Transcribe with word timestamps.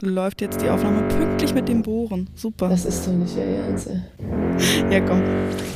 läuft 0.00 0.40
jetzt 0.40 0.60
die 0.60 0.68
Aufnahme 0.70 1.02
pünktlich 1.08 1.54
mit 1.54 1.68
dem 1.68 1.82
Bohren. 1.82 2.28
Super. 2.34 2.68
Das 2.68 2.84
ist 2.84 3.06
doch 3.06 3.12
nicht 3.12 3.36
Ihr 3.36 3.44
Ernst, 3.44 3.88
ey. 3.88 4.00
Ja, 4.90 5.00
komm. 5.00 5.22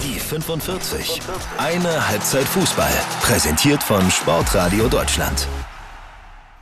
Die 0.03 0.19
45. 0.19 1.21
Eine 1.59 2.09
Halbzeit 2.09 2.45
Fußball. 2.45 2.93
Präsentiert 3.23 3.83
von 3.83 4.11
Sportradio 4.11 4.89
Deutschland. 4.89 5.47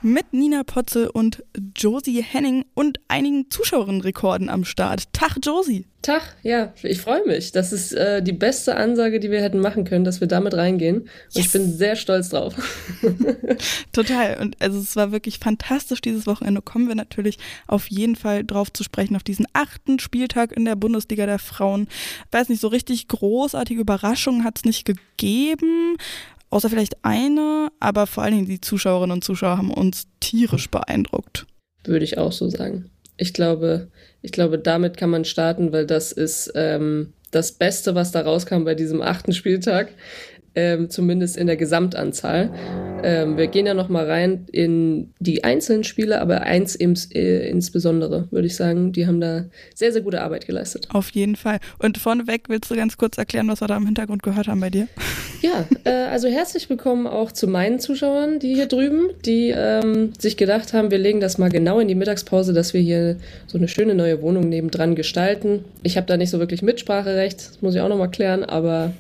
Mit 0.03 0.33
Nina 0.33 0.63
Potze 0.65 1.13
und 1.13 1.45
Josie 1.77 2.23
Henning 2.23 2.65
und 2.73 3.01
einigen 3.09 3.51
Zuschauerinnenrekorden 3.51 4.49
am 4.49 4.65
Start. 4.65 5.13
Tag, 5.13 5.37
Josie. 5.45 5.85
Tag, 6.01 6.37
ja, 6.43 6.73
ich 6.83 7.03
freue 7.03 7.27
mich. 7.27 7.53
Das 7.53 7.71
ist 7.71 7.93
äh, 7.93 8.23
die 8.23 8.33
beste 8.33 8.77
Ansage, 8.77 9.21
die 9.21 9.31
wir 9.31 9.43
hätten 9.43 9.59
machen 9.61 9.85
können, 9.85 10.05
dass 10.05 10.21
wir 10.23 10.29
damit 10.29 10.55
reingehen. 10.55 11.01
Und 11.03 11.09
Yes. 11.33 11.45
ich 11.47 11.53
bin 11.53 11.71
sehr 11.77 11.97
stolz 11.97 12.31
drauf. 12.31 12.55
Total. 13.93 14.39
Und 14.41 14.57
also 14.63 14.79
es 14.79 14.97
war 14.97 15.13
wirklich 15.13 15.39
fantastisch 15.39 16.01
dieses 16.01 16.27
Wochenende. 16.27 16.63
Kommen 16.63 16.89
wir 16.89 16.95
natürlich 16.95 17.37
auf 17.67 17.91
jeden 17.91 18.17
Fall 18.17 18.43
drauf 18.45 18.73
zu 18.73 18.83
sprechen, 18.83 19.17
auf 19.17 19.23
diesen 19.23 19.47
achten 19.53 19.99
Spieltag 19.99 20.53
in 20.53 20.65
der 20.65 20.77
Bundesliga 20.77 21.27
der 21.27 21.39
Frauen. 21.39 21.89
Weiß 22.31 22.49
nicht, 22.49 22.61
so 22.63 22.69
richtig 22.69 23.09
großartige 23.09 23.83
Überraschungen 23.83 24.45
hat 24.45 24.57
es 24.57 24.65
nicht 24.65 24.87
gegeben. 24.87 25.97
Außer 26.51 26.69
vielleicht 26.69 27.05
eine, 27.05 27.69
aber 27.79 28.07
vor 28.07 28.25
allen 28.25 28.35
Dingen 28.35 28.49
die 28.49 28.61
Zuschauerinnen 28.61 29.15
und 29.15 29.25
Zuschauer 29.25 29.57
haben 29.57 29.73
uns 29.73 30.09
tierisch 30.19 30.69
beeindruckt. 30.69 31.47
Würde 31.85 32.05
ich 32.05 32.19
auch 32.19 32.33
so 32.33 32.49
sagen. 32.49 32.91
Ich 33.17 33.33
glaube, 33.33 33.89
ich 34.23 34.33
glaube, 34.33 34.59
damit 34.59 34.97
kann 34.97 35.11
man 35.11 35.25
starten, 35.25 35.73
weil 35.73 35.87
das 35.87 36.11
ist 36.11 36.53
ähm, 36.55 37.13
das 37.31 37.53
Beste, 37.53 37.95
was 37.95 38.11
da 38.11 38.23
rauskam 38.23 38.65
bei 38.65 38.75
diesem 38.75 39.01
achten 39.03 39.33
Spieltag, 39.33 39.93
ähm, 40.55 40.91
zumindest 40.91 41.37
in 41.37 41.47
der 41.47 41.57
Gesamtanzahl. 41.57 42.51
Ähm, 43.03 43.37
wir 43.37 43.47
gehen 43.47 43.67
ja 43.67 43.75
noch 43.75 43.89
mal 43.89 44.07
rein 44.07 44.47
in 44.53 45.15
die 45.21 45.45
einzelnen 45.45 45.85
Spiele, 45.85 46.21
aber 46.21 46.43
eins 46.43 46.75
im, 46.75 46.95
äh, 47.15 47.49
insbesondere, 47.49 48.29
würde 48.31 48.47
ich 48.47 48.57
sagen. 48.57 48.93
Die 48.93 49.07
haben 49.07 49.21
da 49.21 49.45
sehr, 49.75 49.93
sehr 49.93 50.03
gute 50.03 50.21
Arbeit 50.21 50.47
geleistet. 50.47 50.89
Auf 50.91 51.11
jeden 51.11 51.37
Fall. 51.37 51.61
Und 51.79 51.99
vorneweg 51.99 52.49
willst 52.49 52.71
du 52.71 52.77
ganz 52.77 52.97
kurz 52.97 53.17
erklären, 53.17 53.49
was 53.49 53.61
wir 53.61 53.69
da 53.69 53.77
im 53.77 53.87
Hintergrund 53.87 54.23
gehört 54.23 54.49
haben 54.49 54.61
bei 54.61 54.71
dir? 54.71 54.89
Ja, 55.43 55.65
äh, 55.85 56.11
also 56.11 56.29
herzlich 56.29 56.69
willkommen 56.69 57.07
auch 57.07 57.33
zu 57.33 57.49
meinen 57.49 57.81
Zuschauern, 57.81 58.41
die 58.41 58.55
hier 58.55 58.67
drüben, 58.67 59.09
die 59.25 59.55
ähm, 59.57 60.13
sich 60.19 60.37
gedacht 60.37 60.75
haben, 60.75 60.91
wir 60.91 60.99
legen 60.99 61.21
das 61.21 61.39
mal 61.39 61.49
genau 61.49 61.81
in 61.81 61.89
die 61.89 61.95
Mittagspause, 61.95 62.53
dass 62.53 62.75
wir 62.75 62.83
hier 62.83 63.17
so 63.47 63.57
eine 63.57 63.67
schöne 63.67 63.95
neue 63.95 64.21
Wohnung 64.21 64.51
nebendran 64.51 64.95
gestalten. 64.95 65.65
Ich 65.83 65.97
habe 65.97 66.07
da 66.07 66.19
nicht 66.19 66.29
so 66.29 66.41
wirklich 66.41 66.61
Mitspracherecht, 66.61 67.39
das 67.39 67.63
muss 67.63 67.75
ich 67.75 67.81
auch 67.81 67.89
nochmal 67.89 68.11
klären, 68.11 68.45
aber 68.45 68.93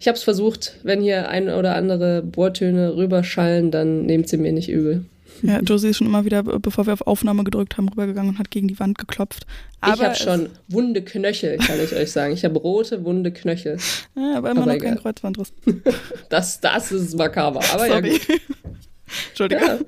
ich 0.00 0.08
habe 0.08 0.16
es 0.16 0.24
versucht. 0.24 0.76
Wenn 0.82 1.02
hier 1.02 1.28
ein 1.28 1.50
oder 1.50 1.76
andere 1.76 2.22
Bohrtöne 2.22 2.96
rüberschallen, 2.96 3.70
dann 3.70 4.06
nehmt 4.06 4.28
sie 4.28 4.38
mir 4.38 4.50
nicht 4.50 4.70
übel. 4.70 5.04
Ja, 5.42 5.60
Josie 5.60 5.88
ist 5.88 5.98
schon 5.98 6.06
immer 6.06 6.24
wieder, 6.24 6.42
bevor 6.42 6.86
wir 6.86 6.94
auf 6.94 7.06
Aufnahme 7.06 7.44
gedrückt 7.44 7.76
haben, 7.76 7.88
rübergegangen 7.88 8.32
und 8.32 8.38
hat 8.38 8.50
gegen 8.50 8.66
die 8.66 8.78
Wand 8.80 8.98
geklopft. 8.98 9.46
ich 9.84 10.02
habe 10.02 10.14
schon 10.14 10.48
wunde 10.68 11.02
Knöchel, 11.02 11.58
kann 11.58 11.78
ich 11.82 11.94
euch 11.94 12.12
sagen. 12.12 12.32
Ich 12.32 12.44
habe 12.44 12.58
rote, 12.58 13.04
wunde 13.04 13.30
Knöchel. 13.30 13.78
Ja, 14.16 14.38
aber 14.38 14.50
immer 14.50 14.62
Aber 14.62 14.72
noch 14.72 14.78
kein 14.78 14.92
egal. 14.92 14.96
Kreuzbandriss. 14.96 15.52
Das, 16.30 16.60
das 16.60 16.92
ist 16.92 17.16
makaber. 17.16 17.60
Aber 17.72 17.86
ja, 17.86 17.94
Sorry. 17.94 18.10
gut. 18.10 18.26
Entschuldigung. 19.30 19.84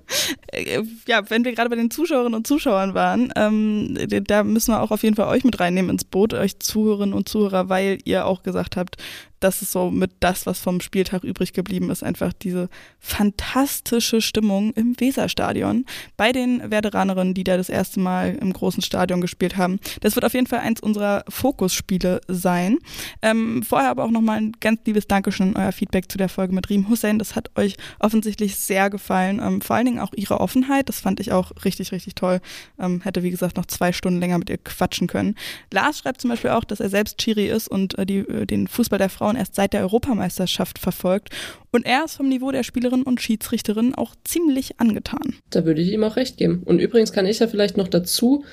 Ja. 0.53 0.83
ja, 1.07 1.31
wenn 1.31 1.45
wir 1.45 1.53
gerade 1.53 1.71
bei 1.71 1.77
den 1.77 1.91
Zuschauerinnen 1.91 2.35
und 2.35 2.47
Zuschauern 2.47 2.95
waren, 2.95 3.33
ähm, 3.37 3.97
da 4.27 4.43
müssen 4.43 4.73
wir 4.73 4.83
auch 4.83 4.91
auf 4.91 5.03
jeden 5.05 5.15
Fall 5.15 5.29
euch 5.29 5.45
mit 5.45 5.61
reinnehmen 5.61 5.93
ins 5.93 6.05
Boot, 6.05 6.35
euch 6.35 6.59
Zuhörerinnen 6.59 7.15
und 7.15 7.29
Zuhörer, 7.29 7.69
weil 7.69 7.99
ihr 8.05 8.27
auch 8.27 8.43
gesagt 8.43 8.77
habt, 8.77 8.97
das 9.43 9.63
ist 9.63 9.73
so 9.73 9.91
mit 9.91 10.13
das, 10.21 10.47
was 10.47 10.61
vom 10.61 10.81
Spieltag 10.81 11.25
übrig 11.25 11.53
geblieben 11.53 11.91
ist, 11.91 12.03
einfach 12.03 12.33
diese 12.33 12.69
fantastische 12.99 14.21
Stimmung 14.21 14.73
im 14.75 14.99
Weserstadion 14.99 15.85
bei 16.17 16.33
den 16.33 16.71
Werderanerinnen, 16.71 17.35
die 17.35 17.45
da 17.45 17.57
das 17.57 17.69
erste 17.69 18.01
Mal 18.01 18.37
im 18.41 18.53
großen 18.53 18.83
Stadion 18.83 19.21
gespielt 19.21 19.57
haben. 19.57 19.81
Das 20.01 20.15
wird 20.15 20.25
auf 20.25 20.35
jeden 20.35 20.47
Fall 20.47 20.61
eins 20.61 20.81
unserer 20.81 21.25
Fokusspiele 21.29 22.21
sein. 22.29 22.79
Ähm, 23.21 23.63
vorher 23.63 23.91
aber 23.91 24.05
auch 24.05 24.11
nochmal 24.11 24.39
ein 24.39 24.53
ganz 24.61 24.81
liebes 24.87 25.07
Dankeschön 25.07 25.57
an 25.57 25.65
euer 25.65 25.73
Feedback 25.73 26.11
zu 26.11 26.19
der 26.19 26.29
Folge 26.29 26.55
mit 26.55 26.71
Riem 26.71 26.89
Hussein. 26.89 27.19
Das 27.19 27.35
hat 27.35 27.51
euch 27.57 27.77
offensichtlich 27.99 28.57
sehr 28.57 28.91
gefallen. 28.91 29.41
Ähm, 29.43 29.61
vor 29.61 29.77
allen 29.77 29.87
Dingen 29.87 30.01
auch 30.01 30.13
ihre 30.15 30.41
Offenheit. 30.41 30.89
Das 30.89 31.01
fand 31.01 31.21
ich 31.21 31.33
auch 31.33 31.53
richtig, 31.65 31.93
richtig 31.93 32.15
toll. 32.15 32.41
Ähm, 32.79 33.01
hätte, 33.03 33.23
wie 33.23 33.31
gesagt, 33.31 33.57
noch 33.57 33.67
zwei 33.67 33.93
Stunden 33.93 34.21
länger 34.21 34.39
mit 34.39 34.51
ihr 34.51 34.59
quatschen 34.59 35.07
können. 35.07 35.35
Lars 35.73 35.99
schreibt 35.99 36.21
zum 36.21 36.31
Beispiel 36.31 36.51
auch, 36.51 36.65
dass 36.65 36.81
er 36.81 36.89
selbst 36.89 37.19
Chiri 37.19 37.49
ist 37.49 37.69
und 37.69 37.99
äh, 37.99 38.07
die, 38.07 38.19
äh, 38.19 38.47
den 38.47 38.69
Fußball 38.69 38.99
der 38.99 39.11
Frauen 39.11 39.32
erst 39.37 39.55
seit 39.55 39.73
der 39.73 39.83
Europameisterschaft 39.83 40.79
verfolgt. 40.79 41.31
Und 41.71 41.87
er 41.87 42.05
ist 42.05 42.17
vom 42.17 42.29
Niveau 42.29 42.51
der 42.51 42.63
Spielerinnen 42.63 43.05
und 43.05 43.21
Schiedsrichterinnen 43.21 43.95
auch 43.95 44.15
ziemlich 44.25 44.79
angetan. 44.81 45.35
Da 45.51 45.65
würde 45.65 45.83
ich 45.83 45.93
ihm 45.93 46.05
auch 46.05 46.17
recht 46.17 46.37
geben. 46.37 46.63
Und 46.65 46.79
übrigens 46.79 47.13
kann 47.13 47.27
ich 47.27 47.39
ja 47.39 47.47
vielleicht 47.47 47.77
noch 47.77 47.89
dazu 47.89 48.45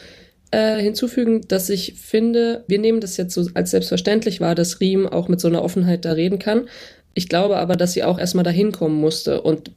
äh, 0.52 0.82
hinzufügen, 0.82 1.42
dass 1.48 1.70
ich 1.70 1.94
finde, 1.96 2.64
wir 2.68 2.80
nehmen 2.80 3.02
das 3.02 3.18
jetzt 3.18 3.34
so 3.34 3.48
als 3.54 3.72
selbstverständlich 3.72 4.42
wahr, 4.42 4.56
dass 4.56 4.80
Riem 4.80 5.08
auch 5.08 5.28
mit 5.28 5.40
so 5.40 5.48
einer 5.48 5.64
Offenheit 5.64 6.06
da 6.06 6.14
reden 6.14 6.40
kann. 6.40 6.68
Ich 7.14 7.28
glaube 7.28 7.58
aber, 7.58 7.76
dass 7.76 7.94
sie 7.94 8.04
auch 8.04 8.20
erstmal 8.20 8.44
dahin 8.44 8.72
kommen 8.72 9.00
musste 9.00 9.42
und 9.42 9.72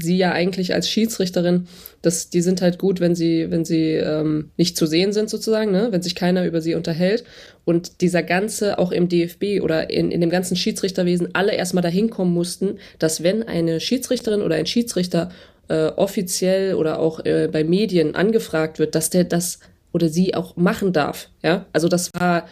sie 0.00 0.16
ja 0.16 0.32
eigentlich 0.32 0.74
als 0.74 0.88
Schiedsrichterin, 0.88 1.66
das, 2.02 2.30
die 2.30 2.42
sind 2.42 2.60
halt 2.62 2.78
gut, 2.78 3.00
wenn 3.00 3.14
sie, 3.14 3.50
wenn 3.50 3.64
sie 3.64 3.92
ähm, 3.92 4.50
nicht 4.56 4.76
zu 4.76 4.86
sehen 4.86 5.12
sind 5.12 5.30
sozusagen, 5.30 5.70
ne? 5.70 5.88
wenn 5.90 6.02
sich 6.02 6.14
keiner 6.14 6.44
über 6.44 6.60
sie 6.60 6.74
unterhält. 6.74 7.24
Und 7.64 8.00
dieser 8.00 8.22
ganze, 8.22 8.78
auch 8.78 8.90
im 8.90 9.08
DFB 9.08 9.62
oder 9.62 9.90
in, 9.90 10.10
in 10.10 10.20
dem 10.20 10.30
ganzen 10.30 10.56
Schiedsrichterwesen, 10.56 11.34
alle 11.34 11.54
erstmal 11.54 11.82
dahin 11.82 12.10
kommen 12.10 12.34
mussten, 12.34 12.78
dass 12.98 13.22
wenn 13.22 13.42
eine 13.42 13.80
Schiedsrichterin 13.80 14.42
oder 14.42 14.56
ein 14.56 14.66
Schiedsrichter 14.66 15.30
äh, 15.68 15.86
offiziell 15.86 16.74
oder 16.74 16.98
auch 16.98 17.24
äh, 17.24 17.48
bei 17.50 17.62
Medien 17.62 18.14
angefragt 18.14 18.78
wird, 18.78 18.94
dass 18.94 19.10
der 19.10 19.24
das 19.24 19.60
oder 19.92 20.08
sie 20.08 20.34
auch 20.34 20.56
machen 20.56 20.92
darf. 20.92 21.28
Ja, 21.42 21.66
also 21.72 21.88
das 21.88 22.10
war 22.14 22.46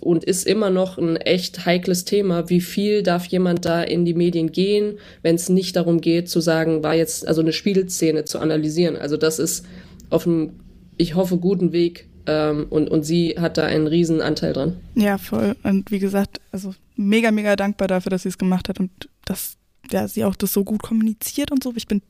und 0.00 0.24
ist 0.24 0.46
immer 0.46 0.70
noch 0.70 0.98
ein 0.98 1.16
echt 1.16 1.66
heikles 1.66 2.04
Thema. 2.04 2.48
Wie 2.48 2.60
viel 2.60 3.02
darf 3.02 3.26
jemand 3.26 3.64
da 3.64 3.82
in 3.82 4.04
die 4.04 4.14
Medien 4.14 4.52
gehen, 4.52 4.98
wenn 5.22 5.36
es 5.36 5.48
nicht 5.48 5.76
darum 5.76 6.00
geht, 6.00 6.28
zu 6.28 6.40
sagen, 6.40 6.82
war 6.82 6.94
jetzt 6.94 7.26
also 7.26 7.40
eine 7.40 7.52
Spielszene 7.52 8.24
zu 8.24 8.38
analysieren? 8.38 8.96
Also 8.96 9.16
das 9.16 9.38
ist 9.38 9.64
auf 10.10 10.26
einem, 10.26 10.54
ich 10.96 11.14
hoffe, 11.14 11.38
guten 11.38 11.72
Weg. 11.72 12.08
Ähm, 12.26 12.66
und, 12.70 12.88
und 12.90 13.02
sie 13.04 13.36
hat 13.38 13.58
da 13.58 13.66
einen 13.66 13.86
riesen 13.86 14.22
Anteil 14.22 14.54
dran. 14.54 14.76
Ja, 14.94 15.18
voll. 15.18 15.56
Und 15.62 15.90
wie 15.90 15.98
gesagt, 15.98 16.40
also 16.52 16.74
mega, 16.96 17.30
mega 17.30 17.54
dankbar 17.54 17.88
dafür, 17.88 18.10
dass 18.10 18.22
sie 18.22 18.30
es 18.30 18.38
gemacht 18.38 18.68
hat 18.68 18.80
und 18.80 18.90
dass 19.26 19.56
ja, 19.90 20.08
sie 20.08 20.24
auch 20.24 20.34
das 20.34 20.52
so 20.52 20.64
gut 20.64 20.82
kommuniziert 20.82 21.52
und 21.52 21.62
so. 21.62 21.72
Ich 21.76 21.86
bin 21.86 22.00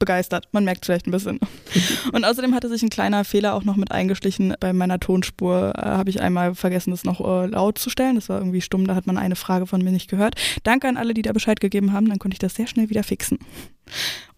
begeistert. 0.00 0.48
Man 0.50 0.64
merkt 0.64 0.84
vielleicht 0.84 1.06
ein 1.06 1.12
bisschen. 1.12 1.38
Und 2.12 2.24
außerdem 2.24 2.54
hatte 2.54 2.68
sich 2.68 2.82
ein 2.82 2.90
kleiner 2.90 3.24
Fehler 3.24 3.54
auch 3.54 3.62
noch 3.62 3.76
mit 3.76 3.92
eingeschlichen. 3.92 4.54
Bei 4.58 4.72
meiner 4.72 4.98
Tonspur 4.98 5.74
äh, 5.76 5.82
habe 5.82 6.10
ich 6.10 6.20
einmal 6.20 6.56
vergessen, 6.56 6.90
das 6.90 7.04
noch 7.04 7.20
äh, 7.20 7.46
laut 7.46 7.78
zu 7.78 7.88
stellen. 7.88 8.16
Das 8.16 8.28
war 8.28 8.38
irgendwie 8.38 8.60
stumm, 8.60 8.88
da 8.88 8.96
hat 8.96 9.06
man 9.06 9.16
eine 9.16 9.36
Frage 9.36 9.66
von 9.66 9.82
mir 9.82 9.92
nicht 9.92 10.10
gehört. 10.10 10.34
Danke 10.64 10.88
an 10.88 10.96
alle, 10.96 11.14
die 11.14 11.22
da 11.22 11.32
Bescheid 11.32 11.60
gegeben 11.60 11.92
haben, 11.92 12.08
dann 12.08 12.18
konnte 12.18 12.34
ich 12.34 12.40
das 12.40 12.56
sehr 12.56 12.66
schnell 12.66 12.90
wieder 12.90 13.04
fixen. 13.04 13.38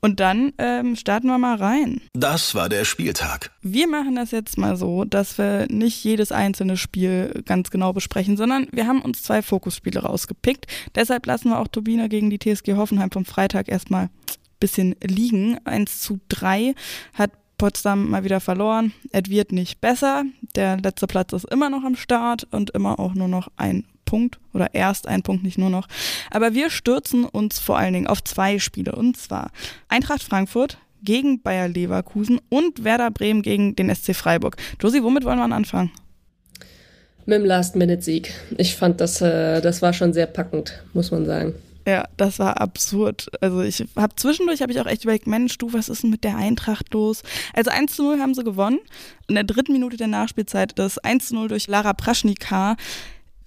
Und 0.00 0.18
dann 0.18 0.52
ähm, 0.58 0.96
starten 0.96 1.28
wir 1.28 1.38
mal 1.38 1.56
rein. 1.56 2.00
Das 2.12 2.54
war 2.54 2.68
der 2.68 2.84
Spieltag. 2.84 3.52
Wir 3.60 3.86
machen 3.86 4.16
das 4.16 4.32
jetzt 4.32 4.58
mal 4.58 4.76
so, 4.76 5.04
dass 5.04 5.38
wir 5.38 5.66
nicht 5.70 6.02
jedes 6.02 6.32
einzelne 6.32 6.76
Spiel 6.76 7.42
ganz 7.46 7.70
genau 7.70 7.92
besprechen, 7.92 8.36
sondern 8.36 8.66
wir 8.72 8.88
haben 8.88 9.00
uns 9.00 9.22
zwei 9.22 9.42
Fokusspiele 9.42 10.00
rausgepickt. 10.00 10.66
Deshalb 10.96 11.26
lassen 11.26 11.50
wir 11.50 11.60
auch 11.60 11.68
Turbine 11.68 12.08
gegen 12.08 12.30
die 12.30 12.38
TSG 12.38 12.74
Hoffenheim 12.74 13.12
vom 13.12 13.24
Freitag 13.24 13.68
erstmal 13.68 14.10
bisschen 14.62 14.94
liegen. 15.02 15.58
1 15.64 16.00
zu 16.00 16.20
3 16.28 16.74
hat 17.14 17.32
Potsdam 17.58 18.10
mal 18.10 18.24
wieder 18.24 18.40
verloren. 18.40 18.92
Es 19.10 19.28
wird 19.28 19.52
nicht 19.52 19.80
besser. 19.80 20.24
Der 20.56 20.78
letzte 20.78 21.06
Platz 21.06 21.32
ist 21.32 21.50
immer 21.50 21.68
noch 21.68 21.84
am 21.84 21.96
Start 21.96 22.46
und 22.50 22.70
immer 22.70 22.98
auch 22.98 23.14
nur 23.14 23.28
noch 23.28 23.48
ein 23.56 23.84
Punkt 24.04 24.38
oder 24.52 24.74
erst 24.74 25.06
ein 25.06 25.22
Punkt, 25.22 25.42
nicht 25.42 25.58
nur 25.58 25.70
noch. 25.70 25.88
Aber 26.30 26.54
wir 26.54 26.70
stürzen 26.70 27.24
uns 27.24 27.58
vor 27.58 27.78
allen 27.78 27.94
Dingen 27.94 28.06
auf 28.06 28.22
zwei 28.24 28.58
Spiele 28.58 28.92
und 28.92 29.16
zwar 29.16 29.50
Eintracht 29.88 30.22
Frankfurt 30.22 30.78
gegen 31.02 31.42
Bayer 31.42 31.68
Leverkusen 31.68 32.40
und 32.48 32.84
Werder 32.84 33.10
Bremen 33.10 33.42
gegen 33.42 33.74
den 33.74 33.94
SC 33.94 34.14
Freiburg. 34.14 34.56
Josi, 34.80 35.02
womit 35.02 35.24
wollen 35.24 35.38
wir 35.38 35.44
anfangen? 35.44 35.90
Mit 37.26 37.38
dem 37.38 37.44
Last-Minute-Sieg. 37.44 38.34
Ich 38.58 38.74
fand, 38.74 39.00
das, 39.00 39.20
äh, 39.20 39.60
das 39.60 39.82
war 39.82 39.92
schon 39.92 40.12
sehr 40.12 40.26
packend, 40.26 40.82
muss 40.92 41.10
man 41.10 41.24
sagen. 41.26 41.54
Ja, 41.86 42.08
das 42.16 42.38
war 42.38 42.60
absurd. 42.60 43.28
Also 43.40 43.62
ich 43.62 43.84
habe 43.96 44.14
zwischendurch 44.14 44.62
habe 44.62 44.72
ich 44.72 44.80
auch 44.80 44.86
echt 44.86 45.04
überlegt, 45.04 45.26
Mensch, 45.26 45.58
du, 45.58 45.72
was 45.72 45.88
ist 45.88 46.04
denn 46.04 46.10
mit 46.10 46.22
der 46.22 46.36
Eintracht 46.36 46.92
los? 46.94 47.22
Also 47.54 47.70
1 47.70 47.96
zu 47.96 48.04
0 48.04 48.20
haben 48.20 48.34
sie 48.34 48.44
gewonnen. 48.44 48.78
In 49.28 49.34
der 49.34 49.44
dritten 49.44 49.72
Minute 49.72 49.96
der 49.96 50.06
Nachspielzeit 50.06 50.78
das 50.78 50.98
1 50.98 51.28
zu 51.28 51.34
0 51.34 51.48
durch 51.48 51.66
Lara 51.66 51.92
Praschnika. 51.92 52.76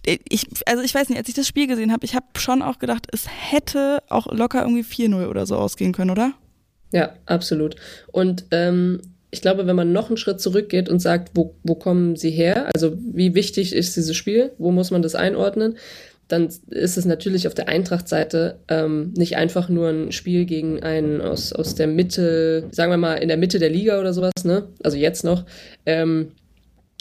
Ich, 0.06 0.48
also 0.66 0.84
ich 0.84 0.94
weiß 0.94 1.10
nicht, 1.10 1.18
als 1.18 1.30
ich 1.30 1.36
das 1.36 1.48
Spiel 1.48 1.68
gesehen 1.68 1.92
habe, 1.92 2.06
ich 2.06 2.16
habe 2.16 2.26
schon 2.38 2.62
auch 2.62 2.78
gedacht, 2.78 3.08
es 3.12 3.26
hätte 3.28 4.04
auch 4.10 4.32
locker 4.32 4.62
irgendwie 4.62 4.84
4-0 4.84 5.28
oder 5.28 5.46
so 5.46 5.56
ausgehen 5.56 5.94
können, 5.94 6.12
oder? 6.12 6.34
Ja, 6.92 7.14
absolut. 7.26 7.76
Und 8.12 8.46
ähm, 8.52 9.02
ich 9.32 9.42
glaube, 9.42 9.66
wenn 9.68 9.76
man 9.76 9.92
noch 9.92 10.08
einen 10.08 10.18
Schritt 10.18 10.40
zurückgeht 10.40 10.90
und 10.90 11.00
sagt, 11.00 11.32
wo, 11.34 11.56
wo 11.64 11.76
kommen 11.76 12.16
sie 12.16 12.32
her? 12.32 12.70
Also 12.74 12.98
wie 12.98 13.36
wichtig 13.36 13.74
ist 13.74 13.96
dieses 13.96 14.16
Spiel? 14.16 14.52
Wo 14.58 14.72
muss 14.72 14.92
man 14.92 15.02
das 15.02 15.16
einordnen? 15.16 15.78
Dann 16.28 16.50
ist 16.70 16.98
es 16.98 17.06
natürlich 17.06 17.48
auf 17.48 17.54
der 17.54 17.68
Eintracht-Seite 17.68 18.60
ähm, 18.68 19.14
nicht 19.16 19.38
einfach 19.38 19.70
nur 19.70 19.90
ein 19.90 20.12
Spiel 20.12 20.46
gegen 20.46 20.82
einen 20.82 21.22
aus, 21.22 21.54
aus 21.54 21.76
der 21.76 21.88
Mitte, 21.88 22.66
sagen 22.72 22.92
wir 22.92 22.98
mal 22.98 23.16
in 23.16 23.28
der 23.28 23.38
Mitte 23.38 23.60
der 23.60 23.70
Liga 23.70 24.00
oder 24.00 24.14
sowas, 24.14 24.34
ne? 24.44 24.68
Also 24.84 24.98
jetzt 24.98 25.24
noch, 25.24 25.46
ähm, 25.86 26.32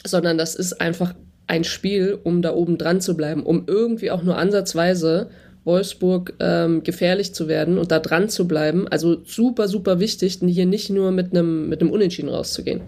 sondern 0.05 0.37
das 0.37 0.55
ist 0.55 0.79
einfach 0.79 1.15
ein 1.47 1.63
Spiel, 1.63 2.19
um 2.23 2.41
da 2.41 2.53
oben 2.53 2.77
dran 2.77 3.01
zu 3.01 3.17
bleiben, 3.17 3.43
um 3.43 3.63
irgendwie 3.67 4.11
auch 4.11 4.23
nur 4.23 4.37
ansatzweise 4.37 5.29
Wolfsburg 5.63 6.33
ähm, 6.39 6.83
gefährlich 6.83 7.33
zu 7.33 7.47
werden 7.47 7.79
und 7.79 7.91
da 7.91 7.99
dran 7.99 8.29
zu 8.29 8.47
bleiben. 8.47 8.87
Also 8.87 9.23
super, 9.25 9.67
super 9.67 9.99
wichtig, 9.99 10.39
hier 10.45 10.65
nicht 10.67 10.91
nur 10.91 11.11
mit 11.11 11.31
einem 11.31 11.67
mit 11.67 11.81
Unentschieden 11.81 12.29
rauszugehen. 12.29 12.81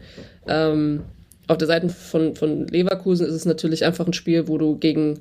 Ähm, 0.47 1.01
auf 1.47 1.57
der 1.57 1.67
Seite 1.67 1.89
von, 1.89 2.35
von 2.35 2.67
Leverkusen 2.67 3.25
ist 3.25 3.33
es 3.33 3.45
natürlich 3.45 3.85
einfach 3.85 4.05
ein 4.05 4.13
Spiel, 4.13 4.47
wo 4.47 4.57
du 4.57 4.77
gegen 4.77 5.19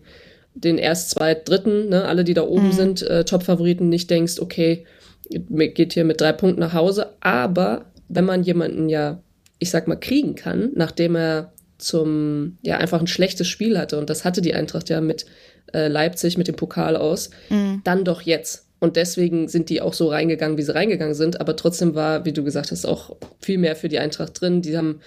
den 0.56 0.79
erst, 0.79 1.11
zweit, 1.11 1.49
dritten, 1.49 1.88
ne, 1.91 2.05
alle, 2.06 2.25
die 2.25 2.35
da 2.35 2.43
oben 2.43 2.69
mhm. 2.69 2.73
sind, 2.73 3.03
äh, 3.03 3.25
Top-Favoriten, 3.25 3.88
nicht 3.88 4.11
denkst, 4.11 4.41
okay, 4.41 4.85
geht 5.29 5.93
hier 5.93 6.05
mit 6.05 6.20
drei 6.20 6.32
Punkten 6.32 6.61
nach 6.61 6.73
Hause. 6.73 7.14
Aber 7.20 7.87
wenn 8.08 8.25
man 8.25 8.43
jemanden 8.43 8.88
ja, 8.88 9.20
ich 9.58 9.70
sag 9.70 9.88
mal, 9.88 9.97
kriegen 9.97 10.35
kann, 10.35 10.70
nachdem 10.75 11.17
er 11.17 11.53
zum, 11.79 12.58
ja, 12.62 12.79
einfach 12.79 13.00
ein 13.00 13.06
schlechtes 13.06 13.49
Spiel 13.49 13.79
hatte, 13.79 13.99
und 13.99 14.08
das 14.08 14.25
hatte 14.25 14.41
die 14.41 14.55
Eintracht 14.55 14.88
ja 14.88 15.00
mit 15.00 15.26
äh, 15.73 15.88
Leipzig, 15.88 16.38
mit 16.38 16.49
dem 16.49 16.56
Pokal 16.56 16.97
aus, 16.97 17.31
mhm. 17.50 17.82
dann 17.85 18.05
doch 18.05 18.23
jetzt. 18.23 18.67
Und 18.79 18.97
deswegen 18.97 19.49
sind 19.49 19.70
die 19.70 19.81
auch 19.81 19.94
so 19.94 20.08
reingegangen, 20.08 20.58
wie 20.58 20.62
sie 20.62 20.75
reingegangen 20.75 21.14
sind. 21.14 21.41
Aber 21.41 21.56
trotzdem 21.56 21.94
war, 21.94 22.25
wie 22.25 22.32
du 22.32 22.44
gesagt 22.44 22.70
hast, 22.70 22.85
auch 22.85 23.17
viel 23.41 23.58
mehr 23.58 23.75
für 23.75 23.88
die 23.88 23.99
Eintracht 23.99 24.41
drin. 24.41 24.61
Die 24.61 24.76
haben, 24.76 25.00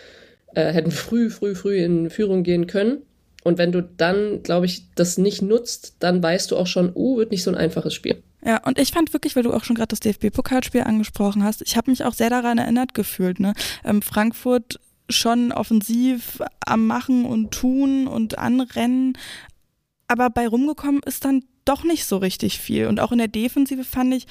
äh, 0.56 0.74
hätten 0.74 0.92
früh, 0.92 1.30
früh, 1.30 1.54
früh 1.54 1.78
in 1.78 2.10
Führung 2.10 2.44
gehen 2.44 2.66
können. 2.66 3.04
Und 3.44 3.58
wenn 3.58 3.72
du 3.72 3.82
dann, 3.82 4.44
glaube 4.44 4.66
ich, 4.66 4.94
das 4.96 5.18
nicht 5.18 5.42
nutzt, 5.42 5.96
dann 6.00 6.22
weißt 6.22 6.52
du 6.52 6.58
auch 6.58 6.68
schon, 6.68 6.92
uh, 6.94 7.18
wird 7.18 7.32
nicht 7.32 7.44
so 7.44 7.52
ein 7.52 7.58
einfaches 7.58 7.94
Spiel. 7.94 8.22
Ja, 8.46 8.66
und 8.66 8.80
ich 8.80 8.92
fand 8.92 9.14
wirklich, 9.14 9.36
weil 9.36 9.44
du 9.44 9.54
auch 9.54 9.64
schon 9.64 9.76
gerade 9.76 9.90
das 9.90 10.00
DFB-Pokalspiel 10.00 10.82
angesprochen 10.82 11.44
hast, 11.44 11.62
ich 11.62 11.76
habe 11.76 11.92
mich 11.92 12.04
auch 12.04 12.14
sehr 12.14 12.30
daran 12.30 12.58
erinnert 12.58 12.94
gefühlt. 12.94 13.40
Ne? 13.40 13.54
Ähm, 13.84 14.02
Frankfurt 14.02 14.80
schon 15.10 15.52
offensiv 15.52 16.42
am 16.66 16.88
Machen 16.88 17.26
und 17.26 17.52
Tun 17.52 18.08
und 18.08 18.38
Anrennen, 18.38 19.18
aber 20.08 20.30
bei 20.30 20.48
rumgekommen 20.48 21.02
ist 21.06 21.26
dann 21.26 21.44
doch 21.66 21.84
nicht 21.84 22.06
so 22.06 22.18
richtig 22.18 22.60
viel. 22.60 22.88
Und 22.88 23.00
auch 23.00 23.12
in 23.12 23.20
der 23.20 23.28
Defensive 23.28 23.84
fand 23.84 24.14
ich, 24.14 24.26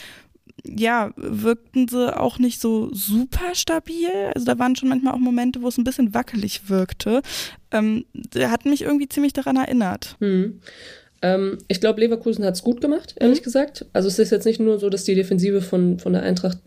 ja, 0.64 1.12
wirkten 1.16 1.88
sie 1.88 2.16
auch 2.16 2.38
nicht 2.38 2.60
so 2.60 2.92
super 2.92 3.54
stabil. 3.54 4.08
Also 4.34 4.46
da 4.46 4.58
waren 4.58 4.76
schon 4.76 4.88
manchmal 4.88 5.14
auch 5.14 5.18
Momente, 5.18 5.62
wo 5.62 5.68
es 5.68 5.78
ein 5.78 5.84
bisschen 5.84 6.14
wackelig 6.14 6.68
wirkte. 6.68 7.22
Ähm, 7.70 8.04
der 8.12 8.50
hat 8.50 8.64
mich 8.64 8.82
irgendwie 8.82 9.08
ziemlich 9.08 9.32
daran 9.32 9.56
erinnert. 9.56 10.16
Hm. 10.20 10.60
Ähm, 11.22 11.58
ich 11.68 11.80
glaube, 11.80 12.00
Leverkusen 12.00 12.44
hat 12.44 12.54
es 12.54 12.62
gut 12.62 12.80
gemacht, 12.80 13.14
ehrlich 13.18 13.40
mhm. 13.40 13.44
gesagt. 13.44 13.86
Also 13.92 14.08
es 14.08 14.18
ist 14.18 14.30
jetzt 14.30 14.44
nicht 14.44 14.60
nur 14.60 14.78
so, 14.78 14.88
dass 14.88 15.04
die 15.04 15.14
Defensive 15.14 15.62
von, 15.62 15.98
von 15.98 16.12
der 16.12 16.22
Eintracht 16.22 16.58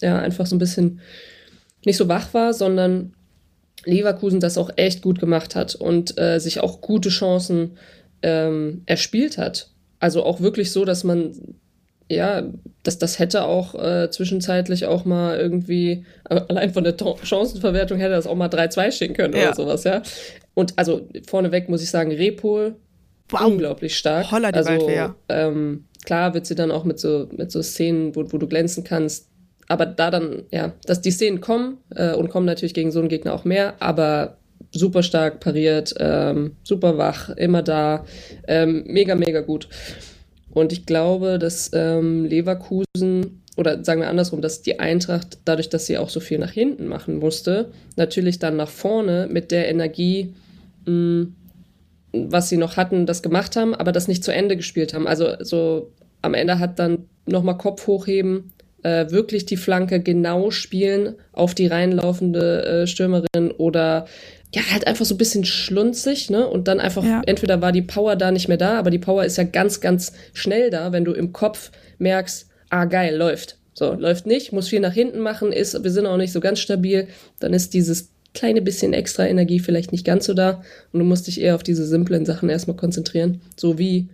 ja 0.00 0.18
einfach 0.18 0.46
so 0.46 0.54
ein 0.54 0.60
bisschen 0.60 1.00
nicht 1.84 1.96
so 1.96 2.08
wach 2.08 2.32
war, 2.32 2.54
sondern 2.54 3.14
Leverkusen 3.84 4.38
das 4.38 4.58
auch 4.58 4.70
echt 4.76 5.02
gut 5.02 5.18
gemacht 5.18 5.56
hat 5.56 5.74
und 5.74 6.16
äh, 6.18 6.38
sich 6.38 6.60
auch 6.60 6.80
gute 6.80 7.08
Chancen 7.08 7.76
ähm, 8.22 8.82
erspielt 8.86 9.38
hat. 9.38 9.70
Also 9.98 10.22
auch 10.22 10.40
wirklich 10.40 10.70
so, 10.70 10.84
dass 10.84 11.02
man 11.02 11.56
ja, 12.14 12.42
das, 12.82 12.98
das 12.98 13.18
hätte 13.18 13.44
auch 13.44 13.74
äh, 13.74 14.10
zwischenzeitlich 14.10 14.86
auch 14.86 15.04
mal 15.04 15.38
irgendwie, 15.38 16.04
allein 16.24 16.72
von 16.72 16.84
der 16.84 16.94
Chancenverwertung 17.22 17.98
hätte 17.98 18.12
das 18.12 18.26
auch 18.26 18.34
mal 18.34 18.48
3-2 18.48 18.92
stehen 18.92 19.14
können 19.14 19.34
ja. 19.34 19.48
oder 19.48 19.54
sowas, 19.54 19.84
ja. 19.84 20.02
Und 20.54 20.74
also 20.76 21.08
vorneweg 21.26 21.68
muss 21.68 21.82
ich 21.82 21.90
sagen, 21.90 22.12
Repol, 22.12 22.76
wow. 23.30 23.46
unglaublich 23.46 23.96
stark. 23.96 24.30
Holla 24.30 24.52
die 24.52 24.58
also, 24.58 25.14
ähm, 25.28 25.84
klar 26.04 26.34
wird 26.34 26.46
sie 26.46 26.54
dann 26.54 26.70
auch 26.70 26.84
mit 26.84 26.98
so, 26.98 27.28
mit 27.36 27.50
so 27.50 27.62
Szenen, 27.62 28.14
wo, 28.14 28.24
wo 28.32 28.38
du 28.38 28.46
glänzen 28.46 28.84
kannst, 28.84 29.28
aber 29.68 29.86
da 29.86 30.10
dann, 30.10 30.42
ja, 30.50 30.72
dass 30.84 31.00
die 31.00 31.10
Szenen 31.10 31.40
kommen 31.40 31.78
äh, 31.94 32.12
und 32.14 32.28
kommen 32.28 32.46
natürlich 32.46 32.74
gegen 32.74 32.90
so 32.90 32.98
einen 32.98 33.08
Gegner 33.08 33.32
auch 33.32 33.44
mehr, 33.44 33.74
aber 33.80 34.36
super 34.70 35.02
stark 35.02 35.40
pariert, 35.40 35.94
ähm, 35.98 36.56
super 36.62 36.98
wach, 36.98 37.30
immer 37.30 37.62
da, 37.62 38.04
ähm, 38.46 38.84
mega, 38.86 39.14
mega 39.14 39.40
gut. 39.40 39.68
Und 40.52 40.72
ich 40.72 40.86
glaube, 40.86 41.38
dass 41.38 41.70
ähm, 41.72 42.24
Leverkusen 42.24 43.42
oder 43.56 43.84
sagen 43.84 44.00
wir 44.00 44.08
andersrum, 44.08 44.40
dass 44.40 44.62
die 44.62 44.80
Eintracht, 44.80 45.38
dadurch, 45.44 45.68
dass 45.68 45.86
sie 45.86 45.98
auch 45.98 46.08
so 46.08 46.20
viel 46.20 46.38
nach 46.38 46.50
hinten 46.50 46.86
machen 46.86 47.18
musste, 47.18 47.70
natürlich 47.96 48.38
dann 48.38 48.56
nach 48.56 48.70
vorne 48.70 49.28
mit 49.30 49.50
der 49.50 49.68
Energie, 49.68 50.34
mh, 50.86 50.92
mm, 50.92 51.34
was 52.14 52.50
sie 52.50 52.58
noch 52.58 52.76
hatten, 52.76 53.06
das 53.06 53.22
gemacht 53.22 53.56
haben, 53.56 53.74
aber 53.74 53.90
das 53.90 54.06
nicht 54.06 54.22
zu 54.22 54.32
Ende 54.32 54.56
gespielt 54.56 54.92
haben. 54.92 55.06
Also 55.06 55.34
so 55.40 55.90
am 56.20 56.34
Ende 56.34 56.58
hat 56.58 56.78
dann 56.78 57.06
nochmal 57.24 57.56
Kopf 57.56 57.86
hochheben, 57.86 58.52
äh, 58.82 59.10
wirklich 59.10 59.46
die 59.46 59.56
Flanke 59.56 60.00
genau 60.00 60.50
spielen 60.50 61.14
auf 61.32 61.54
die 61.54 61.68
reinlaufende 61.68 62.64
äh, 62.64 62.86
Stürmerin 62.86 63.50
oder 63.56 64.06
ja, 64.54 64.62
halt 64.70 64.86
einfach 64.86 65.06
so 65.06 65.14
ein 65.14 65.18
bisschen 65.18 65.44
schlunzig, 65.44 66.28
ne? 66.28 66.46
Und 66.46 66.68
dann 66.68 66.78
einfach, 66.78 67.04
ja. 67.04 67.22
entweder 67.26 67.62
war 67.62 67.72
die 67.72 67.82
Power 67.82 68.16
da 68.16 68.30
nicht 68.30 68.48
mehr 68.48 68.58
da, 68.58 68.78
aber 68.78 68.90
die 68.90 68.98
Power 68.98 69.24
ist 69.24 69.38
ja 69.38 69.44
ganz, 69.44 69.80
ganz 69.80 70.12
schnell 70.34 70.68
da, 70.70 70.92
wenn 70.92 71.04
du 71.04 71.12
im 71.12 71.32
Kopf 71.32 71.70
merkst, 71.98 72.48
ah, 72.68 72.84
geil, 72.84 73.16
läuft. 73.16 73.56
So, 73.72 73.94
läuft 73.94 74.26
nicht, 74.26 74.52
muss 74.52 74.68
viel 74.68 74.80
nach 74.80 74.92
hinten 74.92 75.20
machen, 75.20 75.52
ist, 75.52 75.82
wir 75.82 75.90
sind 75.90 76.04
auch 76.04 76.18
nicht 76.18 76.32
so 76.32 76.40
ganz 76.40 76.60
stabil, 76.60 77.08
dann 77.40 77.54
ist 77.54 77.72
dieses 77.72 78.10
kleine 78.34 78.60
bisschen 78.60 78.92
extra 78.92 79.26
Energie 79.26 79.60
vielleicht 79.60 79.92
nicht 79.92 80.04
ganz 80.04 80.26
so 80.26 80.34
da 80.34 80.62
und 80.92 81.00
du 81.00 81.04
musst 81.04 81.26
dich 81.26 81.40
eher 81.40 81.54
auf 81.54 81.62
diese 81.62 81.86
simplen 81.86 82.26
Sachen 82.26 82.50
erstmal 82.50 82.76
konzentrieren. 82.76 83.40
So 83.56 83.78
wie 83.78 84.08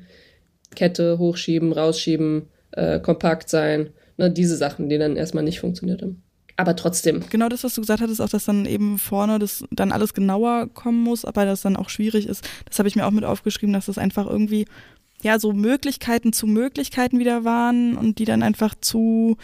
Kette 0.77 1.19
hochschieben, 1.19 1.73
rausschieben, 1.73 2.49
äh, 2.73 3.01
kompakt 3.01 3.49
sein, 3.49 3.91
ne, 4.17 4.31
diese 4.31 4.57
Sachen, 4.57 4.89
die 4.89 4.99
dann 4.99 5.17
erstmal 5.17 5.45
nicht 5.45 5.59
funktioniert 5.59 6.03
haben 6.03 6.23
aber 6.59 6.75
trotzdem. 6.75 7.23
Genau 7.31 7.49
das, 7.49 7.63
was 7.63 7.75
du 7.75 7.81
gesagt 7.81 8.03
hattest, 8.03 8.21
auch 8.21 8.29
dass 8.29 8.45
dann 8.45 8.67
eben 8.67 8.99
vorne 8.99 9.39
das 9.39 9.65
dann 9.71 9.93
alles 9.93 10.13
genauer 10.13 10.67
kommen 10.67 11.01
muss, 11.01 11.25
aber 11.25 11.45
das 11.45 11.63
dann 11.63 11.77
auch 11.77 11.89
schwierig 11.89 12.27
ist. 12.27 12.47
Das 12.67 12.81
habe 12.81 12.89
ich 12.89 12.97
mir 12.97 13.07
auch 13.07 13.13
mit 13.13 13.25
aufgeschrieben, 13.25 13.73
dass 13.73 13.87
das 13.87 13.97
einfach 13.97 14.27
irgendwie 14.27 14.67
ja 15.23 15.39
so 15.39 15.53
Möglichkeiten 15.53 16.33
zu 16.33 16.49
Möglichkeiten 16.49 17.21
wieder 17.21 17.45
waren 17.45 17.97
und 17.97 18.19
die 18.19 18.25
dann 18.25 18.43
einfach 18.43 18.75
zu 18.81 19.37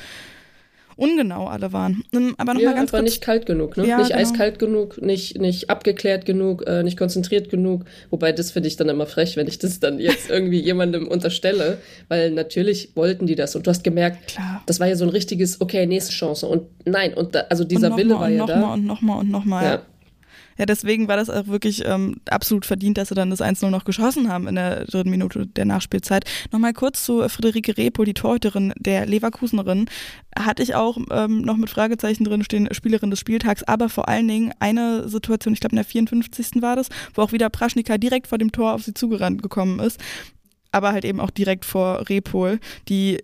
ungenau 0.97 1.47
alle 1.47 1.73
waren. 1.73 2.05
Ähm, 2.13 2.35
aber 2.39 2.55
noch 2.55 2.61
ja, 2.61 2.71
mal 2.71 2.77
ganz 2.77 2.91
kurz. 2.91 3.03
nicht 3.03 3.21
kalt 3.21 3.47
genug, 3.47 3.77
ne? 3.77 3.87
Ja, 3.87 3.99
nicht 3.99 4.09
genau. 4.09 4.21
eiskalt 4.21 4.59
genug, 4.59 5.01
nicht, 5.01 5.39
nicht 5.39 5.71
abgeklärt 5.71 6.27
genug, 6.27 6.67
äh, 6.67 6.83
nicht 6.83 6.99
konzentriert 6.99 7.51
genug. 7.51 7.85
Wobei 8.11 8.33
das 8.33 8.51
finde 8.51 8.69
ich 8.69 8.77
dann 8.77 8.89
immer 8.89 9.07
frech, 9.07 9.37
wenn 9.37 9.47
ich 9.47 9.59
das 9.59 9.81
dann 9.81 9.99
jetzt 9.99 10.31
irgendwie 10.35 10.61
jemandem 10.61 11.09
unterstelle, 11.09 11.79
weil 12.09 12.31
natürlich 12.31 12.91
wollten 12.95 13.27
die 13.27 13.35
das 13.35 13.57
und 13.57 13.67
du 13.67 13.71
hast 13.71 13.85
gemerkt, 13.85 14.29
Klar. 14.29 14.63
das 14.67 14.81
war 14.81 14.87
ja 14.87 14.97
so 14.97 15.05
ein 15.05 15.11
richtiges, 15.11 15.61
okay, 15.61 15.87
nächste 15.87 16.13
Chance 16.13 16.47
und 16.47 16.63
nein 16.85 17.15
und 17.15 17.35
da, 17.35 17.41
also 17.51 17.65
dieser 17.65 17.91
und 17.91 17.97
Wille 17.97 18.15
war 18.19 18.29
ja 18.29 18.47
da. 18.47 18.75
Und 18.75 18.87
nochmal 18.87 19.21
und 19.21 19.31
nochmal. 19.31 19.65
Ja. 19.65 19.83
Ja, 20.59 20.67
deswegen 20.67 21.09
war 21.09 21.17
das 21.17 21.31
auch 21.31 21.47
wirklich 21.47 21.85
ähm, 21.85 22.17
absolut 22.29 22.67
verdient, 22.67 22.99
dass 22.99 23.09
sie 23.09 23.15
dann 23.15 23.31
das 23.31 23.41
1-0 23.41 23.69
noch 23.71 23.85
geschossen 23.85 24.29
haben 24.29 24.47
in 24.47 24.55
der 24.55 24.85
dritten 24.85 25.11
Minute 25.11 25.47
der 25.47 25.65
Nachspielzeit. 25.65 26.25
Nochmal 26.53 26.73
kurz 26.73 27.05
zu 27.05 27.29
Friederike 27.29 27.77
Repo, 27.77 28.05
die 28.05 28.15
Torhüterin 28.15 28.73
der 28.77 29.07
Leverkusenerin. 29.07 29.87
Hatte 30.39 30.63
ich 30.63 30.75
auch 30.75 30.99
ähm, 31.11 31.43
noch 31.43 31.57
mit 31.57 31.71
Fragezeichen 31.71 32.25
drin 32.25 32.45
stehen, 32.45 32.69
Spielerin 32.73 33.11
des 33.11 33.21
Spieltags, 33.21 33.63
aber 33.63 33.89
vor 33.89 34.09
allen 34.09 34.29
Dingen 34.29 34.53
eine 34.59 35.09
Situation, 35.09 35.55
ich 35.55 35.61
glaube 35.61 35.73
in 35.73 35.79
der 35.79 35.85
54. 35.85 36.63
war 36.63 36.77
das, 36.77 36.89
wo 37.15 37.23
auch 37.23 37.33
wieder 37.33 37.51
Praschnika 37.51 37.99
direkt 37.99 38.27
vor 38.27 38.39
dem 38.39 38.53
Tor 38.53 38.75
auf 38.75 38.83
sie 38.83 38.95
zugerannt 38.95 39.43
gekommen 39.43 39.81
ist, 39.81 40.01
aber 40.73 40.93
halt 40.93 41.05
eben 41.05 41.21
auch 41.21 41.31
direkt 41.31 41.65
vor 41.65 42.09
Repol, 42.09 42.61
die 42.89 43.19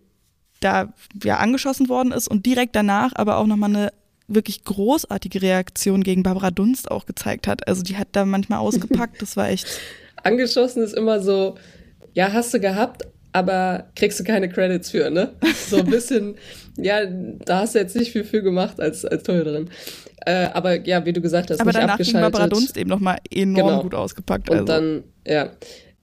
da 0.60 0.92
ja 1.22 1.38
angeschossen 1.38 1.88
worden 1.88 2.12
ist 2.12 2.28
und 2.28 2.46
direkt 2.46 2.76
danach 2.76 3.12
aber 3.14 3.38
auch 3.38 3.46
nochmal 3.46 3.70
eine 3.70 3.92
wirklich 4.34 4.64
großartige 4.64 5.42
Reaktion 5.42 6.02
gegen 6.02 6.22
Barbara 6.22 6.50
Dunst 6.50 6.90
auch 6.90 7.06
gezeigt 7.06 7.46
hat. 7.46 7.66
Also 7.68 7.82
die 7.82 7.96
hat 7.96 8.08
da 8.12 8.24
manchmal 8.24 8.60
ausgepackt, 8.60 9.20
das 9.22 9.36
war 9.36 9.48
echt. 9.48 9.66
Angeschossen 10.22 10.82
ist 10.82 10.94
immer 10.94 11.20
so, 11.20 11.56
ja, 12.14 12.32
hast 12.32 12.54
du 12.54 12.60
gehabt, 12.60 13.06
aber 13.32 13.86
kriegst 13.94 14.18
du 14.20 14.24
keine 14.24 14.48
Credits 14.48 14.90
für, 14.90 15.10
ne? 15.10 15.32
So 15.68 15.78
ein 15.78 15.86
bisschen, 15.86 16.36
ja, 16.76 17.06
da 17.06 17.60
hast 17.60 17.74
du 17.74 17.78
jetzt 17.78 17.96
nicht 17.96 18.12
viel 18.12 18.24
für 18.24 18.42
gemacht 18.42 18.80
als, 18.80 19.04
als 19.04 19.22
Torhüterin. 19.22 19.70
Äh, 20.26 20.48
aber 20.52 20.86
ja, 20.86 21.04
wie 21.06 21.12
du 21.12 21.20
gesagt 21.20 21.50
hast, 21.50 21.60
aber 21.60 21.68
nicht 21.68 21.78
danach 21.78 21.94
abgeschaltet. 21.94 22.22
Ging 22.22 22.32
Barbara 22.32 22.48
Dunst 22.48 22.76
eben 22.76 22.90
nochmal 22.90 23.18
enorm 23.30 23.68
genau. 23.68 23.82
gut 23.82 23.94
ausgepackt. 23.94 24.50
Also. 24.50 24.60
Und 24.60 24.68
dann, 24.68 25.04
ja. 25.26 25.50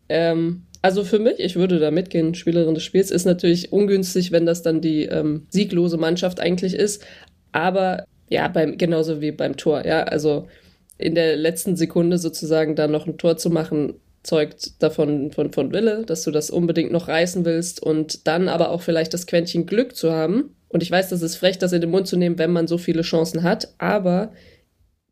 Ähm, 0.09 0.63
also 0.81 1.03
für 1.03 1.19
mich, 1.19 1.39
ich 1.39 1.55
würde 1.55 1.79
da 1.79 1.91
mitgehen, 1.91 2.33
Spielerin 2.33 2.73
des 2.73 2.83
Spiels, 2.83 3.11
ist 3.11 3.25
natürlich 3.25 3.71
ungünstig, 3.73 4.31
wenn 4.31 4.45
das 4.45 4.61
dann 4.61 4.81
die 4.81 5.03
ähm, 5.03 5.45
sieglose 5.49 5.97
Mannschaft 5.97 6.39
eigentlich 6.39 6.73
ist. 6.73 7.03
Aber 7.51 8.05
ja, 8.29 8.47
beim, 8.47 8.77
genauso 8.77 9.21
wie 9.21 9.31
beim 9.31 9.57
Tor. 9.57 9.85
Ja, 9.85 10.03
also 10.03 10.47
in 10.97 11.15
der 11.15 11.35
letzten 11.35 11.75
Sekunde 11.75 12.17
sozusagen 12.17 12.75
da 12.75 12.87
noch 12.87 13.07
ein 13.07 13.17
Tor 13.17 13.37
zu 13.37 13.49
machen, 13.49 13.95
zeugt 14.23 14.81
davon 14.83 15.31
von, 15.31 15.53
von 15.53 15.71
Wille, 15.71 16.03
dass 16.05 16.23
du 16.23 16.31
das 16.31 16.49
unbedingt 16.49 16.91
noch 16.91 17.07
reißen 17.07 17.45
willst 17.45 17.81
und 17.81 18.27
dann 18.27 18.49
aber 18.49 18.71
auch 18.71 18.81
vielleicht 18.81 19.13
das 19.13 19.27
Quäntchen 19.27 19.65
Glück 19.65 19.95
zu 19.95 20.11
haben. 20.11 20.55
Und 20.69 20.83
ich 20.83 20.91
weiß, 20.91 21.09
das 21.09 21.21
ist 21.21 21.37
frech, 21.37 21.57
das 21.57 21.71
in 21.71 21.81
den 21.81 21.89
Mund 21.89 22.07
zu 22.07 22.17
nehmen, 22.17 22.37
wenn 22.37 22.51
man 22.51 22.67
so 22.67 22.77
viele 22.77 23.03
Chancen 23.03 23.43
hat, 23.43 23.73
aber 23.77 24.33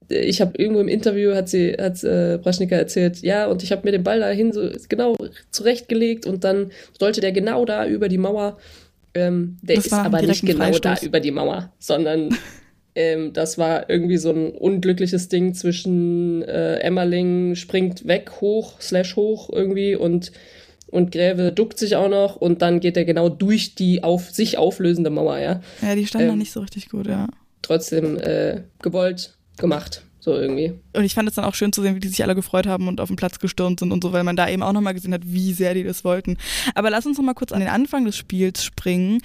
ich 0.10 0.42
habe 0.42 0.58
irgendwo 0.58 0.82
im 0.82 0.88
Interview 0.88 1.34
hat 1.34 1.50
sie 1.50 1.74
hat 1.74 2.04
äh, 2.04 2.38
Braschnika 2.42 2.76
erzählt, 2.76 3.22
ja, 3.22 3.48
und 3.48 3.64
ich 3.64 3.72
habe 3.72 3.84
mir 3.86 3.92
den 3.92 4.04
Ball 4.04 4.20
dahin 4.20 4.52
so 4.52 4.70
genau 4.90 5.16
zurechtgelegt 5.50 6.28
und 6.28 6.44
dann 6.44 6.72
sollte 7.00 7.22
der 7.22 7.32
genau 7.32 7.66
da 7.66 7.88
über 7.88 8.10
die 8.10 8.18
Mauer. 8.18 8.58
Ähm, 9.14 9.58
der 9.62 9.78
das 9.78 9.88
ist 9.88 9.94
aber 9.94 10.22
nicht 10.22 10.46
genau 10.46 10.66
Freistoß. 10.66 11.00
da 11.00 11.06
über 11.06 11.20
die 11.20 11.32
Mauer, 11.32 11.74
sondern 11.80 12.30
ähm, 12.96 13.34
das 13.34 13.58
war 13.58 13.90
irgendwie 13.90 14.18
so 14.18 14.32
ein 14.32 14.52
unglückliches 14.52 15.28
Ding 15.30 15.54
zwischen 15.54 16.42
äh, 16.44 16.78
Emmerling 16.80 17.56
springt 17.56 18.08
weg 18.08 18.32
hoch 18.42 18.80
slash 18.82 19.16
hoch 19.16 19.50
irgendwie 19.52 19.96
und 19.96 20.32
und 20.88 21.12
Gräve 21.12 21.52
duckt 21.52 21.78
sich 21.78 21.98
auch 21.98 22.08
noch 22.08 22.38
und 22.38 22.62
dann 22.62 22.80
geht 22.80 22.96
er 22.96 23.04
genau 23.04 23.28
durch 23.28 23.76
die 23.76 24.04
auf 24.04 24.32
sich 24.32 24.58
auflösende 24.58 25.10
Mauer, 25.10 25.40
ja. 25.40 25.62
Ja, 25.82 25.96
die 25.96 26.06
stand 26.06 26.24
ähm, 26.24 26.30
da 26.30 26.36
nicht 26.38 26.52
so 26.52 26.62
richtig 26.62 26.90
gut, 26.90 27.08
ja. 27.08 27.28
Trotzdem 27.62 28.18
äh, 28.18 28.62
gewollt 28.82 29.36
gemacht. 29.58 30.04
So 30.26 30.34
irgendwie. 30.34 30.74
Und 30.94 31.04
ich 31.04 31.14
fand 31.14 31.30
es 31.30 31.36
dann 31.36 31.46
auch 31.46 31.54
schön 31.54 31.72
zu 31.72 31.84
sehen, 31.84 31.96
wie 31.96 32.00
die 32.00 32.08
sich 32.08 32.24
alle 32.24 32.34
gefreut 32.34 32.66
haben 32.66 32.88
und 32.88 33.00
auf 33.00 33.10
den 33.10 33.16
Platz 33.16 33.38
gestürmt 33.38 33.80
sind 33.80 33.92
und 33.92 34.04
so, 34.04 34.12
weil 34.12 34.24
man 34.24 34.36
da 34.36 34.50
eben 34.50 34.64
auch 34.64 34.74
nochmal 34.74 34.96
gesehen 34.96 35.14
hat, 35.14 35.22
wie 35.24 35.54
sehr 35.54 35.76
die 35.76 35.84
das 35.84 36.04
wollten. 36.04 36.38
Aber 36.74 36.90
lass 36.90 37.06
uns 37.06 37.20
nochmal 37.20 37.36
kurz 37.36 37.52
an 37.52 37.60
den 37.60 37.70
Anfang 37.70 38.06
des 38.06 38.18
Spiels 38.18 38.64
springen, 38.64 39.22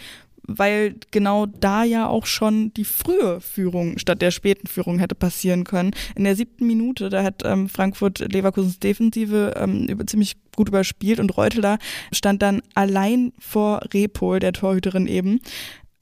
weil 0.59 0.97
genau 1.11 1.47
da 1.47 1.85
ja 1.85 2.09
auch 2.09 2.27
schon 2.27 2.73
die 2.75 2.85
frühe 2.85 3.41
Führung 3.41 3.99
statt 3.99 4.23
der 4.23 4.31
späten 4.31 4.67
Führung 4.67 4.99
hätte 4.99 5.15
passieren 5.15 5.65
können. 5.65 5.93
In 6.15 6.25
der 6.25 6.37
siebten 6.37 6.67
Minute, 6.67 7.09
da 7.09 7.23
hat 7.23 7.43
ähm, 7.45 7.69
Frankfurt 7.69 8.21
Leverkusens 8.33 8.79
Defensive 8.79 9.55
ähm, 9.57 9.87
über, 9.87 10.07
ziemlich 10.07 10.37
gut 10.57 10.69
überspielt 10.69 11.21
und 11.21 11.37
Reuteler 11.37 11.79
stand 12.13 12.43
dann 12.43 12.63
allein 12.75 13.33
vor 13.39 13.81
Repol, 13.93 14.41
der 14.41 14.53
Torhüterin 14.53 15.07
eben. 15.07 15.41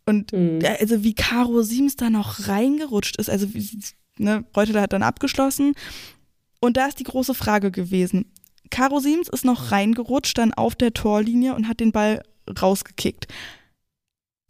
Und 0.06 0.32
mhm. 0.32 0.60
also 0.80 1.04
wie 1.04 1.14
Caro 1.14 1.62
Siems 1.62 1.96
da 1.96 2.08
noch 2.08 2.48
reingerutscht 2.48 3.16
ist, 3.16 3.28
also 3.28 3.52
wie, 3.52 3.68
ne, 4.18 4.44
Reuteler 4.56 4.80
hat 4.80 4.92
dann 4.92 5.02
abgeschlossen. 5.02 5.74
Und 6.60 6.76
da 6.76 6.86
ist 6.86 6.98
die 6.98 7.04
große 7.04 7.34
Frage 7.34 7.70
gewesen. 7.70 8.32
Caro 8.70 9.00
Siems 9.00 9.28
ist 9.28 9.44
noch 9.44 9.70
reingerutscht, 9.70 10.36
dann 10.38 10.52
auf 10.54 10.74
der 10.74 10.92
Torlinie 10.92 11.54
und 11.54 11.68
hat 11.68 11.80
den 11.80 11.92
Ball 11.92 12.22
rausgekickt. 12.60 13.26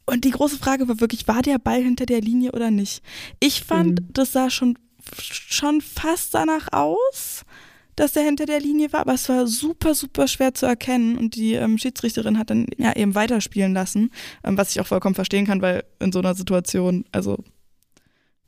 Und 0.09 0.25
die 0.25 0.31
große 0.31 0.57
Frage 0.57 0.89
war 0.89 1.01
wirklich, 1.01 1.29
war 1.29 1.43
der 1.43 1.59
Ball 1.59 1.83
hinter 1.83 2.07
der 2.07 2.23
Linie 2.23 2.53
oder 2.53 2.71
nicht? 2.71 3.03
Ich 3.41 3.63
fand, 3.63 4.01
mhm. 4.01 4.07
das 4.15 4.33
sah 4.33 4.49
schon, 4.49 4.79
schon 5.21 5.83
fast 5.83 6.35
danach 6.35 6.73
aus, 6.73 7.45
dass 7.95 8.13
der 8.13 8.23
hinter 8.23 8.47
der 8.47 8.61
Linie 8.61 8.93
war, 8.93 9.01
aber 9.01 9.15
es 9.15 9.29
war 9.29 9.47
super, 9.47 9.95
super 9.95 10.29
schwer 10.29 10.55
zu 10.55 10.67
erkennen 10.67 11.19
und 11.19 11.35
die 11.35 11.55
ähm, 11.55 11.79
Schiedsrichterin 11.79 12.39
hat 12.39 12.49
dann 12.51 12.67
ja 12.79 12.95
eben 12.95 13.15
weiterspielen 13.15 13.75
lassen, 13.75 14.11
ähm, 14.45 14.57
was 14.57 14.71
ich 14.71 14.81
auch 14.81 14.87
vollkommen 14.87 15.15
verstehen 15.15 15.47
kann, 15.47 15.61
weil 15.61 15.85
in 15.99 16.13
so 16.13 16.21
einer 16.21 16.35
Situation, 16.35 17.05
also 17.13 17.39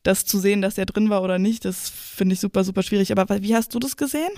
das 0.02 0.25
zu 0.25 0.38
sehen, 0.38 0.62
dass 0.62 0.76
der 0.76 0.87
drin 0.87 1.11
war 1.11 1.23
oder 1.23 1.38
nicht, 1.38 1.64
das 1.64 1.90
finde 1.90 2.35
ich 2.35 2.40
super, 2.40 2.64
super 2.64 2.83
schwierig. 2.83 3.12
Aber 3.12 3.43
wie 3.43 3.55
hast 3.55 3.75
du 3.75 3.79
das 3.79 3.97
gesehen? 3.97 4.31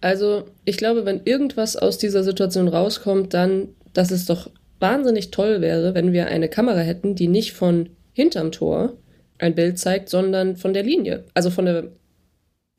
Also, 0.00 0.44
ich 0.64 0.76
glaube, 0.76 1.04
wenn 1.04 1.22
irgendwas 1.24 1.76
aus 1.76 1.98
dieser 1.98 2.22
Situation 2.22 2.68
rauskommt, 2.68 3.34
dann, 3.34 3.68
dass 3.94 4.10
es 4.10 4.26
doch 4.26 4.50
wahnsinnig 4.82 5.30
toll 5.30 5.60
wäre, 5.60 5.94
wenn 5.94 6.12
wir 6.12 6.26
eine 6.26 6.48
Kamera 6.48 6.80
hätten, 6.80 7.14
die 7.14 7.28
nicht 7.28 7.52
von 7.52 7.88
hinterm 8.12 8.52
Tor 8.52 8.94
ein 9.38 9.54
Bild 9.54 9.78
zeigt, 9.78 10.08
sondern 10.08 10.56
von 10.56 10.74
der 10.74 10.82
Linie. 10.82 11.24
Also 11.34 11.50
von 11.50 11.64
der 11.64 11.84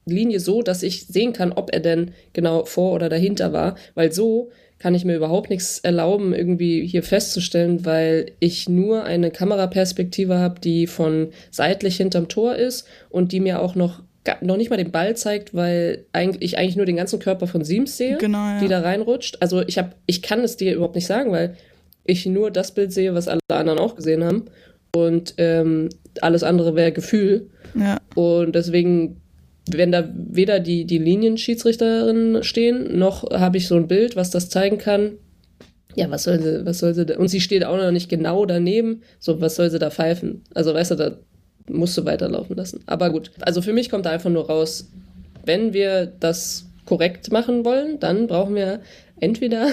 Linie 0.05 0.39
so, 0.39 0.62
dass 0.62 0.83
ich 0.83 1.07
sehen 1.07 1.33
kann, 1.33 1.51
ob 1.51 1.74
er 1.74 1.79
denn 1.79 2.12
genau 2.33 2.65
vor 2.65 2.93
oder 2.93 3.10
dahinter 3.10 3.53
war. 3.53 3.75
Weil 3.95 4.12
so 4.12 4.51
kann 4.79 4.95
ich 4.95 5.05
mir 5.05 5.15
überhaupt 5.15 5.50
nichts 5.50 5.79
erlauben, 5.79 6.33
irgendwie 6.33 6.86
hier 6.86 7.03
festzustellen, 7.03 7.86
weil 7.86 8.31
ich 8.39 8.67
nur 8.67 9.03
eine 9.05 9.31
Kameraperspektive 9.31 10.38
habe, 10.39 10.60
die 10.60 10.88
von 10.88 11.29
seitlich 11.51 11.98
hinterm 11.98 12.27
Tor 12.27 12.55
ist 12.55 12.88
und 13.10 13.31
die 13.31 13.39
mir 13.39 13.62
auch 13.62 13.75
noch 13.75 14.01
noch 14.39 14.55
nicht 14.55 14.69
mal 14.69 14.77
den 14.77 14.91
Ball 14.91 15.17
zeigt, 15.17 15.53
weil 15.53 16.05
ich 16.39 16.57
eigentlich 16.57 16.77
nur 16.77 16.86
den 16.86 16.95
ganzen 16.95 17.19
Körper 17.19 17.45
von 17.45 17.65
Siems 17.65 17.98
sehe, 17.98 18.17
genau, 18.17 18.38
ja. 18.38 18.60
die 18.62 18.69
da 18.69 18.79
reinrutscht. 18.79 19.41
Also 19.41 19.62
ich 19.67 19.77
habe, 19.77 19.91
ich 20.05 20.22
kann 20.22 20.39
es 20.39 20.55
dir 20.55 20.74
überhaupt 20.74 20.95
nicht 20.95 21.07
sagen, 21.07 21.33
weil 21.33 21.57
ich 22.05 22.25
nur 22.25 22.51
das 22.51 22.74
Bild 22.74 22.91
sehe, 22.91 23.13
was 23.13 23.27
alle 23.27 23.39
anderen 23.50 23.79
auch 23.79 23.95
gesehen 23.95 24.24
haben. 24.24 24.45
Und 24.95 25.36
ähm, 25.38 25.89
alles 26.22 26.43
andere 26.43 26.75
wäre 26.75 26.91
Gefühl. 26.91 27.50
Ja. 27.75 28.00
Und 28.15 28.53
deswegen 28.53 29.22
wenn 29.72 29.91
da 29.91 30.10
weder 30.13 30.60
die, 30.60 30.86
die 30.86 30.98
Linienschiedsrichterinnen 30.98 32.43
stehen, 32.43 32.98
noch 32.98 33.29
habe 33.31 33.57
ich 33.57 33.67
so 33.67 33.75
ein 33.75 33.88
Bild, 33.88 34.15
was 34.15 34.29
das 34.29 34.50
zeigen 34.50 34.77
kann. 34.77 35.13
Ja, 35.95 36.10
was 36.10 36.24
soll 36.24 36.41
sie, 36.41 36.65
was 36.65 36.79
soll 36.79 36.93
sie 36.93 37.05
da? 37.05 37.17
Und 37.17 37.29
sie 37.29 37.39
steht 37.39 37.63
auch 37.63 37.77
noch 37.77 37.91
nicht 37.91 38.10
genau 38.10 38.45
daneben. 38.45 39.03
So, 39.19 39.39
was 39.39 39.55
soll 39.55 39.69
sie 39.69 39.79
da 39.79 39.89
pfeifen? 39.89 40.43
Also, 40.53 40.74
weißt 40.74 40.91
du, 40.91 40.95
da 40.95 41.17
musst 41.69 41.98
du 41.98 42.03
weiterlaufen 42.03 42.57
lassen. 42.57 42.81
Aber 42.88 43.10
gut. 43.10 43.31
Also 43.39 43.62
für 43.62 43.74
mich 43.74 43.89
kommt 43.89 44.05
da 44.05 44.10
einfach 44.10 44.29
nur 44.29 44.48
raus, 44.48 44.89
wenn 45.45 45.72
wir 45.72 46.07
das 46.19 46.65
korrekt 46.86 47.31
machen 47.31 47.63
wollen, 47.63 48.00
dann 48.00 48.27
brauchen 48.27 48.55
wir 48.55 48.81
entweder 49.19 49.67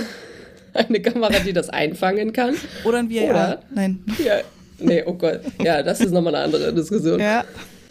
eine 0.88 1.00
Kamera, 1.00 1.38
die 1.40 1.52
das 1.52 1.68
einfangen 1.68 2.32
kann. 2.32 2.54
Oder 2.84 2.98
ein 2.98 3.10
VR. 3.10 3.30
Oder, 3.30 3.62
Nein. 3.74 4.04
Ja, 4.24 4.40
nee, 4.78 5.02
oh 5.04 5.14
Gott. 5.14 5.40
Ja, 5.62 5.82
das 5.82 6.00
ist 6.00 6.12
nochmal 6.12 6.34
eine 6.34 6.44
andere 6.44 6.72
Diskussion. 6.74 7.20
Ja. 7.20 7.44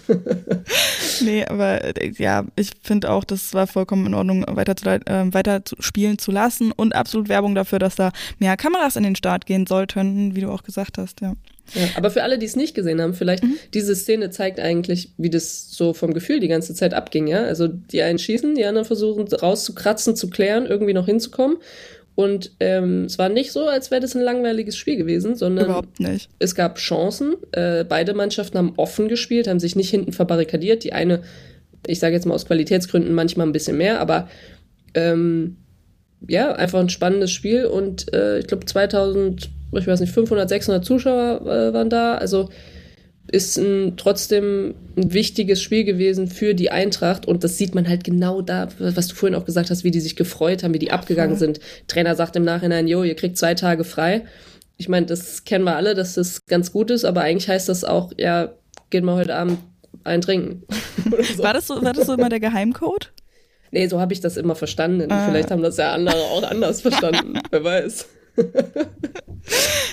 nee, 1.22 1.46
aber 1.46 1.82
ja, 2.18 2.46
ich 2.56 2.72
finde 2.82 3.12
auch, 3.12 3.24
das 3.24 3.54
war 3.54 3.68
vollkommen 3.68 4.08
in 4.08 4.14
Ordnung, 4.14 4.46
weiter, 4.48 4.76
zu, 4.76 4.90
äh, 4.90 5.34
weiter 5.34 5.64
zu 5.66 5.76
spielen 5.80 6.18
zu 6.18 6.32
lassen 6.32 6.72
und 6.72 6.96
absolut 6.96 7.30
Werbung 7.30 7.56
dafür, 7.56 7.80
dass 7.80 7.96
da 7.96 8.12
mehr 8.40 8.58
Kameras 8.58 8.96
in 8.96 9.04
den 9.04 9.16
Start 9.16 9.46
gehen 9.46 9.68
sollten, 9.68 10.36
wie 10.36 10.42
du 10.42 10.50
auch 10.50 10.64
gesagt 10.64 10.98
hast, 10.98 11.22
ja. 11.22 11.34
Ja, 11.76 11.88
aber 11.96 12.10
für 12.10 12.24
alle, 12.24 12.40
die 12.40 12.48
es 12.48 12.56
nicht 12.56 12.74
gesehen 12.74 13.00
haben, 13.00 13.14
vielleicht 13.14 13.44
mhm. 13.44 13.58
diese 13.76 13.96
Szene 13.96 14.32
zeigt 14.32 14.60
eigentlich, 14.60 15.12
wie 15.18 15.30
das 15.30 15.70
so 15.70 15.94
vom 15.94 16.16
Gefühl 16.16 16.40
die 16.40 16.48
ganze 16.48 16.74
Zeit 16.74 16.96
abging, 16.96 17.28
ja. 17.28 17.44
Also 17.44 17.68
die 17.68 18.02
einen 18.02 18.18
schießen, 18.18 18.56
die 18.56 18.66
anderen 18.66 18.86
versuchen 18.86 19.28
rauszukratzen, 19.28 20.16
zu 20.16 20.30
klären, 20.30 20.66
irgendwie 20.66 20.94
noch 20.94 21.06
hinzukommen. 21.06 21.58
Und 22.20 22.52
ähm, 22.60 23.06
es 23.06 23.18
war 23.18 23.30
nicht 23.30 23.54
so, 23.54 23.66
als 23.68 23.92
wäre 23.92 24.02
das 24.02 24.14
ein 24.14 24.22
langweiliges 24.22 24.76
Spiel 24.76 24.98
gewesen, 24.98 25.38
sondern 25.38 25.68
Überhaupt 25.68 26.02
nicht. 26.02 26.30
es 26.38 26.54
gab 26.54 26.78
Chancen. 26.78 27.38
Äh, 27.54 27.86
beide 27.86 28.14
Mannschaften 28.14 28.58
haben 28.58 28.74
offen 28.76 29.08
gespielt, 29.08 29.48
haben 29.48 29.62
sich 29.62 29.78
nicht 29.78 29.90
hinten 29.90 30.12
verbarrikadiert. 30.12 30.84
Die 30.84 30.92
eine, 30.92 31.22
ich 31.88 32.00
sage 32.00 32.16
jetzt 32.16 32.26
mal 32.26 32.34
aus 32.34 32.46
Qualitätsgründen, 32.46 33.14
manchmal 33.14 33.48
ein 33.48 33.54
bisschen 33.54 33.78
mehr, 33.78 34.02
aber 34.02 34.28
ähm, 34.96 35.56
ja, 36.28 36.52
einfach 36.52 36.82
ein 36.82 36.90
spannendes 36.90 37.32
Spiel. 37.32 37.64
Und 37.64 38.14
äh, 38.14 38.40
ich 38.40 38.48
glaube 38.48 38.66
2000, 38.66 39.50
ich 39.78 39.88
weiß 39.88 40.02
nicht, 40.02 40.12
500, 40.12 40.50
600 40.50 40.84
Zuschauer 40.84 41.40
äh, 41.44 41.74
waren 41.74 41.90
da. 41.90 42.16
Also 42.16 42.50
ist 43.30 43.58
ein, 43.58 43.96
trotzdem 43.98 44.76
ein 44.98 45.14
wichtiges 45.14 45.62
Spiel 45.62 45.84
gewesen 45.84 46.28
für 46.28 46.54
die 46.54 46.72
Eintracht 46.72 47.26
und 47.28 47.44
das 47.44 47.58
sieht 47.58 47.76
man 47.76 47.88
halt 47.88 48.04
genau 48.04 48.42
da, 48.42 48.70
was 48.80 49.08
du 49.08 49.16
vorhin 49.16 49.36
auch 49.36 49.46
gesagt 49.46 49.70
hast, 49.70 49.84
wie 49.84 49.92
die 49.92 50.00
sich 50.00 50.16
gefreut 50.16 50.64
haben, 50.64 50.74
wie 50.74 50.80
die 50.80 50.92
abgegangen 50.92 51.36
mhm. 51.36 51.40
sind. 51.40 51.60
Trainer 51.88 52.16
sagt 52.16 52.36
im 52.36 52.44
Nachhinein, 52.44 52.88
jo, 52.88 53.04
ihr 53.04 53.16
kriegt 53.16 53.38
zwei 53.38 53.54
Tage 53.54 53.84
frei. 53.84 54.26
Ich 54.78 54.90
meine, 54.90 55.06
das 55.06 55.44
kennen 55.44 55.66
wir 55.66 55.76
alle, 55.76 55.96
dass 55.96 56.16
das 56.16 56.46
ganz 56.46 56.72
gut 56.72 56.92
ist, 56.92 57.06
aber 57.06 57.22
eigentlich 57.22 57.50
heißt 57.50 57.70
das 57.70 57.84
auch, 57.84 58.12
ja, 58.18 58.54
gehen 58.90 59.06
wir 59.06 59.16
heute 59.16 59.36
Abend 59.36 59.60
ein 60.04 60.22
trinken. 60.22 60.64
so. 61.36 61.44
war, 61.44 61.54
das 61.54 61.68
so, 61.68 61.84
war 61.84 61.94
das 61.94 62.08
so 62.08 62.14
immer 62.14 62.30
der 62.30 62.40
Geheimcode? 62.40 63.12
Nee, 63.72 63.88
so 63.88 64.00
habe 64.00 64.14
ich 64.14 64.22
das 64.22 64.38
immer 64.38 64.56
verstanden. 64.56 65.12
Ah. 65.12 65.28
Vielleicht 65.28 65.52
haben 65.52 65.62
das 65.62 65.78
ja 65.78 65.94
andere 65.94 66.16
auch 66.16 66.44
anders 66.44 66.82
verstanden. 66.82 67.40
Wer 67.52 67.64
weiß 67.64 68.08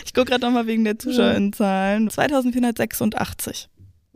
ich 0.04 0.14
gucke 0.14 0.30
gerade 0.30 0.44
nochmal 0.44 0.66
wegen 0.66 0.84
der 0.84 0.98
Zuschauerzahlen. 0.98 2.10
2486. 2.10 3.68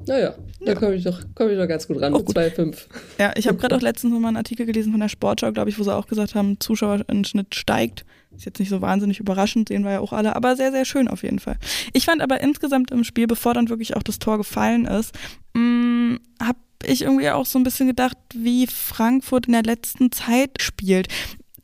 Naja, 0.07 0.35
da 0.65 0.75
komme 0.75 0.95
ich, 0.95 1.05
doch, 1.05 1.21
komm 1.35 1.51
ich 1.51 1.59
doch 1.59 1.69
ganz 1.69 1.87
gut 1.87 2.01
ran 2.01 2.15
oh, 2.15 2.19
mit 2.19 2.29
2,5. 2.29 2.77
Ja, 3.19 3.33
ich 3.37 3.47
habe 3.47 3.59
gerade 3.59 3.77
auch 3.77 3.81
letztens 3.83 4.13
nochmal 4.13 4.29
einen 4.29 4.39
Artikel 4.39 4.67
gelesen 4.67 4.93
von 4.93 5.01
der 5.01 5.09
Sportschau, 5.09 5.53
glaube 5.53 5.71
ich, 5.71 5.79
wo 5.79 5.83
sie 5.83 5.95
auch 5.95 6.07
gesagt 6.07 6.35
haben, 6.35 6.59
Zuschauer 6.59 7.05
im 7.09 7.25
Schnitt 7.25 7.55
steigt. 7.55 8.05
Ist 8.35 8.47
jetzt 8.47 8.61
nicht 8.61 8.71
so 8.71 8.81
wahnsinnig 8.81 9.21
überraschend, 9.21 9.69
sehen 9.69 9.85
wir 9.85 9.93
ja 9.93 10.01
auch 10.01 10.13
alle, 10.13 10.37
aber 10.37 10.57
sehr, 10.57 10.73
sehr 10.73 10.85
schön 10.85 11.09
auf 11.09 11.23
jeden 11.23 11.39
Fall. 11.39 11.57
Ich 11.93 12.07
fand 12.07 12.23
aber 12.23 12.41
insgesamt 12.41 12.91
im 12.91 13.05
Spiel, 13.05 13.27
bevor 13.27 13.55
dann 13.55 13.69
wirklich 13.69 13.97
auch 13.97 14.03
das 14.03 14.19
Tor 14.19 14.39
gefallen 14.39 14.87
ist, 14.87 15.15
mm, 15.55 16.17
habe 16.43 16.59
ich 16.87 17.03
irgendwie 17.03 17.29
auch 17.31 17.45
so 17.45 17.59
ein 17.59 17.65
bisschen 17.65 17.89
gedacht, 17.89 18.17
wie 18.35 18.67
Frankfurt 18.67 19.47
in 19.47 19.53
der 19.53 19.65
letzten 19.65 20.13
Zeit 20.13 20.63
spielt 20.63 21.09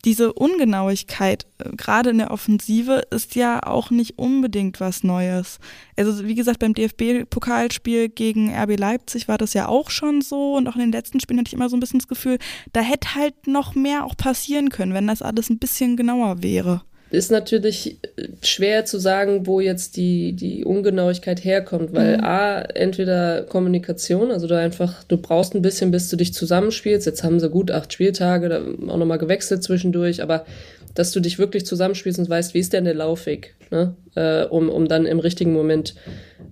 diese 0.06 0.32
Ungenauigkeit, 0.32 1.46
äh, 1.58 1.70
gerade 1.76 2.10
in 2.10 2.18
der 2.18 2.30
Offensive, 2.30 3.02
ist 3.10 3.34
ja 3.34 3.62
auch 3.62 3.90
nicht 3.90 4.18
unbedingt 4.18 4.80
was 4.80 5.02
Neues. 5.02 5.58
Also 5.96 6.24
wie 6.24 6.36
gesagt, 6.36 6.60
beim 6.60 6.72
DFB-Pokalspiel 6.72 8.08
gegen 8.08 8.54
RB 8.54 8.78
Leipzig 8.78 9.28
war 9.28 9.36
das 9.36 9.52
ja 9.52 9.66
auch 9.66 9.90
schon 9.90 10.22
so 10.22 10.54
und 10.54 10.68
auch 10.68 10.76
in 10.76 10.82
den 10.82 10.92
letzten 10.92 11.20
Spielen 11.20 11.40
hatte 11.40 11.48
ich 11.48 11.54
immer 11.54 11.68
so 11.68 11.76
ein 11.76 11.80
bisschen 11.80 11.98
das 11.98 12.08
Gefühl, 12.08 12.38
da 12.72 12.80
hätte 12.80 13.16
halt 13.16 13.48
noch 13.48 13.74
mehr 13.74 14.04
auch 14.04 14.16
passieren 14.16 14.70
können, 14.70 14.94
wenn 14.94 15.08
das 15.08 15.22
alles 15.22 15.50
ein 15.50 15.58
bisschen 15.58 15.96
genauer 15.96 16.42
wäre 16.42 16.82
ist 17.10 17.30
natürlich 17.30 17.98
äh, 18.16 18.28
schwer 18.42 18.84
zu 18.84 18.98
sagen, 18.98 19.46
wo 19.46 19.60
jetzt 19.60 19.96
die, 19.96 20.32
die 20.32 20.64
Ungenauigkeit 20.64 21.44
herkommt, 21.44 21.92
weil 21.94 22.18
mhm. 22.18 22.24
A, 22.24 22.60
entweder 22.62 23.42
Kommunikation, 23.42 24.30
also 24.30 24.46
du 24.46 24.58
einfach, 24.58 25.04
du 25.04 25.16
brauchst 25.16 25.54
ein 25.54 25.62
bisschen, 25.62 25.90
bis 25.90 26.08
du 26.08 26.16
dich 26.16 26.34
zusammenspielst. 26.34 27.06
Jetzt 27.06 27.22
haben 27.22 27.40
sie 27.40 27.48
gut 27.48 27.70
acht 27.70 27.92
Spieltage, 27.92 28.48
da 28.48 28.60
auch 28.92 28.96
nochmal 28.96 29.18
gewechselt 29.18 29.62
zwischendurch, 29.62 30.22
aber 30.22 30.44
dass 30.94 31.12
du 31.12 31.20
dich 31.20 31.38
wirklich 31.38 31.66
zusammenspielst 31.66 32.18
und 32.18 32.28
weißt, 32.28 32.54
wie 32.54 32.58
ist 32.58 32.72
denn 32.72 32.84
der 32.84 32.94
Laufweg, 32.94 33.54
ne? 33.70 33.94
Äh, 34.14 34.44
um, 34.44 34.70
um 34.70 34.88
dann 34.88 35.04
im 35.04 35.18
richtigen 35.18 35.52
Moment 35.52 35.94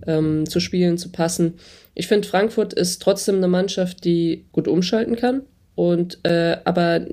ähm, 0.05 0.47
zu 0.47 0.59
spielen, 0.59 0.97
zu 0.97 1.09
passen. 1.09 1.55
Ich 1.95 2.07
finde, 2.07 2.27
Frankfurt 2.27 2.73
ist 2.73 3.01
trotzdem 3.01 3.37
eine 3.37 3.47
Mannschaft, 3.47 4.05
die 4.05 4.45
gut 4.51 4.67
umschalten 4.67 5.15
kann. 5.15 5.41
Und 5.73 6.19
äh, 6.23 6.57
aber 6.63 7.05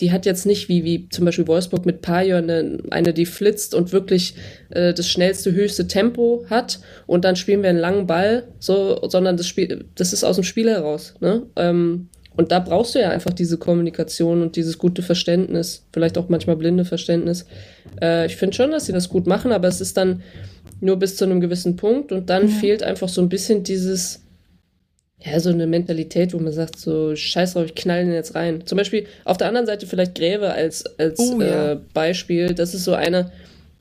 die 0.00 0.12
hat 0.12 0.26
jetzt 0.26 0.46
nicht 0.46 0.68
wie, 0.68 0.84
wie 0.84 1.08
zum 1.08 1.24
Beispiel 1.24 1.46
Wolfsburg 1.46 1.84
mit 1.84 2.02
Pajo 2.02 2.36
eine, 2.36 2.78
eine 2.90 3.12
die 3.12 3.26
flitzt 3.26 3.74
und 3.74 3.92
wirklich 3.92 4.34
äh, 4.70 4.94
das 4.94 5.08
schnellste, 5.08 5.52
höchste 5.52 5.88
Tempo 5.88 6.44
hat 6.48 6.80
und 7.06 7.24
dann 7.24 7.36
spielen 7.36 7.62
wir 7.62 7.70
einen 7.70 7.78
langen 7.78 8.06
Ball, 8.06 8.48
so, 8.58 9.00
sondern 9.08 9.36
das 9.36 9.46
Spiel, 9.46 9.86
das 9.94 10.12
ist 10.12 10.24
aus 10.24 10.36
dem 10.36 10.44
Spiel 10.44 10.70
heraus. 10.70 11.14
Ne? 11.20 11.46
Ähm, 11.56 12.08
und 12.36 12.52
da 12.52 12.60
brauchst 12.60 12.94
du 12.94 13.00
ja 13.00 13.10
einfach 13.10 13.32
diese 13.32 13.58
Kommunikation 13.58 14.42
und 14.42 14.54
dieses 14.54 14.78
gute 14.78 15.02
Verständnis, 15.02 15.84
vielleicht 15.92 16.16
auch 16.16 16.28
manchmal 16.28 16.54
blinde 16.54 16.84
Verständnis. 16.84 17.46
Äh, 18.00 18.26
ich 18.26 18.36
finde 18.36 18.54
schon, 18.54 18.70
dass 18.70 18.86
sie 18.86 18.92
das 18.92 19.08
gut 19.08 19.26
machen, 19.26 19.50
aber 19.50 19.66
es 19.66 19.80
ist 19.80 19.96
dann 19.96 20.22
nur 20.80 20.96
bis 21.00 21.16
zu 21.16 21.24
einem 21.24 21.40
gewissen 21.40 21.74
Punkt 21.74 22.12
und 22.12 22.30
dann 22.30 22.48
ja. 22.48 22.54
fehlt 22.54 22.84
einfach 22.84 23.08
so 23.08 23.20
ein 23.20 23.28
bisschen 23.28 23.64
dieses, 23.64 24.22
ja, 25.20 25.40
so 25.40 25.50
eine 25.50 25.66
Mentalität, 25.66 26.32
wo 26.32 26.38
man 26.38 26.52
sagt, 26.52 26.78
so, 26.78 27.16
scheiß 27.16 27.54
drauf, 27.54 27.66
ich 27.66 27.74
knall 27.74 28.04
den 28.04 28.14
jetzt 28.14 28.34
rein. 28.34 28.64
Zum 28.66 28.78
Beispiel 28.78 29.06
auf 29.24 29.36
der 29.36 29.48
anderen 29.48 29.66
Seite 29.66 29.86
vielleicht 29.86 30.14
Gräve 30.14 30.52
als, 30.52 30.84
als 30.98 31.18
oh, 31.18 31.40
ja. 31.40 31.72
äh, 31.72 31.78
Beispiel. 31.92 32.54
Das 32.54 32.72
ist 32.72 32.84
so 32.84 32.94
eine, 32.94 33.32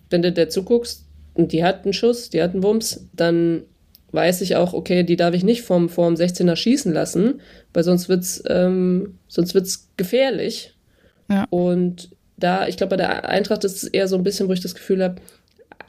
wenn 0.09 0.23
du 0.23 0.31
der 0.31 0.49
zuguckst 0.49 1.05
und 1.35 1.51
die 1.51 1.63
hat 1.63 1.83
einen 1.83 1.93
Schuss, 1.93 2.31
die 2.31 2.41
hat 2.41 2.53
einen 2.53 2.63
Wumms, 2.63 3.05
dann 3.13 3.63
weiß 4.11 4.41
ich 4.41 4.55
auch, 4.55 4.73
okay, 4.73 5.03
die 5.03 5.15
darf 5.15 5.35
ich 5.35 5.43
nicht 5.43 5.61
vom, 5.61 5.89
vom 5.89 6.15
16er 6.15 6.55
schießen 6.55 6.91
lassen, 6.91 7.41
weil 7.73 7.83
sonst 7.83 8.09
wird's, 8.09 8.41
ähm, 8.47 9.19
sonst 9.27 9.53
wird's 9.53 9.89
gefährlich. 9.95 10.73
Ja. 11.29 11.45
Und 11.51 12.09
da, 12.37 12.67
ich 12.67 12.77
glaube, 12.77 12.91
bei 12.91 12.97
der 12.97 13.29
Eintracht 13.29 13.63
ist 13.63 13.83
es 13.83 13.83
eher 13.83 14.07
so 14.07 14.15
ein 14.15 14.23
bisschen, 14.23 14.47
wo 14.47 14.53
ich 14.53 14.61
das 14.61 14.73
Gefühl 14.73 15.03
habe, 15.03 15.21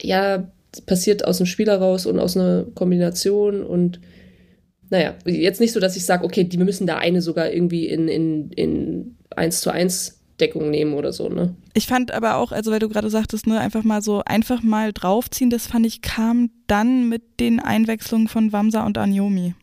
ja, 0.01 0.51
passiert 0.85 1.25
aus 1.25 1.37
dem 1.37 1.47
Spieler 1.47 1.77
raus 1.77 2.05
und 2.05 2.19
aus 2.19 2.37
einer 2.37 2.65
Kombination 2.75 3.63
und 3.63 3.99
naja, 4.89 5.15
jetzt 5.25 5.59
nicht 5.59 5.71
so, 5.71 5.79
dass 5.79 5.95
ich 5.95 6.05
sage, 6.05 6.23
okay, 6.23 6.43
die, 6.43 6.57
müssen 6.57 6.87
da 6.87 6.97
eine 6.97 7.21
sogar 7.21 7.51
irgendwie 7.51 7.87
in, 7.87 8.07
in, 8.07 8.51
in 8.51 9.17
1 9.35 9.61
zu 9.61 9.71
1 9.71 10.19
Deckung 10.39 10.69
nehmen 10.69 10.93
oder 10.93 11.11
so, 11.11 11.29
ne? 11.29 11.55
Ich 11.73 11.87
fand 11.87 12.11
aber 12.11 12.37
auch, 12.37 12.51
also 12.51 12.71
weil 12.71 12.79
du 12.79 12.89
gerade 12.89 13.09
sagtest, 13.09 13.45
ne, 13.45 13.59
einfach 13.59 13.83
mal 13.83 14.01
so, 14.01 14.23
einfach 14.25 14.63
mal 14.63 14.93
draufziehen, 14.93 15.49
das 15.49 15.67
fand 15.67 15.85
ich 15.85 16.01
kam 16.01 16.49
dann 16.67 17.09
mit 17.09 17.39
den 17.39 17.59
Einwechslungen 17.59 18.27
von 18.27 18.51
Wamsa 18.53 18.85
und 18.85 18.97
Anjomi. 18.97 19.53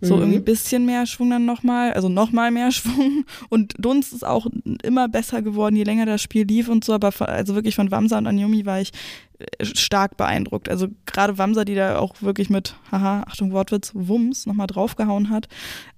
So 0.00 0.16
mhm. 0.16 0.22
irgendwie 0.22 0.38
ein 0.38 0.44
bisschen 0.44 0.86
mehr 0.86 1.06
Schwung 1.06 1.30
dann 1.30 1.44
nochmal, 1.44 1.92
also 1.92 2.08
nochmal 2.08 2.50
mehr 2.50 2.70
Schwung. 2.72 3.24
Und 3.48 3.74
Dunst 3.78 4.12
ist 4.12 4.24
auch 4.24 4.46
immer 4.82 5.08
besser 5.08 5.42
geworden, 5.42 5.76
je 5.76 5.84
länger 5.84 6.06
das 6.06 6.22
Spiel 6.22 6.46
lief 6.46 6.68
und 6.68 6.84
so. 6.84 6.92
Aber 6.92 7.12
von, 7.12 7.26
also 7.26 7.54
wirklich 7.54 7.74
von 7.74 7.90
Wamsa 7.90 8.18
und 8.18 8.26
Anjomi 8.26 8.66
war 8.66 8.80
ich 8.80 8.92
äh, 9.38 9.64
stark 9.64 10.16
beeindruckt. 10.16 10.68
Also 10.68 10.88
gerade 11.06 11.38
Wamsa, 11.38 11.64
die 11.64 11.74
da 11.74 11.98
auch 11.98 12.14
wirklich 12.20 12.50
mit, 12.50 12.74
haha, 12.90 13.24
Achtung, 13.26 13.52
Wortwitz, 13.52 13.92
Wumms 13.94 14.46
nochmal 14.46 14.66
draufgehauen 14.66 15.30
hat. 15.30 15.48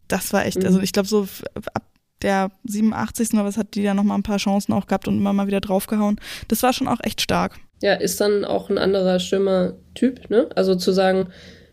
Das 0.08 0.32
war 0.32 0.44
echt, 0.44 0.58
also 0.58 0.68
mhm. 0.68 0.74
also 0.74 0.80
ich 0.82 0.92
glaube 0.92 1.08
so 1.08 1.26
ab 1.74 1.84
der 2.22 2.50
87. 2.64 3.34
oder 3.34 3.44
was 3.44 3.56
hat 3.56 3.74
die 3.74 3.82
da 3.82 3.94
nochmal 3.94 4.18
ein 4.18 4.22
paar 4.22 4.38
Chancen 4.38 4.72
auch 4.72 4.86
gehabt 4.86 5.08
und 5.08 5.18
immer 5.18 5.32
mal 5.32 5.46
wieder 5.46 5.60
draufgehauen. 5.60 6.20
Das 6.48 6.62
war 6.62 6.72
schon 6.72 6.88
auch 6.88 7.00
echt 7.02 7.20
stark. 7.20 7.58
Ja, 7.82 7.94
ist 7.94 8.20
dann 8.20 8.44
auch 8.44 8.70
ein 8.70 8.78
anderer 8.78 9.18
Stürmer-Typ, 9.18 10.30
ne? 10.30 10.48
Also 10.54 10.76
zu 10.76 10.92
sagen, 10.92 11.28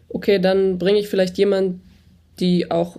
okay, 0.10 0.40
dann 0.40 0.80
bringe 0.80 1.00
ich 1.00 1.08
vielleicht 1.08 1.38
jemanden, 1.38 1.82
die 2.40 2.72
auch 2.72 2.98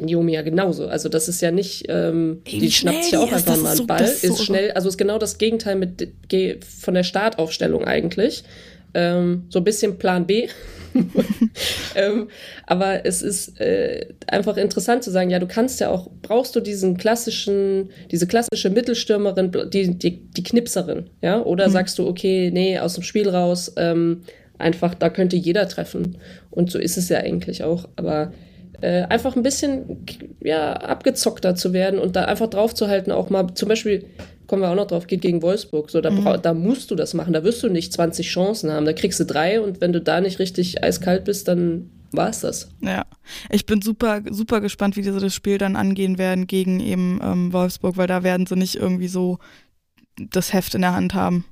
Niomi 0.00 0.34
ja 0.34 0.42
genauso. 0.42 0.88
Also 0.88 1.08
das 1.08 1.28
ist 1.28 1.40
ja 1.40 1.50
nicht, 1.50 1.86
ähm, 1.88 2.42
Ey, 2.44 2.58
die 2.58 2.70
schnappt 2.70 3.04
sich 3.04 3.16
auch 3.16 3.32
einfach 3.32 3.56
mal 3.56 3.68
einen 3.68 3.76
so, 3.76 3.86
Ball, 3.86 4.02
ist, 4.02 4.22
so 4.22 4.36
schnell, 4.36 4.72
also 4.72 4.88
ist 4.88 4.98
genau 4.98 5.18
das 5.18 5.38
Gegenteil 5.38 5.76
mit 5.76 6.08
von 6.64 6.94
der 6.94 7.04
Startaufstellung 7.04 7.84
eigentlich. 7.84 8.44
Ähm, 8.94 9.44
so 9.50 9.60
ein 9.60 9.64
bisschen 9.64 9.98
Plan 9.98 10.26
B. 10.26 10.48
ähm, 11.94 12.28
aber 12.66 13.04
es 13.04 13.22
ist 13.22 13.60
äh, 13.60 14.06
einfach 14.26 14.56
interessant 14.56 15.04
zu 15.04 15.10
sagen, 15.10 15.30
ja, 15.30 15.38
du 15.38 15.46
kannst 15.46 15.80
ja 15.80 15.90
auch, 15.90 16.10
brauchst 16.22 16.56
du 16.56 16.60
diesen 16.60 16.96
klassischen, 16.96 17.90
diese 18.10 18.26
klassische 18.26 18.70
Mittelstürmerin, 18.70 19.52
die, 19.70 19.94
die, 19.94 20.16
die 20.30 20.42
Knipserin, 20.42 21.10
ja? 21.20 21.42
Oder 21.42 21.68
mhm. 21.68 21.72
sagst 21.72 21.98
du, 21.98 22.08
okay, 22.08 22.50
nee, 22.50 22.78
aus 22.78 22.94
dem 22.94 23.02
Spiel 23.02 23.28
raus, 23.28 23.74
ähm, 23.76 24.22
einfach, 24.56 24.94
da 24.94 25.10
könnte 25.10 25.36
jeder 25.36 25.68
treffen. 25.68 26.16
Und 26.50 26.70
so 26.70 26.78
ist 26.78 26.96
es 26.96 27.10
ja 27.10 27.18
eigentlich 27.18 27.62
auch. 27.62 27.88
Aber 27.96 28.32
äh, 28.80 29.02
einfach 29.02 29.36
ein 29.36 29.42
bisschen 29.42 30.06
ja, 30.40 30.72
abgezockter 30.72 31.54
zu 31.54 31.72
werden 31.72 31.98
und 31.98 32.16
da 32.16 32.24
einfach 32.24 32.48
draufzuhalten, 32.48 33.12
auch 33.12 33.30
mal 33.30 33.54
zum 33.54 33.68
Beispiel, 33.68 34.06
kommen 34.46 34.62
wir 34.62 34.70
auch 34.70 34.76
noch 34.76 34.86
drauf, 34.86 35.06
geht 35.06 35.20
gegen 35.20 35.42
Wolfsburg. 35.42 35.90
So, 35.90 36.00
da, 36.00 36.10
mhm. 36.10 36.42
da 36.42 36.54
musst 36.54 36.90
du 36.90 36.94
das 36.94 37.14
machen. 37.14 37.32
Da 37.32 37.44
wirst 37.44 37.62
du 37.62 37.68
nicht 37.68 37.92
20 37.92 38.28
Chancen 38.28 38.70
haben. 38.70 38.86
Da 38.86 38.92
kriegst 38.92 39.18
du 39.20 39.24
drei 39.24 39.60
und 39.60 39.80
wenn 39.80 39.92
du 39.92 40.00
da 40.00 40.20
nicht 40.20 40.38
richtig 40.38 40.82
eiskalt 40.82 41.24
bist, 41.24 41.48
dann 41.48 41.90
war 42.12 42.30
es 42.30 42.40
das. 42.40 42.68
Ja, 42.80 43.04
ich 43.50 43.66
bin 43.66 43.82
super, 43.82 44.22
super 44.30 44.60
gespannt, 44.60 44.96
wie 44.96 45.02
diese 45.02 45.20
das 45.20 45.34
Spiel 45.34 45.58
dann 45.58 45.76
angehen 45.76 46.16
werden 46.16 46.46
gegen 46.46 46.80
eben 46.80 47.20
ähm, 47.22 47.52
Wolfsburg, 47.52 47.96
weil 47.96 48.06
da 48.06 48.22
werden 48.22 48.46
sie 48.46 48.56
nicht 48.56 48.76
irgendwie 48.76 49.08
so 49.08 49.38
das 50.30 50.52
Heft 50.52 50.74
in 50.74 50.80
der 50.80 50.94
Hand 50.94 51.14
haben. 51.14 51.44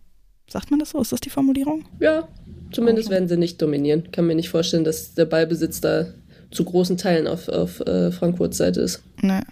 Sagt 0.48 0.70
man 0.70 0.80
das 0.80 0.90
so? 0.90 1.00
Ist 1.00 1.12
das 1.12 1.20
die 1.20 1.30
Formulierung? 1.30 1.84
Ja, 2.00 2.28
zumindest 2.72 3.08
okay. 3.08 3.16
werden 3.16 3.28
sie 3.28 3.36
nicht 3.36 3.60
dominieren. 3.60 4.10
Kann 4.12 4.26
mir 4.26 4.34
nicht 4.34 4.48
vorstellen, 4.48 4.84
dass 4.84 5.14
der 5.14 5.24
Ballbesitz 5.24 5.80
da 5.80 6.06
zu 6.50 6.64
großen 6.64 6.96
Teilen 6.96 7.26
auf, 7.26 7.48
auf 7.48 7.80
äh, 7.80 8.10
Frankfurts 8.12 8.56
Seite 8.56 8.80
ist. 8.80 9.02
Nee. 9.20 9.42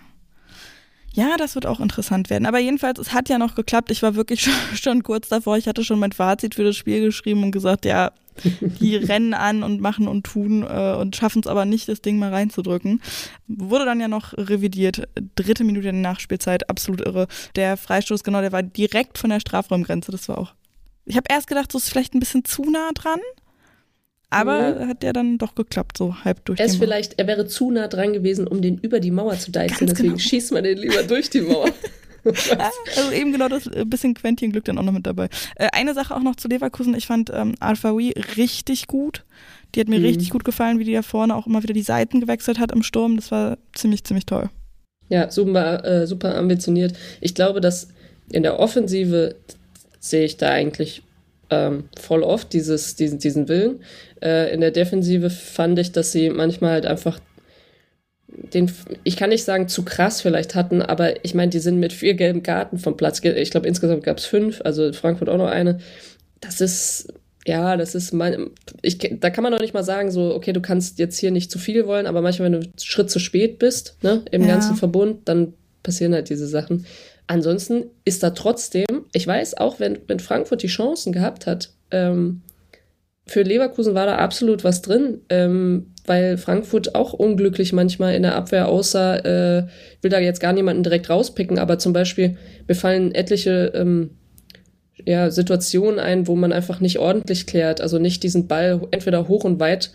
Ja, 1.12 1.37
das 1.37 1.54
wird 1.54 1.64
auch 1.66 1.78
interessant 1.78 2.28
werden. 2.28 2.44
Aber 2.44 2.59
jedenfalls, 2.59 2.98
es 2.98 3.12
hat 3.12 3.28
ja 3.28 3.38
noch 3.38 3.54
geklappt. 3.54 3.92
Ich 3.92 4.02
war 4.02 4.16
wirklich 4.16 4.42
schon, 4.44 4.76
schon 4.76 5.02
kurz 5.02 5.28
davor. 5.28 5.57
Ich 5.57 5.68
hatte 5.68 5.85
schon 5.85 6.00
mein 6.00 6.12
Fazit 6.12 6.57
für 6.57 6.64
das 6.64 6.76
Spiel 6.76 7.00
geschrieben 7.02 7.44
und 7.44 7.52
gesagt, 7.52 7.85
ja, 7.85 8.11
die 8.80 8.96
rennen 8.96 9.33
an 9.33 9.62
und 9.62 9.80
machen 9.80 10.09
und 10.09 10.24
tun 10.24 10.64
äh, 10.68 10.96
und 10.98 11.14
schaffen 11.14 11.40
es 11.40 11.46
aber 11.46 11.64
nicht, 11.64 11.88
das 11.88 12.02
Ding 12.02 12.18
mal 12.18 12.30
reinzudrücken. 12.30 13.00
Wurde 13.46 13.85
dann 13.85 14.00
ja 14.00 14.09
noch 14.09 14.33
revidiert. 14.37 15.09
Dritte 15.37 15.62
Minute 15.62 15.88
in 15.88 16.02
der 16.02 16.11
Nachspielzeit, 16.11 16.68
absolut 16.68 17.00
irre. 17.00 17.28
Der 17.54 17.76
Freistoß, 17.76 18.24
genau, 18.24 18.40
der 18.40 18.50
war 18.50 18.64
direkt 18.64 19.18
von 19.18 19.30
der 19.30 19.38
Strafraumgrenze. 19.38 20.11
Das 20.11 20.28
war 20.28 20.38
auch. 20.38 20.54
Ich 21.07 21.16
habe 21.16 21.26
erst 21.30 21.46
gedacht, 21.46 21.70
so 21.70 21.78
ist 21.78 21.90
vielleicht 21.90 22.14
ein 22.14 22.20
bisschen 22.20 22.44
zu 22.44 22.68
nah 22.68 22.90
dran. 22.92 23.20
Aber 24.35 24.75
mhm. 24.75 24.88
hat 24.88 25.03
der 25.03 25.12
dann 25.12 25.38
doch 25.38 25.55
geklappt, 25.55 25.97
so 25.97 26.25
halb 26.25 26.44
durch. 26.44 26.59
Er 26.59 26.66
ist 26.66 26.77
vielleicht, 26.77 27.18
er 27.18 27.27
wäre 27.27 27.47
zu 27.47 27.70
nah 27.70 27.88
dran 27.88 28.12
gewesen, 28.12 28.47
um 28.47 28.61
den 28.61 28.79
über 28.79 29.01
die 29.01 29.11
Mauer 29.11 29.38
zu 29.38 29.53
deichseln, 29.53 29.88
deswegen 29.88 30.11
genau. 30.11 30.18
schießt 30.18 30.53
man 30.53 30.64
den 30.64 30.79
lieber 30.79 31.03
durch 31.03 31.31
die 31.31 31.42
Mauer. 31.42 31.70
also 32.25 33.12
eben 33.12 33.33
genau 33.33 33.49
das 33.49 33.66
äh, 33.66 33.85
bisschen 33.85 34.14
Quentin-Glück 34.14 34.64
dann 34.64 34.79
auch 34.79 34.83
noch 34.83 34.92
mit 34.92 35.07
dabei. 35.07 35.29
Äh, 35.57 35.68
eine 35.73 35.94
Sache 35.94 36.14
auch 36.16 36.23
noch 36.23 36.37
zu 36.37 36.49
Leverkusen, 36.49 36.94
ich 36.94 37.07
fand 37.07 37.31
ähm, 37.33 37.55
Alfawi 37.61 38.14
richtig 38.37 38.87
gut. 38.87 39.25
Die 39.75 39.81
hat 39.81 39.88
mir 39.88 39.99
mhm. 39.99 40.07
richtig 40.07 40.31
gut 40.31 40.44
gefallen, 40.44 40.79
wie 40.79 40.85
die 40.85 40.92
da 40.92 41.03
vorne 41.03 41.35
auch 41.35 41.47
immer 41.47 41.62
wieder 41.62 41.75
die 41.75 41.83
Seiten 41.83 42.20
gewechselt 42.20 42.59
hat 42.59 42.73
im 42.73 42.83
Sturm. 42.83 43.16
Das 43.16 43.31
war 43.31 43.59
ziemlich, 43.75 44.05
ziemlich 44.05 44.25
toll. 44.25 44.49
Ja, 45.09 45.31
super, 45.31 45.85
äh, 45.85 46.07
super 46.07 46.37
ambitioniert. 46.37 46.97
Ich 47.20 47.35
glaube, 47.35 47.61
dass 47.61 47.88
in 48.31 48.42
der 48.42 48.59
Offensive 48.59 49.35
sehe 50.01 50.25
ich 50.25 50.37
da 50.37 50.51
eigentlich 50.51 51.03
ähm, 51.50 51.88
voll 51.98 52.22
oft 52.22 52.52
dieses, 52.52 52.96
diesen, 52.96 53.18
diesen 53.18 53.48
Willen. 53.48 53.80
Äh, 54.22 54.52
in 54.52 54.61
der 54.61 54.70
Defensive 54.70 55.30
fand 55.30 55.78
ich, 55.78 55.92
dass 55.92 56.12
sie 56.12 56.30
manchmal 56.30 56.72
halt 56.72 56.87
einfach 56.87 57.20
den, 58.52 58.70
ich 59.04 59.16
kann 59.16 59.30
nicht 59.30 59.44
sagen, 59.44 59.68
zu 59.68 59.85
krass 59.85 60.20
vielleicht 60.20 60.54
hatten, 60.54 60.83
aber 60.83 61.24
ich 61.24 61.35
meine, 61.35 61.50
die 61.50 61.61
sind 61.61 61.78
mit 61.78 61.92
vier 61.92 62.14
gelben 62.14 62.42
Karten 62.42 62.78
vom 62.78 62.96
Platz. 62.96 63.20
Ich 63.22 63.50
glaube, 63.50 63.68
insgesamt 63.68 64.02
gab 64.02 64.18
es 64.18 64.26
fünf, 64.26 64.61
also 64.64 64.92
Frankfurt 64.92 65.28
auch 65.28 65.37
noch 65.37 65.48
eine. 65.48 65.78
Das 66.40 66.61
ist, 66.61 67.12
ja, 67.46 67.76
das 67.76 67.94
ist 67.94 68.12
mein, 68.12 68.50
ich, 68.83 68.98
da 68.98 69.30
kann 69.30 69.44
man 69.44 69.52
doch 69.52 69.61
nicht 69.61 69.74
mal 69.74 69.85
sagen, 69.85 70.11
so, 70.11 70.35
okay, 70.35 70.52
du 70.52 70.61
kannst 70.61 70.98
jetzt 70.98 71.18
hier 71.18 71.30
nicht 71.30 71.50
zu 71.50 71.59
viel 71.59 71.87
wollen, 71.87 72.07
aber 72.07 72.22
manchmal, 72.22 72.46
wenn 72.46 72.61
du 72.61 72.66
einen 72.66 72.78
Schritt 72.78 73.11
zu 73.11 73.18
spät 73.18 73.59
bist, 73.59 73.96
ne, 74.02 74.22
im 74.30 74.42
ja. 74.42 74.48
ganzen 74.48 74.76
Verbund, 74.76 75.28
dann 75.28 75.54
passieren 75.83 76.14
halt 76.14 76.28
diese 76.28 76.48
Sachen. 76.48 76.87
Ansonsten 77.26 77.84
ist 78.04 78.22
da 78.22 78.30
trotzdem, 78.30 79.06
ich 79.12 79.26
weiß 79.26 79.56
auch, 79.56 79.80
wenn, 79.80 79.98
wenn 80.06 80.20
Frankfurt 80.20 80.62
die 80.62 80.68
Chancen 80.68 81.12
gehabt 81.12 81.46
hat, 81.46 81.70
ähm, 81.90 82.42
für 83.26 83.42
Leverkusen 83.42 83.94
war 83.94 84.06
da 84.06 84.16
absolut 84.16 84.64
was 84.64 84.82
drin, 84.82 85.22
ähm, 85.30 85.87
weil 86.06 86.37
Frankfurt 86.37 86.94
auch 86.94 87.14
unglücklich 87.14 87.72
manchmal 87.72 88.14
in 88.14 88.22
der 88.22 88.34
Abwehr 88.34 88.68
aussah. 88.68 89.16
Äh, 89.16 89.66
will 90.02 90.10
da 90.10 90.18
jetzt 90.18 90.40
gar 90.40 90.52
niemanden 90.52 90.82
direkt 90.82 91.08
rauspicken, 91.08 91.58
aber 91.58 91.78
zum 91.78 91.94
Beispiel, 91.94 92.37
mir 92.68 92.74
fallen 92.74 93.14
etliche 93.14 93.72
ähm, 93.74 94.10
ja, 95.06 95.30
Situationen 95.30 95.98
ein, 95.98 96.26
wo 96.26 96.37
man 96.37 96.52
einfach 96.52 96.80
nicht 96.80 96.98
ordentlich 96.98 97.46
klärt, 97.46 97.80
also 97.80 97.98
nicht 97.98 98.22
diesen 98.22 98.46
Ball 98.46 98.80
entweder 98.90 99.28
hoch 99.28 99.44
und 99.44 99.58
weit 99.58 99.90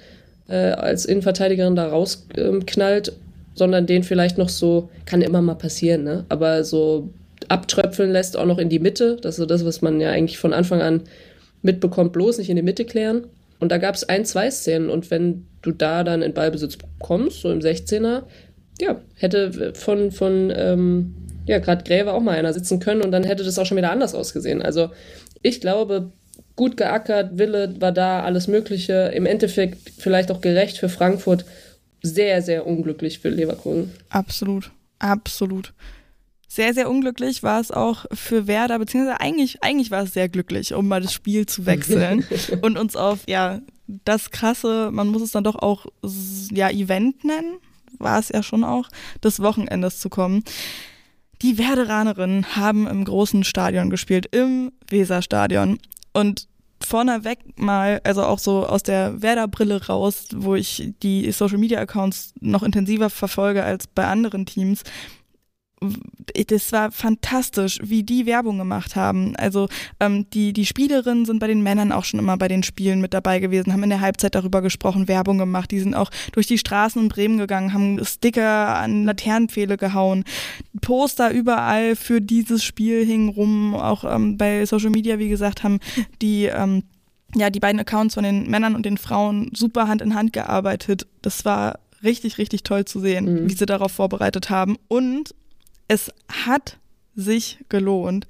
äh, 0.47 0.71
als 0.71 1.05
Innenverteidigerin 1.05 1.75
da 1.75 1.87
rausknallt, 1.87 3.09
ähm, 3.09 3.13
sondern 3.53 3.85
den 3.85 4.03
vielleicht 4.03 4.39
noch 4.39 4.49
so, 4.49 4.89
kann 5.05 5.21
immer 5.21 5.41
mal 5.41 5.55
passieren, 5.55 6.03
ne? 6.03 6.25
aber 6.29 6.63
so 6.63 7.09
abtröpfeln 7.47 8.11
lässt, 8.11 8.37
auch 8.37 8.45
noch 8.45 8.57
in 8.57 8.69
die 8.69 8.79
Mitte. 8.79 9.17
Das 9.21 9.35
ist 9.35 9.39
so 9.39 9.45
das, 9.45 9.65
was 9.65 9.81
man 9.81 9.99
ja 10.01 10.11
eigentlich 10.11 10.37
von 10.37 10.53
Anfang 10.53 10.81
an 10.81 11.03
mitbekommt, 11.61 12.13
bloß 12.13 12.37
nicht 12.37 12.49
in 12.49 12.55
die 12.55 12.61
Mitte 12.61 12.85
klären. 12.85 13.27
Und 13.59 13.71
da 13.71 13.77
gab 13.77 13.95
es 13.95 14.07
ein, 14.07 14.25
zwei 14.25 14.49
Szenen. 14.51 14.89
Und 14.89 15.11
wenn 15.11 15.45
du 15.61 15.71
da 15.71 16.03
dann 16.03 16.21
in 16.21 16.33
Ballbesitz 16.33 16.77
kommst, 16.99 17.41
so 17.41 17.51
im 17.51 17.59
16er, 17.59 18.23
ja, 18.79 19.01
hätte 19.15 19.73
von, 19.73 20.11
von 20.11 20.53
ähm, 20.55 21.15
ja, 21.45 21.59
gerade 21.59 21.83
Gräve 21.83 22.13
auch 22.13 22.21
mal 22.21 22.37
einer 22.37 22.53
sitzen 22.53 22.79
können 22.79 23.01
und 23.01 23.11
dann 23.11 23.23
hätte 23.23 23.43
das 23.43 23.59
auch 23.59 23.65
schon 23.65 23.77
wieder 23.77 23.91
anders 23.91 24.15
ausgesehen. 24.15 24.61
Also 24.61 24.91
ich 25.41 25.59
glaube, 25.59 26.11
gut 26.55 26.77
geackert, 26.77 27.37
Wille 27.37 27.75
war 27.79 27.91
da, 27.91 28.23
alles 28.23 28.47
Mögliche. 28.47 29.11
Im 29.13 29.25
Endeffekt 29.25 29.77
vielleicht 29.97 30.31
auch 30.31 30.41
gerecht 30.41 30.77
für 30.77 30.89
Frankfurt 30.89 31.45
sehr, 32.01 32.41
sehr 32.41 32.65
unglücklich 32.65 33.19
für 33.19 33.29
Leverkusen. 33.29 33.91
Absolut, 34.09 34.71
absolut. 34.99 35.73
Sehr, 36.51 36.73
sehr 36.73 36.89
unglücklich 36.89 37.43
war 37.43 37.61
es 37.61 37.69
auch 37.69 38.05
für 38.11 38.47
Werder, 38.47 38.79
beziehungsweise 38.79 39.21
eigentlich, 39.21 39.63
eigentlich 39.63 39.91
war 39.91 40.03
es 40.03 40.13
sehr 40.13 40.29
glücklich, 40.29 40.73
um 40.73 40.87
mal 40.87 40.99
das 40.99 41.13
Spiel 41.13 41.45
zu 41.45 41.67
wechseln 41.67 42.25
und 42.61 42.75
uns 42.75 42.95
auf, 42.95 43.19
ja, 43.27 43.59
das 43.85 44.31
krasse, 44.31 44.89
man 44.91 45.09
muss 45.09 45.21
es 45.21 45.31
dann 45.31 45.43
doch 45.43 45.55
auch, 45.55 45.85
ja, 46.51 46.71
Event 46.71 47.23
nennen, 47.23 47.59
war 47.99 48.17
es 48.17 48.29
ja 48.29 48.41
schon 48.41 48.63
auch, 48.63 48.89
des 49.23 49.41
Wochenendes 49.41 49.99
zu 49.99 50.09
kommen. 50.09 50.43
Die 51.43 51.59
Werderanerinnen 51.59 52.55
haben 52.55 52.87
im 52.87 53.05
großen 53.05 53.43
Stadion 53.43 53.91
gespielt, 53.91 54.25
im 54.31 54.71
Weserstadion. 54.89 55.77
Und 56.13 56.47
vorneweg 56.83 57.39
mal, 57.57 58.01
also 58.03 58.23
auch 58.23 58.39
so 58.39 58.65
aus 58.65 58.81
der 58.81 59.21
Werder-Brille 59.21 59.85
raus, 59.85 60.29
wo 60.33 60.55
ich 60.55 60.93
die 61.03 61.31
Social-Media-Accounts 61.31 62.33
noch 62.39 62.63
intensiver 62.63 63.11
verfolge 63.11 63.63
als 63.63 63.85
bei 63.85 64.05
anderen 64.07 64.45
Teams, 64.45 64.83
das 66.47 66.71
war 66.71 66.91
fantastisch, 66.91 67.79
wie 67.81 68.03
die 68.03 68.25
Werbung 68.25 68.57
gemacht 68.57 68.95
haben. 68.95 69.35
Also 69.37 69.67
ähm, 69.99 70.29
die, 70.31 70.53
die 70.53 70.65
Spielerinnen 70.65 71.25
sind 71.25 71.39
bei 71.39 71.47
den 71.47 71.63
Männern 71.63 71.91
auch 71.91 72.03
schon 72.03 72.19
immer 72.19 72.37
bei 72.37 72.47
den 72.47 72.63
Spielen 72.63 73.01
mit 73.01 73.13
dabei 73.13 73.39
gewesen, 73.39 73.73
haben 73.73 73.83
in 73.83 73.89
der 73.89 74.01
Halbzeit 74.01 74.35
darüber 74.35 74.61
gesprochen, 74.61 75.07
Werbung 75.07 75.37
gemacht. 75.37 75.71
Die 75.71 75.79
sind 75.79 75.95
auch 75.95 76.11
durch 76.31 76.47
die 76.47 76.57
Straßen 76.57 77.01
in 77.01 77.09
Bremen 77.09 77.37
gegangen, 77.37 77.73
haben 77.73 78.03
Sticker 78.03 78.75
an 78.77 79.05
Laternenpfähle 79.05 79.77
gehauen, 79.77 80.23
Poster 80.81 81.31
überall 81.31 81.95
für 81.95 82.21
dieses 82.21 82.63
Spiel 82.63 83.05
hingen 83.05 83.29
rum. 83.29 83.75
Auch 83.75 84.03
ähm, 84.03 84.37
bei 84.37 84.65
Social 84.65 84.91
Media, 84.91 85.19
wie 85.19 85.29
gesagt, 85.29 85.63
haben 85.63 85.79
die 86.21 86.45
ähm, 86.45 86.83
ja 87.35 87.49
die 87.49 87.59
beiden 87.59 87.79
Accounts 87.79 88.15
von 88.15 88.23
den 88.23 88.49
Männern 88.49 88.75
und 88.75 88.85
den 88.85 88.97
Frauen 88.97 89.51
super 89.53 89.87
Hand 89.87 90.01
in 90.01 90.15
Hand 90.15 90.33
gearbeitet. 90.33 91.07
Das 91.21 91.45
war 91.45 91.79
richtig, 92.03 92.37
richtig 92.37 92.63
toll 92.63 92.85
zu 92.85 92.99
sehen, 92.99 93.25
mhm. 93.25 93.49
wie 93.49 93.53
sie 93.53 93.65
darauf 93.65 93.91
vorbereitet 93.91 94.49
haben. 94.49 94.77
Und 94.87 95.33
es 95.89 96.11
hat 96.45 96.77
sich 97.15 97.57
gelohnt. 97.67 98.27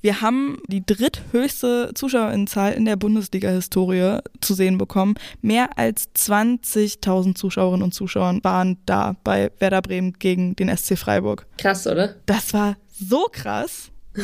Wir 0.00 0.22
haben 0.22 0.62
die 0.68 0.86
dritthöchste 0.86 1.90
Zuschauerinnenzahl 1.94 2.72
in 2.72 2.86
der 2.86 2.96
Bundesliga-Historie 2.96 4.20
zu 4.40 4.54
sehen 4.54 4.78
bekommen. 4.78 5.16
Mehr 5.42 5.76
als 5.76 6.08
20.000 6.16 7.34
Zuschauerinnen 7.34 7.82
und 7.82 7.92
Zuschauer 7.92 8.38
waren 8.42 8.78
da 8.86 9.16
bei 9.24 9.50
Werder 9.58 9.82
Bremen 9.82 10.14
gegen 10.14 10.56
den 10.56 10.74
SC 10.74 10.96
Freiburg. 10.96 11.44
Krass, 11.58 11.86
oder? 11.86 12.14
Das 12.24 12.54
war 12.54 12.78
so 12.88 13.26
krass. 13.30 13.90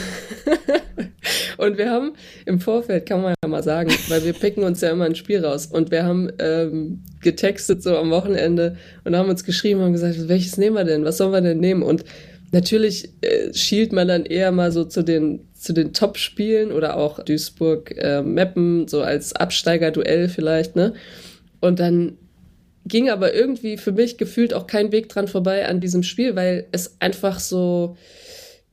und 1.59 1.79
wir 1.79 1.91
haben 1.91 2.15
im 2.45 2.59
Vorfeld, 2.61 3.07
kann 3.07 3.23
man 3.23 3.35
ja 3.43 3.49
mal 3.49 3.63
sagen, 3.63 3.93
weil 4.09 4.25
wir 4.25 4.33
picken 4.33 4.65
uns 4.65 4.81
ja 4.81 4.91
immer 4.91 5.05
ein 5.05 5.15
Spiel 5.15 5.45
raus 5.45 5.67
und 5.67 5.91
wir 5.91 6.05
haben 6.05 6.31
ähm, 6.39 7.05
getextet 7.21 7.83
so 7.83 7.97
am 7.97 8.11
Wochenende 8.11 8.77
und 9.05 9.15
haben 9.15 9.29
uns 9.29 9.45
geschrieben 9.45 9.83
und 9.83 9.93
gesagt, 9.93 10.29
welches 10.29 10.57
nehmen 10.57 10.77
wir 10.77 10.85
denn? 10.85 11.05
Was 11.05 11.19
sollen 11.19 11.33
wir 11.33 11.41
denn 11.41 11.61
nehmen? 11.61 11.83
Und 11.83 12.05
Natürlich 12.57 13.11
äh, 13.21 13.53
schielt 13.53 13.93
man 13.93 14.09
dann 14.09 14.25
eher 14.25 14.51
mal 14.51 14.73
so 14.73 14.87
zu 14.87 15.03
den, 15.03 15.47
zu 15.53 15.75
den 15.75 15.93
Top-Spielen 15.93 16.73
oder 16.73 16.97
auch 16.97 17.23
Duisburg, 17.23 17.91
äh, 17.99 18.23
so 18.87 19.03
als 19.03 19.35
Absteiger-Duell 19.35 20.31
vielleicht, 20.31 20.75
ne? 20.75 20.95
Und 21.61 21.81
dann 21.81 22.17
ging 22.87 23.11
aber 23.11 23.35
irgendwie 23.35 23.77
für 23.77 23.93
mich 23.93 24.17
gefühlt 24.17 24.55
auch 24.55 24.67
kein 24.67 24.91
Weg 24.91 25.11
dran 25.11 25.29
vorbei 25.29 25.69
an 25.69 25.81
diesem 25.81 26.03
Spiel, 26.03 26.35
weil 26.35 26.67
es 26.73 26.97
einfach 26.99 27.41
so, 27.41 27.99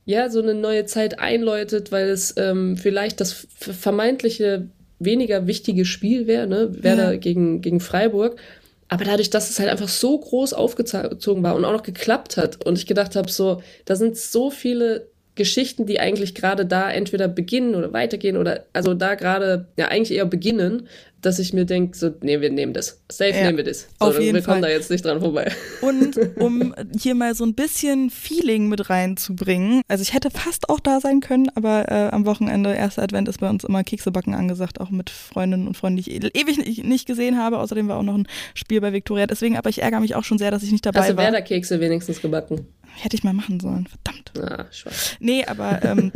ja, 0.06 0.30
so 0.30 0.40
eine 0.40 0.54
neue 0.54 0.86
Zeit 0.86 1.18
einläutet, 1.18 1.92
weil 1.92 2.08
es 2.08 2.32
ähm, 2.38 2.78
vielleicht 2.78 3.20
das 3.20 3.46
vermeintliche 3.50 4.70
weniger 4.98 5.46
wichtige 5.46 5.84
Spiel 5.84 6.26
wäre, 6.26 6.46
ne? 6.46 6.70
Werder 6.82 7.12
ja. 7.12 7.18
gegen, 7.18 7.60
gegen 7.60 7.80
Freiburg. 7.80 8.40
Aber 8.88 9.04
dadurch, 9.04 9.30
dass 9.30 9.50
es 9.50 9.58
halt 9.58 9.70
einfach 9.70 9.88
so 9.88 10.18
groß 10.18 10.52
aufgezogen 10.52 11.42
war 11.42 11.54
und 11.54 11.64
auch 11.64 11.72
noch 11.72 11.82
geklappt 11.82 12.36
hat 12.36 12.64
und 12.64 12.78
ich 12.78 12.86
gedacht 12.86 13.16
habe, 13.16 13.30
so, 13.30 13.62
da 13.86 13.96
sind 13.96 14.16
so 14.16 14.50
viele 14.50 15.10
Geschichten, 15.34 15.86
die 15.86 15.98
eigentlich 15.98 16.34
gerade 16.34 16.64
da 16.64 16.90
entweder 16.90 17.28
beginnen 17.28 17.74
oder 17.74 17.92
weitergehen 17.92 18.36
oder 18.36 18.64
also 18.72 18.94
da 18.94 19.14
gerade 19.14 19.66
ja 19.76 19.88
eigentlich 19.88 20.16
eher 20.16 20.26
beginnen, 20.26 20.88
dass 21.24 21.38
ich 21.38 21.52
mir 21.52 21.64
denke, 21.64 21.96
so, 21.96 22.10
nee, 22.20 22.40
wir 22.40 22.50
nehmen 22.50 22.74
das. 22.74 23.00
Safe 23.10 23.30
ja, 23.30 23.44
nehmen 23.44 23.56
wir 23.56 23.64
das. 23.64 23.88
So, 23.98 24.06
auf 24.06 24.20
jeden 24.20 24.34
wir 24.34 24.42
Fall. 24.42 24.54
kommen 24.54 24.62
da 24.62 24.68
jetzt 24.68 24.90
nicht 24.90 25.04
dran 25.04 25.20
vorbei. 25.20 25.50
Und 25.80 26.18
um 26.36 26.74
hier 26.98 27.14
mal 27.14 27.34
so 27.34 27.44
ein 27.44 27.54
bisschen 27.54 28.10
Feeling 28.10 28.68
mit 28.68 28.90
reinzubringen, 28.90 29.82
also 29.88 30.02
ich 30.02 30.12
hätte 30.12 30.30
fast 30.30 30.68
auch 30.68 30.80
da 30.80 31.00
sein 31.00 31.20
können, 31.20 31.48
aber 31.54 31.90
äh, 31.90 32.10
am 32.10 32.26
Wochenende, 32.26 32.74
erster 32.74 33.02
Advent, 33.02 33.28
ist 33.28 33.40
bei 33.40 33.48
uns 33.48 33.64
immer 33.64 33.82
Keksebacken 33.82 34.34
angesagt, 34.34 34.80
auch 34.80 34.90
mit 34.90 35.10
Freundinnen 35.10 35.66
und 35.66 35.76
Freunden, 35.76 36.02
die 36.02 36.10
ich 36.10 36.36
ewig 36.36 36.84
nicht 36.84 37.06
gesehen 37.06 37.38
habe. 37.38 37.58
Außerdem 37.58 37.88
war 37.88 37.98
auch 37.98 38.02
noch 38.02 38.18
ein 38.18 38.28
Spiel 38.54 38.80
bei 38.80 38.92
Viktoria. 38.92 39.26
Deswegen, 39.26 39.56
aber 39.56 39.70
ich 39.70 39.82
ärgere 39.82 40.00
mich 40.00 40.14
auch 40.14 40.24
schon 40.24 40.38
sehr, 40.38 40.50
dass 40.50 40.62
ich 40.62 40.72
nicht 40.72 40.84
dabei 40.84 41.00
Hast 41.00 41.10
du 41.10 41.16
war. 41.16 41.24
Werder 41.24 41.42
Kekse 41.42 41.80
wenigstens 41.80 42.20
gebacken? 42.20 42.66
Hätte 42.96 43.16
ich 43.16 43.24
mal 43.24 43.32
machen 43.32 43.60
sollen, 43.60 43.86
verdammt. 43.86 44.32
Ah, 44.38 44.66
schwach. 44.70 44.92
Nee, 45.20 45.44
aber, 45.44 45.82
ähm, 45.82 46.12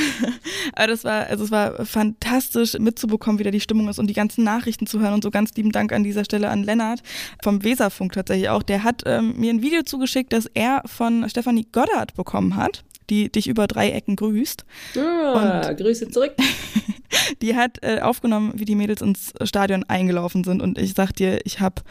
aber 0.74 0.86
das 0.86 1.04
war, 1.04 1.26
also 1.26 1.44
es 1.44 1.50
war 1.50 1.84
fantastisch 1.86 2.78
mitzubekommen, 2.78 3.38
wie 3.38 3.44
da 3.44 3.50
die 3.50 3.60
Stimmung 3.60 3.88
ist 3.88 3.98
und 3.98 4.08
die 4.08 4.14
ganzen 4.14 4.44
Nachrichten 4.44 4.86
zu 4.86 5.00
hören 5.00 5.14
und 5.14 5.22
so 5.22 5.30
ganz 5.30 5.54
lieben 5.54 5.72
Dank 5.72 5.92
an 5.92 6.04
dieser 6.04 6.24
Stelle 6.24 6.50
an 6.50 6.62
Lennart 6.62 7.02
vom 7.42 7.64
Weserfunk 7.64 8.12
tatsächlich 8.12 8.48
auch. 8.48 8.62
Der 8.62 8.84
hat 8.84 9.02
ähm, 9.06 9.34
mir 9.36 9.50
ein 9.52 9.62
Video 9.62 9.82
zugeschickt, 9.82 10.32
das 10.32 10.46
er 10.54 10.82
von 10.86 11.28
Stefanie 11.28 11.66
Goddard 11.72 12.14
bekommen 12.14 12.56
hat 12.56 12.84
die 13.10 13.30
dich 13.30 13.48
über 13.48 13.66
drei 13.66 13.90
Ecken 13.90 14.16
grüßt. 14.16 14.64
Ah, 14.96 15.68
und 15.68 15.76
Grüße 15.76 16.08
zurück. 16.08 16.32
die 17.42 17.56
hat 17.56 17.82
äh, 17.82 18.00
aufgenommen, 18.00 18.52
wie 18.54 18.64
die 18.64 18.74
Mädels 18.74 19.02
ins 19.02 19.34
Stadion 19.42 19.84
eingelaufen 19.84 20.44
sind 20.44 20.62
und 20.62 20.78
ich 20.78 20.94
sag 20.94 21.12
dir, 21.12 21.40
ich 21.44 21.60
hab, 21.60 21.82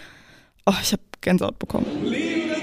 oh, 0.66 0.74
ich 0.82 0.94
hab 0.94 1.00
Gänsehaut 1.22 1.60
bekommen. 1.60 1.86
Liebe 2.04 2.61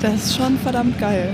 Das 0.00 0.14
ist 0.14 0.36
schon 0.36 0.56
verdammt 0.58 0.96
geil. 1.00 1.28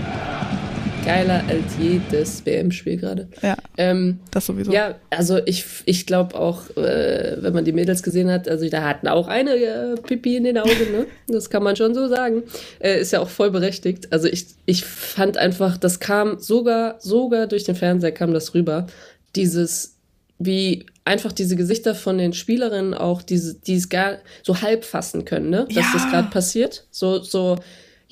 Geiler 1.05 1.44
als 1.48 1.77
jedes 1.79 2.46
WM-Spiel 2.46 2.96
gerade. 2.96 3.29
Ja. 3.42 3.57
Ähm, 3.77 4.20
das 4.31 4.46
sowieso. 4.46 4.72
Ja, 4.72 4.94
also 5.11 5.38
ich, 5.44 5.66
ich 5.85 6.07
glaube 6.07 6.35
auch, 6.35 6.70
äh, 6.79 7.37
wenn 7.40 7.53
man 7.53 7.66
die 7.66 7.72
Mädels 7.72 8.03
gesehen 8.03 8.31
hat, 8.31 8.48
also 8.48 8.66
da 8.70 8.83
hatten 8.83 9.07
auch 9.09 9.29
eine 9.29 9.55
äh, 9.55 9.96
Pipi 9.96 10.37
in 10.37 10.44
den 10.44 10.57
Augen, 10.57 10.92
ne? 10.92 11.07
Das 11.29 11.50
kann 11.50 11.62
man 11.62 11.77
schon 11.77 11.94
so 11.94 12.09
sagen. 12.09 12.44
Äh, 12.79 13.00
ist 13.00 13.12
ja 13.12 13.20
auch 13.20 13.29
voll 13.29 13.50
berechtigt. 13.50 14.11
Also 14.14 14.29
ich, 14.29 14.46
ich 14.64 14.83
fand 14.87 15.37
einfach, 15.37 15.77
das 15.77 16.00
kam 16.00 16.38
sogar, 16.38 16.96
sogar 17.00 17.46
durch 17.46 17.64
den 17.64 17.74
Fernseher 17.74 18.12
kam 18.12 18.33
das 18.33 18.55
rüber. 18.55 18.87
Dieses, 19.37 19.98
wie 20.38 20.87
einfach 21.05 21.33
diese 21.33 21.57
Gesichter 21.57 21.94
von 21.94 22.16
den 22.16 22.33
Spielerinnen 22.33 22.94
auch, 22.94 23.20
diese, 23.20 23.57
die 23.57 23.74
es 23.74 23.90
gar 23.90 24.16
so 24.42 24.62
halb 24.62 24.87
fassen 24.87 25.27
können, 25.27 25.50
ne? 25.50 25.66
Dass 25.68 25.85
ja. 25.85 25.90
das 25.92 26.09
gerade 26.09 26.31
passiert. 26.31 26.87
So, 26.90 27.18
so, 27.20 27.59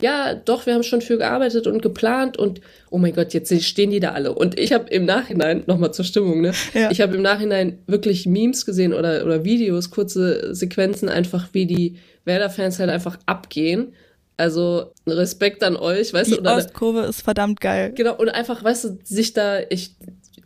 ja, 0.03 0.35
doch, 0.35 0.67
wir 0.67 0.75
haben 0.75 0.83
schon 0.83 1.01
für 1.01 1.17
gearbeitet 1.17 1.67
und 1.67 1.81
geplant 1.81 2.37
und 2.37 2.61
oh 2.91 2.99
mein 2.99 3.15
Gott, 3.15 3.33
jetzt 3.33 3.55
stehen 3.63 3.91
die 3.91 4.01
da 4.01 4.11
alle. 4.11 4.35
Und 4.35 4.59
ich 4.59 4.73
habe 4.73 4.91
im 4.91 5.05
Nachhinein, 5.05 5.63
nochmal 5.67 5.95
zur 5.95 6.05
Stimmung, 6.05 6.41
ne? 6.41 6.53
Ja. 6.75 6.91
Ich 6.91 7.01
habe 7.01 7.15
im 7.15 7.23
Nachhinein 7.23 7.79
wirklich 7.87 8.27
Memes 8.27 8.67
gesehen 8.67 8.93
oder, 8.93 9.25
oder 9.25 9.45
Videos, 9.45 9.91
kurze 9.91 10.55
Sequenzen, 10.55 11.09
einfach 11.09 11.49
wie 11.53 11.67
die 11.67 11.97
Werder-Fans 12.25 12.81
halt 12.81 12.91
einfach 12.91 13.19
abgehen. 13.27 13.95
Also 14.37 14.93
Respekt 15.07 15.63
an 15.63 15.77
euch, 15.77 16.13
weißt 16.13 16.31
die 16.31 16.35
du? 16.35 16.41
Oder, 16.41 16.57
Ostkurve 16.57 17.01
ist 17.03 17.23
verdammt 17.23 17.61
geil. 17.61 17.93
Genau, 17.95 18.17
und 18.17 18.29
einfach, 18.29 18.65
weißt 18.65 18.85
du, 18.85 18.99
sich 19.05 19.35
da, 19.35 19.61
ich, 19.71 19.95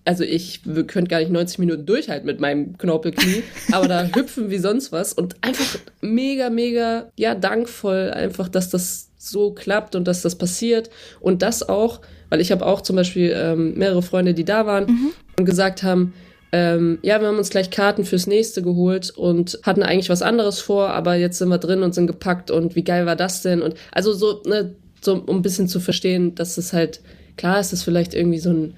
also 0.05 0.23
ich 0.23 0.63
könnte 0.65 1.09
gar 1.09 1.21
nicht 1.21 1.33
90 1.33 1.59
Minuten 1.61 1.87
durchhalten 1.87 2.27
mit 2.27 2.41
meinem 2.41 2.77
Knorpelknie, 2.77 3.43
aber 3.73 3.89
da 3.89 4.05
hüpfen 4.15 4.51
wie 4.51 4.59
sonst 4.59 4.93
was 4.93 5.15
und 5.15 5.37
einfach 5.41 5.79
mega, 6.03 6.51
mega, 6.51 7.11
ja, 7.17 7.35
dankvoll 7.35 8.11
einfach, 8.11 8.51
dass 8.51 8.69
das 8.69 9.06
so 9.27 9.53
klappt 9.53 9.95
und 9.95 10.07
dass 10.07 10.23
das 10.23 10.37
passiert 10.37 10.91
und 11.21 11.43
das 11.43 11.69
auch, 11.69 12.01
weil 12.29 12.41
ich 12.41 12.53
habe 12.53 12.65
auch 12.67 12.81
zum 12.81 12.97
Beispiel 12.97 13.35
ähm, 13.37 13.75
mehrere 13.75 14.03
Freunde, 14.03 14.35
die 14.35 14.45
da 14.45 14.67
waren 14.67 14.87
mhm. 14.87 15.13
und 15.39 15.45
gesagt 15.45 15.83
haben, 15.83 16.15
ähm, 16.53 16.99
ja, 17.03 17.21
wir 17.21 17.29
haben 17.29 17.39
uns 17.39 17.51
gleich 17.51 17.71
Karten 17.71 18.05
fürs 18.05 18.27
nächste 18.27 18.63
geholt 18.63 19.11
und 19.11 19.59
hatten 19.65 19.83
eigentlich 19.83 20.09
was 20.09 20.23
anderes 20.23 20.61
vor, 20.61 20.91
aber 20.91 21.17
jetzt 21.17 21.39
sind 21.39 21.49
wir 21.49 21.59
drin 21.59 21.83
und 21.83 21.95
sind 21.95 22.07
gepackt 22.07 22.51
und 22.51 22.77
wie 22.77 22.85
geil 22.85 23.05
war 23.05 23.17
das 23.17 23.43
denn? 23.43 23.63
Und 23.63 23.75
also 23.93 24.13
so, 24.13 24.43
ne, 24.47 24.75
so 25.01 25.15
um 25.15 25.37
ein 25.37 25.43
bisschen 25.43 25.69
zu 25.69 25.81
verstehen, 25.81 26.35
dass 26.35 26.57
es 26.57 26.73
halt, 26.73 27.01
klar 27.37 27.61
ist 27.61 27.73
es 27.73 27.83
vielleicht 27.83 28.15
irgendwie 28.15 28.39
so 28.39 28.51
ein 28.51 28.75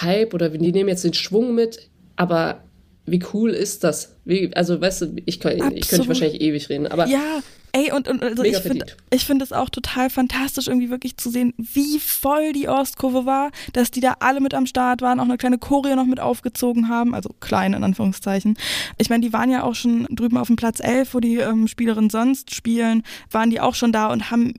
Hype 0.00 0.32
oder 0.32 0.50
die 0.50 0.72
nehmen 0.72 0.88
jetzt 0.88 1.04
den 1.04 1.14
Schwung 1.14 1.54
mit, 1.54 1.88
aber 2.16 2.62
wie 3.04 3.22
cool 3.32 3.50
ist 3.50 3.84
das? 3.84 4.16
Wie, 4.24 4.50
also, 4.54 4.80
weißt 4.80 5.02
du, 5.02 5.16
ich, 5.24 5.40
kann, 5.40 5.52
ich 5.74 5.88
könnte 5.88 6.08
wahrscheinlich 6.08 6.40
ewig 6.40 6.68
reden, 6.68 6.86
aber 6.86 7.06
ja, 7.06 7.40
Ey, 7.78 7.92
und, 7.92 8.08
und 8.08 8.24
also 8.24 8.42
ich 8.42 8.56
finde 8.56 8.86
ich 9.10 9.24
finde 9.24 9.44
es 9.44 9.52
auch 9.52 9.70
total 9.70 10.10
fantastisch, 10.10 10.66
irgendwie 10.66 10.90
wirklich 10.90 11.16
zu 11.16 11.30
sehen, 11.30 11.54
wie 11.56 12.00
voll 12.00 12.52
die 12.52 12.68
Ostkurve 12.68 13.24
war, 13.24 13.50
dass 13.72 13.92
die 13.92 14.00
da 14.00 14.16
alle 14.18 14.40
mit 14.40 14.52
am 14.52 14.66
Start 14.66 15.00
waren, 15.00 15.20
auch 15.20 15.24
eine 15.24 15.38
kleine 15.38 15.58
Choreo 15.58 15.94
noch 15.94 16.06
mit 16.06 16.18
aufgezogen 16.18 16.88
haben, 16.88 17.14
also 17.14 17.30
klein 17.40 17.74
in 17.74 17.84
Anführungszeichen. 17.84 18.56
Ich 18.96 19.10
meine, 19.10 19.24
die 19.24 19.32
waren 19.32 19.50
ja 19.50 19.62
auch 19.62 19.76
schon 19.76 20.08
drüben 20.10 20.38
auf 20.38 20.48
dem 20.48 20.56
Platz 20.56 20.80
11, 20.80 21.14
wo 21.14 21.20
die 21.20 21.36
ähm, 21.36 21.68
Spielerinnen 21.68 22.10
sonst 22.10 22.52
spielen, 22.52 23.04
waren 23.30 23.50
die 23.50 23.60
auch 23.60 23.76
schon 23.76 23.92
da 23.92 24.08
und 24.08 24.32
haben 24.32 24.54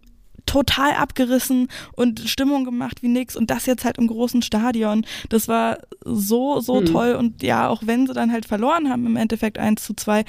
total 0.45 0.93
abgerissen 0.93 1.67
und 1.95 2.21
Stimmung 2.21 2.63
gemacht 2.65 3.03
wie 3.03 3.07
nix 3.07 3.35
und 3.35 3.51
das 3.51 3.65
jetzt 3.65 3.85
halt 3.85 3.97
im 3.97 4.07
großen 4.07 4.41
Stadion. 4.41 5.05
Das 5.27 5.47
war 5.47 5.79
so, 6.05 6.59
so 6.61 6.81
mhm. 6.81 6.85
toll 6.85 7.15
und 7.15 7.43
ja, 7.43 7.67
auch 7.67 7.81
wenn 7.85 8.07
sie 8.07 8.13
dann 8.13 8.31
halt 8.31 8.45
verloren 8.45 8.89
haben 8.89 9.05
im 9.05 9.15
Endeffekt 9.15 9.59
1 9.59 9.83
zu 9.83 9.93
2, 9.93 10.23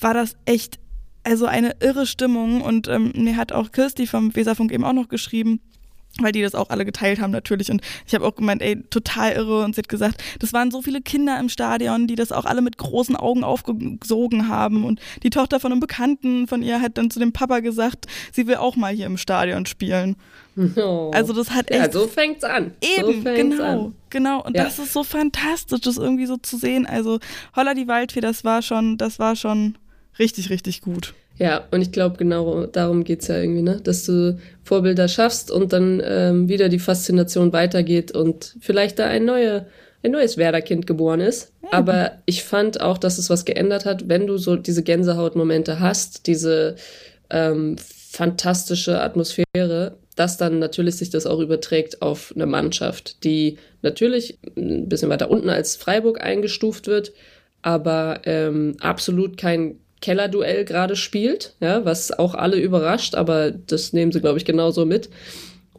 war 0.00 0.14
das 0.14 0.36
echt 0.44 0.78
also 1.24 1.46
eine 1.46 1.76
irre 1.80 2.06
Stimmung 2.06 2.60
und 2.60 2.88
ähm, 2.88 3.12
mir 3.16 3.36
hat 3.36 3.52
auch 3.52 3.72
Kirsti 3.72 4.06
vom 4.06 4.34
Weserfunk 4.36 4.72
eben 4.72 4.84
auch 4.84 4.92
noch 4.92 5.08
geschrieben, 5.08 5.60
weil 6.20 6.32
die 6.32 6.42
das 6.42 6.54
auch 6.54 6.70
alle 6.70 6.84
geteilt 6.84 7.20
haben 7.20 7.32
natürlich 7.32 7.70
und 7.70 7.80
ich 8.06 8.14
habe 8.14 8.24
auch 8.24 8.36
gemeint, 8.36 8.62
ey, 8.62 8.82
total 8.90 9.32
irre 9.32 9.64
und 9.64 9.74
sie 9.74 9.80
hat 9.80 9.88
gesagt, 9.88 10.22
das 10.38 10.52
waren 10.52 10.70
so 10.70 10.80
viele 10.80 11.00
Kinder 11.00 11.40
im 11.40 11.48
Stadion, 11.48 12.06
die 12.06 12.14
das 12.14 12.30
auch 12.30 12.44
alle 12.44 12.62
mit 12.62 12.78
großen 12.78 13.16
Augen 13.16 13.42
aufgesogen 13.42 14.48
haben 14.48 14.84
und 14.84 15.00
die 15.22 15.30
Tochter 15.30 15.58
von 15.58 15.72
einem 15.72 15.80
Bekannten 15.80 16.46
von 16.46 16.62
ihr 16.62 16.80
hat 16.80 16.98
dann 16.98 17.10
zu 17.10 17.18
dem 17.18 17.32
Papa 17.32 17.60
gesagt, 17.60 18.06
sie 18.32 18.46
will 18.46 18.56
auch 18.56 18.76
mal 18.76 18.92
hier 18.94 19.06
im 19.06 19.16
Stadion 19.16 19.66
spielen. 19.66 20.16
Oh. 20.76 21.10
Also 21.12 21.32
das 21.32 21.50
hat 21.50 21.70
echt 21.70 21.80
Ja, 21.80 21.90
so 21.90 22.06
fängt's 22.06 22.44
an. 22.44 22.74
Eben, 22.80 23.06
so 23.06 23.22
fängt's 23.22 23.56
genau, 23.56 23.84
an. 23.86 23.94
genau 24.10 24.44
und 24.44 24.56
ja. 24.56 24.64
das 24.64 24.78
ist 24.78 24.92
so 24.92 25.02
fantastisch, 25.02 25.80
das 25.80 25.96
irgendwie 25.96 26.26
so 26.26 26.36
zu 26.36 26.56
sehen. 26.56 26.86
Also 26.86 27.18
Holla 27.56 27.74
die 27.74 27.88
Waldfee, 27.88 28.20
das 28.20 28.44
war 28.44 28.62
schon, 28.62 28.98
das 28.98 29.18
war 29.18 29.34
schon 29.34 29.76
richtig 30.18 30.50
richtig 30.50 30.80
gut. 30.80 31.14
Ja, 31.36 31.66
und 31.72 31.82
ich 31.82 31.90
glaube, 31.90 32.16
genau 32.16 32.66
darum 32.66 33.02
geht's 33.02 33.26
ja 33.26 33.38
irgendwie, 33.38 33.62
ne? 33.62 33.80
Dass 33.82 34.04
du 34.04 34.38
Vorbilder 34.62 35.08
schaffst 35.08 35.50
und 35.50 35.72
dann 35.72 36.00
ähm, 36.04 36.48
wieder 36.48 36.68
die 36.68 36.78
Faszination 36.78 37.52
weitergeht 37.52 38.12
und 38.12 38.54
vielleicht 38.60 39.00
da 39.00 39.06
ein, 39.06 39.24
neue, 39.24 39.66
ein 40.04 40.12
neues 40.12 40.36
Werder-Kind 40.36 40.86
geboren 40.86 41.20
ist. 41.20 41.52
Mhm. 41.62 41.68
Aber 41.72 42.12
ich 42.26 42.44
fand 42.44 42.80
auch, 42.80 42.98
dass 42.98 43.18
es 43.18 43.30
was 43.30 43.44
geändert 43.44 43.84
hat, 43.84 44.08
wenn 44.08 44.28
du 44.28 44.36
so 44.38 44.54
diese 44.54 44.84
Gänsehautmomente 44.84 45.80
hast, 45.80 46.28
diese 46.28 46.76
ähm, 47.30 47.76
fantastische 47.78 49.00
Atmosphäre, 49.00 49.96
dass 50.14 50.36
dann 50.36 50.60
natürlich 50.60 50.96
sich 50.96 51.10
das 51.10 51.26
auch 51.26 51.40
überträgt 51.40 52.00
auf 52.00 52.32
eine 52.36 52.46
Mannschaft, 52.46 53.24
die 53.24 53.58
natürlich 53.82 54.38
ein 54.56 54.88
bisschen 54.88 55.10
weiter 55.10 55.30
unten 55.30 55.48
als 55.48 55.74
Freiburg 55.74 56.22
eingestuft 56.22 56.86
wird, 56.86 57.12
aber 57.62 58.20
ähm, 58.24 58.76
absolut 58.78 59.36
kein 59.36 59.80
Kellerduell 60.04 60.66
gerade 60.66 60.96
spielt, 60.96 61.54
ja, 61.60 61.86
was 61.86 62.12
auch 62.12 62.34
alle 62.34 62.58
überrascht, 62.58 63.14
aber 63.14 63.50
das 63.50 63.94
nehmen 63.94 64.12
sie, 64.12 64.20
glaube 64.20 64.36
ich, 64.36 64.44
genauso 64.44 64.84
mit. 64.84 65.08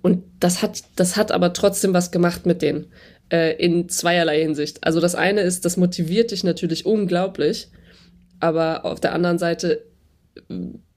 Und 0.02 0.24
das 0.40 0.64
hat, 0.64 0.82
das 0.96 1.16
hat 1.16 1.32
aber 1.32 1.54
trotzdem 1.54 1.94
was 1.94 2.10
gemacht 2.10 2.48
mit 2.48 2.64
denen 2.64 2.88
äh, 3.32 3.56
in 3.64 3.88
zweierlei 3.88 4.42
Hinsicht. 4.42 4.84
Also 4.84 5.00
das 5.00 5.14
eine 5.14 5.42
ist, 5.42 5.64
das 5.64 5.78
motiviert 5.78 6.32
dich 6.32 6.44
natürlich 6.44 6.88
unglaublich, 6.88 7.68
aber 8.40 8.84
auf 8.84 9.00
der 9.00 9.14
anderen 9.14 9.38
Seite 9.38 9.84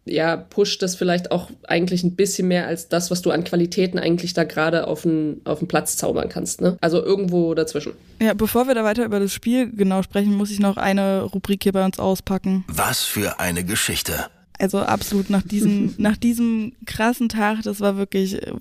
ja, 0.09 0.37
pusht 0.37 0.83
das 0.83 0.97
vielleicht 0.97 1.31
auch 1.31 1.51
eigentlich 1.67 2.03
ein 2.05 2.17
bisschen 2.17 2.49
mehr 2.49 2.67
als 2.67 2.89
das, 2.89 3.11
was 3.11 3.23
du 3.23 3.31
an 3.31 3.45
Qualitäten 3.45 3.99
eigentlich 3.99 4.35
da 4.35 4.45
gerade 4.45 4.87
auf 4.87 5.03
den, 5.03 5.41
auf 5.45 5.61
den 5.61 5.69
Platz 5.69 5.97
zaubern 5.97 6.29
kannst. 6.29 6.61
Ne? 6.61 6.77
Also 6.81 7.03
irgendwo 7.03 7.55
dazwischen. 7.55 7.93
Ja, 8.21 8.35
bevor 8.35 8.67
wir 8.67 8.75
da 8.75 8.85
weiter 8.85 9.05
über 9.05 9.21
das 9.21 9.33
Spiel 9.33 9.71
genau 9.71 10.03
sprechen, 10.03 10.35
muss 10.35 10.51
ich 10.51 10.61
noch 10.61 10.77
eine 10.77 11.23
Rubrik 11.23 11.63
hier 11.63 11.73
bei 11.73 11.85
uns 11.85 11.99
auspacken. 11.99 12.65
Was 12.69 13.05
für 13.05 13.41
eine 13.41 13.65
Geschichte. 13.65 14.27
Also 14.59 14.79
absolut 14.81 15.31
nach 15.31 15.43
diesem, 15.43 15.95
nach 15.99 16.17
diesem 16.17 16.73
krassen 16.85 17.29
Tag, 17.29 17.63
das 17.63 17.81
war 17.81 17.97
wirklich 17.97 18.43
äh, 18.43 18.53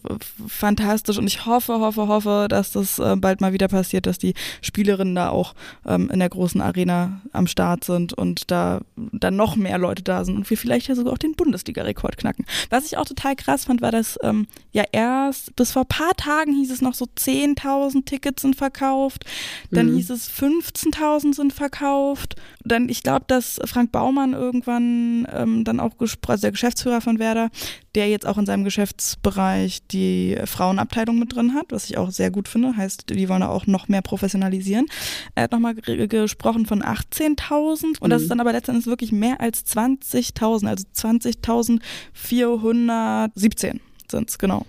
fantastisch 0.47 1.17
und 1.17 1.27
ich 1.27 1.45
hoffe, 1.45 1.79
hoffe, 1.79 2.07
hoffe, 2.07 2.47
dass 2.49 2.71
das 2.71 2.99
äh, 2.99 3.15
bald 3.15 3.41
mal 3.41 3.53
wieder 3.53 3.67
passiert, 3.67 4.05
dass 4.05 4.17
die 4.17 4.33
Spielerinnen 4.61 5.15
da 5.15 5.29
auch 5.29 5.55
ähm, 5.85 6.09
in 6.11 6.19
der 6.19 6.29
großen 6.29 6.61
Arena 6.61 7.21
am 7.33 7.47
Start 7.47 7.83
sind 7.83 8.13
und 8.13 8.51
da 8.51 8.81
dann 8.95 9.35
noch 9.35 9.55
mehr 9.55 9.77
Leute 9.77 10.03
da 10.03 10.23
sind 10.23 10.35
und 10.35 10.49
wir 10.49 10.57
vielleicht 10.57 10.87
ja 10.87 10.95
sogar 10.95 11.13
auch 11.13 11.17
den 11.17 11.35
Bundesliga-Rekord 11.35 12.17
knacken. 12.17 12.45
Was 12.69 12.85
ich 12.85 12.97
auch 12.97 13.05
total 13.05 13.35
krass 13.35 13.65
fand, 13.65 13.81
war, 13.81 13.91
dass 13.91 14.19
ähm, 14.21 14.47
ja 14.71 14.83
erst 14.91 15.55
bis 15.55 15.71
vor 15.71 15.85
paar 15.85 16.13
Tagen 16.15 16.53
hieß 16.53 16.71
es 16.71 16.81
noch 16.81 16.93
so 16.93 17.05
10.000 17.05 18.05
Tickets 18.05 18.41
sind 18.41 18.55
verkauft, 18.55 19.25
dann 19.71 19.91
mhm. 19.91 19.95
hieß 19.95 20.11
es 20.11 20.29
15.000 20.29 21.35
sind 21.35 21.53
verkauft, 21.53 22.35
dann 22.63 22.89
ich 22.89 23.03
glaube, 23.03 23.25
dass 23.27 23.59
Frank 23.65 23.91
Baumann 23.91 24.33
irgendwann 24.33 25.27
ähm, 25.31 25.63
dann 25.63 25.79
auch 25.79 25.86
auch 25.87 25.95
also 25.99 26.41
der 26.41 26.51
Geschäftsführer 26.51 27.01
von 27.01 27.19
Werder, 27.19 27.49
der 27.95 28.07
jetzt 28.09 28.25
auch 28.25 28.37
in 28.37 28.45
seinem 28.45 28.63
Geschäftsbereich 28.63 29.85
die 29.87 30.37
Frauenabteilung 30.45 31.19
mit 31.19 31.35
drin 31.35 31.53
hat, 31.53 31.65
was 31.69 31.89
ich 31.89 31.97
auch 31.97 32.11
sehr 32.11 32.31
gut 32.31 32.47
finde. 32.47 32.77
Heißt, 32.77 33.09
die 33.09 33.27
wollen 33.29 33.43
auch 33.43 33.67
noch 33.67 33.87
mehr 33.87 34.01
professionalisieren. 34.01 34.87
Er 35.35 35.43
hat 35.43 35.51
nochmal 35.51 35.75
gesprochen 35.75 36.65
von 36.65 36.81
18.000 36.83 37.99
und 37.99 38.03
mhm. 38.03 38.09
das 38.09 38.23
ist 38.23 38.31
dann 38.31 38.39
aber 38.39 38.53
letztendlich 38.53 38.87
wirklich 38.87 39.11
mehr 39.11 39.41
als 39.41 39.65
20.000, 39.65 40.67
also 40.67 40.85
20.417 40.95 43.79
sind 44.09 44.29
es, 44.29 44.37
genau. 44.37 44.65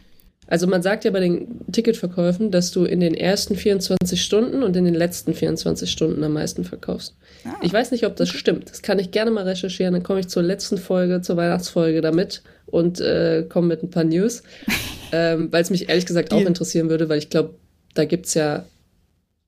Also 0.48 0.66
man 0.66 0.82
sagt 0.82 1.04
ja 1.04 1.11
bei 1.11 1.20
den 1.20 1.61
Ticketverkäufen, 1.70 2.50
dass 2.50 2.70
du 2.70 2.84
in 2.84 3.00
den 3.00 3.14
ersten 3.14 3.54
24 3.54 4.20
Stunden 4.20 4.62
und 4.62 4.74
in 4.76 4.87
den 4.87 4.94
letzten 4.94 5.34
24 5.34 5.90
Stunden 5.90 6.24
am 6.24 6.32
meisten 6.32 6.64
verkaufst. 6.64 7.14
Ah. 7.44 7.54
Ich 7.62 7.72
weiß 7.72 7.90
nicht, 7.90 8.06
ob 8.06 8.16
das 8.16 8.30
stimmt. 8.30 8.70
Das 8.70 8.80
kann 8.80 8.98
ich 8.98 9.11
gerne 9.11 9.30
mal 9.30 9.44
recherchieren. 9.44 9.92
Dann 9.92 10.02
komme 10.02 10.20
ich 10.20 10.28
zur 10.28 10.42
letzten 10.42 10.78
Folge, 10.78 11.20
zur 11.20 11.37
Weihnachtsfolge 11.37 12.00
damit 12.00 12.42
und 12.64 12.98
äh, 12.98 13.44
komme 13.46 13.68
mit 13.68 13.82
ein 13.82 13.90
paar 13.90 14.04
News. 14.04 14.42
ähm, 15.12 15.52
weil 15.52 15.62
es 15.62 15.70
mich 15.70 15.90
ehrlich 15.90 16.06
gesagt 16.06 16.32
auch 16.32 16.40
interessieren 16.40 16.88
würde, 16.88 17.11
weil 17.11 17.18
ich 17.18 17.28
glaube, 17.28 17.54
da 17.92 18.06
gibt 18.06 18.26
es 18.26 18.34
ja, 18.34 18.64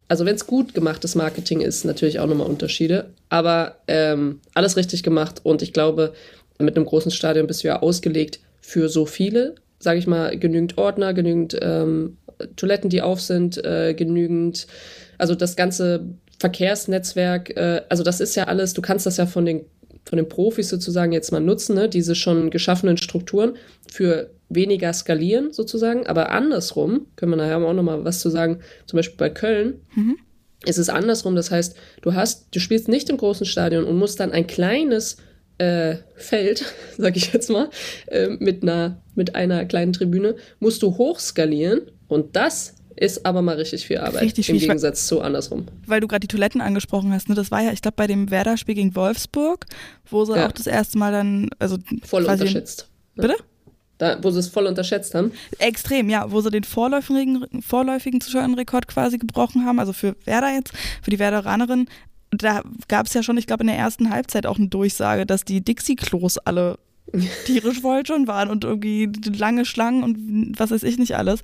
also 0.06 0.26
wenn 0.26 0.34
es 0.34 0.46
gut 0.46 0.74
gemachtes 0.74 1.14
Marketing 1.14 1.62
ist, 1.62 1.86
natürlich 1.86 2.20
auch 2.20 2.26
nochmal 2.26 2.46
Unterschiede. 2.46 3.06
Aber 3.30 3.76
ähm, 3.88 4.40
alles 4.52 4.76
richtig 4.76 5.02
gemacht 5.02 5.40
und 5.44 5.62
ich 5.62 5.72
glaube, 5.72 6.12
mit 6.58 6.76
einem 6.76 6.84
großen 6.84 7.10
Stadion 7.10 7.46
bist 7.46 7.64
du 7.64 7.68
ja 7.68 7.80
ausgelegt 7.80 8.40
für 8.60 8.90
so 8.90 9.06
viele 9.06 9.54
sage 9.80 9.98
ich 9.98 10.06
mal, 10.06 10.38
genügend 10.38 10.78
Ordner, 10.78 11.12
genügend 11.14 11.58
ähm, 11.60 12.18
Toiletten, 12.56 12.90
die 12.90 13.02
auf 13.02 13.20
sind, 13.20 13.62
äh, 13.64 13.94
genügend, 13.94 14.66
also 15.18 15.34
das 15.34 15.56
ganze 15.56 16.06
Verkehrsnetzwerk, 16.38 17.56
äh, 17.56 17.82
also 17.88 18.02
das 18.02 18.20
ist 18.20 18.34
ja 18.36 18.44
alles, 18.44 18.74
du 18.74 18.82
kannst 18.82 19.06
das 19.06 19.16
ja 19.16 19.26
von 19.26 19.44
den, 19.44 19.64
von 20.04 20.16
den 20.16 20.28
Profis 20.28 20.68
sozusagen 20.68 21.12
jetzt 21.12 21.32
mal 21.32 21.40
nutzen, 21.40 21.74
ne? 21.74 21.88
diese 21.88 22.14
schon 22.14 22.50
geschaffenen 22.50 22.96
Strukturen 22.96 23.56
für 23.90 24.30
weniger 24.48 24.92
skalieren 24.92 25.52
sozusagen, 25.52 26.06
aber 26.06 26.30
andersrum, 26.30 27.06
können 27.16 27.32
wir 27.32 27.36
nachher 27.36 27.58
auch 27.58 27.72
nochmal 27.72 28.04
was 28.04 28.20
zu 28.20 28.30
sagen, 28.30 28.60
zum 28.86 28.96
Beispiel 28.96 29.16
bei 29.16 29.30
Köln, 29.30 29.80
mhm. 29.94 30.16
ist 30.66 30.78
es 30.78 30.88
andersrum, 30.88 31.36
das 31.36 31.50
heißt, 31.50 31.76
du 32.02 32.14
hast, 32.14 32.48
du 32.54 32.58
spielst 32.58 32.88
nicht 32.88 33.08
im 33.10 33.16
großen 33.16 33.46
Stadion 33.46 33.84
und 33.84 33.96
musst 33.96 34.20
dann 34.20 34.32
ein 34.32 34.46
kleines 34.46 35.18
äh, 35.58 35.96
Feld, 36.16 36.64
sag 36.98 37.16
ich 37.16 37.32
jetzt 37.32 37.50
mal, 37.50 37.68
äh, 38.06 38.28
mit, 38.28 38.62
einer, 38.62 39.02
mit 39.20 39.34
einer 39.34 39.66
kleinen 39.66 39.92
Tribüne, 39.92 40.34
musst 40.60 40.82
du 40.82 40.96
hochskalieren 40.96 41.82
und 42.08 42.36
das 42.36 42.74
ist 42.96 43.26
aber 43.26 43.42
mal 43.42 43.56
richtig 43.56 43.86
viel 43.86 43.98
Arbeit 43.98 44.22
richtig 44.22 44.48
im 44.48 44.58
viel. 44.58 44.66
Gegensatz 44.66 45.06
zu 45.06 45.20
andersrum. 45.20 45.66
Weil 45.86 46.00
du 46.00 46.08
gerade 46.08 46.20
die 46.20 46.26
Toiletten 46.26 46.62
angesprochen 46.62 47.12
hast, 47.12 47.28
ne? 47.28 47.34
das 47.34 47.50
war 47.50 47.60
ja, 47.60 47.70
ich 47.70 47.82
glaube, 47.82 47.96
bei 47.96 48.06
dem 48.06 48.30
Werder-Spiel 48.30 48.74
gegen 48.74 48.96
Wolfsburg, 48.96 49.66
wo 50.08 50.24
sie 50.24 50.36
ja. 50.36 50.46
auch 50.46 50.52
das 50.52 50.66
erste 50.66 50.96
Mal 50.96 51.12
dann, 51.12 51.50
also 51.58 51.76
voll 52.02 52.24
unterschätzt. 52.24 52.88
Bitte? 53.14 53.36
Da, 53.98 54.16
wo 54.22 54.30
sie 54.30 54.38
es 54.38 54.48
voll 54.48 54.66
unterschätzt 54.66 55.14
haben? 55.14 55.32
Extrem, 55.58 56.08
ja, 56.08 56.32
wo 56.32 56.40
sie 56.40 56.50
den 56.50 56.64
vorläufigen, 56.64 57.44
vorläufigen 57.60 58.22
Zuschauerrekord 58.22 58.88
quasi 58.88 59.18
gebrochen 59.18 59.66
haben, 59.66 59.78
also 59.78 59.92
für 59.92 60.16
Werder 60.24 60.54
jetzt, 60.54 60.72
für 61.02 61.10
die 61.10 61.18
Werderanerin, 61.18 61.86
da 62.30 62.62
gab 62.88 63.06
es 63.06 63.12
ja 63.12 63.22
schon, 63.22 63.36
ich 63.36 63.46
glaube, 63.46 63.64
in 63.64 63.66
der 63.66 63.76
ersten 63.76 64.08
Halbzeit 64.08 64.46
auch 64.46 64.56
eine 64.56 64.68
Durchsage, 64.68 65.26
dass 65.26 65.44
die 65.44 65.62
Dixie-Klos 65.62 66.38
alle 66.38 66.78
tierisch 67.44 67.80
voll 67.80 68.06
schon 68.06 68.26
waren 68.26 68.50
und 68.50 68.64
irgendwie 68.64 69.10
lange 69.36 69.64
Schlangen 69.64 70.02
und 70.02 70.58
was 70.58 70.70
weiß 70.70 70.82
ich 70.82 70.98
nicht 70.98 71.16
alles. 71.16 71.40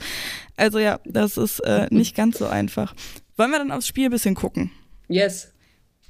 Also 0.56 0.78
ja, 0.78 1.00
das 1.04 1.36
ist 1.36 1.60
äh, 1.60 1.88
nicht 1.90 2.14
ganz 2.14 2.38
so 2.38 2.46
einfach. 2.46 2.94
Wollen 3.36 3.50
wir 3.50 3.58
dann 3.58 3.72
aufs 3.72 3.86
Spiel 3.86 4.06
ein 4.06 4.10
bisschen 4.10 4.34
gucken? 4.34 4.70
Yes. 5.08 5.52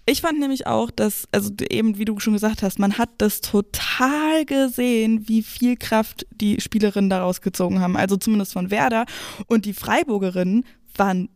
Ich 0.09 0.21
fand 0.21 0.39
nämlich 0.39 0.69
auch, 0.69 0.93
dass, 0.93 1.27
also 1.33 1.51
eben 1.69 1.99
wie 1.99 2.05
du 2.05 2.21
schon 2.21 2.35
gesagt 2.35 2.63
hast, 2.63 2.79
man 2.79 2.97
hat 2.97 3.11
das 3.19 3.41
total 3.41 4.45
gesehen, 4.45 5.29
wie 5.29 5.43
viel 5.43 5.77
Kraft 5.77 6.27
die 6.31 6.61
Spielerinnen 6.61 7.11
daraus 7.11 7.41
gezogen 7.41 7.81
haben. 7.81 7.97
Also 7.97 8.17
zumindest 8.17 8.53
von 8.53 8.71
Werder. 8.71 9.05
Und 9.49 9.65
die 9.65 9.73
Freiburgerinnen 9.73 10.65
waren, 10.95 11.29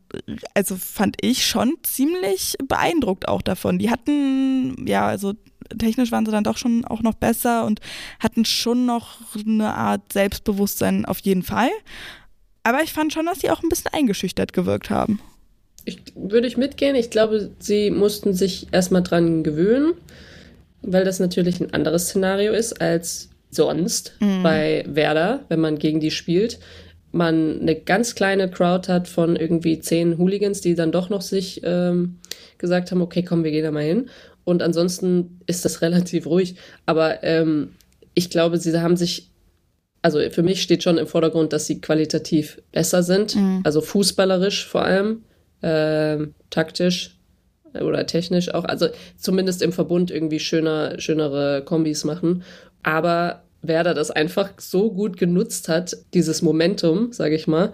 also 0.54 0.76
fand 0.76 1.16
ich 1.20 1.44
schon 1.44 1.74
ziemlich 1.82 2.56
beeindruckt 2.64 3.26
auch 3.26 3.42
davon. 3.42 3.80
Die 3.80 3.90
hatten, 3.90 4.86
ja, 4.86 5.04
also 5.04 5.34
technisch 5.78 6.12
waren 6.12 6.26
sie 6.26 6.32
dann 6.32 6.44
doch 6.44 6.56
schon 6.56 6.84
auch 6.84 7.02
noch 7.02 7.14
besser 7.14 7.64
und 7.64 7.80
hatten 8.18 8.44
schon 8.44 8.86
noch 8.86 9.18
eine 9.46 9.74
Art 9.74 10.12
Selbstbewusstsein 10.12 11.04
auf 11.04 11.18
jeden 11.20 11.42
Fall. 11.42 11.70
Aber 12.62 12.82
ich 12.82 12.92
fand 12.92 13.12
schon, 13.12 13.26
dass 13.26 13.40
sie 13.40 13.50
auch 13.50 13.62
ein 13.62 13.68
bisschen 13.68 13.92
eingeschüchtert 13.92 14.52
gewirkt 14.52 14.90
haben. 14.90 15.20
Ich, 15.84 15.98
würde 16.14 16.46
ich 16.46 16.56
mitgehen. 16.56 16.94
Ich 16.94 17.10
glaube, 17.10 17.50
sie 17.58 17.90
mussten 17.90 18.34
sich 18.34 18.68
erstmal 18.70 19.02
dran 19.02 19.42
gewöhnen, 19.42 19.94
weil 20.82 21.04
das 21.04 21.20
natürlich 21.20 21.60
ein 21.60 21.72
anderes 21.72 22.08
Szenario 22.08 22.52
ist 22.52 22.80
als 22.80 23.30
sonst 23.50 24.14
mhm. 24.20 24.42
bei 24.42 24.84
Werder, 24.86 25.44
wenn 25.48 25.60
man 25.60 25.78
gegen 25.78 26.00
die 26.00 26.10
spielt. 26.10 26.58
Man 27.12 27.60
eine 27.60 27.74
ganz 27.74 28.14
kleine 28.14 28.48
Crowd 28.48 28.92
hat 28.92 29.08
von 29.08 29.34
irgendwie 29.34 29.80
zehn 29.80 30.18
Hooligans, 30.18 30.60
die 30.60 30.74
dann 30.74 30.92
doch 30.92 31.08
noch 31.08 31.22
sich 31.22 31.60
ähm, 31.64 32.18
gesagt 32.58 32.90
haben, 32.90 33.02
okay, 33.02 33.24
komm, 33.24 33.42
wir 33.42 33.50
gehen 33.50 33.64
da 33.64 33.72
mal 33.72 33.82
hin. 33.82 34.08
Und 34.50 34.62
ansonsten 34.62 35.40
ist 35.46 35.64
das 35.64 35.80
relativ 35.82 36.26
ruhig. 36.26 36.56
Aber 36.86 37.22
ähm, 37.22 37.70
ich 38.14 38.30
glaube, 38.30 38.58
sie 38.58 38.78
haben 38.78 38.96
sich, 38.96 39.30
also 40.02 40.18
für 40.30 40.42
mich 40.42 40.62
steht 40.62 40.82
schon 40.82 40.98
im 40.98 41.06
Vordergrund, 41.06 41.52
dass 41.52 41.66
sie 41.66 41.80
qualitativ 41.80 42.60
besser 42.72 43.02
sind. 43.02 43.36
Mhm. 43.36 43.60
Also 43.64 43.80
fußballerisch 43.80 44.66
vor 44.66 44.82
allem, 44.82 45.22
äh, 45.62 46.18
taktisch 46.50 47.16
oder 47.74 48.06
technisch 48.06 48.52
auch. 48.52 48.64
Also 48.64 48.88
zumindest 49.16 49.62
im 49.62 49.72
Verbund 49.72 50.10
irgendwie 50.10 50.40
schöner, 50.40 50.98
schönere 50.98 51.62
Kombis 51.64 52.04
machen. 52.04 52.42
Aber 52.82 53.44
Werder 53.62 53.94
das 53.94 54.10
einfach 54.10 54.50
so 54.58 54.90
gut 54.90 55.16
genutzt 55.16 55.68
hat, 55.68 55.96
dieses 56.14 56.42
Momentum, 56.42 57.12
sage 57.12 57.36
ich 57.36 57.46
mal, 57.46 57.72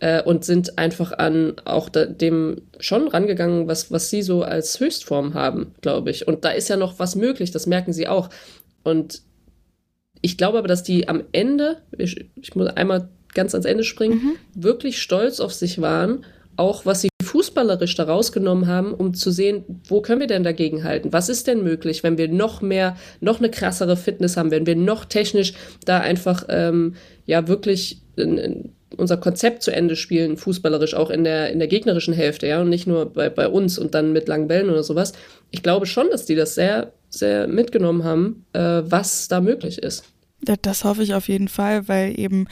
äh, 0.00 0.22
und 0.22 0.44
sind 0.44 0.78
einfach 0.78 1.12
an 1.12 1.54
auch 1.64 1.88
da, 1.88 2.06
dem 2.06 2.62
schon 2.78 3.08
rangegangen, 3.08 3.68
was, 3.68 3.90
was 3.90 4.10
sie 4.10 4.22
so 4.22 4.42
als 4.42 4.78
Höchstform 4.78 5.34
haben, 5.34 5.74
glaube 5.80 6.10
ich. 6.10 6.28
Und 6.28 6.44
da 6.44 6.50
ist 6.50 6.68
ja 6.68 6.76
noch 6.76 6.98
was 6.98 7.16
möglich, 7.16 7.50
das 7.50 7.66
merken 7.66 7.92
sie 7.92 8.08
auch. 8.08 8.30
Und 8.84 9.22
ich 10.20 10.36
glaube 10.36 10.58
aber, 10.58 10.68
dass 10.68 10.82
die 10.82 11.08
am 11.08 11.24
Ende, 11.32 11.78
ich, 11.96 12.30
ich 12.36 12.54
muss 12.54 12.68
einmal 12.68 13.08
ganz 13.34 13.54
ans 13.54 13.66
Ende 13.66 13.84
springen, 13.84 14.14
mhm. 14.14 14.62
wirklich 14.62 15.00
stolz 15.00 15.40
auf 15.40 15.52
sich 15.52 15.80
waren, 15.80 16.24
auch 16.56 16.86
was 16.86 17.02
sie 17.02 17.08
fußballerisch 17.22 17.94
da 17.94 18.04
rausgenommen 18.04 18.66
haben, 18.66 18.92
um 18.92 19.14
zu 19.14 19.30
sehen, 19.30 19.64
wo 19.86 20.00
können 20.00 20.20
wir 20.20 20.26
denn 20.26 20.42
dagegen 20.42 20.82
halten? 20.82 21.12
Was 21.12 21.28
ist 21.28 21.46
denn 21.46 21.62
möglich, 21.62 22.02
wenn 22.02 22.18
wir 22.18 22.28
noch 22.28 22.62
mehr, 22.62 22.96
noch 23.20 23.38
eine 23.38 23.50
krassere 23.50 23.96
Fitness 23.96 24.36
haben, 24.36 24.50
wenn 24.50 24.66
wir 24.66 24.74
noch 24.74 25.04
technisch 25.04 25.52
da 25.84 26.00
einfach 26.00 26.44
ähm, 26.48 26.94
ja 27.26 27.46
wirklich 27.46 28.02
in, 28.16 28.38
in 28.38 28.72
unser 28.96 29.16
Konzept 29.16 29.62
zu 29.62 29.70
Ende 29.70 29.96
spielen, 29.96 30.36
fußballerisch, 30.36 30.94
auch 30.94 31.10
in 31.10 31.24
der, 31.24 31.50
in 31.50 31.58
der 31.58 31.68
gegnerischen 31.68 32.14
Hälfte, 32.14 32.46
ja, 32.46 32.60
und 32.60 32.68
nicht 32.68 32.86
nur 32.86 33.12
bei, 33.12 33.28
bei 33.28 33.48
uns 33.48 33.78
und 33.78 33.94
dann 33.94 34.12
mit 34.12 34.28
langen 34.28 34.48
Bällen 34.48 34.70
oder 34.70 34.82
sowas. 34.82 35.12
Ich 35.50 35.62
glaube 35.62 35.86
schon, 35.86 36.10
dass 36.10 36.24
die 36.24 36.34
das 36.34 36.54
sehr, 36.54 36.92
sehr 37.10 37.46
mitgenommen 37.48 38.04
haben, 38.04 38.44
äh, 38.52 38.82
was 38.84 39.28
da 39.28 39.40
möglich 39.40 39.78
ist. 39.78 40.04
Das 40.62 40.84
hoffe 40.84 41.02
ich 41.02 41.14
auf 41.14 41.28
jeden 41.28 41.48
Fall, 41.48 41.88
weil 41.88 42.18
eben 42.18 42.46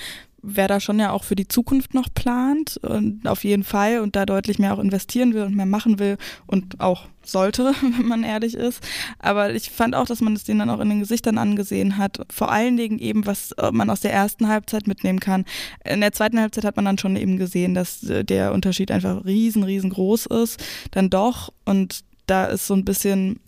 wer 0.47 0.69
da 0.69 0.81
schon 0.81 0.99
ja 0.99 1.11
auch 1.11 1.25
für 1.25 1.37
die 1.37 1.49
Zukunft 1.49 1.93
noch 1.93 2.09
plant 2.15 2.77
und 2.79 3.27
auf 3.27 3.45
jeden 3.45 3.65
Fall 3.65 4.01
und 4.01 4.17
da 4.17 4.25
deutlich 4.25 4.59
mehr 4.59 4.73
auch 4.73 4.79
investieren 4.79 5.35
will 5.35 5.43
und 5.43 5.57
mehr 5.57 5.67
machen 5.67 5.99
will 5.99 6.17
und 6.47 6.81
auch 6.81 7.09
sollte, 7.25 7.73
wenn 7.99 8.07
man 8.07 8.23
ehrlich 8.23 8.55
ist. 8.55 8.83
Aber 9.19 9.53
ich 9.53 9.71
fand 9.71 9.95
auch, 9.95 10.07
dass 10.07 10.21
man 10.21 10.35
es 10.35 10.45
denen 10.45 10.61
dann 10.61 10.71
auch 10.71 10.81
in 10.81 10.89
den 10.89 11.01
Gesichtern 11.01 11.39
angesehen 11.39 11.99
hat. 11.99 12.21
Vor 12.31 12.51
allen 12.51 12.77
Dingen 12.77 12.99
eben, 12.99 13.27
was 13.27 13.53
äh, 13.53 13.71
man 13.73 13.91
aus 13.91 14.01
der 14.01 14.13
ersten 14.13 14.49
Halbzeit 14.49 14.87
mitnehmen 14.87 15.21
kann. 15.21 15.45
In 15.85 16.01
der 16.01 16.13
zweiten 16.13 16.39
Halbzeit 16.39 16.65
hat 16.65 16.77
man 16.77 16.85
dann 16.85 16.99
schon 16.99 17.17
eben 17.17 17.37
gesehen, 17.37 17.75
dass 17.75 18.03
äh, 18.05 18.25
der 18.25 18.53
Unterschied 18.53 18.91
einfach 18.91 19.25
riesen, 19.25 19.65
riesengroß 19.65 20.27
ist. 20.27 20.63
Dann 20.93 21.11
doch 21.11 21.53
und 21.65 22.05
da 22.27 22.47
ist 22.47 22.67
so 22.67 22.75
ein 22.75 22.85
bisschen 22.85 23.41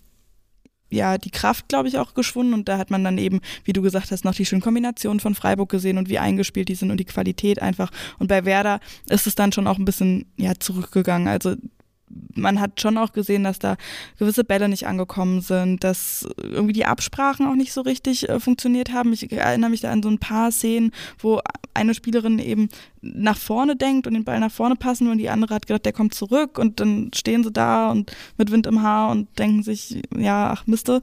ja 0.89 1.17
die 1.17 1.31
Kraft, 1.31 1.67
glaube 1.67 1.87
ich, 1.87 1.97
auch 1.97 2.13
geschwunden. 2.13 2.53
Und 2.53 2.67
da 2.67 2.77
hat 2.77 2.91
man 2.91 3.03
dann 3.03 3.17
eben, 3.17 3.41
wie 3.63 3.73
du 3.73 3.81
gesagt 3.81 4.11
hast, 4.11 4.25
noch 4.25 4.35
die 4.35 4.45
schönen 4.45 4.61
Kombinationen 4.61 5.19
von 5.19 5.35
Freiburg 5.35 5.69
gesehen 5.69 5.97
und 5.97 6.09
wie 6.09 6.19
eingespielt 6.19 6.69
die 6.69 6.75
sind 6.75 6.91
und 6.91 6.99
die 6.99 7.05
Qualität 7.05 7.61
einfach. 7.61 7.91
Und 8.17 8.27
bei 8.27 8.45
Werder 8.45 8.79
ist 9.07 9.27
es 9.27 9.35
dann 9.35 9.51
schon 9.51 9.67
auch 9.67 9.77
ein 9.77 9.85
bisschen 9.85 10.25
ja 10.37 10.53
zurückgegangen. 10.59 11.27
Also 11.27 11.55
man 12.33 12.59
hat 12.59 12.81
schon 12.81 12.97
auch 12.97 13.13
gesehen, 13.13 13.43
dass 13.43 13.59
da 13.59 13.77
gewisse 14.17 14.43
Bälle 14.43 14.69
nicht 14.69 14.87
angekommen 14.87 15.41
sind, 15.41 15.83
dass 15.83 16.27
irgendwie 16.37 16.73
die 16.73 16.85
Absprachen 16.85 17.47
auch 17.47 17.55
nicht 17.55 17.73
so 17.73 17.81
richtig 17.81 18.29
äh, 18.29 18.39
funktioniert 18.39 18.91
haben. 18.91 19.13
Ich 19.13 19.31
erinnere 19.31 19.69
mich 19.69 19.81
da 19.81 19.91
an 19.91 20.03
so 20.03 20.09
ein 20.09 20.19
paar 20.19 20.51
Szenen, 20.51 20.91
wo 21.19 21.39
eine 21.79 21.93
Spielerin 21.93 22.39
eben 22.39 22.69
nach 23.01 23.37
vorne 23.37 23.75
denkt 23.75 24.07
und 24.07 24.13
den 24.13 24.23
Ball 24.23 24.39
nach 24.39 24.51
vorne 24.51 24.75
passen 24.75 25.09
und 25.09 25.17
die 25.17 25.29
andere 25.29 25.55
hat 25.55 25.67
gedacht, 25.67 25.85
der 25.85 25.93
kommt 25.93 26.13
zurück 26.13 26.57
und 26.57 26.79
dann 26.79 27.11
stehen 27.15 27.43
sie 27.43 27.51
da 27.51 27.89
und 27.89 28.11
mit 28.37 28.51
Wind 28.51 28.67
im 28.67 28.81
Haar 28.81 29.11
und 29.11 29.27
denken 29.39 29.63
sich, 29.63 30.01
ja, 30.15 30.51
ach 30.51 30.67
Miste. 30.67 31.01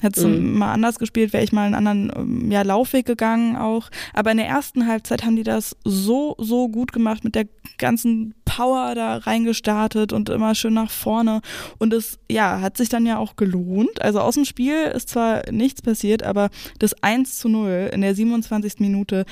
Hättest 0.00 0.24
du 0.24 0.28
mhm. 0.28 0.58
mal 0.58 0.72
anders 0.72 1.00
gespielt, 1.00 1.32
wäre 1.32 1.42
ich 1.42 1.50
mal 1.50 1.64
einen 1.64 1.74
anderen 1.74 2.12
ähm, 2.14 2.50
ja, 2.52 2.62
Laufweg 2.62 3.04
gegangen 3.04 3.56
auch. 3.56 3.90
Aber 4.14 4.30
in 4.30 4.36
der 4.36 4.46
ersten 4.46 4.86
Halbzeit 4.86 5.24
haben 5.24 5.34
die 5.34 5.42
das 5.42 5.76
so, 5.84 6.36
so 6.38 6.68
gut 6.68 6.92
gemacht, 6.92 7.24
mit 7.24 7.34
der 7.34 7.46
ganzen 7.78 8.34
Power 8.44 8.94
da 8.94 9.16
reingestartet 9.16 10.12
und 10.12 10.28
immer 10.28 10.54
schön 10.54 10.74
nach 10.74 10.90
vorne. 10.90 11.40
Und 11.78 11.92
es, 11.92 12.20
ja, 12.30 12.60
hat 12.60 12.76
sich 12.76 12.88
dann 12.88 13.06
ja 13.06 13.18
auch 13.18 13.34
gelohnt. 13.34 14.00
Also 14.00 14.20
aus 14.20 14.36
dem 14.36 14.44
Spiel 14.44 14.76
ist 14.84 15.08
zwar 15.08 15.50
nichts 15.50 15.82
passiert, 15.82 16.22
aber 16.22 16.50
das 16.78 17.02
1 17.02 17.38
zu 17.38 17.48
0 17.48 17.90
in 17.92 18.00
der 18.00 18.14
27. 18.14 18.78
Minute, 18.78 19.24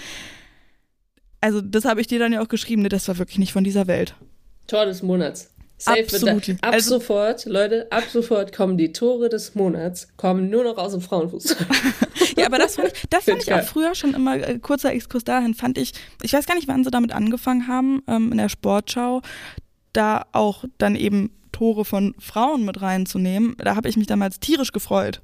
also 1.47 1.61
das 1.61 1.85
habe 1.85 2.01
ich 2.01 2.09
dir 2.09 2.19
dann 2.19 2.33
ja 2.33 2.43
auch 2.43 2.49
geschrieben, 2.49 2.83
ne, 2.83 2.89
das 2.89 3.07
war 3.07 3.19
wirklich 3.19 3.39
nicht 3.39 3.53
von 3.53 3.63
dieser 3.63 3.87
Welt. 3.87 4.17
Tor 4.67 4.85
des 4.85 5.05
Monats. 5.05 5.49
Safe 5.79 6.01
Absolut. 6.01 6.51
ab 6.61 6.73
also, 6.75 6.99
sofort, 6.99 7.45
Leute, 7.45 7.87
ab 7.93 8.03
sofort 8.11 8.53
kommen 8.53 8.77
die 8.77 8.93
Tore 8.93 9.29
des 9.29 9.55
Monats, 9.55 10.09
kommen 10.17 10.51
nur 10.51 10.65
noch 10.65 10.77
aus 10.77 10.91
dem 10.91 11.03
Frauenfußball. 11.03 11.67
ja, 12.37 12.47
aber 12.47 12.59
das 12.59 12.75
fand 12.75 12.89
ich, 12.89 13.03
das 13.11 13.25
fand 13.27 13.43
ich 13.45 13.53
auch 13.53 13.63
früher 13.63 13.95
schon 13.95 14.15
immer, 14.15 14.37
äh, 14.37 14.59
kurzer 14.59 14.93
Exkurs 14.93 15.23
dahin, 15.23 15.55
fand 15.55 15.79
ich, 15.79 15.93
ich 16.23 16.33
weiß 16.33 16.47
gar 16.47 16.57
nicht, 16.57 16.67
wann 16.67 16.83
sie 16.83 16.91
damit 16.91 17.13
angefangen 17.13 17.69
haben, 17.69 18.03
ähm, 18.09 18.33
in 18.33 18.39
der 18.39 18.49
Sportschau, 18.49 19.23
da 19.93 20.27
auch 20.33 20.65
dann 20.79 20.97
eben 20.97 21.31
Tore 21.53 21.85
von 21.85 22.17
Frauen 22.19 22.65
mit 22.65 22.83
reinzunehmen. 22.83 23.55
Da 23.59 23.77
habe 23.77 23.89
ich 23.89 23.97
mich 23.97 24.09
damals 24.09 24.41
tierisch 24.41 24.73
gefreut. 24.73 25.23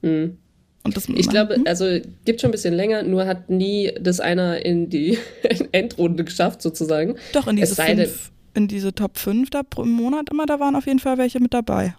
Mhm. 0.00 0.38
Und 0.84 0.96
das 0.96 1.08
ich 1.08 1.28
glaube, 1.28 1.56
hm? 1.56 1.66
also 1.66 1.86
gibt 2.24 2.40
schon 2.40 2.48
ein 2.48 2.52
bisschen 2.52 2.74
länger, 2.74 3.04
nur 3.04 3.26
hat 3.26 3.50
nie 3.50 3.92
das 4.00 4.18
einer 4.18 4.64
in 4.64 4.90
die 4.90 5.18
Endrunde 5.72 6.24
geschafft, 6.24 6.60
sozusagen. 6.60 7.16
Doch, 7.32 7.46
in 7.46 7.56
diese 7.56 7.76
fünf 7.76 8.32
in 8.54 8.68
diese 8.68 8.94
Top 8.94 9.18
5 9.18 9.50
da 9.50 9.62
pro 9.62 9.84
Monat 9.84 10.28
immer, 10.30 10.46
da 10.46 10.60
waren 10.60 10.76
auf 10.76 10.86
jeden 10.86 10.98
Fall 10.98 11.18
welche 11.18 11.40
mit 11.40 11.54
dabei. 11.54 11.94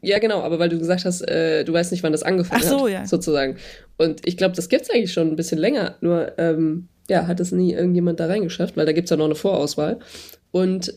Ja, 0.00 0.18
genau, 0.18 0.40
aber 0.40 0.58
weil 0.58 0.68
du 0.68 0.78
gesagt 0.78 1.04
hast, 1.04 1.20
äh, 1.22 1.64
du 1.64 1.72
weißt 1.72 1.92
nicht, 1.92 2.02
wann 2.02 2.12
das 2.12 2.24
angefangen 2.24 2.62
Ach 2.64 2.68
so, 2.68 2.84
hat, 2.86 2.92
ja. 2.92 3.06
sozusagen. 3.06 3.56
Und 3.98 4.26
ich 4.26 4.36
glaube, 4.36 4.56
das 4.56 4.68
gibt 4.68 4.82
es 4.82 4.90
eigentlich 4.90 5.12
schon 5.12 5.28
ein 5.28 5.36
bisschen 5.36 5.58
länger, 5.58 5.96
nur 6.00 6.36
ähm, 6.38 6.88
ja, 7.08 7.26
hat 7.26 7.38
es 7.38 7.52
nie 7.52 7.72
irgendjemand 7.72 8.18
da 8.18 8.26
reingeschafft, 8.26 8.76
weil 8.76 8.86
da 8.86 8.92
gibt 8.92 9.06
es 9.06 9.10
ja 9.10 9.16
noch 9.16 9.26
eine 9.26 9.36
Vorauswahl. 9.36 10.00
Und 10.50 10.92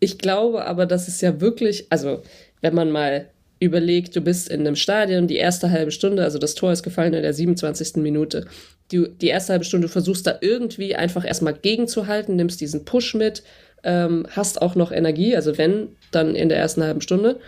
ich 0.00 0.18
glaube 0.18 0.64
aber, 0.64 0.86
dass 0.86 1.06
es 1.06 1.20
ja 1.20 1.40
wirklich, 1.40 1.86
also 1.90 2.22
wenn 2.62 2.74
man 2.74 2.90
mal 2.90 3.30
überlegt, 3.58 4.14
du 4.14 4.20
bist 4.20 4.48
in 4.48 4.60
einem 4.60 4.76
Stadion, 4.76 5.26
die 5.26 5.36
erste 5.36 5.70
halbe 5.70 5.90
Stunde, 5.90 6.22
also 6.22 6.38
das 6.38 6.54
Tor 6.54 6.72
ist 6.72 6.82
gefallen 6.82 7.14
in 7.14 7.22
der 7.22 7.32
27. 7.32 7.96
Minute. 7.96 8.46
Du, 8.92 9.06
die 9.08 9.28
erste 9.28 9.54
halbe 9.54 9.64
Stunde 9.64 9.88
versuchst 9.88 10.26
da 10.26 10.38
irgendwie 10.40 10.94
einfach 10.94 11.24
erstmal 11.24 11.54
gegenzuhalten, 11.54 12.36
nimmst 12.36 12.60
diesen 12.60 12.84
Push 12.84 13.14
mit, 13.14 13.42
ähm, 13.82 14.26
hast 14.30 14.60
auch 14.60 14.74
noch 14.74 14.92
Energie, 14.92 15.34
also 15.34 15.58
wenn, 15.58 15.88
dann 16.10 16.34
in 16.34 16.48
der 16.48 16.58
ersten 16.58 16.82
halben 16.82 17.00
Stunde. 17.00 17.40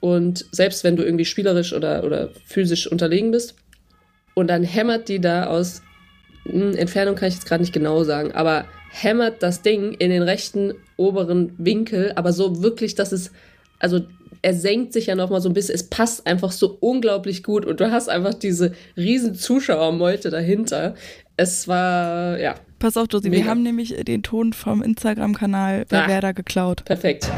Und 0.00 0.44
selbst 0.52 0.84
wenn 0.84 0.96
du 0.96 1.04
irgendwie 1.04 1.24
spielerisch 1.24 1.72
oder, 1.72 2.04
oder 2.04 2.30
physisch 2.44 2.86
unterlegen 2.86 3.30
bist, 3.30 3.54
und 4.36 4.48
dann 4.48 4.64
hämmert 4.64 5.08
die 5.08 5.18
da 5.18 5.46
aus 5.46 5.82
hm, 6.44 6.76
Entfernung, 6.76 7.14
kann 7.16 7.28
ich 7.28 7.34
jetzt 7.34 7.46
gerade 7.46 7.62
nicht 7.62 7.72
genau 7.72 8.04
sagen, 8.04 8.32
aber 8.32 8.66
hämmert 8.90 9.42
das 9.42 9.62
Ding 9.62 9.92
in 9.92 10.10
den 10.10 10.22
rechten 10.22 10.74
oberen 10.96 11.54
Winkel, 11.56 12.12
aber 12.16 12.32
so 12.32 12.62
wirklich, 12.62 12.94
dass 12.94 13.12
es, 13.12 13.32
also 13.78 14.02
er 14.46 14.54
senkt 14.54 14.92
sich 14.92 15.06
ja 15.06 15.16
nochmal 15.16 15.40
so 15.40 15.48
ein 15.48 15.54
bisschen, 15.54 15.74
es 15.74 15.90
passt 15.90 16.24
einfach 16.24 16.52
so 16.52 16.78
unglaublich 16.78 17.42
gut 17.42 17.66
und 17.66 17.80
du 17.80 17.90
hast 17.90 18.08
einfach 18.08 18.32
diese 18.32 18.74
riesen 18.96 19.34
Zuschauermeute 19.34 20.30
dahinter. 20.30 20.94
Es 21.36 21.66
war, 21.66 22.38
ja, 22.38 22.54
Pass 22.78 22.96
auf, 22.96 23.08
Josie, 23.10 23.32
wir 23.32 23.46
haben 23.46 23.64
nämlich 23.64 23.96
den 24.04 24.22
Ton 24.22 24.52
vom 24.52 24.82
Instagram-Kanal 24.82 25.86
bei 25.88 26.04
ah, 26.04 26.08
Werder 26.08 26.32
geklaut. 26.32 26.84
Perfekt. 26.84 27.28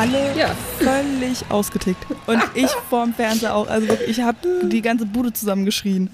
Alle 0.00 0.38
ja. 0.38 0.56
völlig 0.78 1.38
ausgetickt. 1.50 2.06
Und 2.26 2.40
ich 2.54 2.70
vorm 2.88 3.12
Fernseher 3.12 3.54
auch. 3.54 3.68
Also 3.68 3.88
wirklich, 3.88 4.08
ich 4.10 4.20
habe 4.20 4.38
die 4.62 4.80
ganze 4.80 5.04
Bude 5.04 5.32
zusammengeschrien. 5.32 6.08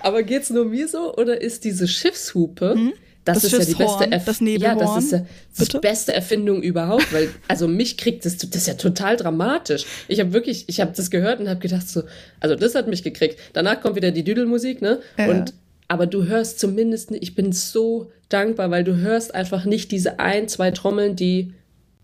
Aber 0.00 0.22
geht's 0.22 0.50
nur 0.50 0.64
mir 0.64 0.86
so 0.86 1.14
oder 1.16 1.40
ist 1.40 1.64
diese 1.64 1.88
Schiffshupe? 1.88 2.74
Hm? 2.74 2.92
Das, 3.24 3.42
das, 3.42 3.52
ist 3.52 3.58
ja 3.58 3.64
die 3.64 3.74
beste 3.74 4.10
Erf 4.10 4.24
das 4.24 4.40
ja, 4.40 4.74
das 4.74 5.04
ist 5.04 5.12
ja 5.12 5.20
die 5.58 5.78
beste 5.80 6.14
Erfindung 6.14 6.62
überhaupt, 6.62 7.12
weil 7.12 7.28
also 7.46 7.68
mich 7.68 7.98
kriegt 7.98 8.24
das 8.24 8.38
das 8.38 8.54
ist 8.54 8.68
ja 8.68 8.74
total 8.74 9.16
dramatisch. 9.16 9.84
Ich 10.06 10.18
habe 10.20 10.32
wirklich, 10.32 10.64
ich 10.66 10.80
habe 10.80 10.92
das 10.96 11.10
gehört 11.10 11.38
und 11.38 11.48
habe 11.48 11.60
gedacht 11.60 11.86
so, 11.86 12.04
also 12.40 12.54
das 12.54 12.74
hat 12.74 12.86
mich 12.86 13.02
gekriegt. 13.02 13.38
Danach 13.52 13.82
kommt 13.82 13.96
wieder 13.96 14.12
die 14.12 14.24
Düdelmusik, 14.24 14.80
ne? 14.80 15.00
Ja. 15.18 15.28
Und 15.28 15.52
aber 15.88 16.06
du 16.06 16.24
hörst 16.24 16.58
zumindest, 16.60 17.10
ich 17.10 17.34
bin 17.34 17.52
so 17.52 18.12
dankbar, 18.28 18.70
weil 18.70 18.84
du 18.84 18.96
hörst 18.96 19.34
einfach 19.34 19.64
nicht 19.64 19.90
diese 19.90 20.20
ein, 20.20 20.48
zwei 20.48 20.70
Trommeln, 20.70 21.16
die 21.16 21.52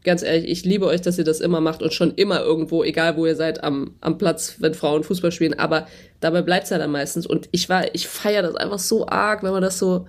ganz 0.05 0.23
ehrlich, 0.23 0.49
ich 0.49 0.65
liebe 0.65 0.87
euch, 0.87 1.01
dass 1.01 1.19
ihr 1.19 1.25
das 1.25 1.41
immer 1.41 1.61
macht 1.61 1.83
und 1.83 1.93
schon 1.93 2.13
immer 2.15 2.41
irgendwo, 2.41 2.85
egal 2.85 3.17
wo 3.17 3.27
ihr 3.27 3.35
seid, 3.37 3.65
am, 3.65 3.97
am 4.01 4.19
Platz, 4.19 4.57
wenn 4.59 4.75
Frauen 4.75 5.03
Fußball 5.03 5.33
spielen. 5.33 5.59
Aber 5.59 5.87
dabei 6.21 6.43
bleibt 6.43 6.65
es 6.65 6.71
ja 6.71 6.79
dann 6.79 6.91
meistens. 6.93 7.27
Und 7.27 7.49
ich 7.51 7.69
war, 7.69 7.95
ich 7.95 8.07
feiere 8.07 8.43
das 8.43 8.55
einfach 8.55 8.79
so 8.79 9.09
arg, 9.09 9.43
wenn 9.43 9.53
man 9.53 9.63
das 9.63 9.79
so 9.79 10.07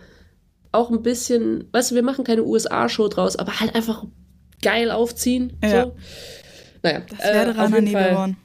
auch 0.71 0.91
ein 0.91 1.01
bisschen, 1.01 1.69
weißt 1.71 1.91
du, 1.91 1.95
wir 1.95 2.03
machen 2.03 2.25
keine 2.25 2.43
USA-Show 2.43 3.07
draus, 3.07 3.37
aber 3.37 3.59
halt 3.59 3.73
einfach 3.73 4.03
geil 4.61 4.91
aufziehen. 4.91 5.57
Ja. 5.63 5.85
So. 5.85 5.95
Naja, 6.83 7.01
Das 7.09 7.19
wäre 7.19 7.51
äh, 7.51 7.59
auf 7.59 7.73
jeden 7.73 7.87
Fall, 7.87 8.03
Nebelhorn. 8.03 8.37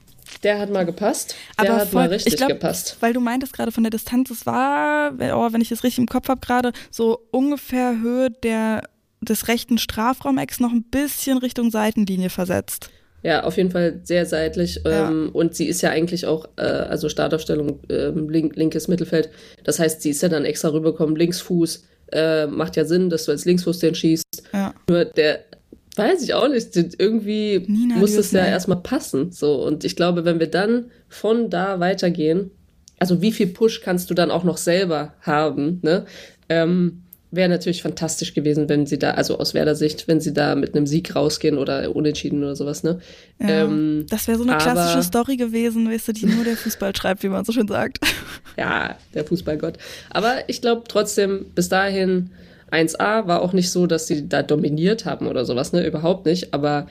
der 0.43 0.59
hat 0.59 0.69
mal 0.69 0.85
gepasst. 0.85 1.35
Der 1.61 1.69
Aber 1.69 1.81
hat 1.81 1.89
voll, 1.89 2.03
mal 2.03 2.09
richtig 2.09 2.33
ich 2.33 2.37
glaub, 2.37 2.49
gepasst. 2.49 2.97
Weil 3.01 3.13
du 3.13 3.19
meintest 3.19 3.53
gerade 3.53 3.71
von 3.71 3.83
der 3.83 3.91
Distanz, 3.91 4.29
es 4.31 4.45
war, 4.45 5.11
oh, 5.13 5.51
wenn 5.51 5.61
ich 5.61 5.69
das 5.69 5.83
richtig 5.83 5.99
im 5.99 6.07
Kopf 6.07 6.29
habe, 6.29 6.39
gerade 6.39 6.71
so 6.89 7.19
ungefähr 7.31 7.99
Höhe 8.01 8.31
der, 8.31 8.83
des 9.21 9.47
rechten 9.47 9.77
Strafraumecks 9.77 10.59
noch 10.59 10.71
ein 10.71 10.83
bisschen 10.83 11.37
Richtung 11.37 11.71
Seitenlinie 11.71 12.29
versetzt. 12.29 12.89
Ja, 13.23 13.43
auf 13.43 13.57
jeden 13.57 13.69
Fall 13.69 14.01
sehr 14.03 14.25
seitlich. 14.25 14.81
Ja. 14.83 15.09
Ähm, 15.09 15.29
und 15.31 15.55
sie 15.55 15.67
ist 15.67 15.81
ja 15.81 15.91
eigentlich 15.91 16.25
auch, 16.25 16.45
äh, 16.57 16.63
also 16.63 17.07
Startaufstellung, 17.07 17.79
ähm, 17.89 18.29
link, 18.29 18.55
linkes 18.55 18.87
Mittelfeld. 18.87 19.29
Das 19.63 19.79
heißt, 19.79 20.01
sie 20.01 20.09
ist 20.09 20.23
ja 20.23 20.29
dann 20.29 20.43
extra 20.45 20.69
rübergekommen, 20.69 21.15
Linksfuß. 21.15 21.83
Äh, 22.11 22.47
macht 22.47 22.75
ja 22.75 22.85
Sinn, 22.85 23.09
dass 23.09 23.25
du 23.25 23.31
als 23.31 23.45
Linksfuß 23.45 23.79
den 23.79 23.95
schießt. 23.95 24.43
Ja. 24.53 24.73
Nur 24.89 25.05
der, 25.05 25.41
weiß 25.95 26.23
ich 26.23 26.33
auch 26.33 26.49
nicht, 26.49 26.75
irgendwie 26.97 27.63
Nina 27.67 27.95
muss 27.97 28.15
es 28.15 28.31
ja 28.31 28.45
erstmal 28.45 28.81
passen. 28.81 29.31
So, 29.31 29.63
und 29.63 29.83
ich 29.83 29.95
glaube, 29.95 30.25
wenn 30.25 30.39
wir 30.39 30.49
dann 30.49 30.85
von 31.07 31.49
da 31.49 31.79
weitergehen, 31.79 32.49
also 32.99 33.21
wie 33.21 33.31
viel 33.31 33.47
Push 33.47 33.81
kannst 33.81 34.09
du 34.09 34.13
dann 34.13 34.31
auch 34.31 34.43
noch 34.43 34.57
selber 34.57 35.13
haben, 35.21 35.79
ne? 35.83 36.05
Ähm, 36.49 37.00
Wäre 37.33 37.47
natürlich 37.47 37.81
fantastisch 37.81 38.33
gewesen, 38.33 38.67
wenn 38.67 38.85
sie 38.85 38.99
da, 38.99 39.11
also 39.11 39.39
aus 39.39 39.53
Werder 39.53 39.73
Sicht, 39.75 40.07
wenn 40.09 40.19
sie 40.19 40.33
da 40.33 40.53
mit 40.55 40.75
einem 40.75 40.85
Sieg 40.85 41.15
rausgehen 41.15 41.57
oder 41.57 41.95
unentschieden 41.95 42.43
oder 42.43 42.57
sowas, 42.57 42.83
ne? 42.83 42.99
Ja. 43.39 43.63
Ähm, 43.63 44.05
das 44.09 44.27
wäre 44.27 44.37
so 44.37 44.43
eine 44.43 44.55
aber- 44.55 44.61
klassische 44.63 45.03
Story 45.03 45.37
gewesen, 45.37 45.89
weißt 45.89 46.09
du, 46.09 46.11
die 46.13 46.25
nur 46.25 46.43
der 46.43 46.57
Fußball 46.57 46.93
schreibt, 46.93 47.23
wie 47.23 47.29
man 47.29 47.45
so 47.45 47.51
schön 47.53 47.67
sagt. 47.67 47.99
Ja, 48.57 48.97
der 49.13 49.23
Fußballgott. 49.23 49.77
Aber 50.09 50.35
ich 50.49 50.59
glaube 50.59 50.83
trotzdem, 50.87 51.45
bis 51.55 51.69
dahin 51.69 52.31
1A 52.69 53.25
war 53.27 53.41
auch 53.41 53.53
nicht 53.53 53.71
so, 53.71 53.87
dass 53.87 54.07
sie 54.07 54.27
da 54.27 54.43
dominiert 54.43 55.05
haben 55.05 55.27
oder 55.27 55.45
sowas, 55.45 55.71
ne? 55.71 55.87
Überhaupt 55.87 56.25
nicht. 56.25 56.53
Aber 56.53 56.87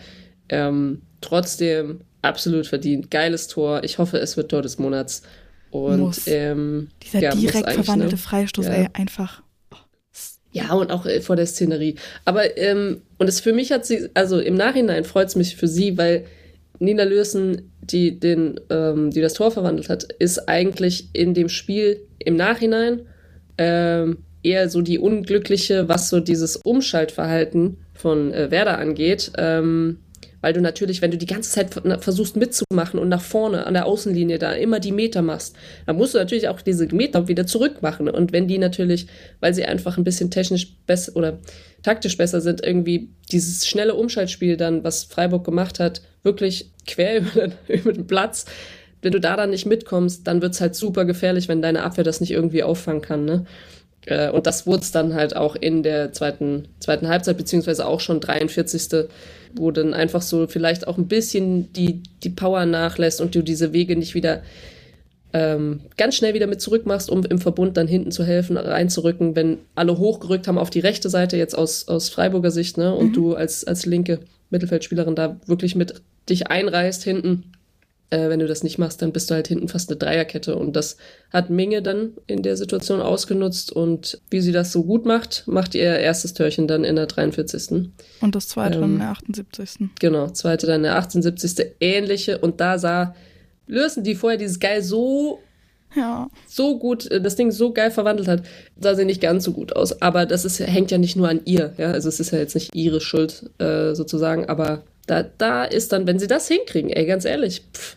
ähm, 0.49 1.03
trotzdem 1.21 2.01
absolut 2.23 2.67
verdient. 2.67 3.11
Geiles 3.11 3.47
Tor. 3.49 3.85
Ich 3.85 3.99
hoffe, 3.99 4.17
es 4.19 4.37
wird 4.39 4.51
Tor 4.51 4.63
des 4.63 4.79
Monats. 4.79 5.23
Und 5.71 6.01
Muss. 6.01 6.27
ähm, 6.27 6.89
Dieser 7.03 7.21
ja, 7.21 7.35
direkt 7.35 7.67
eigentlich, 7.67 7.85
verwandelte 7.85 8.15
ne? 8.17 8.19
Freistoß, 8.21 8.67
Ja. 8.67 8.73
ey, 8.73 8.89
einfach. 8.95 9.43
Ja, 10.53 10.73
und 10.73 10.91
auch 10.91 11.07
äh, 11.07 11.21
vor 11.21 11.37
der 11.37 11.47
Szenerie. 11.47 11.95
Aber, 12.25 12.57
ähm, 12.59 13.03
und 13.19 13.29
es 13.29 13.41
für 13.41 13.53
mich 13.53 13.71
hat 13.71 13.87
sie, 13.87 14.09
also 14.15 14.39
im 14.41 14.57
Nachhinein 14.57 15.05
freut 15.05 15.29
es 15.29 15.37
mich 15.37 15.57
für 15.57 15.69
sie, 15.69 15.97
weil 15.97 16.25
Nina 16.81 17.05
Lösen, 17.05 17.71
die, 17.81 18.19
den, 18.19 18.59
ähm, 18.71 19.11
die 19.11 19.21
das 19.21 19.35
Tor 19.35 19.51
verwandelt 19.51 19.89
hat, 19.89 20.05
ist 20.19 20.49
eigentlich 20.49 21.09
in 21.13 21.35
dem 21.35 21.49
Spiel 21.49 22.01
im 22.19 22.37
Nachhinein 22.37 23.03
ähm, 23.59 24.19
eher 24.43 24.69
so 24.71 24.81
die 24.81 24.99
unglückliche, 24.99 25.89
was 25.89 26.09
so 26.09 26.21
dieses 26.21 26.57
Umschaltverhalten 26.57 27.77
von 27.95 28.33
äh, 28.33 28.51
Werder 28.51 28.79
angeht. 28.79 29.33
Ähm, 29.37 29.99
weil 30.41 30.53
du 30.53 30.61
natürlich, 30.61 31.03
wenn 31.03 31.11
du 31.11 31.19
die 31.19 31.27
ganze 31.27 31.51
Zeit 31.51 31.75
ver- 31.75 31.99
versuchst 32.01 32.37
mitzumachen 32.37 32.99
und 32.99 33.09
nach 33.09 33.23
vorne 33.23 33.67
an 33.67 33.75
der 33.75 33.87
Außenlinie 33.87 34.39
da 34.39 34.53
immer 34.53 34.81
die 34.81 34.93
Meter 34.93 35.23
machst, 35.23 35.57
dann 35.87 35.97
musst 35.97 36.15
du 36.15 36.19
natürlich 36.19 36.49
auch 36.49 36.61
diese 36.61 36.87
Meter 36.95 37.29
wieder 37.29 37.47
zurück 37.47 37.83
machen. 37.83 38.09
Und 38.09 38.33
wenn 38.33 38.49
die 38.49 38.59
natürlich, 38.59 39.07
weil 39.41 39.55
sie 39.55 39.65
einfach 39.65 39.99
ein 39.99 40.05
bisschen 40.05 40.31
technisch 40.31 40.75
besser 40.87 41.17
oder 41.17 41.39
taktisch 41.83 42.17
besser 42.17 42.41
sind, 42.41 42.65
irgendwie 42.65 43.09
dieses 43.33 43.67
schnelle 43.67 43.95
Umschaltspiel 43.95 44.57
dann, 44.57 44.85
was 44.85 45.05
Freiburg 45.05 45.45
gemacht 45.45 45.81
hat, 45.81 46.03
wirklich 46.23 46.71
quer 46.87 47.17
über 47.21 47.49
den, 47.49 47.53
über 47.69 47.93
den 47.93 48.07
Platz, 48.07 48.47
wenn 49.03 49.13
du 49.13 49.21
da 49.21 49.37
dann 49.37 49.51
nicht 49.51 49.67
mitkommst, 49.67 50.27
dann 50.27 50.43
wird's 50.43 50.61
halt 50.61 50.75
super 50.75 51.07
gefährlich, 51.07 51.49
wenn 51.49 51.63
deine 51.63 51.83
Abwehr 51.85 52.05
das 52.05 52.21
nicht 52.21 52.33
irgendwie 52.33 52.63
auffangen 52.63 53.01
kann. 53.01 53.25
Ne? 53.25 53.47
Äh, 54.07 54.31
Und 54.31 54.47
das 54.47 54.67
wurde 54.67 54.83
es 54.83 54.93
dann 54.93 55.15
halt 55.15 55.37
auch 55.37 55.57
in 55.57 55.83
der 55.83 56.13
zweiten, 56.13 56.69
zweiten 56.81 57.09
Halbzeit, 57.09 57.37
beziehungsweise 57.37 57.87
auch 57.87 58.01
schon 58.01 58.21
43. 58.21 59.09
wo 59.55 59.71
dann 59.73 59.95
einfach 59.95 60.23
so 60.23 60.47
vielleicht 60.47 60.87
auch 60.87 60.97
ein 60.97 61.09
bisschen 61.09 61.73
die, 61.73 62.03
die 62.23 62.31
Power 62.31 62.67
nachlässt 62.67 63.21
und 63.21 63.35
du 63.35 63.43
diese 63.43 63.73
Wege 63.73 63.97
nicht 63.97 64.15
wieder 64.15 64.43
ähm, 65.33 65.81
ganz 65.97 66.17
schnell 66.17 66.35
wieder 66.35 66.47
mit 66.47 66.61
zurückmachst, 66.61 67.11
um 67.11 67.25
im 67.25 67.39
Verbund 67.39 67.77
dann 67.77 67.87
hinten 67.87 68.11
zu 68.11 68.25
helfen, 68.25 68.57
reinzurücken, 68.57 69.37
wenn 69.37 69.59
alle 69.75 69.99
hochgerückt 69.99 70.49
haben 70.49 70.59
auf 70.59 70.71
die 70.71 70.81
rechte 70.81 71.09
Seite, 71.09 71.37
jetzt 71.37 71.57
aus, 71.57 71.89
aus 71.89 72.09
Freiburger 72.09 72.51
Sicht, 72.51 72.79
ne? 72.79 72.95
Und 72.95 73.15
du 73.15 73.35
als, 73.35 73.65
als 73.65 73.87
linke 73.87 74.21
Mittelfeldspielerin 74.51 75.15
da 75.15 75.41
wirklich 75.47 75.77
mit 75.77 76.03
dich 76.29 76.49
einreißt 76.49 77.05
hinten. 77.05 77.53
Äh, 78.11 78.29
wenn 78.29 78.41
du 78.41 78.47
das 78.49 78.63
nicht 78.65 78.77
machst, 78.79 79.03
dann 79.03 79.13
bist 79.13 79.31
du 79.31 79.35
halt 79.35 79.47
hinten 79.49 79.69
fast 79.69 79.89
eine 79.89 79.97
Dreierkette. 79.97 80.57
Und 80.57 80.75
das 80.75 80.97
hat 81.33 81.49
Minge 81.49 81.81
dann 81.81 82.15
in 82.27 82.43
der 82.43 82.57
Situation 82.57 83.01
ausgenutzt. 83.01 83.71
Und 83.71 84.21
wie 84.31 84.41
sie 84.41 84.51
das 84.53 84.73
so 84.73 84.83
gut 84.83 85.07
macht, 85.07 85.45
macht 85.47 85.75
ihr 85.77 85.99
erstes 85.99 86.35
Törchen 86.35 86.67
dann 86.67 86.83
in 86.85 86.97
der 86.97 87.07
43. 87.07 87.91
Und 88.21 88.35
das 88.35 88.49
zweite 88.49 88.81
dann 88.81 88.85
Ähm, 88.85 88.93
in 88.95 88.99
der 89.01 89.11
78. 89.11 89.89
Genau, 90.01 90.29
zweite 90.31 90.67
dann 90.67 90.77
in 90.77 90.83
der 90.85 90.97
78. 90.97 91.67
ähnliche. 91.81 92.39
Und 92.39 92.61
da 92.61 92.79
sah 92.79 93.15
Lösen, 93.69 94.03
die 94.03 94.17
vorher 94.17 94.39
dieses 94.39 94.59
geil 94.59 94.83
so 94.83 95.39
Ja. 95.95 96.29
so 96.49 96.79
gut, 96.81 97.09
äh, 97.13 97.21
das 97.21 97.37
Ding 97.37 97.53
so 97.53 97.73
geil 97.73 97.93
verwandelt 97.93 98.27
hat, 98.27 98.43
sah 98.81 98.97
sie 98.97 99.05
nicht 99.05 99.21
ganz 99.21 99.45
so 99.45 99.53
gut 99.53 99.77
aus. 99.77 100.03
Aber 100.03 100.27
das 100.27 100.45
ist, 100.45 100.59
hängt 100.59 100.91
ja 100.91 100.99
nicht 100.99 101.15
nur 101.15 101.29
an 101.29 101.43
ihr, 101.45 101.75
ja. 101.79 101.93
Also 101.93 102.09
es 102.09 102.19
ist 102.19 102.33
ja 102.33 102.39
jetzt 102.39 102.55
nicht 102.57 102.75
ihre 102.75 103.01
Schuld, 103.01 103.49
äh, 103.59 103.95
sozusagen. 103.95 104.49
Aber 104.49 104.83
da, 105.07 105.23
da 105.23 105.65
ist 105.65 105.93
dann, 105.93 106.09
wenn 106.09 106.19
sie 106.19 106.27
das 106.27 106.49
hinkriegen, 106.49 106.91
ey, 106.91 107.07
ganz 107.07 107.25
ehrlich, 107.25 107.63
pff, 107.73 107.97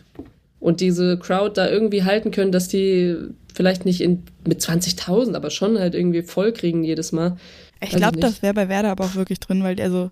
und 0.64 0.80
diese 0.80 1.18
Crowd 1.18 1.60
da 1.60 1.68
irgendwie 1.68 2.04
halten 2.04 2.30
können, 2.30 2.50
dass 2.50 2.68
die 2.68 3.14
vielleicht 3.52 3.84
nicht 3.84 4.00
in, 4.00 4.22
mit 4.48 4.62
20.000, 4.62 5.34
aber 5.34 5.50
schon 5.50 5.78
halt 5.78 5.94
irgendwie 5.94 6.22
voll 6.22 6.54
kriegen 6.54 6.84
jedes 6.84 7.12
Mal. 7.12 7.36
Ich 7.82 7.90
glaube, 7.90 8.18
das 8.18 8.40
wäre 8.40 8.54
bei 8.54 8.70
Werder 8.70 8.90
aber 8.90 9.04
auch 9.04 9.14
wirklich 9.14 9.40
drin, 9.40 9.62
weil 9.62 9.78
also 9.78 10.10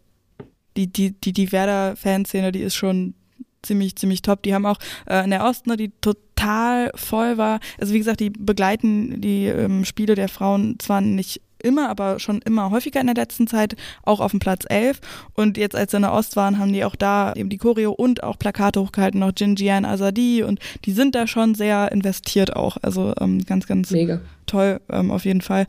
die, 0.77 0.89
die, 0.89 1.13
die, 1.13 1.33
die 1.33 1.53
Werder-Fanszene, 1.53 2.53
die 2.53 2.61
ist 2.61 2.75
schon 2.75 3.15
ziemlich, 3.63 3.97
ziemlich 3.97 4.21
top. 4.21 4.43
Die 4.43 4.53
haben 4.53 4.67
auch 4.67 4.79
äh, 5.07 5.25
in 5.25 5.31
der 5.31 5.43
Ost, 5.43 5.67
ne, 5.67 5.79
die 5.79 5.91
total 6.03 6.91
voll 6.97 7.39
war. 7.39 7.59
Also 7.81 7.95
wie 7.95 7.99
gesagt, 7.99 8.21
die 8.21 8.29
begleiten 8.29 9.23
die 9.23 9.47
ähm, 9.47 9.87
Spiele 9.87 10.17
der 10.17 10.29
Frauen 10.29 10.77
zwar 10.79 11.01
nicht 11.01 11.41
immer, 11.63 11.89
aber 11.89 12.19
schon 12.19 12.41
immer 12.43 12.71
häufiger 12.71 13.01
in 13.01 13.07
der 13.07 13.17
letzten 13.17 13.47
Zeit, 13.47 13.77
auch 14.03 14.21
auf 14.21 14.31
dem 14.31 14.41
Platz 14.41 14.65
11. 14.69 15.01
Und 15.35 15.57
jetzt, 15.57 15.77
als 15.77 15.91
sie 15.91 15.97
in 15.97 16.03
der 16.03 16.13
Ost 16.13 16.37
waren, 16.37 16.59
haben 16.59 16.73
die 16.73 16.85
auch 16.85 16.97
da 16.97 17.33
eben 17.35 17.49
die 17.49 17.59
Choreo 17.59 17.93
und 17.93 18.23
auch 18.23 18.39
Plakate 18.39 18.81
hochgehalten, 18.81 19.21
noch 19.21 19.33
Jinjian 19.37 19.85
Azadi 19.85 20.43
und 20.43 20.59
die 20.85 20.93
sind 20.93 21.15
da 21.15 21.27
schon 21.27 21.55
sehr 21.55 21.91
investiert 21.93 22.57
auch. 22.57 22.77
Also 22.83 23.15
ähm, 23.21 23.45
ganz, 23.45 23.67
ganz 23.67 23.91
Mega. 23.91 24.21
toll, 24.47 24.81
ähm, 24.91 25.11
auf 25.11 25.25
jeden 25.25 25.41
Fall. 25.41 25.67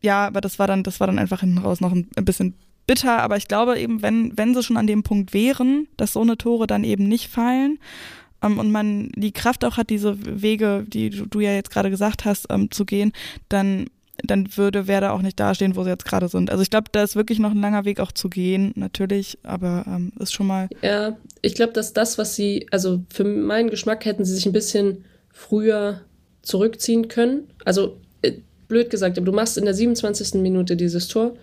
Ja, 0.00 0.26
aber 0.26 0.40
das 0.40 0.58
war 0.58 0.66
dann, 0.66 0.82
das 0.82 1.00
war 1.00 1.06
dann 1.06 1.18
einfach 1.18 1.40
hinten 1.40 1.58
raus 1.58 1.80
noch 1.80 1.92
ein, 1.92 2.08
ein 2.16 2.24
bisschen 2.24 2.54
bitter, 2.86 3.22
aber 3.22 3.36
ich 3.36 3.48
glaube 3.48 3.78
eben, 3.78 4.02
wenn, 4.02 4.36
wenn 4.36 4.54
sie 4.54 4.62
schon 4.62 4.76
an 4.76 4.86
dem 4.86 5.02
Punkt 5.02 5.32
wären, 5.32 5.88
dass 5.96 6.12
so 6.12 6.20
eine 6.20 6.36
Tore 6.36 6.66
dann 6.66 6.84
eben 6.84 7.08
nicht 7.08 7.30
fallen 7.30 7.78
ähm, 8.42 8.58
und 8.58 8.70
man 8.70 9.10
die 9.16 9.32
Kraft 9.32 9.64
auch 9.64 9.76
hat, 9.76 9.90
diese 9.90 10.42
Wege, 10.42 10.84
die 10.86 11.10
du, 11.10 11.26
du 11.26 11.40
ja 11.40 11.52
jetzt 11.52 11.70
gerade 11.70 11.90
gesagt 11.90 12.24
hast, 12.24 12.46
ähm, 12.50 12.70
zu 12.70 12.84
gehen, 12.84 13.12
dann 13.48 13.86
dann 14.22 14.56
würde 14.56 14.86
Werder 14.86 15.12
auch 15.12 15.22
nicht 15.22 15.40
dastehen, 15.40 15.76
wo 15.76 15.82
sie 15.82 15.90
jetzt 15.90 16.04
gerade 16.04 16.28
sind. 16.28 16.50
Also 16.50 16.62
ich 16.62 16.70
glaube, 16.70 16.88
da 16.92 17.02
ist 17.02 17.16
wirklich 17.16 17.38
noch 17.38 17.50
ein 17.50 17.60
langer 17.60 17.84
Weg 17.84 18.00
auch 18.00 18.12
zu 18.12 18.28
gehen, 18.28 18.72
natürlich, 18.76 19.38
aber 19.42 19.84
ähm, 19.86 20.12
ist 20.18 20.32
schon 20.32 20.46
mal 20.46 20.68
Ja, 20.82 21.16
ich 21.42 21.54
glaube, 21.54 21.72
dass 21.72 21.92
das, 21.92 22.16
was 22.18 22.36
sie, 22.36 22.66
also 22.70 23.02
für 23.12 23.24
meinen 23.24 23.70
Geschmack 23.70 24.04
hätten 24.04 24.24
sie 24.24 24.34
sich 24.34 24.46
ein 24.46 24.52
bisschen 24.52 25.04
früher 25.30 26.00
zurückziehen 26.42 27.08
können. 27.08 27.48
Also, 27.64 27.98
äh, 28.22 28.34
blöd 28.68 28.90
gesagt, 28.90 29.18
aber 29.18 29.26
du 29.26 29.32
machst 29.32 29.58
in 29.58 29.64
der 29.64 29.74
27. 29.74 30.40
Minute 30.40 30.76
dieses 30.76 31.08
Tor 31.08 31.34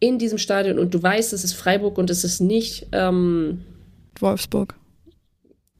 in 0.00 0.18
diesem 0.18 0.38
Stadion 0.38 0.78
und 0.78 0.92
du 0.92 1.02
weißt, 1.02 1.32
es 1.32 1.44
ist 1.44 1.54
Freiburg 1.54 1.96
und 1.96 2.10
es 2.10 2.24
ist 2.24 2.40
nicht, 2.40 2.88
ähm, 2.92 3.62
Wolfsburg. 4.18 4.74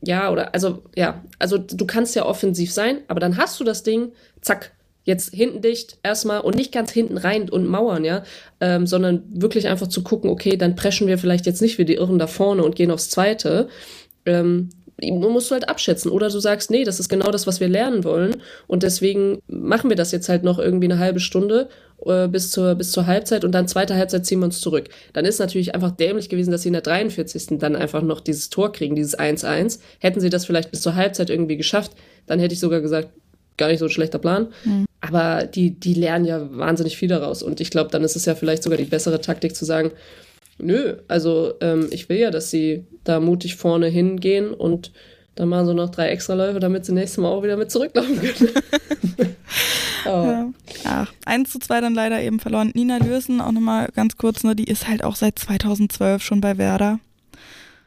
ja, 0.03 0.31
oder, 0.31 0.55
also, 0.55 0.83
ja, 0.97 1.23
also 1.39 1.59
du 1.59 1.87
kannst 1.87 2.15
ja 2.15 2.25
offensiv 2.25 2.73
sein, 2.73 2.99
aber 3.09 3.21
dann 3.21 3.37
hast 3.37 3.61
du 3.61 3.65
das 3.65 3.83
Ding, 3.83 4.13
zack, 4.41 4.73
jetzt 5.05 5.33
hinten 5.35 5.61
dicht 5.61 5.99
erstmal 6.03 6.41
und 6.41 6.57
nicht 6.57 6.73
ganz 6.73 6.91
hinten 6.91 7.19
rein 7.19 7.49
und 7.49 7.67
mauern, 7.67 8.05
ja, 8.05 8.25
ähm, 8.61 8.87
sondern 8.87 9.23
wirklich 9.29 9.69
einfach 9.69 9.87
zu 9.87 10.03
gucken, 10.03 10.31
okay, 10.31 10.57
dann 10.57 10.77
preschen 10.77 11.07
wir 11.07 11.19
vielleicht 11.19 11.47
jetzt 11.47 11.63
nicht 11.63 11.79
wie 11.79 11.85
die 11.85 11.95
Irren 11.95 12.19
da 12.19 12.27
vorne 12.27 12.65
und 12.65 12.77
gehen 12.77 12.91
aufs 12.91 13.11
Zweite. 13.11 13.69
Ähm, 14.27 14.71
musst 15.01 15.51
du 15.51 15.55
halt 15.55 15.69
abschätzen. 15.69 16.11
Oder 16.11 16.31
du 16.31 16.39
sagst, 16.39 16.71
nee, 16.71 16.85
das 16.85 17.01
ist 17.01 17.09
genau 17.09 17.31
das, 17.31 17.47
was 17.47 17.61
wir 17.61 17.69
lernen 17.69 18.05
wollen. 18.05 18.37
Und 18.67 18.83
deswegen 18.83 19.41
machen 19.49 19.91
wir 19.91 19.97
das 19.97 20.13
jetzt 20.13 20.29
halt 20.29 20.45
noch 20.45 20.59
irgendwie 20.59 20.87
eine 20.87 20.99
halbe 20.99 21.21
Stunde 21.21 21.69
äh, 22.07 22.29
bis, 22.29 22.51
zur, 22.51 22.75
bis 22.75 22.93
zur 22.93 23.07
Halbzeit 23.07 23.45
und 23.45 23.53
dann 23.53 23.69
zweite 23.69 23.97
Halbzeit 23.97 24.25
ziehen 24.25 24.39
wir 24.41 24.47
uns 24.47 24.61
zurück. 24.61 24.89
Dann 25.13 25.25
ist 25.25 25.39
natürlich 25.39 25.75
einfach 25.75 25.91
dämlich 25.91 26.29
gewesen, 26.29 26.51
dass 26.51 26.63
sie 26.63 26.69
in 26.69 26.75
der 26.75 26.83
43. 26.83 27.59
dann 27.59 27.77
einfach 27.77 28.03
noch 28.03 28.21
dieses 28.21 28.51
Tor 28.51 28.73
kriegen, 28.73 28.95
dieses 28.95 29.19
1-1. 29.19 29.81
Hätten 29.99 30.21
sie 30.21 30.31
das 30.31 30.47
vielleicht 30.47 30.71
bis 30.71 30.83
zur 30.83 30.95
Halbzeit 30.95 31.31
irgendwie 31.31 31.57
geschafft, 31.57 31.93
dann 32.27 32.39
hätte 32.39 32.55
ich 32.55 32.61
sogar 32.61 32.81
gesagt, 32.81 33.09
gar 33.57 33.69
nicht 33.69 33.79
so 33.79 33.87
ein 33.87 33.91
schlechter 33.91 34.19
Plan. 34.19 34.49
Aber 35.07 35.47
die, 35.47 35.71
die 35.71 35.95
lernen 35.95 36.25
ja 36.25 36.49
wahnsinnig 36.57 36.97
viel 36.97 37.09
daraus. 37.09 37.43
Und 37.43 37.61
ich 37.61 37.71
glaube, 37.71 37.91
dann 37.91 38.05
ist 38.05 38.17
es 38.17 38.25
ja 38.25 38.35
vielleicht 38.35 38.63
sogar 38.63 38.79
die 38.79 38.85
bessere 38.85 39.21
Taktik 39.21 39.55
zu 39.55 39.65
sagen, 39.65 39.93
Nö, 40.59 40.97
also 41.09 41.55
ähm, 41.61 41.89
ich 41.91 42.09
will 42.09 42.19
ja, 42.19 42.31
dass 42.31 42.51
sie 42.51 42.85
da 43.03 43.21
mutig 43.21 43.57
vorne 43.57 43.89
hingehen 43.89 44.55
und 44.55 44.93
dann 45.35 45.49
machen 45.49 45.67
sie 45.67 45.75
noch 45.75 45.91
drei 45.91 46.09
Extraläufe, 46.11 46.61
damit 46.61 46.85
sie 46.85 46.93
nächstes 46.93 47.19
Mal 47.19 47.29
auch 47.29 47.43
wieder 47.43 47.57
mit 47.57 47.71
zurücklaufen 47.71 48.21
können. 48.21 48.51
oh. 50.07 50.09
ja. 50.09 50.53
Ach, 50.85 51.13
1 51.27 51.51
zu 51.51 51.59
2 51.59 51.81
dann 51.81 51.95
leider 51.95 52.23
eben 52.23 52.39
verloren. 52.39 52.71
Nina 52.75 52.99
Lürsen, 52.99 53.41
auch 53.41 53.51
nochmal 53.51 53.89
ganz 53.97 54.17
kurz, 54.17 54.45
ne, 54.45 54.55
die 54.55 54.65
ist 54.65 54.87
halt 54.87 55.03
auch 55.03 55.17
seit 55.17 55.39
2012 55.41 56.23
schon 56.23 56.41
bei 56.41 56.57
Werder. 56.57 57.01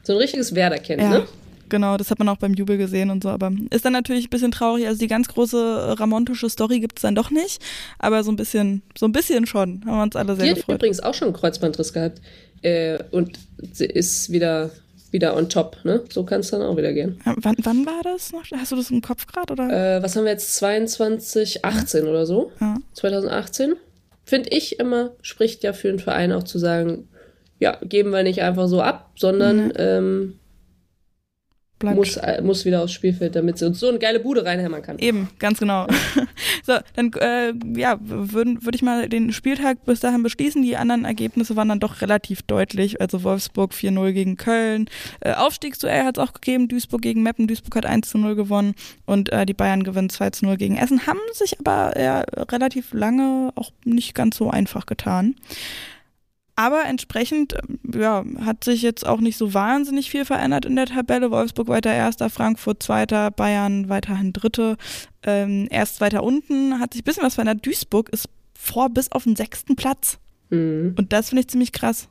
So 0.03 0.13
ein 0.13 0.19
richtiges 0.19 0.53
Werder-Kind, 0.53 1.01
ja. 1.01 1.09
ne? 1.09 1.27
Genau, 1.69 1.97
das 1.97 2.11
hat 2.11 2.19
man 2.19 2.29
auch 2.29 2.37
beim 2.37 2.53
Jubel 2.53 2.77
gesehen 2.77 3.09
und 3.09 3.23
so, 3.23 3.29
aber 3.29 3.51
ist 3.69 3.85
dann 3.85 3.93
natürlich 3.93 4.27
ein 4.27 4.29
bisschen 4.29 4.51
traurig. 4.51 4.87
Also 4.87 4.99
die 4.99 5.07
ganz 5.07 5.27
große 5.27 5.95
ramontische 5.99 6.49
Story 6.49 6.79
gibt 6.79 6.99
es 6.99 7.01
dann 7.03 7.15
doch 7.15 7.29
nicht, 7.31 7.61
aber 7.99 8.23
so 8.23 8.31
ein 8.31 8.35
bisschen, 8.35 8.81
so 8.97 9.05
ein 9.05 9.11
bisschen 9.11 9.45
schon, 9.45 9.81
haben 9.85 9.97
wir 9.97 10.03
uns 10.03 10.15
alle 10.15 10.35
sehr 10.35 10.45
die 10.45 10.53
gefreut. 10.55 10.73
hat 10.75 10.81
übrigens 10.81 10.99
auch 11.01 11.13
schon 11.13 11.27
einen 11.29 11.35
Kreuzbandriss 11.37 11.93
gehabt 11.93 12.21
äh, 12.61 12.97
und 13.11 13.37
sie 13.73 13.85
ist 13.85 14.31
wieder 14.31 14.69
wieder 15.09 15.37
on 15.37 15.47
top, 15.47 15.77
ne? 15.85 16.03
So 16.11 16.25
kann 16.25 16.41
es 16.41 16.51
dann 16.51 16.61
auch 16.61 16.75
wieder 16.75 16.91
gehen. 16.91 17.17
Wann, 17.23 17.55
wann 17.63 17.85
war 17.85 18.01
das 18.03 18.33
noch? 18.33 18.43
Hast 18.55 18.73
du 18.73 18.75
das 18.75 18.91
im 18.91 19.01
Kopf 19.01 19.25
gerade 19.25 19.53
Äh, 19.53 20.03
was 20.03 20.17
haben 20.17 20.25
wir 20.25 20.31
jetzt? 20.33 20.55
22, 20.55 21.63
18 21.63 22.03
ja. 22.03 22.09
oder 22.09 22.25
so? 22.25 22.51
Ja. 22.59 22.75
2018. 22.93 23.75
Finde 24.25 24.49
ich 24.49 24.79
immer, 24.81 25.11
spricht 25.21 25.63
ja 25.63 25.71
für 25.71 25.87
einen 25.87 25.99
Verein 25.99 26.33
auch 26.33 26.43
zu 26.43 26.59
sagen, 26.59 27.07
ja, 27.59 27.77
geben 27.83 28.11
wir 28.11 28.23
nicht 28.23 28.41
einfach 28.41 28.67
so 28.67 28.81
ab, 28.81 29.11
sondern 29.15 29.67
Mhm. 29.67 29.73
ähm, 29.77 30.39
Bleibt. 31.79 31.95
muss, 31.95 32.17
äh, 32.17 32.41
muss 32.41 32.65
wieder 32.65 32.81
aufs 32.81 32.93
Spielfeld, 32.93 33.35
damit 33.35 33.59
sie 33.59 33.65
uns 33.65 33.79
so 33.79 33.87
eine 33.87 33.99
geile 33.99 34.19
Bude 34.19 34.43
reinhämmern 34.43 34.81
kann. 34.81 34.97
Eben, 34.97 35.29
ganz 35.37 35.59
genau. 35.59 35.85
so, 36.63 36.73
dann 36.95 37.13
äh, 37.13 37.53
ja, 37.79 37.99
würde 38.01 38.55
würd 38.61 38.73
ich 38.73 38.81
mal 38.81 39.07
den 39.07 39.31
Spieltag 39.31 39.85
bis 39.85 39.99
dahin 39.99 40.23
beschließen. 40.23 40.63
Die 40.63 40.75
anderen 40.75 41.05
Ergebnisse 41.05 41.55
waren 41.55 41.69
dann 41.69 41.79
doch 41.79 42.01
relativ 42.01 42.41
deutlich. 42.41 42.99
Also 42.99 43.23
Wolfsburg 43.23 43.73
4-0 43.73 44.11
gegen 44.13 44.37
Köln. 44.37 44.89
Äh, 45.19 45.33
Aufstiegsduell 45.33 46.03
hat 46.03 46.17
es 46.17 46.23
auch 46.23 46.33
gegeben. 46.33 46.67
Duisburg 46.67 47.03
gegen 47.03 47.21
Meppen. 47.21 47.45
Duisburg 47.45 47.75
hat 47.75 47.85
1-0 47.85 48.33
gewonnen 48.33 48.73
und 49.05 49.31
äh, 49.31 49.45
die 49.45 49.53
Bayern 49.53 49.83
gewinnen 49.83 50.09
2-0 50.09 50.57
gegen 50.57 50.77
Essen. 50.77 51.05
Haben 51.05 51.19
sich 51.33 51.59
aber 51.59 51.93
ja, 51.99 52.21
relativ 52.21 52.91
lange 52.93 53.51
auch 53.53 53.71
nicht 53.85 54.15
ganz 54.15 54.37
so 54.37 54.49
einfach 54.49 54.87
getan. 54.87 55.35
Aber 56.59 56.85
entsprechend 56.85 57.55
ja, 57.93 58.25
hat 58.41 58.63
sich 58.63 58.81
jetzt 58.81 59.05
auch 59.05 59.19
nicht 59.19 59.37
so 59.37 59.53
wahnsinnig 59.53 60.09
viel 60.09 60.25
verändert 60.25 60.65
in 60.65 60.75
der 60.75 60.87
Tabelle. 60.87 61.29
Wolfsburg 61.29 61.67
weiter 61.67 61.93
Erster, 61.93 62.31
Frankfurt 62.31 62.81
Zweiter, 62.81 63.29
Bayern 63.29 63.89
weiterhin 63.89 64.33
Dritte. 64.33 64.75
Ähm, 65.21 65.67
erst 65.69 66.01
weiter 66.01 66.23
unten 66.23 66.79
hat 66.79 66.93
sich 66.93 67.03
ein 67.03 67.05
bisschen 67.05 67.21
was 67.21 67.35
verändert. 67.35 67.63
Duisburg 67.63 68.09
ist 68.09 68.27
vor 68.55 68.89
bis 68.89 69.11
auf 69.11 69.25
den 69.25 69.35
sechsten 69.35 69.75
Platz. 69.75 70.17
Mhm. 70.49 70.95
Und 70.97 71.13
das 71.13 71.29
finde 71.29 71.41
ich 71.41 71.47
ziemlich 71.47 71.73
krass. 71.73 72.09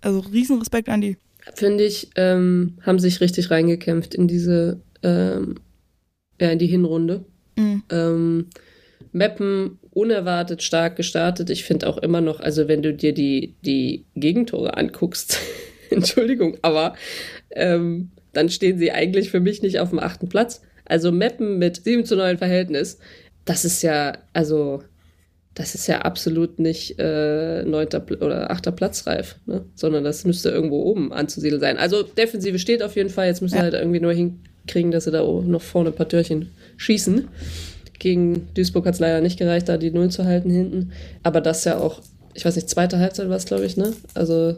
Also 0.00 0.18
Riesenrespekt 0.18 0.88
an 0.88 1.00
die. 1.00 1.16
Finde 1.54 1.84
ich, 1.84 2.10
ähm, 2.16 2.78
haben 2.82 2.98
sich 2.98 3.20
richtig 3.20 3.52
reingekämpft 3.52 4.16
in 4.16 4.26
diese, 4.26 4.80
ähm, 5.04 5.54
ja, 6.40 6.50
in 6.50 6.58
die 6.58 6.66
Hinrunde. 6.66 7.24
Mhm. 7.56 7.84
Meppen 9.12 9.78
unerwartet 9.90 10.62
stark 10.62 10.96
gestartet. 10.96 11.50
Ich 11.50 11.64
finde 11.64 11.86
auch 11.86 11.98
immer 11.98 12.20
noch, 12.20 12.40
also 12.40 12.66
wenn 12.66 12.82
du 12.82 12.94
dir 12.94 13.12
die, 13.12 13.54
die 13.64 14.06
Gegentore 14.16 14.76
anguckst, 14.76 15.38
Entschuldigung, 15.90 16.56
aber 16.62 16.94
ähm, 17.50 18.10
dann 18.32 18.48
stehen 18.48 18.78
sie 18.78 18.92
eigentlich 18.92 19.30
für 19.30 19.40
mich 19.40 19.62
nicht 19.62 19.78
auf 19.78 19.90
dem 19.90 19.98
achten 19.98 20.28
Platz. 20.28 20.62
Also 20.86 21.12
Meppen 21.12 21.58
mit 21.58 21.84
7 21.84 22.04
zu 22.04 22.16
9 22.16 22.38
Verhältnis, 22.38 22.98
das 23.44 23.64
ist 23.64 23.82
ja, 23.82 24.16
also, 24.32 24.82
das 25.54 25.74
ist 25.74 25.86
ja 25.86 26.00
absolut 26.00 26.58
nicht 26.58 26.98
äh, 26.98 27.62
neunter 27.64 28.04
oder 28.20 28.50
achter 28.50 28.72
Platz 28.72 29.06
reif, 29.06 29.36
ne? 29.44 29.64
sondern 29.74 30.04
das 30.04 30.24
müsste 30.24 30.48
irgendwo 30.48 30.82
oben 30.82 31.12
anzusiedeln 31.12 31.60
sein. 31.60 31.76
Also 31.76 32.02
Defensive 32.02 32.58
steht 32.58 32.82
auf 32.82 32.96
jeden 32.96 33.10
Fall, 33.10 33.26
jetzt 33.26 33.42
müssen 33.42 33.56
ja. 33.56 33.60
sie 33.60 33.64
halt 33.64 33.74
irgendwie 33.74 34.00
nur 34.00 34.12
hinkriegen, 34.12 34.90
dass 34.90 35.04
sie 35.04 35.10
da 35.10 35.22
noch 35.22 35.62
vorne 35.62 35.90
ein 35.90 35.94
paar 35.94 36.08
Türchen 36.08 36.50
schießen. 36.78 37.28
Gegen 38.02 38.48
Duisburg 38.54 38.84
hat 38.84 38.94
es 38.94 39.00
leider 39.00 39.20
nicht 39.20 39.38
gereicht, 39.38 39.68
da 39.68 39.76
die 39.76 39.92
Null 39.92 40.10
zu 40.10 40.24
halten 40.24 40.50
hinten. 40.50 40.90
Aber 41.22 41.40
das 41.40 41.62
ja 41.62 41.78
auch, 41.78 42.00
ich 42.34 42.44
weiß 42.44 42.56
nicht, 42.56 42.68
zweite 42.68 42.98
Halbzeit 42.98 43.28
war 43.28 43.36
es, 43.36 43.44
glaube 43.44 43.64
ich, 43.64 43.76
ne? 43.76 43.92
Also 44.14 44.56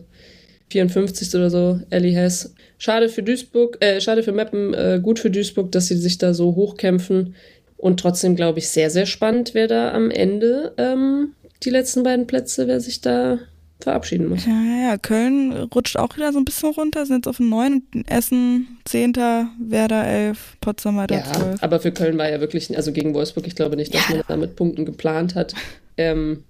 54. 0.71 1.35
oder 1.35 1.51
so, 1.51 1.79
Ellie 1.91 2.17
Hess. 2.17 2.55
Schade 2.79 3.11
für 3.11 3.23
Duisburg, 3.23 3.77
äh, 3.85 4.01
schade 4.01 4.23
für 4.23 4.33
Meppen, 4.33 4.73
äh, 4.73 4.99
gut 5.03 5.19
für 5.19 5.31
Duisburg, 5.31 5.71
dass 5.73 5.89
sie 5.89 5.99
sich 5.99 6.17
da 6.17 6.33
so 6.33 6.55
hochkämpfen. 6.55 7.35
Und 7.77 8.01
trotzdem, 8.01 8.35
glaube 8.35 8.61
ich, 8.61 8.71
sehr, 8.71 8.89
sehr 8.89 9.05
spannend, 9.05 9.53
wer 9.53 9.69
da 9.69 9.93
am 9.93 10.11
Ende 10.11 10.73
ähm, 10.79 11.35
die 11.65 11.71
letzten 11.71 12.03
beiden 12.03 12.27
Plätze, 12.27 12.67
wer 12.67 12.81
sich 12.81 13.03
da 13.03 13.41
verabschieden 13.85 14.29
muss. 14.29 14.45
Ja, 14.45 14.89
ja. 14.89 14.99
Köln 14.99 15.53
rutscht 15.75 15.97
auch 15.97 16.17
wieder 16.17 16.33
so 16.33 16.39
ein 16.39 16.45
bisschen 16.45 16.71
runter, 16.71 17.07
sind 17.07 17.17
jetzt 17.17 17.29
auf 17.29 17.39
dem 17.39 17.49
9. 17.49 17.83
Essen 18.07 18.79
10. 18.85 19.15
Werder 19.61 20.07
11, 20.07 20.57
Potsdam 20.61 20.97
weiter 20.97 21.17
ja, 21.17 21.33
12. 21.33 21.63
aber 21.63 21.81
für 21.81 21.93
Köln 21.93 22.19
war 22.19 22.29
ja 22.29 22.41
wirklich, 22.41 22.77
also 22.77 22.93
gegen 22.93 23.15
Wolfsburg, 23.15 23.47
ich 23.47 23.55
glaube 23.55 23.77
nicht, 23.77 23.95
dass 23.95 24.09
ja. 24.09 24.17
man 24.17 24.25
da 24.27 24.37
mit 24.37 24.57
Punkten 24.57 24.85
geplant 24.85 25.35
hat. 25.35 25.55
Ähm, 25.97 26.45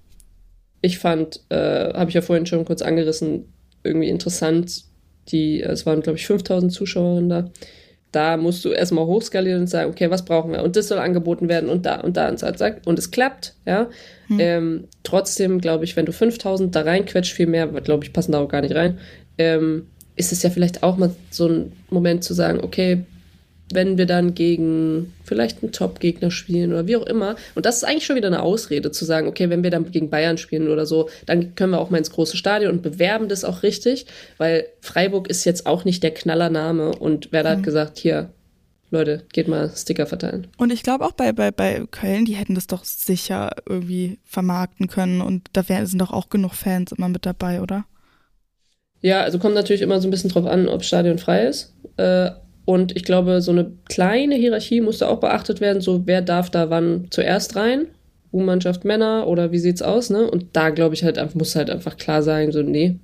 ich 0.81 0.99
fand, 0.99 1.41
äh, 1.51 1.93
habe 1.95 2.11
ich 2.11 2.15
ja 2.15 2.23
vorhin 2.23 2.47
schon 2.47 2.65
kurz 2.65 2.83
angerissen, 2.83 3.53
irgendwie 3.83 4.09
interessant, 4.09 4.85
die, 5.29 5.63
es 5.63 5.87
waren, 5.87 6.03
glaube 6.03 6.19
ich, 6.19 6.27
5000 6.27 6.73
Zuschauerinnen 6.73 7.29
da. 7.31 7.51
Da 8.15 8.37
musst 8.37 8.65
du 8.65 8.71
erstmal 8.71 9.07
hochskalieren 9.07 9.63
und 9.63 9.67
sagen, 9.67 9.91
okay, 9.91 10.11
was 10.11 10.25
brauchen 10.25 10.53
wir? 10.53 10.63
Und 10.63 10.77
das 10.77 10.89
soll 10.89 10.99
angeboten 10.99 11.49
werden 11.49 11.69
und 11.69 11.85
da 11.85 12.01
und 12.01 12.17
da 12.17 12.29
und 12.29 12.39
zack, 12.39 12.59
zack. 12.59 12.83
Und 12.85 12.99
es 12.99 13.11
klappt, 13.11 13.55
ja. 13.67 13.89
Hm. 14.29 14.41
Ähm, 14.41 14.85
trotzdem, 15.03 15.61
glaube 15.61 15.85
ich, 15.85 15.97
wenn 15.97 16.07
du 16.07 16.13
5000 16.13 16.75
da 16.75 16.83
reinquetscht, 16.83 17.33
viel 17.33 17.47
mehr, 17.47 17.67
glaube 17.67 18.05
ich, 18.05 18.13
passen 18.13 18.33
da 18.33 18.41
auch 18.41 18.49
gar 18.49 18.61
nicht 18.61 18.75
rein, 18.75 18.99
ähm, 19.39 19.87
ist 20.17 20.31
es 20.31 20.43
ja 20.43 20.51
vielleicht 20.51 20.83
auch 20.83 20.97
mal 20.97 21.11
so 21.31 21.49
ein 21.49 21.73
Moment 21.91 22.23
zu 22.23 22.35
sagen, 22.35 22.61
okay, 22.63 23.05
wenn 23.73 23.97
wir 23.97 24.07
dann 24.07 24.35
gegen 24.35 25.15
vielleicht 25.25 25.63
einen 25.63 25.73
Top-Gegner 25.73 26.31
spielen 26.31 26.73
oder 26.73 26.87
wie 26.87 26.97
auch 26.97 27.07
immer. 27.07 27.37
Und 27.55 27.67
das 27.67 27.77
ist 27.77 27.85
eigentlich 27.85 28.05
schon 28.05 28.17
wieder 28.17 28.29
eine 28.29 28.43
Ausrede 28.43 28.91
zu 28.91 29.05
sagen, 29.05 29.27
okay, 29.27 29.49
wenn 29.49 29.63
wir 29.63 29.71
dann 29.71 29.91
gegen 29.91 30.11
Bayern 30.11 30.39
spielen 30.39 30.69
oder 30.69 30.87
so, 30.87 31.09
dann 31.27 31.55
können 31.55 31.73
wir 31.73 31.81
auch 31.81 31.91
mal 31.91 31.99
ins 31.99 32.11
große 32.11 32.37
Stadion 32.37 32.73
und 32.73 32.83
bewerben 32.83 33.29
das 33.29 33.45
auch 33.45 33.63
richtig, 33.63 34.07
weil 34.37 34.67
Freiburg 34.81 35.29
ist 35.29 35.45
jetzt 35.45 35.67
auch 35.67 35.85
nicht 35.85 36.03
der 36.03 36.13
Knallername 36.13 36.91
und 36.95 37.33
Werder 37.33 37.51
mhm. 37.51 37.57
hat 37.57 37.63
gesagt, 37.65 37.99
hier, 37.99 38.31
Leute, 38.91 39.25
geht 39.33 39.49
mal 39.49 39.71
Sticker 39.75 40.07
verteilen. 40.07 40.47
Und 40.57 40.71
ich 40.71 40.83
glaube 40.83 41.05
auch 41.05 41.13
bei, 41.13 41.33
bei, 41.33 41.51
bei 41.51 41.85
Köln, 41.91 42.27
die 42.27 42.35
hätten 42.35 42.55
das 42.55 42.67
doch 42.67 42.85
sicher 42.85 43.51
irgendwie 43.67 44.19
vermarkten 44.25 44.89
können 44.89 45.21
und 45.21 45.49
da 45.53 45.69
wär, 45.69 45.87
sind 45.87 46.01
doch 46.01 46.13
auch 46.13 46.29
genug 46.29 46.55
Fans 46.55 46.93
immer 46.93 47.09
mit 47.09 47.27
dabei, 47.27 47.61
oder? 47.61 47.87
Ja, 49.01 49.23
also 49.23 49.39
kommt 49.39 49.55
natürlich 49.55 49.83
immer 49.83 50.01
so 50.01 50.09
ein 50.09 50.11
bisschen 50.11 50.31
drauf 50.31 50.47
an, 50.47 50.69
ob 50.69 50.85
Stadion 50.85 51.19
frei 51.19 51.47
ist. 51.47 51.75
Äh, 51.97 52.31
und 52.65 52.97
ich 52.97 53.05
glaube, 53.05 53.43
so 53.43 53.53
eine 53.53 53.73
kleine 53.89 54.37
Hierarchie 54.37 54.81
musste 54.81 55.09
auch 55.09 55.21
beachtet 55.21 55.61
werden, 55.61 55.83
so 55.83 56.07
wer 56.07 56.23
darf 56.23 56.51
da 56.51 56.71
wann 56.71 57.09
zuerst 57.11 57.57
rein? 57.57 57.87
U-Mannschaft 58.33 58.85
Männer 58.85 59.27
oder 59.27 59.53
wie 59.53 59.59
sieht's 59.59 59.83
aus, 59.83 60.11
ne? 60.11 60.29
Und 60.29 60.47
da 60.55 60.71
glaube 60.71 60.95
ich 60.95 61.05
halt, 61.05 61.35
muss 61.35 61.55
halt 61.55 61.71
einfach 61.71 61.97
klar 61.97 62.23
sein, 62.23 62.53
so, 62.53 62.63
nee, 62.63 62.97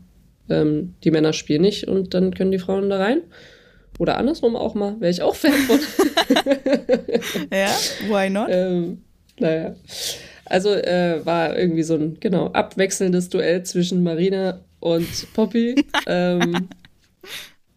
ähm, 0.48 0.94
die 1.04 1.11
Männer 1.11 1.32
spielen 1.32 1.62
nicht 1.62 1.86
und 1.86 2.14
dann 2.14 2.34
können 2.34 2.50
die 2.50 2.58
Frauen 2.58 2.90
da 2.90 2.98
rein. 2.98 3.20
Oder 3.98 4.16
andersrum 4.16 4.56
auch 4.56 4.74
mal, 4.74 4.98
wäre 5.00 5.11
ich 5.11 5.22
auch 5.22 5.34
Fan 5.34 5.52
von. 5.52 5.78
ja, 7.52 7.68
why 8.08 8.30
not? 8.30 8.48
ähm, 8.50 9.02
naja. 9.38 9.74
Also 10.46 10.70
äh, 10.70 11.24
war 11.24 11.56
irgendwie 11.56 11.82
so 11.82 11.94
ein, 11.94 12.16
genau, 12.18 12.46
abwechselndes 12.46 13.28
Duell 13.28 13.62
zwischen 13.62 14.02
Marina 14.02 14.61
und 14.80 15.32
Poppy. 15.34 15.76
ähm, 16.06 16.68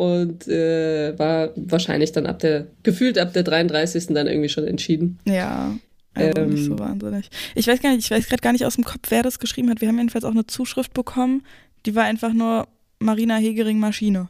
und 0.04 0.48
äh, 0.48 1.18
war 1.18 1.52
wahrscheinlich 1.56 2.12
dann 2.12 2.26
ab 2.26 2.40
der, 2.40 2.68
gefühlt 2.84 3.18
ab 3.18 3.32
der 3.34 3.44
33. 3.44 4.08
dann 4.08 4.28
irgendwie 4.28 4.50
schon 4.50 4.68
entschieden. 4.68 5.20
Ja. 5.26 5.76
Also 6.14 6.42
ähm, 6.42 6.50
nicht 6.50 6.66
so 6.66 6.78
wahnsinnig. 6.78 7.30
Ich 7.56 7.68
weiß 7.68 7.82
gar 7.82 7.96
nicht, 7.96 8.06
ich 8.06 8.12
weiß 8.12 8.28
gerade 8.28 8.42
gar 8.42 8.52
nicht 8.52 8.66
aus 8.66 8.76
dem 8.76 8.84
Kopf, 8.84 9.10
wer 9.10 9.24
das 9.24 9.40
geschrieben 9.40 9.70
hat. 9.70 9.82
Wir 9.82 9.88
haben 9.88 9.98
jedenfalls 9.98 10.26
auch 10.26 10.32
eine 10.32 10.46
Zuschrift 10.46 10.94
bekommen, 10.94 11.44
die 11.86 11.96
war 11.96 12.04
einfach 12.04 12.34
nur 12.34 12.68
Marina 13.00 13.38
Hegering 13.38 13.80
Maschine. 13.80 14.30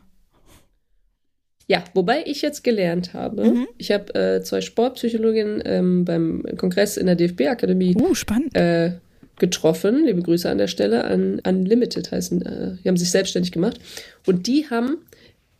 Ja, 1.67 1.83
wobei 1.93 2.23
ich 2.25 2.41
jetzt 2.41 2.63
gelernt 2.63 3.13
habe, 3.13 3.45
mhm. 3.45 3.67
ich 3.77 3.91
habe 3.91 4.13
äh, 4.15 4.43
zwei 4.43 4.61
Sportpsychologinnen 4.61 5.61
ähm, 5.65 6.05
beim 6.05 6.43
Kongress 6.57 6.97
in 6.97 7.05
der 7.05 7.15
DFB-Akademie 7.15 7.95
uh, 7.95 8.13
spannend. 8.13 8.55
Äh, 8.55 8.93
getroffen. 9.39 10.05
Liebe 10.05 10.21
Grüße 10.21 10.49
an 10.49 10.57
der 10.57 10.67
Stelle 10.67 11.05
an 11.05 11.39
Unlimited 11.39 12.11
heißen. 12.11 12.41
Äh, 12.45 12.77
die 12.83 12.87
haben 12.87 12.97
sich 12.97 13.11
selbstständig 13.11 13.51
gemacht. 13.51 13.79
Und 14.25 14.47
die 14.47 14.69
haben 14.69 14.97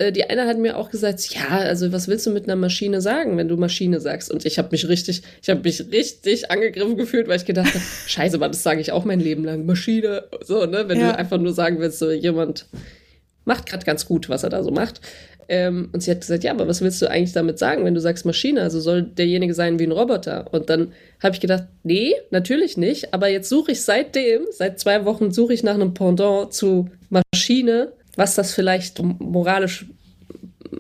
die 0.02 0.24
eine 0.30 0.48
hat 0.48 0.58
mir 0.58 0.78
auch 0.78 0.90
gesagt, 0.90 1.34
ja, 1.34 1.50
also 1.50 1.92
was 1.92 2.08
willst 2.08 2.26
du 2.26 2.32
mit 2.32 2.46
einer 2.46 2.56
Maschine 2.56 3.00
sagen, 3.00 3.38
wenn 3.38 3.48
du 3.48 3.58
Maschine 3.58 4.00
sagst? 4.00 4.32
Und 4.32 4.46
ich 4.46 4.58
habe 4.58 4.70
mich 4.72 4.88
richtig, 4.88 5.22
ich 5.42 5.50
habe 5.50 5.62
mich 5.64 5.92
richtig 5.92 6.50
angegriffen 6.50 6.98
gefühlt, 6.98 7.28
weil 7.28 7.38
ich 7.38 7.46
gedacht 7.46 7.74
habe, 7.74 7.84
scheiße, 8.08 8.36
aber 8.36 8.48
das 8.48 8.64
sage 8.64 8.82
ich 8.82 8.92
auch 8.92 9.06
mein 9.06 9.20
Leben 9.20 9.44
lang, 9.44 9.66
Maschine, 9.66 10.24
so, 10.44 10.66
ne, 10.66 10.86
wenn 10.88 11.00
ja. 11.00 11.12
du 11.12 11.18
einfach 11.18 11.38
nur 11.38 11.54
sagen 11.54 11.80
willst, 11.80 12.00
so 12.00 12.12
jemand 12.12 12.66
macht 13.46 13.66
gerade 13.68 13.86
ganz 13.86 14.06
gut, 14.06 14.30
was 14.30 14.44
er 14.44 14.50
da 14.50 14.64
so 14.64 14.72
macht. 14.72 15.02
Ähm, 15.50 15.90
und 15.92 16.02
sie 16.02 16.12
hat 16.12 16.22
gesagt, 16.22 16.44
ja, 16.44 16.52
aber 16.52 16.68
was 16.68 16.82
willst 16.82 17.02
du 17.02 17.10
eigentlich 17.10 17.34
damit 17.34 17.60
sagen, 17.60 17.86
wenn 17.86 17.94
du 17.94 18.02
sagst 18.02 18.26
Maschine? 18.26 18.62
Also 18.62 18.80
soll 18.80 19.04
derjenige 19.04 19.54
sein 19.54 19.78
wie 19.78 19.84
ein 19.84 19.92
Roboter? 19.92 20.46
Und 20.52 20.70
dann 20.70 20.94
habe 21.22 21.36
ich 21.36 21.42
gedacht, 21.42 21.66
nee, 21.84 22.14
natürlich 22.32 22.78
nicht. 22.78 23.14
Aber 23.14 23.28
jetzt 23.28 23.50
suche 23.50 23.74
ich 23.74 23.82
seitdem, 23.82 24.44
seit 24.52 24.80
zwei 24.80 25.06
Wochen 25.06 25.32
suche 25.32 25.54
ich 25.54 25.64
nach 25.64 25.74
einem 25.74 25.94
Pendant 25.94 26.54
zu 26.54 26.90
Maschine, 27.10 27.92
was 28.16 28.36
das 28.36 28.54
vielleicht 28.54 29.02
moralisch 29.02 29.86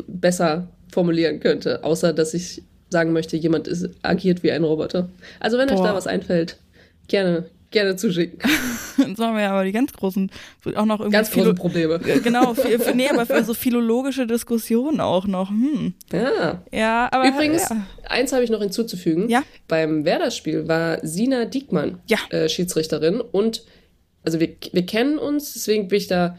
besser 0.08 0.68
formulieren 0.92 1.40
könnte, 1.40 1.84
außer 1.84 2.14
dass 2.14 2.34
ich 2.34 2.64
sagen 2.90 3.12
möchte, 3.12 3.36
jemand 3.36 3.68
ist, 3.68 3.90
agiert 4.04 4.44
wie 4.44 4.52
ein 4.52 4.64
Roboter. 4.64 5.10
Also 5.40 5.58
wenn 5.58 5.68
Boah. 5.68 5.76
euch 5.76 5.82
da 5.82 5.96
was 5.96 6.08
einfällt, 6.08 6.58
gerne, 7.08 7.46
gerne 7.72 7.96
zuschicken. 7.96 8.40
Jetzt 8.98 9.20
haben 9.20 9.36
wir 9.36 9.42
ja 9.42 9.52
aber 9.52 9.64
die 9.64 9.72
ganz 9.72 9.92
großen, 9.92 10.32
auch 10.76 10.86
noch 10.86 11.00
irgendwie. 11.00 11.18
Ganz 11.18 11.32
große 11.32 11.56
Probleme. 11.56 12.00
Genau, 12.00 12.54
für, 12.54 12.80
für, 12.80 12.96
nee, 12.96 13.10
aber 13.10 13.26
für 13.26 13.44
so 13.44 13.56
philologische 13.56 14.28
Diskussionen 14.28 15.02
auch 15.02 15.26
noch. 15.26 15.50
Hm. 15.50 15.94
Ja. 16.12 16.62
Ja, 16.72 17.10
aber. 17.12 17.28
Übrigens, 17.28 17.68
ja. 17.70 17.86
eins 18.08 18.32
habe 18.32 18.44
ich 18.44 18.52
noch 18.52 18.62
hinzuzufügen. 18.62 19.28
Ja. 19.28 19.44
Beim 19.68 20.06
Werder-Spiel 20.06 20.68
war 20.68 21.00
Sina 21.02 21.46
Diekmann 21.46 22.00
ja. 22.08 22.20
äh, 22.30 22.48
Schiedsrichterin 22.48 23.20
und 23.20 23.64
also 24.24 24.40
wir, 24.40 24.50
wir 24.72 24.86
kennen 24.86 25.18
uns, 25.18 25.54
deswegen 25.54 25.90
bin 25.90 25.98
ich 25.98 26.08
da, 26.08 26.38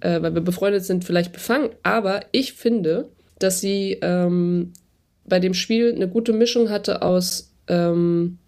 äh, 0.00 0.20
weil 0.22 0.34
wir 0.34 0.42
befreundet 0.42 0.84
sind, 0.84 1.04
vielleicht 1.04 1.32
befangen. 1.32 1.70
Aber 1.82 2.20
ich 2.32 2.52
finde, 2.52 3.10
dass 3.38 3.60
sie 3.60 3.98
ähm, 4.02 4.72
bei 5.24 5.40
dem 5.40 5.54
Spiel 5.54 5.92
eine 5.94 6.08
gute 6.08 6.32
Mischung 6.32 6.70
hatte 6.70 7.02
aus, 7.02 7.54
ähm, 7.68 8.38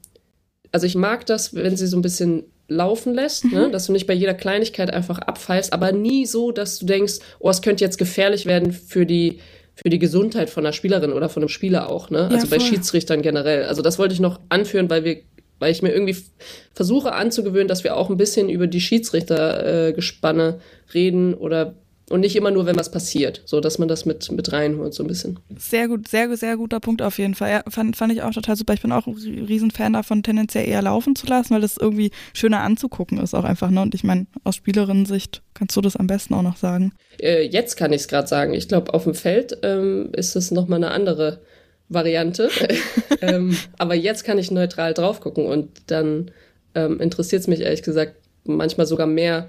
also 0.72 0.86
ich 0.86 0.94
mag 0.94 1.26
das, 1.26 1.54
wenn 1.54 1.76
sie 1.76 1.86
so 1.86 1.96
ein 1.96 2.02
bisschen 2.02 2.44
laufen 2.68 3.14
lässt, 3.14 3.44
ne? 3.44 3.50
mhm. 3.50 3.56
ne? 3.56 3.70
dass 3.70 3.86
du 3.86 3.92
nicht 3.92 4.06
bei 4.06 4.14
jeder 4.14 4.34
Kleinigkeit 4.34 4.92
einfach 4.92 5.18
abpfeifst, 5.18 5.72
aber 5.72 5.92
nie 5.92 6.26
so, 6.26 6.52
dass 6.52 6.78
du 6.78 6.86
denkst, 6.86 7.14
oh, 7.38 7.48
es 7.48 7.62
könnte 7.62 7.82
jetzt 7.82 7.98
gefährlich 7.98 8.46
werden 8.46 8.72
für 8.72 9.06
die, 9.06 9.40
für 9.74 9.88
die 9.88 9.98
Gesundheit 9.98 10.50
von 10.50 10.66
einer 10.66 10.72
Spielerin 10.72 11.12
oder 11.12 11.28
von 11.28 11.42
einem 11.42 11.48
Spieler 11.48 11.88
auch, 11.88 12.10
ne? 12.10 12.28
Also 12.30 12.46
ja, 12.46 12.50
bei 12.50 12.60
Schiedsrichtern 12.60 13.22
generell. 13.22 13.64
Also 13.64 13.80
das 13.80 13.98
wollte 13.98 14.12
ich 14.12 14.20
noch 14.20 14.40
anführen, 14.50 14.90
weil 14.90 15.04
wir, 15.04 15.18
weil 15.58 15.72
ich 15.72 15.82
mir 15.82 15.92
irgendwie 15.92 16.16
versuche 16.74 17.12
anzugewöhnen, 17.12 17.68
dass 17.68 17.84
wir 17.84 17.96
auch 17.96 18.10
ein 18.10 18.16
bisschen 18.16 18.48
über 18.48 18.66
die 18.66 18.80
Schiedsrichtergespanne 18.80 20.58
äh, 20.58 20.92
reden 20.92 21.34
oder 21.34 21.74
und 22.10 22.20
nicht 22.20 22.36
immer 22.36 22.50
nur, 22.50 22.66
wenn 22.66 22.76
was 22.76 22.90
passiert, 22.90 23.42
so 23.44 23.60
dass 23.60 23.78
man 23.78 23.88
das 23.88 24.06
mit, 24.06 24.30
mit 24.32 24.52
reinholt, 24.52 24.94
so 24.94 25.04
ein 25.04 25.06
bisschen. 25.06 25.38
Sehr 25.58 25.88
gut, 25.88 26.08
sehr, 26.08 26.34
sehr 26.36 26.56
guter 26.56 26.80
Punkt 26.80 27.02
auf 27.02 27.18
jeden 27.18 27.34
Fall. 27.34 27.50
Ja, 27.50 27.62
fand, 27.68 27.96
fand 27.96 28.12
ich 28.12 28.22
auch 28.22 28.32
total 28.32 28.56
super. 28.56 28.72
Ich 28.74 28.82
bin 28.82 28.92
auch 28.92 29.06
ein 29.06 29.14
Riesenfan 29.14 29.92
davon, 29.92 30.22
tendenziell 30.22 30.66
eher 30.66 30.82
laufen 30.82 31.16
zu 31.16 31.26
lassen, 31.26 31.54
weil 31.54 31.60
das 31.60 31.76
irgendwie 31.76 32.10
schöner 32.32 32.60
anzugucken 32.60 33.18
ist 33.18 33.34
auch 33.34 33.44
einfach. 33.44 33.70
Ne? 33.70 33.82
Und 33.82 33.94
ich 33.94 34.04
meine, 34.04 34.26
aus 34.44 34.56
Spielerinnen-Sicht 34.56 35.42
kannst 35.54 35.76
du 35.76 35.80
das 35.80 35.96
am 35.96 36.06
besten 36.06 36.34
auch 36.34 36.42
noch 36.42 36.56
sagen. 36.56 36.92
Äh, 37.20 37.46
jetzt 37.46 37.76
kann 37.76 37.92
ich 37.92 38.02
es 38.02 38.08
gerade 38.08 38.28
sagen. 38.28 38.54
Ich 38.54 38.68
glaube, 38.68 38.94
auf 38.94 39.04
dem 39.04 39.14
Feld 39.14 39.58
ähm, 39.62 40.10
ist 40.12 40.36
es 40.36 40.50
nochmal 40.50 40.82
eine 40.82 40.92
andere 40.92 41.40
Variante. 41.88 42.50
ähm, 43.20 43.56
aber 43.78 43.94
jetzt 43.94 44.24
kann 44.24 44.38
ich 44.38 44.50
neutral 44.50 44.94
drauf 44.94 45.20
gucken 45.20 45.46
und 45.46 45.68
dann 45.86 46.30
ähm, 46.74 47.00
interessiert 47.00 47.40
es 47.40 47.48
mich 47.48 47.60
ehrlich 47.60 47.82
gesagt 47.82 48.16
manchmal 48.44 48.86
sogar 48.86 49.06
mehr, 49.06 49.48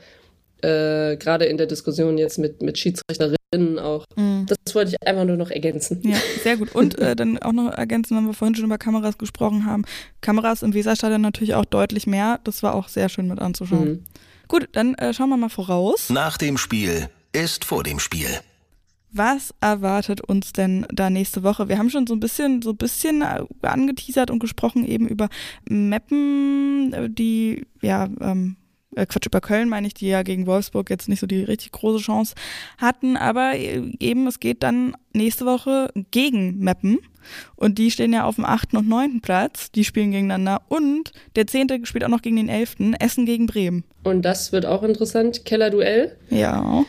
äh, 0.61 1.15
gerade 1.17 1.45
in 1.45 1.57
der 1.57 1.67
Diskussion 1.67 2.17
jetzt 2.17 2.37
mit, 2.37 2.61
mit 2.61 2.77
Schiedsrichterinnen 2.77 3.79
auch. 3.79 4.05
Mhm. 4.15 4.45
Das 4.47 4.75
wollte 4.75 4.91
ich 4.91 5.07
einfach 5.07 5.25
nur 5.25 5.37
noch 5.37 5.49
ergänzen. 5.49 6.01
Ja, 6.03 6.17
sehr 6.43 6.57
gut. 6.57 6.75
Und 6.75 6.99
äh, 6.99 7.15
dann 7.15 7.37
auch 7.39 7.53
noch 7.53 7.71
ergänzen, 7.71 8.17
wenn 8.17 8.25
wir 8.25 8.33
vorhin 8.33 8.55
schon 8.55 8.65
über 8.65 8.77
Kameras 8.77 9.17
gesprochen 9.17 9.65
haben. 9.65 9.85
Kameras 10.21 10.63
im 10.63 10.73
Weserstadion 10.73 11.21
natürlich 11.21 11.55
auch 11.55 11.65
deutlich 11.65 12.07
mehr. 12.07 12.39
Das 12.43 12.61
war 12.61 12.75
auch 12.75 12.89
sehr 12.89 13.09
schön 13.09 13.27
mit 13.27 13.39
anzuschauen. 13.39 13.89
Mhm. 13.89 14.03
Gut, 14.47 14.67
dann 14.73 14.95
äh, 14.95 15.13
schauen 15.13 15.29
wir 15.29 15.37
mal 15.37 15.49
voraus. 15.49 16.09
Nach 16.09 16.37
dem 16.37 16.57
Spiel 16.57 17.09
ist 17.31 17.65
vor 17.65 17.83
dem 17.83 17.99
Spiel. 17.99 18.27
Was 19.12 19.53
erwartet 19.60 20.22
uns 20.22 20.53
denn 20.53 20.86
da 20.91 21.10
nächste 21.10 21.43
Woche? 21.43 21.68
Wir 21.68 21.78
haben 21.78 21.89
schon 21.89 22.05
so 22.05 22.14
ein 22.14 22.20
bisschen, 22.20 22.62
so 22.62 22.72
ein 22.72 22.78
bisschen 22.78 23.22
äh, 23.22 23.43
angeteasert 23.62 24.30
und 24.30 24.39
gesprochen 24.39 24.86
eben 24.86 25.07
über 25.07 25.30
Mappen, 25.68 26.93
äh, 26.93 27.10
die 27.10 27.66
ja 27.82 28.07
ähm, 28.22 28.55
äh, 28.95 29.05
Quatsch, 29.05 29.26
über 29.26 29.41
Köln 29.41 29.70
meine 29.70 29.88
ich, 29.88 29.93
die 29.93 30.07
ja 30.07 30.24
gegen 30.24 30.45
Wolfsburg 30.45 30.89
jetzt 30.89 31.10
nicht 31.10 31.20
so 31.20 31.28
die 31.28 31.43
richtig 31.43 31.72
große 31.72 32.03
Chance 32.03 32.36
hatten. 32.78 33.18
Aber 33.18 33.55
eben, 33.55 34.28
es 34.28 34.39
geht 34.39 34.64
dann 34.64 34.95
nächste 35.14 35.45
Woche 35.45 35.91
gegen 36.12 36.60
Meppen. 36.60 36.99
Und 37.55 37.78
die 37.78 37.91
stehen 37.91 38.14
ja 38.14 38.26
auf 38.26 38.36
dem 38.36 38.45
achten 38.45 38.78
und 38.78 38.88
neunten 38.88 39.22
Platz. 39.22 39.72
Die 39.72 39.84
spielen 39.84 40.12
gegeneinander. 40.12 40.62
Und 40.68 41.12
der 41.36 41.47
zehnte 41.47 41.80
spielt 41.86 42.03
auch 42.03 42.10
noch 42.10 42.22
gegen 42.22 42.38
den 42.38 42.49
elften. 42.49 42.93
Essen 42.93 43.26
gegen 43.26 43.45
Bremen. 43.45 43.84
Und 44.03 44.24
das 44.24 44.51
wird 44.51 44.66
auch 44.66 44.84
interessant. 44.84 45.45
Keller-Duell. 45.45 46.16
Ja. 46.30 46.86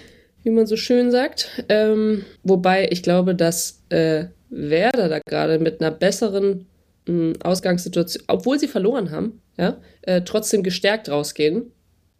Wie 0.50 0.54
man 0.54 0.66
so 0.66 0.76
schön 0.76 1.12
sagt. 1.12 1.64
Ähm, 1.68 2.24
wobei 2.42 2.88
ich 2.90 3.04
glaube, 3.04 3.36
dass 3.36 3.84
äh, 3.88 4.24
Werder 4.48 5.08
da 5.08 5.20
gerade 5.24 5.60
mit 5.60 5.80
einer 5.80 5.92
besseren 5.92 6.66
äh, 7.06 7.34
Ausgangssituation, 7.40 8.24
obwohl 8.26 8.58
sie 8.58 8.66
verloren 8.66 9.12
haben, 9.12 9.40
ja, 9.56 9.80
äh, 10.02 10.22
trotzdem 10.22 10.64
gestärkt 10.64 11.08
rausgehen 11.08 11.70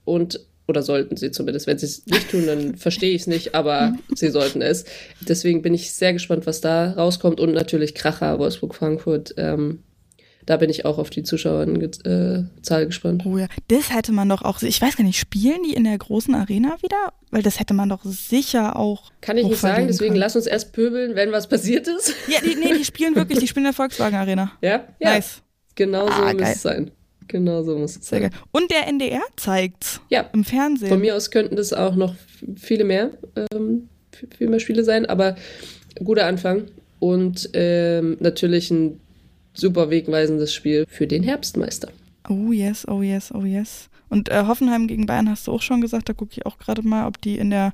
und 0.05 0.47
oder 0.69 0.85
sollten 0.85 1.17
sie 1.17 1.33
zumindest. 1.33 1.67
Wenn 1.67 1.79
sie 1.79 1.87
es 1.87 2.07
nicht 2.07 2.31
tun, 2.31 2.47
dann 2.47 2.75
verstehe 2.77 3.17
ich 3.17 3.23
es 3.23 3.27
nicht, 3.27 3.57
aber 3.57 3.97
sie 4.15 4.31
sollten 4.31 4.63
es. 4.63 4.85
Deswegen 5.29 5.61
bin 5.61 5.75
ich 5.75 5.93
sehr 5.93 6.13
gespannt, 6.13 6.47
was 6.47 6.61
da 6.61 6.93
rauskommt 6.93 7.41
und 7.41 7.53
natürlich 7.53 7.97
Kracher 7.97 8.39
Wolfsburg-Frankfurt. 8.39 9.35
Ähm, 9.39 9.83
da 10.51 10.57
bin 10.57 10.69
ich 10.69 10.85
auch 10.85 10.99
auf 10.99 11.11
die 11.11 11.23
Zuschauerzahl 11.23 12.87
gespannt. 12.87 13.23
Oh 13.25 13.39
ja, 13.39 13.47
das 13.69 13.95
hätte 13.95 14.11
man 14.11 14.29
doch 14.29 14.43
auch, 14.43 14.61
ich 14.63 14.83
weiß 14.83 14.97
gar 14.97 15.05
nicht, 15.05 15.17
spielen 15.17 15.63
die 15.63 15.75
in 15.75 15.85
der 15.85 15.97
großen 15.97 16.35
Arena 16.35 16.77
wieder? 16.83 17.13
Weil 17.31 17.43
das 17.43 17.61
hätte 17.61 17.73
man 17.73 17.89
doch 17.89 18.01
sicher 18.03 18.75
auch. 18.75 19.13
Kann 19.21 19.39
ich 19.39 19.47
nicht 19.47 19.61
sagen, 19.61 19.87
deswegen 19.87 20.15
können. 20.15 20.21
lass 20.23 20.35
uns 20.35 20.49
erst 20.49 20.73
pöbeln, 20.73 21.15
wenn 21.15 21.31
was 21.31 21.47
passiert 21.47 21.87
ist. 21.87 22.17
Ja, 22.27 22.41
die, 22.41 22.57
nee, 22.57 22.77
die 22.77 22.85
spielen 22.85 23.15
wirklich, 23.15 23.39
die 23.39 23.47
spielen 23.47 23.65
in 23.67 23.71
der 23.71 23.77
Volkswagen 23.77 24.17
Arena. 24.17 24.51
Ja? 24.61 24.89
ja. 24.99 25.15
Nice. 25.15 25.41
Genau 25.77 26.07
so 26.09 26.13
ah, 26.15 26.33
muss 26.33 26.49
es 26.49 26.63
sein. 26.63 26.91
Genau 27.29 27.63
so 27.63 27.79
muss 27.79 27.97
es 27.97 28.09
Sehr 28.09 28.23
sein. 28.23 28.31
Geil. 28.31 28.41
Und 28.51 28.73
der 28.73 28.89
NDR 28.89 29.23
zeigt 29.37 30.01
ja. 30.09 30.29
im 30.33 30.43
Fernsehen. 30.43 30.89
Von 30.89 31.01
mir 31.01 31.15
aus 31.15 31.31
könnten 31.31 31.55
das 31.55 31.73
auch 31.73 31.95
noch 31.95 32.17
viele 32.57 32.83
mehr, 32.83 33.13
ähm, 33.53 33.89
viel 34.37 34.49
mehr 34.49 34.59
Spiele 34.59 34.83
sein, 34.83 35.07
aber 35.07 35.37
guter 36.03 36.27
Anfang. 36.27 36.65
Und 36.99 37.51
ähm, 37.53 38.17
natürlich 38.19 38.73
ein 38.73 39.01
super 39.53 39.91
wegweisendes 39.91 40.53
Spiel 40.53 40.87
für 40.89 41.07
den 41.07 41.23
Herbstmeister. 41.23 41.91
Oh 42.29 42.53
yes, 42.53 42.87
oh 42.89 43.03
yes, 43.03 43.33
oh 43.35 43.45
yes. 43.45 43.89
Und 44.09 44.29
äh, 44.29 44.45
Hoffenheim 44.47 44.87
gegen 44.87 45.07
Bayern 45.07 45.29
hast 45.29 45.47
du 45.47 45.53
auch 45.53 45.63
schon 45.63 45.81
gesagt, 45.81 46.09
da 46.09 46.13
gucke 46.13 46.33
ich 46.33 46.47
auch 46.47 46.59
gerade 46.59 46.83
mal, 46.83 47.07
ob 47.07 47.21
die 47.21 47.39
in 47.39 47.51
der 47.51 47.73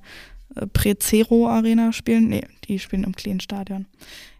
äh, 0.54 0.66
Prezero 0.66 1.48
Arena 1.48 1.92
spielen. 1.92 2.28
Nee, 2.28 2.44
die 2.68 2.78
spielen 2.78 3.04
im 3.04 3.16
Kleinen 3.16 3.40
Stadion. 3.40 3.86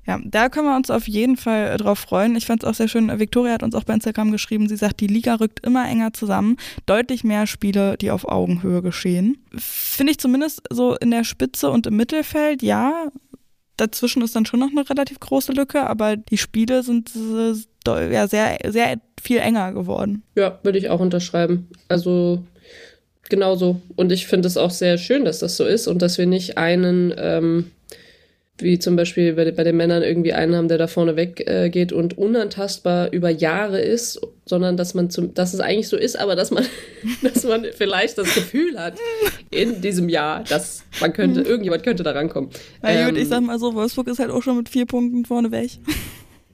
Ja, 0.06 0.20
da 0.24 0.48
können 0.48 0.68
wir 0.68 0.76
uns 0.76 0.90
auf 0.90 1.08
jeden 1.08 1.36
Fall 1.36 1.72
äh, 1.72 1.76
drauf 1.78 1.98
freuen. 1.98 2.36
Ich 2.36 2.46
fand 2.46 2.62
es 2.62 2.68
auch 2.68 2.74
sehr 2.74 2.86
schön. 2.86 3.18
Victoria 3.18 3.54
hat 3.54 3.64
uns 3.64 3.74
auch 3.74 3.82
bei 3.82 3.94
Instagram 3.94 4.30
geschrieben. 4.30 4.68
Sie 4.68 4.76
sagt, 4.76 5.00
die 5.00 5.08
Liga 5.08 5.34
rückt 5.34 5.66
immer 5.66 5.88
enger 5.88 6.12
zusammen. 6.12 6.58
Deutlich 6.86 7.24
mehr 7.24 7.46
Spiele, 7.46 7.96
die 7.96 8.12
auf 8.12 8.26
Augenhöhe 8.28 8.82
geschehen. 8.82 9.38
Finde 9.56 10.12
ich 10.12 10.18
zumindest 10.18 10.62
so 10.70 10.94
in 10.94 11.10
der 11.10 11.24
Spitze 11.24 11.70
und 11.70 11.88
im 11.88 11.96
Mittelfeld, 11.96 12.62
ja. 12.62 13.10
Dazwischen 13.76 14.22
ist 14.22 14.34
dann 14.34 14.46
schon 14.46 14.60
noch 14.60 14.70
eine 14.70 14.88
relativ 14.88 15.20
große 15.20 15.52
Lücke, 15.52 15.86
aber 15.86 16.16
die 16.16 16.38
Spiele 16.38 16.82
sind 16.82 17.10
ja 17.86 18.26
sehr, 18.26 18.58
sehr 18.66 18.96
viel 19.20 19.38
enger 19.38 19.72
geworden. 19.72 20.22
Ja, 20.34 20.58
würde 20.62 20.78
ich 20.78 20.88
auch 20.88 21.00
unterschreiben. 21.00 21.68
Also 21.88 22.42
genauso. 23.28 23.80
Und 23.96 24.12
ich 24.12 24.26
finde 24.26 24.48
es 24.48 24.56
auch 24.56 24.70
sehr 24.70 24.98
schön, 24.98 25.24
dass 25.24 25.40
das 25.40 25.56
so 25.56 25.64
ist 25.64 25.86
und 25.86 26.02
dass 26.02 26.18
wir 26.18 26.26
nicht 26.26 26.58
einen 26.58 27.14
ähm, 27.16 27.70
wie 28.58 28.78
zum 28.78 28.96
Beispiel 28.96 29.34
bei, 29.34 29.50
bei, 29.50 29.64
den 29.64 29.76
Männern 29.76 30.02
irgendwie 30.02 30.32
einen 30.32 30.54
haben, 30.54 30.68
der 30.68 30.78
da 30.78 30.86
vorne 30.86 31.16
weggeht 31.16 31.92
äh, 31.92 31.94
und 31.94 32.16
unantastbar 32.16 33.12
über 33.12 33.30
Jahre 33.30 33.80
ist, 33.80 34.20
sondern 34.46 34.76
dass 34.76 34.94
man 34.94 35.10
zum, 35.10 35.34
dass 35.34 35.52
es 35.52 35.60
eigentlich 35.60 35.88
so 35.88 35.96
ist, 35.96 36.18
aber 36.18 36.36
dass 36.36 36.50
man, 36.50 36.64
dass 37.22 37.44
man 37.44 37.66
vielleicht 37.76 38.16
das 38.16 38.32
Gefühl 38.34 38.78
hat 38.78 38.94
in 39.50 39.80
diesem 39.80 40.08
Jahr, 40.08 40.44
dass 40.44 40.84
man 41.00 41.12
könnte, 41.12 41.40
mhm. 41.40 41.46
irgendjemand 41.46 41.82
könnte 41.82 42.04
da 42.04 42.12
rankommen. 42.12 42.50
Na 42.80 42.90
ähm, 42.90 43.08
gut, 43.10 43.18
ich 43.18 43.28
sag 43.28 43.42
mal 43.42 43.58
so, 43.58 43.74
Wolfsburg 43.74 44.06
ist 44.06 44.20
halt 44.20 44.30
auch 44.30 44.42
schon 44.42 44.56
mit 44.56 44.68
vier 44.68 44.86
Punkten 44.86 45.24
vorne 45.24 45.50
weg. 45.50 45.72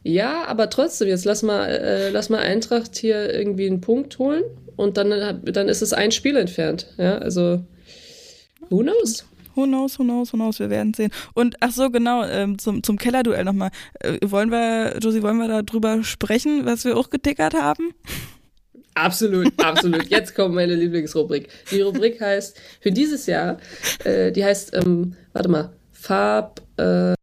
Ja, 0.03 0.47
aber 0.47 0.69
trotzdem, 0.71 1.09
jetzt 1.09 1.27
lass 1.27 1.43
mal, 1.43 1.67
äh, 1.67 2.11
lass 2.11 2.29
mal 2.29 2.41
Eintracht 2.41 2.97
hier 2.97 3.33
irgendwie 3.33 3.67
einen 3.67 3.81
Punkt 3.81 4.19
holen 4.19 4.43
und 4.75 4.97
dann, 4.97 5.43
dann 5.45 5.69
ist 5.69 5.83
es 5.83 5.93
ein 5.93 6.11
Spiel 6.11 6.37
entfernt. 6.37 6.89
Ja, 6.97 7.19
also 7.19 7.63
who 8.71 8.79
knows? 8.79 9.25
Who 9.55 9.67
knows, 9.67 9.99
who 9.99 10.05
knows, 10.05 10.33
who 10.33 10.37
knows, 10.37 10.59
wir 10.59 10.71
werden 10.71 10.95
sehen. 10.95 11.11
Und 11.35 11.57
ach 11.61 11.73
so, 11.73 11.91
genau, 11.91 12.25
ähm, 12.25 12.59
zum, 12.59 12.83
zum 12.83 12.99
Kellerduell 12.99 13.45
nochmal. 13.45 13.71
Äh, 14.01 14.19
wollen 14.23 14.51
wir, 14.51 14.99
Josie, 15.01 15.23
wollen 15.23 15.39
wir 15.39 15.49
da 15.49 15.63
drüber 15.63 16.03
sprechen, 16.05 16.65
was 16.65 16.85
wir 16.85 16.97
auch 16.97 17.11
getickert 17.11 17.55
haben? 17.55 17.93
Absolut, 18.95 19.53
absolut. 19.65 20.09
Jetzt 20.09 20.35
kommt 20.35 20.55
meine 20.55 20.75
Lieblingsrubrik. 20.75 21.49
Die 21.71 21.81
Rubrik 21.81 22.21
heißt 22.21 22.59
für 22.81 22.91
dieses 22.91 23.27
Jahr, 23.27 23.59
äh, 24.05 24.33
die 24.33 24.45
heißt, 24.45 24.75
ähm, 24.75 25.17
warte 25.33 25.49
mal, 25.49 25.73
Farb, 26.03 26.61
äh, 26.79 27.15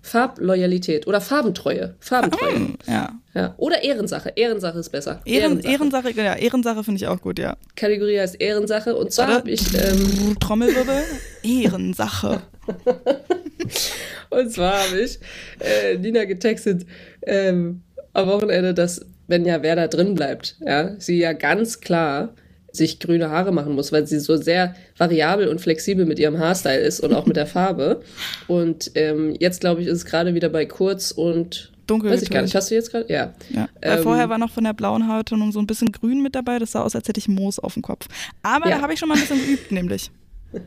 Farbloyalität 0.00 1.06
oder 1.06 1.20
Farbentreue. 1.20 1.94
Farbentreue. 2.00 2.70
Ja. 2.86 3.10
ja. 3.34 3.54
Oder 3.58 3.82
Ehrensache. 3.82 4.32
Ehrensache 4.34 4.78
ist 4.78 4.88
besser. 4.88 5.20
Ehren, 5.26 5.60
Ehrensache. 5.60 6.08
Ehrensache, 6.08 6.22
ja, 6.22 6.34
Ehrensache 6.34 6.84
finde 6.84 7.02
ich 7.02 7.06
auch 7.06 7.20
gut, 7.20 7.38
ja. 7.38 7.58
Kategorie 7.76 8.18
heißt 8.18 8.40
Ehrensache 8.40 8.96
und 8.96 9.12
zwar 9.12 9.28
habe 9.28 9.50
ich. 9.50 9.62
Ähm, 9.74 10.38
Trommelwirbel. 10.40 11.02
Ehrensache. 11.42 12.40
Und 14.30 14.50
zwar 14.50 14.82
habe 14.84 15.00
ich 15.00 15.18
äh, 15.60 15.96
Nina 15.98 16.24
getextet 16.24 16.86
ähm, 17.26 17.82
am 18.14 18.26
Wochenende, 18.26 18.72
dass 18.72 19.04
wenn 19.28 19.44
ja 19.44 19.62
wer 19.62 19.76
da 19.76 19.86
drin 19.86 20.14
bleibt, 20.14 20.56
ja, 20.60 20.98
sie 20.98 21.18
ja 21.18 21.34
ganz 21.34 21.80
klar 21.80 22.34
sich 22.74 22.98
grüne 23.00 23.30
Haare 23.30 23.52
machen 23.52 23.74
muss, 23.74 23.92
weil 23.92 24.06
sie 24.06 24.18
so 24.18 24.36
sehr 24.36 24.74
variabel 24.98 25.48
und 25.48 25.60
flexibel 25.60 26.04
mit 26.06 26.18
ihrem 26.18 26.38
Haarstyle 26.38 26.78
ist 26.80 27.00
und 27.00 27.14
auch 27.14 27.26
mit 27.26 27.36
der 27.36 27.46
Farbe. 27.56 28.02
Und 28.48 28.90
ähm, 28.94 29.34
jetzt, 29.38 29.60
glaube 29.60 29.80
ich, 29.80 29.86
ist 29.86 29.98
es 29.98 30.04
gerade 30.04 30.34
wieder 30.34 30.48
bei 30.48 30.66
kurz 30.66 31.10
und 31.12 31.72
Dunkel. 31.86 32.10
weiß 32.10 32.22
ich 32.22 32.30
gar 32.30 32.40
nicht. 32.42 32.54
Hast 32.54 32.70
du 32.70 32.74
jetzt 32.74 32.90
gerade? 32.90 33.12
Ja. 33.12 33.34
Ja. 33.50 33.68
Weil 33.82 33.98
Ähm, 33.98 34.02
vorher 34.02 34.28
war 34.30 34.38
noch 34.38 34.50
von 34.50 34.64
der 34.64 34.72
blauen 34.72 35.06
Haartonung 35.06 35.52
so 35.52 35.58
ein 35.60 35.66
bisschen 35.66 35.92
grün 35.92 36.22
mit 36.22 36.34
dabei. 36.34 36.58
Das 36.58 36.72
sah 36.72 36.82
aus, 36.82 36.94
als 36.96 37.06
hätte 37.08 37.18
ich 37.20 37.28
Moos 37.28 37.58
auf 37.58 37.74
dem 37.74 37.82
Kopf. 37.82 38.06
Aber 38.42 38.68
Ja. 38.70 38.76
da 38.76 38.82
habe 38.82 38.92
ich 38.94 38.98
schon 38.98 39.08
mal 39.08 39.16
ein 39.16 39.20
bisschen 39.20 39.38
geübt, 39.44 39.70
nämlich. 39.70 40.10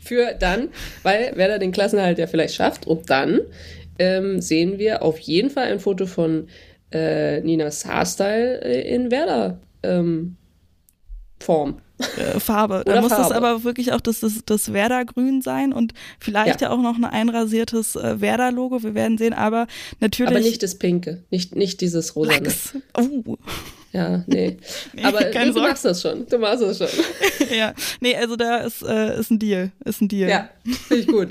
Für 0.00 0.34
dann, 0.38 0.68
weil 1.02 1.32
wer 1.34 1.48
da 1.48 1.58
den 1.58 1.72
Klassenhalt 1.72 2.18
ja 2.18 2.26
vielleicht 2.26 2.54
schafft. 2.54 2.86
Und 2.86 3.10
dann 3.10 3.40
ähm, 3.98 4.40
sehen 4.40 4.78
wir 4.78 5.02
auf 5.02 5.18
jeden 5.18 5.50
Fall 5.50 5.64
ein 5.72 5.80
Foto 5.80 6.06
von 6.06 6.46
äh, 6.92 7.40
Ninas 7.40 7.84
Haarstyle 7.84 8.60
äh, 8.62 8.94
in 8.94 9.10
Werder 9.10 9.58
ähm, 9.82 10.36
Form. 11.40 11.78
äh, 12.16 12.38
Farbe. 12.40 12.82
Da 12.86 13.00
muss 13.00 13.12
Farbe. 13.12 13.34
aber 13.34 13.64
wirklich 13.64 13.92
auch 13.92 14.00
das, 14.00 14.20
das, 14.20 14.42
das 14.46 14.72
Werder-Grün 14.72 15.42
sein 15.42 15.72
und 15.72 15.94
vielleicht 16.20 16.60
ja. 16.60 16.68
Ja. 16.68 16.74
auch 16.74 16.80
noch 16.80 16.96
ein 16.96 17.04
einrasiertes 17.04 17.96
äh, 17.96 18.20
Werder-Logo. 18.20 18.82
Wir 18.82 18.94
werden 18.94 19.18
sehen, 19.18 19.32
aber 19.32 19.66
natürlich. 20.00 20.30
Aber 20.30 20.40
nicht 20.40 20.62
das 20.62 20.76
Pinke, 20.76 21.22
nicht, 21.30 21.56
nicht 21.56 21.80
dieses 21.80 22.14
Rosane. 22.16 22.40
Lachs. 22.40 22.74
Oh. 22.96 23.36
Ja, 23.92 24.22
nee. 24.26 24.58
Nee, 24.92 25.02
Aber 25.04 25.24
du 25.24 25.52
Sorge. 25.52 25.60
machst 25.68 25.84
das 25.84 26.02
schon. 26.02 26.26
Du 26.26 26.38
machst 26.38 26.62
das 26.62 26.78
schon. 26.78 26.88
ja. 27.56 27.72
Nee, 28.00 28.14
also 28.16 28.36
da 28.36 28.58
ist, 28.58 28.82
äh, 28.82 29.18
ist 29.18 29.30
ein 29.30 29.38
Deal. 29.38 29.72
Ist 29.84 30.00
ein 30.02 30.08
Deal. 30.08 30.28
Ja, 30.28 30.50
finde 30.88 31.02
ich 31.02 31.06
gut. 31.06 31.28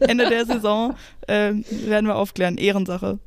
Ende 0.00 0.28
der 0.28 0.46
Saison 0.46 0.94
äh, 1.26 1.52
werden 1.68 2.06
wir 2.06 2.14
aufklären. 2.14 2.56
Ehrensache. 2.56 3.18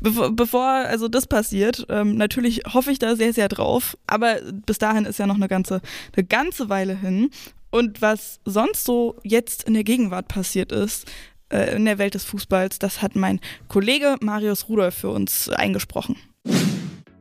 Bevor, 0.00 0.30
bevor 0.32 0.64
also 0.64 1.08
das 1.08 1.26
passiert, 1.26 1.86
ähm, 1.88 2.16
natürlich 2.16 2.62
hoffe 2.72 2.90
ich 2.90 2.98
da 2.98 3.16
sehr, 3.16 3.32
sehr 3.32 3.48
drauf. 3.48 3.96
Aber 4.06 4.36
bis 4.66 4.78
dahin 4.78 5.04
ist 5.04 5.18
ja 5.18 5.26
noch 5.26 5.36
eine 5.36 5.48
ganze, 5.48 5.80
eine 6.16 6.26
ganze 6.26 6.68
Weile 6.68 6.96
hin. 6.96 7.30
Und 7.70 8.02
was 8.02 8.40
sonst 8.44 8.84
so 8.84 9.16
jetzt 9.22 9.64
in 9.64 9.74
der 9.74 9.84
Gegenwart 9.84 10.28
passiert 10.28 10.72
ist, 10.72 11.06
äh, 11.50 11.76
in 11.76 11.84
der 11.84 11.98
Welt 11.98 12.14
des 12.14 12.24
Fußballs, 12.24 12.78
das 12.78 13.02
hat 13.02 13.14
mein 13.14 13.40
Kollege 13.68 14.16
Marius 14.20 14.68
Rudolph 14.68 14.94
für 14.94 15.10
uns 15.10 15.48
eingesprochen. 15.48 16.16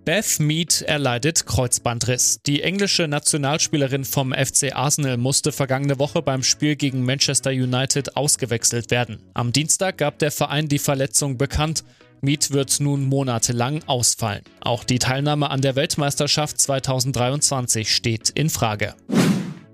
Beth 0.05 0.39
Mead 0.39 0.82
erleidet 0.82 1.45
Kreuzbandriss. 1.45 2.41
Die 2.41 2.63
englische 2.63 3.07
Nationalspielerin 3.07 4.05
vom 4.05 4.34
FC 4.34 4.73
Arsenal 4.73 5.17
musste 5.17 5.51
vergangene 5.51 5.99
Woche 5.99 6.23
beim 6.23 6.41
Spiel 6.41 6.75
gegen 6.75 7.05
Manchester 7.05 7.51
United 7.51 8.17
ausgewechselt 8.17 8.89
werden. 8.89 9.19
Am 9.36 9.51
Dienstag 9.51 9.99
gab 9.99 10.17
der 10.17 10.32
Verein 10.32 10.67
die 10.67 10.80
Verletzung 10.80 11.38
bekannt. 11.38 11.84
Mead 12.22 12.51
wird 12.51 12.80
nun 12.80 13.05
monatelang 13.05 13.82
ausfallen. 13.86 14.43
Auch 14.61 14.84
die 14.84 14.99
Teilnahme 14.99 15.49
an 15.49 15.61
der 15.61 15.76
Weltmeisterschaft 15.76 16.59
2023 16.59 17.93
steht 17.93 18.30
in 18.30 18.49
Frage. 18.49 18.95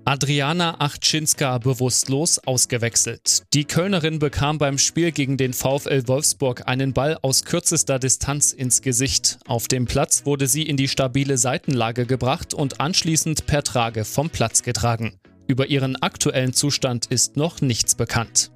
Adriana 0.08 0.76
Achtschinska 0.78 1.58
bewusstlos 1.58 2.38
ausgewechselt. 2.38 3.42
Die 3.52 3.64
Kölnerin 3.64 4.20
bekam 4.20 4.56
beim 4.58 4.78
Spiel 4.78 5.10
gegen 5.10 5.36
den 5.36 5.52
VfL 5.52 6.06
Wolfsburg 6.06 6.68
einen 6.68 6.92
Ball 6.92 7.18
aus 7.22 7.44
kürzester 7.44 7.98
Distanz 7.98 8.52
ins 8.52 8.82
Gesicht. 8.82 9.40
Auf 9.48 9.66
dem 9.66 9.86
Platz 9.86 10.24
wurde 10.24 10.46
sie 10.46 10.62
in 10.62 10.76
die 10.76 10.86
stabile 10.86 11.38
Seitenlage 11.38 12.06
gebracht 12.06 12.54
und 12.54 12.80
anschließend 12.80 13.46
per 13.46 13.64
Trage 13.64 14.04
vom 14.04 14.30
Platz 14.30 14.62
getragen. 14.62 15.18
Über 15.48 15.66
ihren 15.66 15.96
aktuellen 15.96 16.52
Zustand 16.52 17.06
ist 17.06 17.36
noch 17.36 17.60
nichts 17.60 17.96
bekannt. 17.96 18.52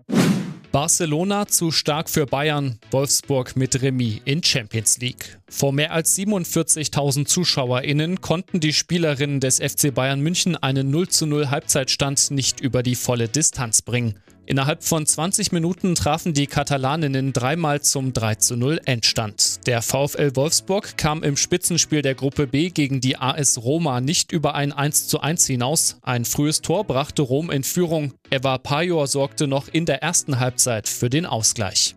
Barcelona 0.73 1.49
zu 1.49 1.73
stark 1.73 2.09
für 2.09 2.27
Bayern, 2.27 2.79
Wolfsburg 2.93 3.57
mit 3.57 3.83
Remis 3.83 4.21
in 4.25 4.41
Champions 4.41 4.99
League. 4.99 5.41
Vor 5.49 5.73
mehr 5.73 5.91
als 5.91 6.17
47.000 6.17 7.27
ZuschauerInnen 7.27 8.21
konnten 8.21 8.61
die 8.61 8.73
Spielerinnen 8.73 9.41
des 9.41 9.59
FC 9.59 9.93
Bayern 9.93 10.21
München 10.21 10.55
einen 10.55 10.91
0 10.91 11.09
zu 11.09 11.27
0 11.27 11.51
Halbzeitstand 11.51 12.31
nicht 12.31 12.61
über 12.61 12.85
die 12.85 12.95
volle 12.95 13.29
Distanz 13.29 13.83
bringen. 13.83 14.21
Innerhalb 14.51 14.83
von 14.83 15.07
20 15.07 15.53
Minuten 15.53 15.95
trafen 15.95 16.35
die 16.35 16.49
Katalaninnen 16.49 17.33
dreimal 17.33 17.83
zum 17.83 18.13
3 18.13 18.35
zu 18.35 18.57
0 18.57 18.81
Endstand. 18.85 19.65
Der 19.69 19.81
VfL 19.81 20.35
Wolfsburg 20.35 20.99
kam 20.99 21.23
im 21.23 21.37
Spitzenspiel 21.37 22.03
der 22.03 22.17
Gruppe 22.17 22.49
B 22.49 22.71
gegen 22.71 23.01
die 23.01 23.17
AS 23.17 23.63
Roma 23.63 24.01
nicht 24.01 24.33
über 24.33 24.57
ein 24.57 24.73
1 24.73 25.07
zu 25.07 25.21
1 25.21 25.47
hinaus. 25.47 26.01
Ein 26.03 26.25
frühes 26.25 26.63
Tor 26.63 26.83
brachte 26.83 27.23
Rom 27.23 27.49
in 27.53 27.63
Führung. 27.63 28.13
Eva 28.29 28.59
Pajor 28.59 29.07
sorgte 29.07 29.47
noch 29.47 29.69
in 29.69 29.87
der 29.87 30.03
ersten 30.03 30.41
Halbzeit 30.41 30.89
für 30.89 31.09
den 31.09 31.27
Ausgleich. 31.27 31.95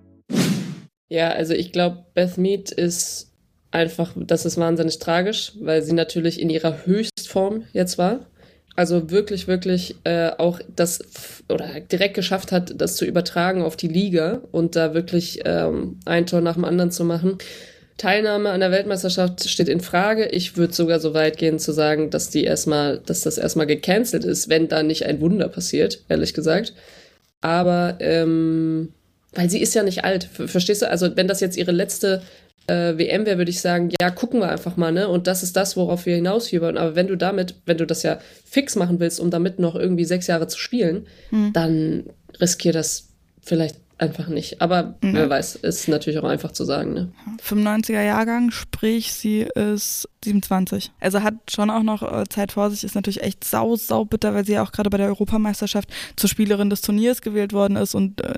Ja, 1.10 1.32
also 1.32 1.56
ich 1.56 1.72
glaube, 1.72 2.06
Beth 2.14 2.38
Mead 2.38 2.70
ist 2.70 3.32
einfach, 3.72 4.12
das 4.16 4.45
ist 4.45 4.58
wahnsinnig 4.58 4.99
tragisch, 4.99 5.54
weil 5.60 5.82
sie 5.82 5.93
natürlich 5.93 6.39
in 6.39 6.51
ihrer 6.51 6.86
Höchstform 6.86 7.64
jetzt 7.74 7.97
war. 7.97 8.28
Also 8.76 9.11
wirklich, 9.11 9.47
wirklich 9.47 9.95
äh, 10.03 10.32
auch 10.38 10.59
das 10.76 10.99
oder 11.47 11.80
direkt 11.80 12.15
geschafft 12.15 12.51
hat, 12.51 12.74
das 12.76 12.95
zu 12.95 13.05
übertragen 13.05 13.61
auf 13.61 13.76
die 13.76 13.88
Liga 13.88 14.41
und 14.51 14.76
da 14.76 14.93
wirklich 14.95 15.41
ähm, 15.45 15.99
ein 16.05 16.26
Tor 16.26 16.41
nach 16.41 16.55
dem 16.55 16.65
anderen 16.65 16.89
zu 16.89 17.05
machen. 17.05 17.38
Teilnahme 17.97 18.49
an 18.49 18.61
der 18.61 18.71
Weltmeisterschaft 18.71 19.47
steht 19.47 19.69
in 19.69 19.80
Frage. 19.80 20.26
Ich 20.30 20.57
würde 20.57 20.74
sogar 20.74 20.99
so 20.99 21.13
weit 21.13 21.38
gehen 21.38 21.59
zu 21.59 21.71
sagen, 21.71 22.09
dass 22.09 22.32
die 22.32 22.43
erstmal, 22.43 22.97
dass 23.05 23.21
das 23.21 23.38
erstmal 23.38 23.67
gecancelt 23.67 24.26
ist, 24.26 24.49
wenn 24.49 24.67
da 24.67 24.82
nicht 24.82 25.05
ein 25.05 25.21
Wunder 25.21 25.47
passiert, 25.47 26.03
ehrlich 26.09 26.34
gesagt. 26.34 26.74
Aber 27.41 27.97
ähm, 27.99 28.93
weil 29.34 29.49
sie 29.49 29.61
ist 29.61 29.76
ja 29.76 29.84
nicht 29.84 30.03
alt, 30.03 30.24
ver- 30.24 30.47
verstehst 30.47 30.82
du? 30.82 30.89
Also 30.89 31.15
wenn 31.15 31.28
das 31.28 31.39
jetzt 31.39 31.57
ihre 31.57 31.71
letzte 31.71 32.24
äh, 32.68 32.97
WM 32.97 33.26
wäre, 33.26 33.38
würde 33.38 33.51
ich 33.51 33.61
sagen, 33.61 33.91
ja, 34.01 34.09
gucken 34.09 34.39
wir 34.39 34.49
einfach 34.49 34.78
mal, 34.78 34.91
ne? 34.91 35.07
Und 35.07 35.28
das 35.28 35.43
ist 35.43 35.55
das, 35.55 35.76
worauf 35.76 36.05
wir 36.05 36.16
hinausfiebern. 36.16 36.78
Aber 36.78 36.95
wenn 36.95 37.07
du 37.07 37.18
damit, 37.18 37.55
wenn 37.66 37.78
du 37.78 37.86
das 37.86 38.03
ja 38.03 38.20
fix 38.45 38.76
machen 38.76 38.99
willst, 38.99 39.20
um 39.20 39.30
damit 39.30 39.59
noch 39.59 39.76
irgendwie 39.76 40.05
sechs 40.05 40.28
Jahre 40.28 40.47
zu 40.47 40.57
spielen, 40.57 41.07
dann 41.53 42.03
riskier 42.39 42.74
das 42.74 43.09
vielleicht 43.41 43.78
einfach 43.97 44.28
nicht. 44.28 44.61
Aber 44.61 44.95
wer 45.01 45.30
weiß, 45.30 45.55
ist 45.57 45.88
natürlich 45.88 46.20
auch 46.20 46.28
einfach 46.28 46.51
zu 46.51 46.66
sagen, 46.66 46.93
ne? 46.93 47.11
95er 47.41 48.01
Jahrgang, 48.01 48.51
sprich 48.51 49.14
sie 49.14 49.41
ist 49.41 50.09
27. 50.24 50.91
Also 50.99 51.22
hat 51.24 51.36
schon 51.49 51.70
auch 51.70 51.84
noch 51.84 52.03
äh, 52.03 52.26
Zeit 52.30 52.51
vor 52.51 52.70
sich, 52.70 52.84
ist 52.84 52.95
natürlich 52.95 53.22
echt 53.22 53.43
sau, 53.43 53.76
sau 53.76 54.05
bitter, 54.05 54.34
weil 54.34 54.45
sie 54.45 54.53
ja 54.53 54.64
auch 54.64 54.72
gerade 54.72 54.89
bei 54.89 54.97
der 54.97 55.07
Europameisterschaft 55.07 55.89
zur 56.16 56.30
Spielerin 56.30 56.70
des 56.70 56.82
Turniers 56.82 57.22
gewählt 57.22 57.53
worden 57.53 57.76
ist 57.76 57.95
und 57.95 58.22
äh, 58.22 58.34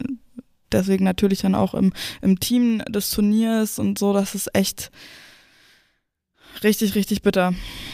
deswegen 0.72 1.04
natürlich 1.04 1.42
dann 1.42 1.56
auch 1.56 1.74
im, 1.74 1.94
im 2.22 2.40
Team 2.40 2.84
des 2.90 3.10
Turniers 3.10 3.80
und 3.80 4.00
so, 4.00 4.14
das 4.14 4.36
ist 4.36 4.50
echt 4.54 4.92
richtig, 6.64 6.96
richtig 6.96 7.22
bitter. 7.22 7.54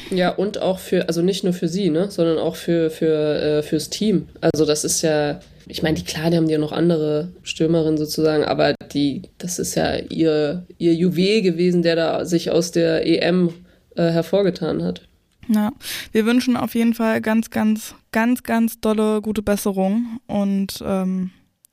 Ja, 0.10 0.30
und 0.30 0.62
auch 0.62 0.80
für, 0.80 1.08
also 1.08 1.22
nicht 1.22 1.44
nur 1.44 1.54
für 1.54 1.68
sie, 1.68 1.90
ne, 1.90 2.12
sondern 2.12 2.38
auch 2.38 2.56
für, 2.56 2.90
für, 2.90 3.42
äh, 3.42 3.64
fürs 3.64 3.90
Team. 3.90 4.28
Also 4.42 4.66
das 4.66 4.84
ist 4.84 5.02
ja, 5.02 5.40
ich 5.68 5.84
meine, 5.84 5.98
die 5.98 6.04
klar, 6.04 6.30
die 6.30 6.38
haben 6.38 6.50
ja 6.50 6.58
noch 6.58 6.72
andere 6.72 7.30
Stürmerinnen 7.44 7.98
sozusagen, 7.98 8.44
aber 8.44 8.76
die, 8.94 9.24
das 9.38 9.60
ist 9.60 9.76
ja 9.76 9.96
ihr, 9.98 10.66
ihr 10.78 10.94
Juwel 10.94 11.42
gewesen, 11.42 11.82
der 11.82 11.96
da 11.96 12.26
sich 12.26 12.52
aus 12.52 12.72
der 12.72 13.06
EM 13.06 13.50
äh, 13.96 14.10
hervorgetan 14.10 14.84
hat. 14.84 15.08
Ja, 15.48 15.72
wir 16.12 16.26
wünschen 16.26 16.56
auf 16.56 16.76
jeden 16.76 16.94
Fall 16.94 17.20
ganz, 17.22 17.50
ganz, 17.50 17.96
ganz, 18.12 18.44
ganz 18.44 18.80
dolle 18.80 19.22
gute 19.22 19.42
Besserung 19.42 20.20
und 20.28 20.84
ähm, 20.86 21.32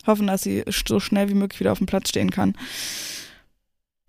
hoffen, 0.09 0.27
dass 0.27 0.43
sie 0.43 0.65
so 0.69 1.01
schnell 1.01 1.29
wie 1.29 1.35
möglich 1.35 1.61
wieder 1.61 1.73
auf 1.73 1.79
dem 1.79 1.87
Platz 1.87 2.09
stehen 2.09 2.31
kann. 2.31 2.55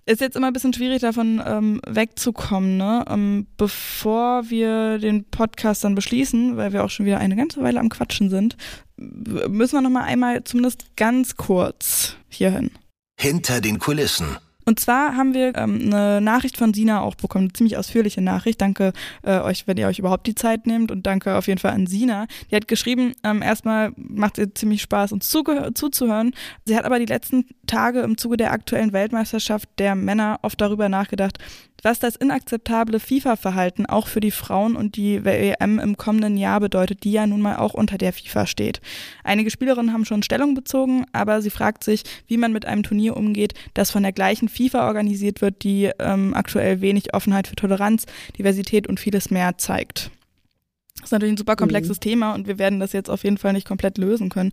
Ist 0.05 0.21
jetzt 0.21 0.35
immer 0.35 0.47
ein 0.47 0.53
bisschen 0.53 0.73
schwierig, 0.73 1.01
davon 1.01 1.39
ähm, 1.45 1.81
wegzukommen, 1.85 2.77
ne? 2.77 3.05
Ähm, 3.07 3.45
bevor 3.57 4.49
wir 4.49 4.97
den 4.97 5.25
Podcast 5.25 5.83
dann 5.83 5.93
beschließen, 5.93 6.57
weil 6.57 6.73
wir 6.73 6.83
auch 6.83 6.89
schon 6.89 7.05
wieder 7.05 7.19
eine 7.19 7.35
ganze 7.35 7.61
Weile 7.61 7.79
am 7.79 7.89
Quatschen 7.89 8.31
sind, 8.31 8.57
müssen 8.97 9.73
wir 9.73 9.81
noch 9.81 9.91
mal 9.91 10.05
einmal 10.05 10.43
zumindest 10.43 10.95
ganz 10.95 11.35
kurz 11.35 12.15
hierhin. 12.27 12.71
Hinter 13.19 13.61
den 13.61 13.77
Kulissen. 13.77 14.37
Und 14.69 14.79
zwar 14.79 15.15
haben 15.15 15.33
wir 15.33 15.55
ähm, 15.55 15.91
eine 15.91 16.21
Nachricht 16.21 16.55
von 16.55 16.75
Sina 16.75 17.01
auch 17.01 17.15
bekommen, 17.15 17.45
eine 17.45 17.53
ziemlich 17.53 17.75
ausführliche 17.75 18.21
Nachricht. 18.21 18.61
Danke 18.61 18.93
äh, 19.23 19.39
euch, 19.39 19.65
wenn 19.65 19.77
ihr 19.77 19.87
euch 19.87 19.97
überhaupt 19.97 20.27
die 20.27 20.35
Zeit 20.35 20.67
nehmt 20.67 20.91
und 20.91 21.07
danke 21.07 21.35
auf 21.35 21.47
jeden 21.47 21.59
Fall 21.59 21.71
an 21.71 21.87
Sina. 21.87 22.27
Die 22.51 22.55
hat 22.55 22.67
geschrieben, 22.67 23.13
ähm, 23.23 23.41
erstmal 23.41 23.93
macht 23.95 24.37
ihr 24.37 24.53
ziemlich 24.53 24.83
Spaß, 24.83 25.11
uns 25.11 25.27
zuzuhören. 25.27 26.35
Sie 26.65 26.77
hat 26.77 26.85
aber 26.85 26.99
die 26.99 27.07
letzten 27.07 27.47
Tage 27.65 28.01
im 28.01 28.15
Zuge 28.15 28.37
der 28.37 28.51
aktuellen 28.51 28.93
Weltmeisterschaft 28.93 29.67
der 29.79 29.95
Männer 29.95 30.37
oft 30.43 30.61
darüber 30.61 30.87
nachgedacht, 30.87 31.39
was 31.83 31.99
das 31.99 32.15
inakzeptable 32.15 32.99
FIFA-Verhalten 32.99 33.85
auch 33.85 34.07
für 34.07 34.19
die 34.19 34.31
Frauen 34.31 34.75
und 34.75 34.95
die 34.95 35.23
WM 35.23 35.79
im 35.79 35.97
kommenden 35.97 36.37
Jahr 36.37 36.59
bedeutet, 36.59 37.03
die 37.03 37.11
ja 37.11 37.27
nun 37.27 37.41
mal 37.41 37.57
auch 37.57 37.73
unter 37.73 37.97
der 37.97 38.13
FIFA 38.13 38.47
steht. 38.47 38.81
Einige 39.23 39.51
Spielerinnen 39.51 39.93
haben 39.93 40.05
schon 40.05 40.23
Stellung 40.23 40.53
bezogen, 40.53 41.05
aber 41.11 41.41
sie 41.41 41.49
fragt 41.49 41.83
sich, 41.83 42.03
wie 42.27 42.37
man 42.37 42.51
mit 42.51 42.65
einem 42.65 42.83
Turnier 42.83 43.15
umgeht, 43.17 43.53
das 43.73 43.91
von 43.91 44.03
der 44.03 44.11
gleichen 44.11 44.49
FIFA 44.49 44.87
organisiert 44.87 45.41
wird, 45.41 45.63
die 45.63 45.91
ähm, 45.99 46.33
aktuell 46.33 46.81
wenig 46.81 47.13
Offenheit 47.13 47.47
für 47.47 47.55
Toleranz, 47.55 48.05
Diversität 48.37 48.87
und 48.87 48.99
vieles 48.99 49.31
mehr 49.31 49.57
zeigt. 49.57 50.11
Das 50.95 51.05
ist 51.05 51.11
natürlich 51.11 51.33
ein 51.33 51.37
super 51.37 51.55
komplexes 51.55 51.99
Thema 51.99 52.33
und 52.33 52.47
wir 52.47 52.59
werden 52.59 52.79
das 52.79 52.91
jetzt 52.91 53.09
auf 53.09 53.23
jeden 53.23 53.37
Fall 53.37 53.53
nicht 53.53 53.67
komplett 53.67 53.97
lösen 53.97 54.29
können. 54.29 54.51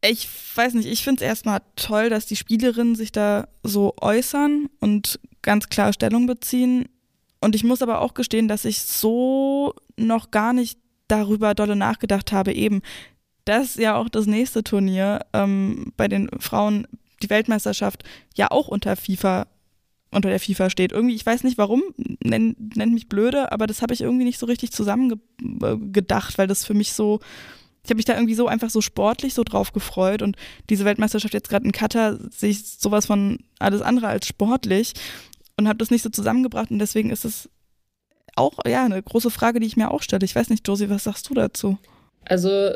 Ich 0.00 0.28
weiß 0.54 0.74
nicht, 0.74 0.86
ich 0.86 1.02
finde 1.02 1.24
es 1.24 1.28
erstmal 1.28 1.60
toll, 1.74 2.08
dass 2.08 2.26
die 2.26 2.36
Spielerinnen 2.36 2.94
sich 2.94 3.10
da 3.10 3.48
so 3.64 3.94
äußern 4.00 4.68
und 4.78 5.18
ganz 5.42 5.68
klar 5.68 5.92
Stellung 5.92 6.26
beziehen. 6.26 6.88
Und 7.40 7.54
ich 7.54 7.64
muss 7.64 7.82
aber 7.82 8.00
auch 8.00 8.14
gestehen, 8.14 8.48
dass 8.48 8.64
ich 8.64 8.82
so 8.82 9.74
noch 9.96 10.30
gar 10.30 10.52
nicht 10.52 10.78
darüber 11.08 11.54
dolle 11.54 11.76
nachgedacht 11.76 12.32
habe, 12.32 12.52
eben, 12.52 12.82
dass 13.44 13.76
ja 13.76 13.96
auch 13.96 14.08
das 14.08 14.26
nächste 14.26 14.62
Turnier 14.62 15.24
ähm, 15.32 15.92
bei 15.96 16.08
den 16.08 16.28
Frauen, 16.38 16.86
die 17.22 17.30
Weltmeisterschaft, 17.30 18.04
ja 18.36 18.50
auch 18.50 18.68
unter 18.68 18.94
FIFA, 18.94 19.46
unter 20.10 20.28
der 20.28 20.40
FIFA 20.40 20.70
steht. 20.70 20.92
Irgendwie, 20.92 21.14
ich 21.14 21.24
weiß 21.24 21.44
nicht 21.44 21.58
warum, 21.58 21.82
nennt, 22.22 22.76
mich 22.76 23.08
blöde, 23.08 23.50
aber 23.50 23.66
das 23.66 23.82
habe 23.82 23.94
ich 23.94 24.02
irgendwie 24.02 24.24
nicht 24.24 24.38
so 24.38 24.46
richtig 24.46 24.72
zusammengedacht, 24.72 26.38
weil 26.38 26.46
das 26.46 26.64
für 26.64 26.74
mich 26.74 26.92
so, 26.92 27.20
ich 27.84 27.90
habe 27.90 27.96
mich 27.96 28.04
da 28.04 28.14
irgendwie 28.14 28.34
so 28.34 28.48
einfach 28.48 28.70
so 28.70 28.80
sportlich 28.80 29.32
so 29.32 29.44
drauf 29.44 29.72
gefreut 29.72 30.20
und 30.20 30.36
diese 30.68 30.84
Weltmeisterschaft 30.84 31.32
jetzt 31.32 31.48
gerade 31.48 31.64
in 31.64 31.72
Katar 31.72 32.18
sehe 32.30 32.50
ich 32.50 32.64
sowas 32.64 33.06
von 33.06 33.38
alles 33.58 33.80
andere 33.80 34.08
als 34.08 34.26
sportlich 34.26 34.92
und 35.58 35.68
habe 35.68 35.78
das 35.78 35.90
nicht 35.90 36.02
so 36.02 36.08
zusammengebracht 36.08 36.70
und 36.70 36.78
deswegen 36.78 37.10
ist 37.10 37.24
es 37.24 37.50
auch 38.36 38.54
ja 38.66 38.84
eine 38.84 39.02
große 39.02 39.30
Frage, 39.30 39.60
die 39.60 39.66
ich 39.66 39.76
mir 39.76 39.90
auch 39.90 40.02
stelle. 40.02 40.24
Ich 40.24 40.34
weiß 40.34 40.48
nicht, 40.48 40.66
Josie, 40.66 40.88
was 40.88 41.04
sagst 41.04 41.28
du 41.28 41.34
dazu? 41.34 41.76
Also 42.24 42.70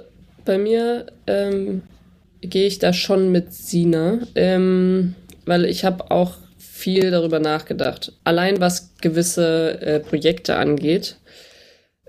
bei 0.44 0.58
mir 0.58 1.06
ähm, 1.26 1.82
gehe 2.40 2.66
ich 2.66 2.78
da 2.78 2.92
schon 2.92 3.30
mit 3.30 3.54
Sina, 3.54 4.18
ähm, 4.34 5.14
weil 5.46 5.64
ich 5.64 5.84
habe 5.84 6.10
auch 6.10 6.34
viel 6.58 7.10
darüber 7.10 7.38
nachgedacht. 7.38 8.12
Allein 8.24 8.60
was 8.60 8.94
gewisse 9.00 9.80
äh, 9.80 10.00
Projekte 10.00 10.56
angeht 10.56 11.18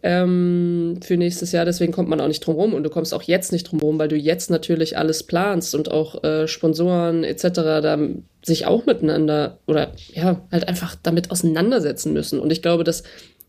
ähm, 0.03 0.99
für 1.01 1.15
nächstes 1.15 1.53
Jahr. 1.53 1.65
Deswegen 1.65 1.93
kommt 1.93 2.09
man 2.09 2.19
auch 2.19 2.27
nicht 2.27 2.45
drum 2.45 2.55
rum 2.55 2.73
und 2.73 2.83
du 2.83 2.89
kommst 2.89 3.13
auch 3.13 3.23
jetzt 3.23 3.53
nicht 3.53 3.63
drum 3.63 3.79
rum, 3.79 3.97
weil 3.97 4.09
du 4.09 4.17
jetzt 4.17 4.49
natürlich 4.49 4.97
alles 4.97 5.23
planst 5.23 5.73
und 5.73 5.89
auch 5.89 6.23
äh, 6.23 6.47
Sponsoren 6.47 7.23
etc. 7.23 7.49
da 7.53 7.97
sich 8.43 8.65
auch 8.65 8.85
miteinander 8.85 9.59
oder 9.65 9.93
ja 10.13 10.41
halt 10.51 10.67
einfach 10.67 10.95
damit 11.01 11.31
auseinandersetzen 11.31 12.11
müssen. 12.11 12.39
Und 12.39 12.51
ich 12.51 12.61
glaube, 12.61 12.83
dass 12.83 13.03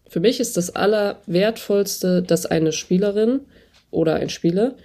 für 0.09 0.21
mich 0.21 0.39
ist 0.39 0.57
das 0.57 0.75
Allerwertvollste, 0.75 2.23
dass 2.23 2.47
eine 2.47 2.71
Spielerin 2.71 3.41
oder 3.91 4.15
ein 4.15 4.31
Spieler 4.31 4.77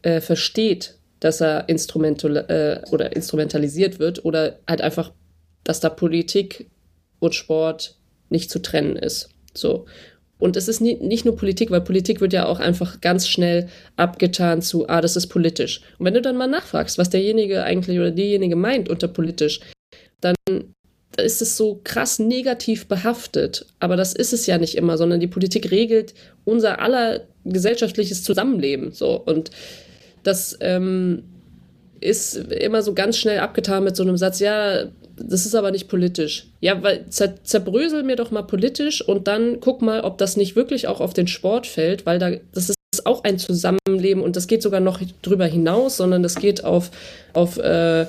äh, 0.00 0.22
versteht, 0.22 0.96
dass 1.20 1.42
er 1.42 1.68
instrumental, 1.68 2.36
äh, 2.36 2.90
oder 2.90 3.14
instrumentalisiert 3.14 3.98
wird 3.98 4.24
oder 4.24 4.58
halt 4.66 4.80
einfach, 4.80 5.12
dass 5.62 5.80
da 5.80 5.90
Politik 5.90 6.70
und 7.20 7.34
Sport 7.34 7.96
nicht 8.30 8.50
zu 8.50 8.60
trennen 8.60 8.96
ist. 8.96 9.28
So. 9.52 9.84
Und 10.42 10.56
es 10.56 10.66
ist 10.66 10.80
nie, 10.80 10.96
nicht 10.96 11.24
nur 11.24 11.36
Politik, 11.36 11.70
weil 11.70 11.82
Politik 11.82 12.20
wird 12.20 12.32
ja 12.32 12.46
auch 12.46 12.58
einfach 12.58 13.00
ganz 13.00 13.28
schnell 13.28 13.68
abgetan 13.94 14.60
zu, 14.60 14.88
ah, 14.88 15.00
das 15.00 15.14
ist 15.14 15.28
politisch. 15.28 15.82
Und 16.00 16.06
wenn 16.06 16.14
du 16.14 16.20
dann 16.20 16.36
mal 16.36 16.48
nachfragst, 16.48 16.98
was 16.98 17.10
derjenige 17.10 17.62
eigentlich 17.62 17.96
oder 17.96 18.10
diejenige 18.10 18.56
meint 18.56 18.88
unter 18.88 19.06
politisch, 19.06 19.60
dann 20.20 20.34
ist 21.16 21.42
es 21.42 21.56
so 21.56 21.80
krass 21.84 22.18
negativ 22.18 22.88
behaftet. 22.88 23.66
Aber 23.78 23.94
das 23.94 24.14
ist 24.14 24.32
es 24.32 24.46
ja 24.46 24.58
nicht 24.58 24.74
immer, 24.74 24.98
sondern 24.98 25.20
die 25.20 25.28
Politik 25.28 25.70
regelt 25.70 26.12
unser 26.44 26.80
aller 26.80 27.20
gesellschaftliches 27.44 28.24
Zusammenleben. 28.24 28.90
So. 28.90 29.20
Und 29.20 29.52
das 30.24 30.58
ähm, 30.60 31.22
ist 32.00 32.34
immer 32.34 32.82
so 32.82 32.94
ganz 32.94 33.16
schnell 33.16 33.38
abgetan 33.38 33.84
mit 33.84 33.94
so 33.94 34.02
einem 34.02 34.16
Satz, 34.16 34.40
ja, 34.40 34.88
das 35.16 35.46
ist 35.46 35.54
aber 35.54 35.70
nicht 35.70 35.88
politisch. 35.88 36.46
Ja, 36.60 36.82
weil 36.82 37.06
zer 37.08 37.42
zerbrösel 37.44 38.02
mir 38.02 38.16
doch 38.16 38.30
mal 38.30 38.42
politisch 38.42 39.06
und 39.06 39.28
dann 39.28 39.60
guck 39.60 39.82
mal, 39.82 40.00
ob 40.00 40.18
das 40.18 40.36
nicht 40.36 40.56
wirklich 40.56 40.88
auch 40.88 41.00
auf 41.00 41.14
den 41.14 41.26
Sport 41.26 41.66
fällt, 41.66 42.06
weil 42.06 42.18
da, 42.18 42.32
das 42.52 42.70
ist 42.70 43.06
auch 43.06 43.24
ein 43.24 43.38
Zusammenleben 43.38 44.22
und 44.22 44.36
das 44.36 44.46
geht 44.46 44.62
sogar 44.62 44.80
noch 44.80 45.00
drüber 45.22 45.46
hinaus, 45.46 45.96
sondern 45.96 46.22
das 46.22 46.36
geht 46.36 46.64
auf, 46.64 46.90
auf 47.32 47.58
äh, 47.58 48.06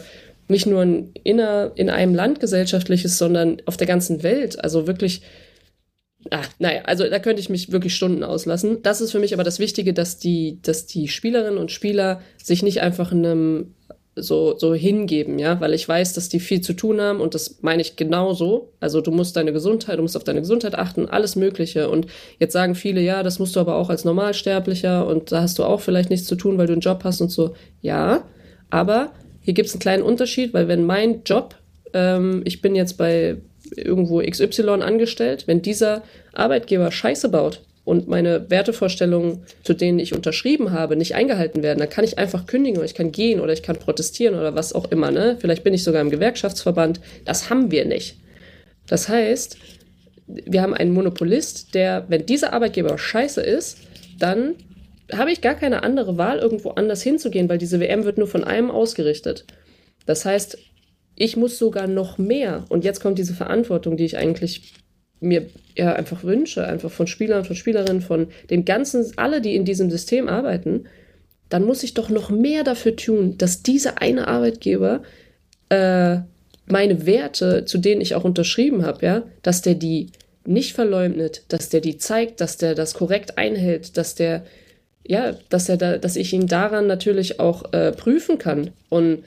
nicht 0.48 0.66
nur 0.66 0.82
ein 0.82 1.12
inner, 1.24 1.72
in 1.76 1.90
einem 1.90 2.16
Land 2.16 2.40
gesellschaftliches, 2.40 3.18
sondern 3.18 3.62
auf 3.66 3.78
der 3.78 3.88
ganzen 3.88 4.24
Welt. 4.24 4.64
Also 4.64 4.88
wirklich, 4.88 5.22
ach, 6.30 6.50
naja, 6.60 6.82
also 6.84 7.10
da 7.10 7.20
könnte 7.20 7.42
ich 7.42 7.50
mich 7.50 7.72
wirklich 7.72 7.96
Stunden 7.96 8.24
auslassen. 8.24 8.82
Das 8.84 9.02
ist 9.02 9.12
für 9.12 9.20
mich 9.20 9.34
aber 9.34 9.44
das 9.44 9.60
Wichtige, 9.60 9.94
dass 9.94 10.20
die, 10.20 10.60
dass 10.62 10.86
die 10.86 11.08
Spielerinnen 11.08 11.58
und 11.58 11.72
Spieler 11.72 12.22
sich 12.42 12.62
nicht 12.62 12.82
einfach 12.82 13.12
in 13.12 13.26
einem 13.26 13.74
so, 14.16 14.58
so 14.58 14.76
hingeben, 14.76 15.40
ja, 15.40 15.60
weil 15.60 15.74
ich 15.74 15.88
weiß, 15.88 16.14
dass 16.14 16.30
die 16.30 16.40
viel 16.40 16.62
zu 16.62 16.74
tun 16.74 17.02
haben 17.02 17.20
und 17.20 17.34
das 17.34 17.58
meine 17.62 17.82
ich 17.82 17.96
genauso. 17.96 18.70
Also 18.80 19.02
du 19.02 19.12
musst 19.12 19.36
deine 19.36 19.54
Gesundheit, 19.54 19.98
du 19.98 20.04
musst 20.04 20.16
auf 20.16 20.24
deine 20.24 20.42
Gesundheit 20.42 20.76
achten, 20.76 21.08
alles 21.08 21.36
Mögliche. 21.36 21.90
Und 21.90 22.08
jetzt 22.40 22.54
sagen 22.54 22.76
viele, 22.76 23.02
ja, 23.02 23.24
das 23.24 23.40
musst 23.40 23.56
du 23.56 23.60
aber 23.60 23.76
auch 23.76 23.90
als 23.90 24.06
Normalsterblicher 24.06 25.08
und 25.08 25.32
da 25.32 25.42
hast 25.42 25.58
du 25.58 25.64
auch 25.64 25.82
vielleicht 25.82 26.10
nichts 26.10 26.28
zu 26.28 26.36
tun, 26.36 26.58
weil 26.58 26.68
du 26.68 26.74
einen 26.74 26.82
Job 26.82 27.02
hast 27.04 27.22
und 27.22 27.32
so. 27.32 27.56
Ja, 27.82 28.24
aber 28.70 29.12
hier 29.42 29.54
gibt 29.54 29.70
es 29.70 29.74
einen 29.74 29.82
kleinen 29.82 30.04
Unterschied, 30.04 30.54
weil 30.54 30.68
wenn 30.68 30.86
mein 30.86 31.24
Job, 31.24 31.56
ähm, 31.94 32.42
ich 32.46 32.62
bin 32.62 32.76
jetzt 32.76 32.98
bei 32.98 33.38
irgendwo 33.76 34.22
XY 34.22 34.82
angestellt, 34.82 35.48
wenn 35.48 35.64
dieser 35.64 36.04
Arbeitgeber 36.34 36.92
Scheiße 36.92 37.30
baut 37.30 37.62
und 37.86 38.08
meine 38.08 38.50
Wertevorstellungen, 38.50 39.44
zu 39.64 39.74
denen 39.74 40.00
ich 40.00 40.14
unterschrieben 40.14 40.72
habe, 40.72 40.96
nicht 40.96 41.16
eingehalten 41.16 41.64
werden, 41.64 41.80
dann 41.80 41.90
kann 41.90 42.06
ich 42.06 42.18
einfach 42.18 42.46
kündigen 42.46 42.78
oder 42.78 42.86
ich 42.86 42.96
kann 42.96 43.12
gehen 43.12 43.42
oder 43.42 43.52
ich 43.52 43.64
kann 43.64 43.76
protestieren 43.76 44.36
oder 44.36 44.56
was 44.56 44.74
auch 44.74 44.90
immer. 44.92 45.12
Ne? 45.12 45.38
Vielleicht 45.40 45.64
bin 45.64 45.74
ich 45.74 45.84
sogar 45.84 46.02
im 46.02 46.10
Gewerkschaftsverband. 46.10 47.02
Das 47.26 47.50
haben 47.50 47.72
wir 47.72 47.86
nicht. 47.86 48.18
Das 48.88 49.10
heißt, 49.10 49.58
wir 50.28 50.62
haben 50.62 50.74
einen 50.74 50.94
Monopolist, 50.94 51.76
der, 51.76 52.06
wenn 52.08 52.26
dieser 52.26 52.54
Arbeitgeber 52.54 52.98
scheiße 52.98 53.42
ist, 53.42 53.80
dann 54.18 54.56
habe 55.12 55.32
ich 55.32 55.42
gar 55.42 55.56
keine 55.56 55.84
andere 55.84 56.18
Wahl, 56.18 56.40
irgendwo 56.40 56.72
anders 56.72 57.02
hinzugehen, 57.02 57.50
weil 57.50 57.58
diese 57.58 57.82
WM 57.82 58.06
wird 58.06 58.18
nur 58.18 58.28
von 58.28 58.46
einem 58.46 58.72
ausgerichtet. 58.72 59.46
Das 60.06 60.24
heißt, 60.24 60.58
ich 61.16 61.36
muss 61.36 61.58
sogar 61.58 61.88
noch 61.88 62.18
mehr. 62.18 62.66
Und 62.70 62.86
jetzt 62.86 63.02
kommt 63.02 63.20
diese 63.20 63.34
Verantwortung, 63.34 63.98
die 63.98 64.06
ich 64.06 64.18
eigentlich 64.18 64.74
mir 65.20 65.48
ja 65.76 65.94
einfach 65.94 66.24
wünsche, 66.24 66.66
einfach 66.66 66.92
von 66.92 67.08
Spielern, 67.08 67.46
von 67.46 67.56
Spielerinnen, 67.56 68.02
von 68.02 68.28
dem 68.50 68.66
ganzen, 68.66 69.12
alle, 69.18 69.42
die 69.42 69.56
in 69.56 69.66
diesem 69.66 69.90
System 69.90 70.28
arbeiten, 70.28 70.86
dann 71.50 71.66
muss 71.66 71.84
ich 71.84 71.94
doch 71.94 72.10
noch 72.10 72.30
mehr 72.30 72.64
dafür 72.64 72.96
tun, 72.96 73.38
dass 73.38 73.64
dieser 73.64 74.02
eine 74.02 74.28
Arbeitgeber 74.28 75.04
äh, 75.70 76.18
meine 76.66 77.06
Werte, 77.06 77.66
zu 77.66 77.78
denen 77.78 78.02
ich 78.02 78.16
auch 78.16 78.24
unterschrieben 78.24 78.86
habe, 78.86 79.06
ja, 79.06 79.24
dass 79.42 79.62
der 79.62 79.76
die 79.76 80.08
nicht 80.46 80.74
verleumdet, 80.74 81.44
dass 81.48 81.70
der 81.70 81.82
die 81.82 81.98
zeigt, 81.98 82.42
dass 82.42 82.58
der 82.58 82.76
das 82.76 82.94
korrekt 82.94 83.38
einhält, 83.38 83.98
dass 83.98 84.16
der 84.16 84.44
ja, 85.06 85.36
dass 85.50 85.70
er 85.70 85.78
da, 85.78 85.98
dass 85.98 86.16
ich 86.16 86.34
ihn 86.34 86.48
daran 86.48 86.88
natürlich 86.88 87.40
auch 87.40 87.74
äh, 87.74 87.92
prüfen 87.92 88.38
kann. 88.38 88.72
Und 88.90 89.24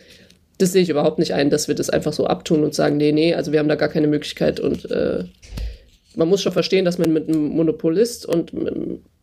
das 0.59 0.73
sehe 0.73 0.83
ich 0.83 0.89
überhaupt 0.89 1.19
nicht 1.19 1.35
ein, 1.35 1.51
dass 1.51 1.69
wir 1.69 1.75
das 1.75 1.91
einfach 1.91 2.15
so 2.15 2.27
abtun 2.27 2.65
und 2.65 2.75
sagen, 2.75 2.97
nee, 2.97 3.13
nee, 3.13 3.35
also 3.35 3.53
wir 3.53 3.59
haben 3.59 3.69
da 3.69 3.75
gar 3.75 3.91
keine 3.91 4.07
Möglichkeit 4.07 4.59
und 4.59 4.91
äh, 4.91 5.25
man 6.17 6.29
muss 6.29 6.43
schon 6.43 6.53
verstehen, 6.53 6.85
dass 6.85 6.99
man 6.99 7.13
mit 7.13 7.29
einem 7.29 7.49
Monopolist 7.51 8.27
und 8.27 8.53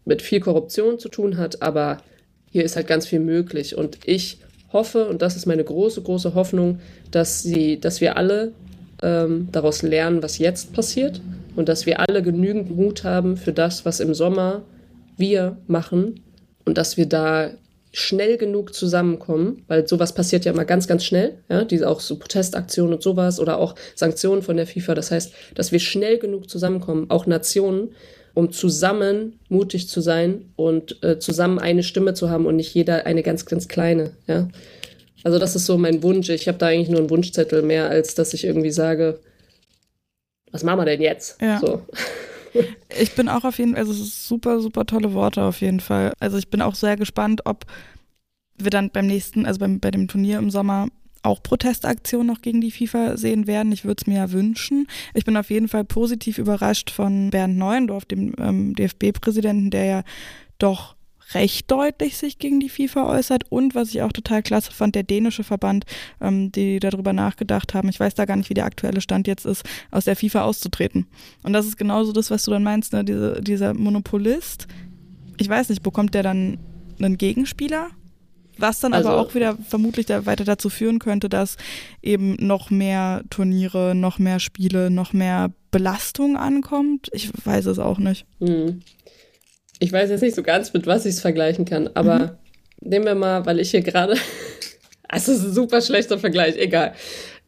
mit 0.06 0.22
viel 0.22 0.40
Korruption 0.40 1.00
zu 1.00 1.10
tun 1.10 1.38
hat, 1.38 1.62
aber 1.62 1.98
hier 2.52 2.64
ist 2.64 2.76
halt 2.76 2.88
ganz 2.88 3.08
viel 3.08 3.20
möglich. 3.20 3.76
Und 3.76 3.98
ich 4.06 4.38
hoffe, 4.72 5.08
und 5.08 5.22
das 5.22 5.36
ist 5.36 5.46
meine 5.46 5.64
große, 5.64 6.02
große 6.02 6.36
Hoffnung, 6.36 6.80
dass 7.12 7.42
sie, 7.42 7.80
dass 7.80 8.00
wir 8.00 8.16
alle 8.16 8.54
ähm, 9.02 9.50
daraus 9.52 9.82
lernen, 9.82 10.22
was 10.22 10.38
jetzt 10.38 10.74
passiert 10.74 11.20
und 11.56 11.68
dass 11.68 11.86
wir 11.86 12.00
alle 12.00 12.22
genügend 12.22 12.76
Mut 12.76 13.04
haben 13.04 13.38
für 13.38 13.54
das, 13.54 13.86
was 13.86 14.00
im 14.00 14.14
Sommer 14.14 14.62
wir 15.18 15.58
machen 15.68 16.22
und 16.66 16.78
dass 16.78 16.96
wir 16.96 17.08
da 17.08 17.52
schnell 17.96 18.38
genug 18.38 18.74
zusammenkommen, 18.74 19.64
weil 19.68 19.88
sowas 19.88 20.14
passiert 20.14 20.46
ja 20.46 20.52
immer 20.52 20.66
ganz, 20.66 20.88
ganz 20.88 21.06
schnell, 21.06 21.38
ja, 21.48 21.64
diese 21.64 21.88
auch 21.88 22.00
so 22.00 22.18
Protestaktionen 22.18 22.96
und 22.96 23.04
sowas 23.04 23.40
oder 23.40 23.60
auch 23.60 23.76
Sanktionen 23.94 24.42
von 24.42 24.58
der 24.58 24.66
FIFA. 24.66 24.96
Das 24.96 25.12
heißt, 25.12 25.32
dass 25.54 25.72
wir 25.72 25.80
schnell 25.80 26.18
genug 26.18 26.50
zusammenkommen, 26.50 27.12
auch 27.12 27.28
Nationen, 27.28 27.94
um 28.34 28.52
zusammen 28.52 29.40
mutig 29.48 29.88
zu 29.88 30.02
sein 30.02 30.52
und 30.56 31.04
äh, 31.04 31.20
zusammen 31.20 31.60
eine 31.60 31.84
Stimme 31.84 32.16
zu 32.16 32.32
haben 32.32 32.48
und 32.48 32.56
nicht 32.56 32.74
jeder 32.74 33.06
eine 33.06 33.22
ganz, 33.22 33.46
ganz 33.46 33.68
kleine, 33.68 34.12
ja. 34.28 34.50
Also 35.24 35.40
das 35.40 35.56
ist 35.56 35.68
so 35.68 35.78
mein 35.78 36.04
Wunsch. 36.04 36.28
Ich 36.28 36.50
habe 36.50 36.58
da 36.58 36.68
eigentlich 36.68 36.90
nur 36.90 37.00
einen 37.00 37.10
Wunschzettel 37.10 37.62
mehr, 37.62 37.88
als 37.88 38.14
dass 38.14 38.34
ich 38.34 38.44
irgendwie 38.44 38.72
sage, 38.72 39.20
was 40.52 40.64
machen 40.64 40.80
wir 40.80 40.86
denn 40.86 41.02
jetzt? 41.02 41.42
Ja. 41.42 41.60
So. 41.60 41.84
Ich 43.00 43.16
bin 43.16 43.30
auch 43.30 43.44
auf 43.44 43.58
jeden 43.58 43.74
Fall, 43.74 43.82
also 43.82 43.94
super, 43.94 44.60
super 44.60 44.86
tolle 44.86 45.14
Worte 45.14 45.44
auf 45.44 45.62
jeden 45.62 45.80
Fall. 45.80 46.14
Also 46.20 46.38
ich 46.38 46.50
bin 46.50 46.62
auch 46.62 46.76
sehr 46.76 46.98
gespannt, 46.98 47.42
ob 47.46 47.66
wir 48.58 48.70
dann 48.70 48.90
beim 48.92 49.08
nächsten, 49.08 49.46
also 49.46 49.60
beim, 49.60 49.80
bei 49.80 49.92
dem 49.92 50.08
Turnier 50.08 50.38
im 50.38 50.50
Sommer 50.50 50.88
auch 51.24 51.42
Protestaktionen 51.42 52.28
noch 52.28 52.42
gegen 52.42 52.62
die 52.62 52.72
FIFA 52.72 53.18
sehen 53.18 53.48
werden. 53.48 53.72
Ich 53.72 53.86
würde 53.86 54.02
es 54.02 54.08
mir 54.08 54.18
ja 54.18 54.32
wünschen. 54.32 54.88
Ich 55.14 55.26
bin 55.26 55.38
auf 55.38 55.50
jeden 55.50 55.70
Fall 55.70 55.86
positiv 55.86 56.38
überrascht 56.38 56.92
von 56.92 57.30
Bernd 57.30 57.58
Neuendorf, 57.58 58.06
dem 58.06 58.34
ähm, 58.38 58.76
DFB-Präsidenten, 58.76 59.72
der 59.72 59.86
ja 59.86 60.04
doch 60.60 60.96
recht 61.34 61.70
deutlich 61.72 62.18
sich 62.18 62.38
gegen 62.38 62.60
die 62.60 62.70
FIFA 62.70 63.08
äußert 63.10 63.46
und 63.50 63.76
was 63.76 63.90
ich 63.90 64.02
auch 64.02 64.12
total 64.12 64.44
klasse 64.44 64.72
fand, 64.72 64.96
der 64.96 65.04
dänische 65.04 65.44
Verband, 65.44 65.86
ähm, 66.22 66.52
die 66.52 66.80
darüber 66.80 67.14
nachgedacht 67.14 67.74
haben, 67.74 67.90
ich 67.90 68.00
weiß 68.00 68.14
da 68.16 68.26
gar 68.26 68.36
nicht, 68.36 68.50
wie 68.50 68.54
der 68.54 68.66
aktuelle 68.66 69.02
Stand 69.02 69.28
jetzt 69.28 69.46
ist, 69.46 69.64
aus 69.92 70.06
der 70.06 70.16
FIFA 70.16 70.44
auszutreten. 70.44 71.08
Und 71.44 71.54
das 71.54 71.66
ist 71.66 71.78
genauso 71.78 72.12
das, 72.12 72.30
was 72.32 72.44
du 72.44 72.52
dann 72.52 72.64
meinst, 72.64 72.94
ne? 72.94 73.04
Diese, 73.04 73.42
dieser 73.42 73.74
Monopolist, 73.74 74.68
ich 75.38 75.50
weiß 75.50 75.70
nicht, 75.70 75.82
bekommt 75.84 76.14
der 76.14 76.24
dann 76.24 76.60
einen 77.00 77.18
Gegenspieler? 77.18 77.88
Was 78.60 78.80
dann 78.82 78.94
Also- 78.94 79.10
aber 79.10 79.20
auch 79.22 79.34
wieder 79.34 79.58
vermutlich 79.68 80.06
da 80.06 80.28
weiter 80.28 80.44
dazu 80.44 80.70
führen 80.70 81.00
könnte, 81.00 81.28
dass 81.28 81.58
eben 82.04 82.36
noch 82.40 82.70
mehr 82.70 83.24
Turniere, 83.32 83.96
noch 83.96 84.20
mehr 84.20 84.40
Spiele, 84.40 84.92
noch 84.92 85.12
mehr 85.12 85.52
Belastung 85.72 86.38
ankommt. 86.38 87.10
Ich 87.14 87.32
weiß 87.46 87.66
es 87.66 87.80
auch 87.80 87.98
nicht. 87.98 88.28
Hm. 88.40 88.82
Ich 89.84 89.92
weiß 89.92 90.12
jetzt 90.12 90.22
nicht 90.22 90.34
so 90.34 90.44
ganz, 90.44 90.72
mit 90.72 90.88
was 90.88 91.06
ich 91.06 91.16
es 91.16 91.20
vergleichen 91.20 91.66
kann, 91.66 91.90
aber 91.94 92.40
nehmen 92.80 93.04
wir 93.04 93.16
mal, 93.16 93.46
weil 93.46 93.60
ich 93.60 93.72
hier 93.72 93.82
gerade. 93.82 94.16
Es 95.16 95.28
ist 95.28 95.44
ein 95.44 95.54
super 95.54 95.80
schlechter 95.80 96.18
Vergleich, 96.18 96.58
egal. 96.58 96.94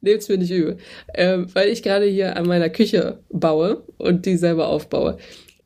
Nehmt's 0.02 0.30
mir 0.30 0.38
nicht 0.38 0.52
übel. 0.52 0.78
Ähm, 1.16 1.48
weil 1.56 1.70
ich 1.70 1.82
gerade 1.82 2.06
hier 2.06 2.38
an 2.38 2.46
meiner 2.46 2.70
Küche 2.70 3.18
baue 3.30 3.82
und 3.98 4.28
die 4.28 4.38
selber 4.38 4.68
aufbaue. 4.68 5.18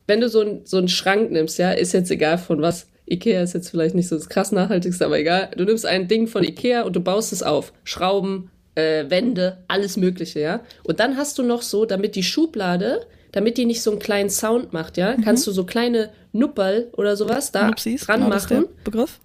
Wenn 0.08 0.22
du 0.22 0.30
so, 0.30 0.40
ein, 0.40 0.62
so 0.64 0.78
einen 0.78 0.88
Schrank 0.88 1.30
nimmst, 1.30 1.60
ja, 1.60 1.72
ist 1.72 1.92
jetzt 1.92 2.10
egal 2.10 2.38
von 2.38 2.62
was. 2.62 2.88
Ikea 3.10 3.42
ist 3.42 3.54
jetzt 3.54 3.70
vielleicht 3.70 3.96
nicht 3.96 4.08
so 4.08 4.16
das 4.16 4.30
krass 4.30 4.54
nachhaltigste, 4.54 5.04
aber 5.04 5.20
egal. 5.20 5.50
Du 5.58 5.66
nimmst 5.66 5.86
ein 5.86 6.08
Ding 6.08 6.28
von 6.28 6.46
Ikea 6.46 6.84
und 6.84 6.96
du 6.96 7.02
baust 7.02 7.34
es 7.34 7.44
auf. 7.44 7.74
Schrauben, 7.84 8.50
äh, 8.76 9.10
Wände, 9.10 9.58
alles 9.68 9.98
Mögliche, 9.98 10.40
ja. 10.40 10.62
Und 10.84 11.02
dann 11.02 11.18
hast 11.18 11.38
du 11.38 11.44
noch 11.44 11.64
so, 11.64 11.84
damit 11.84 12.16
die 12.16 12.24
Schublade, 12.24 13.08
damit 13.32 13.58
die 13.58 13.66
nicht 13.66 13.82
so 13.82 13.92
einen 13.92 14.00
kleinen 14.00 14.30
Sound 14.30 14.74
macht, 14.74 14.98
ja, 14.98 15.16
kannst 15.24 15.46
du 15.48 15.52
so 15.52 15.66
kleine 15.66 16.12
Nupperl 16.32 16.90
oder 16.94 17.16
sowas 17.16 17.52
da 17.52 17.68
Nupsis, 17.68 18.02
dran 18.02 18.22
genau, 18.22 18.32
das 18.32 18.46
ist 18.46 18.52
machen. 18.52 18.66
der 18.66 18.84
Begriff. 18.84 19.20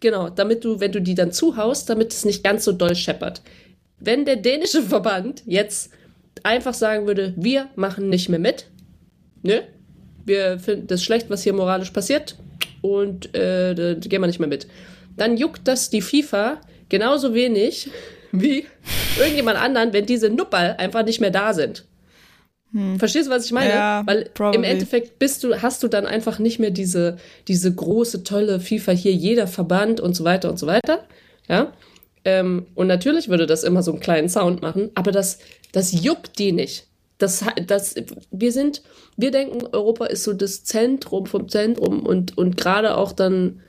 Genau, 0.00 0.30
damit 0.30 0.64
du, 0.64 0.80
wenn 0.80 0.92
du 0.92 1.00
die 1.00 1.14
dann 1.14 1.32
zuhaust, 1.32 1.90
damit 1.90 2.12
es 2.12 2.24
nicht 2.24 2.42
ganz 2.42 2.64
so 2.64 2.72
doll 2.72 2.94
scheppert. 2.94 3.42
Wenn 3.98 4.24
der 4.24 4.36
dänische 4.36 4.82
Verband 4.82 5.42
jetzt 5.46 5.90
einfach 6.42 6.74
sagen 6.74 7.06
würde, 7.06 7.34
wir 7.36 7.68
machen 7.76 8.08
nicht 8.08 8.28
mehr 8.28 8.38
mit, 8.38 8.66
ne? 9.42 9.62
Wir 10.24 10.58
finden 10.58 10.86
das 10.86 11.02
schlecht, 11.02 11.28
was 11.28 11.42
hier 11.42 11.52
moralisch 11.52 11.90
passiert 11.90 12.36
und 12.82 13.34
äh, 13.34 13.74
da 13.74 13.94
gehen 13.94 14.20
wir 14.20 14.26
nicht 14.26 14.38
mehr 14.38 14.48
mit. 14.48 14.66
Dann 15.16 15.36
juckt 15.36 15.66
das 15.66 15.90
die 15.90 16.02
FIFA 16.02 16.60
genauso 16.88 17.34
wenig 17.34 17.90
wie 18.32 18.66
irgendjemand 19.18 19.58
anderen, 19.58 19.92
wenn 19.92 20.06
diese 20.06 20.30
Nupperl 20.30 20.76
einfach 20.78 21.04
nicht 21.04 21.20
mehr 21.20 21.30
da 21.30 21.52
sind. 21.52 21.84
Verstehst 22.98 23.26
du, 23.26 23.32
was 23.32 23.46
ich 23.46 23.52
meine? 23.52 23.70
Ja, 23.70 24.02
Weil 24.06 24.22
im 24.22 24.28
probably. 24.32 24.64
Endeffekt 24.64 25.18
bist 25.18 25.42
du, 25.42 25.60
hast 25.60 25.82
du 25.82 25.88
dann 25.88 26.06
einfach 26.06 26.38
nicht 26.38 26.60
mehr 26.60 26.70
diese, 26.70 27.16
diese 27.48 27.74
große, 27.74 28.22
tolle 28.22 28.60
FIFA 28.60 28.92
hier, 28.92 29.12
jeder 29.12 29.48
Verband 29.48 30.00
und 30.00 30.14
so 30.14 30.22
weiter 30.22 30.48
und 30.50 30.58
so 30.58 30.68
weiter. 30.68 31.04
Ja. 31.48 31.72
Ähm, 32.24 32.66
und 32.76 32.86
natürlich 32.86 33.28
würde 33.28 33.46
das 33.46 33.64
immer 33.64 33.82
so 33.82 33.90
einen 33.90 34.00
kleinen 34.00 34.28
Sound 34.28 34.62
machen, 34.62 34.90
aber 34.94 35.10
das, 35.10 35.38
das 35.72 36.04
juckt 36.04 36.38
die 36.38 36.52
nicht. 36.52 36.86
Das, 37.18 37.44
das, 37.66 37.96
wir 38.30 38.52
sind, 38.52 38.82
wir 39.16 39.30
denken, 39.30 39.66
Europa 39.72 40.06
ist 40.06 40.24
so 40.24 40.32
das 40.32 40.62
Zentrum 40.64 41.26
vom 41.26 41.48
Zentrum 41.48 42.06
und, 42.06 42.38
und 42.38 42.56
gerade 42.56 42.96
auch 42.96 43.12
dann, 43.12 43.62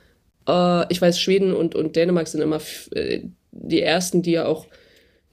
äh, 0.46 0.92
ich 0.92 1.02
weiß, 1.02 1.18
Schweden 1.18 1.54
und, 1.54 1.74
und 1.74 1.96
Dänemark 1.96 2.28
sind 2.28 2.40
immer 2.40 2.60
äh, 2.94 3.22
die 3.50 3.82
ersten, 3.82 4.22
die 4.22 4.32
ja 4.32 4.46
auch, 4.46 4.66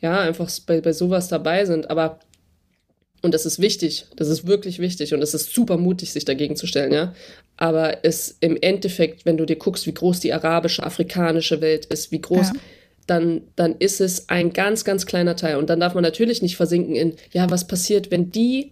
ja, 0.01 0.20
einfach 0.22 0.49
bei, 0.65 0.82
bei 0.82 0.93
sowas 0.93 1.28
dabei 1.28 1.65
sind, 1.65 1.89
aber 1.89 2.20
und 3.22 3.34
das 3.34 3.45
ist 3.45 3.59
wichtig, 3.59 4.05
das 4.15 4.28
ist 4.30 4.47
wirklich 4.47 4.80
wichtig 4.80 5.13
und 5.13 5.22
es 5.22 5.34
ist 5.34 5.53
super 5.53 5.78
mutig, 5.78 6.11
sich 6.13 6.26
dagegen 6.26 6.55
zu 6.55 6.67
stellen, 6.67 6.93
ja. 6.93 7.13
Aber 7.57 8.05
es 8.05 8.38
im 8.39 8.57
Endeffekt, 8.61 9.26
wenn 9.26 9.38
du 9.38 9.45
dir 9.45 9.57
guckst, 9.57 9.86
wie 9.86 9.93
groß 9.93 10.20
die 10.22 10.34
arabische, 10.34 10.84
afrikanische 10.84 11.59
Welt 11.61 11.86
ist, 11.88 12.11
wie 12.11 12.22
groß, 12.22 12.47
Ja. 12.47 12.53
dann, 13.07 13.41
dann 13.55 13.76
ist 13.80 14.01
es 14.01 14.30
ein 14.30 14.53
ganz, 14.53 14.86
ganz 14.86 15.05
kleiner 15.05 15.36
Teil. 15.36 15.57
Und 15.57 15.70
dann 15.70 15.80
darf 15.80 15.93
man 15.95 16.03
natürlich 16.03 16.41
nicht 16.41 16.55
versinken 16.57 16.95
in, 16.95 17.15
ja, 17.34 17.49
was 17.49 17.67
passiert, 17.67 18.11
wenn 18.11 18.32
die 18.32 18.72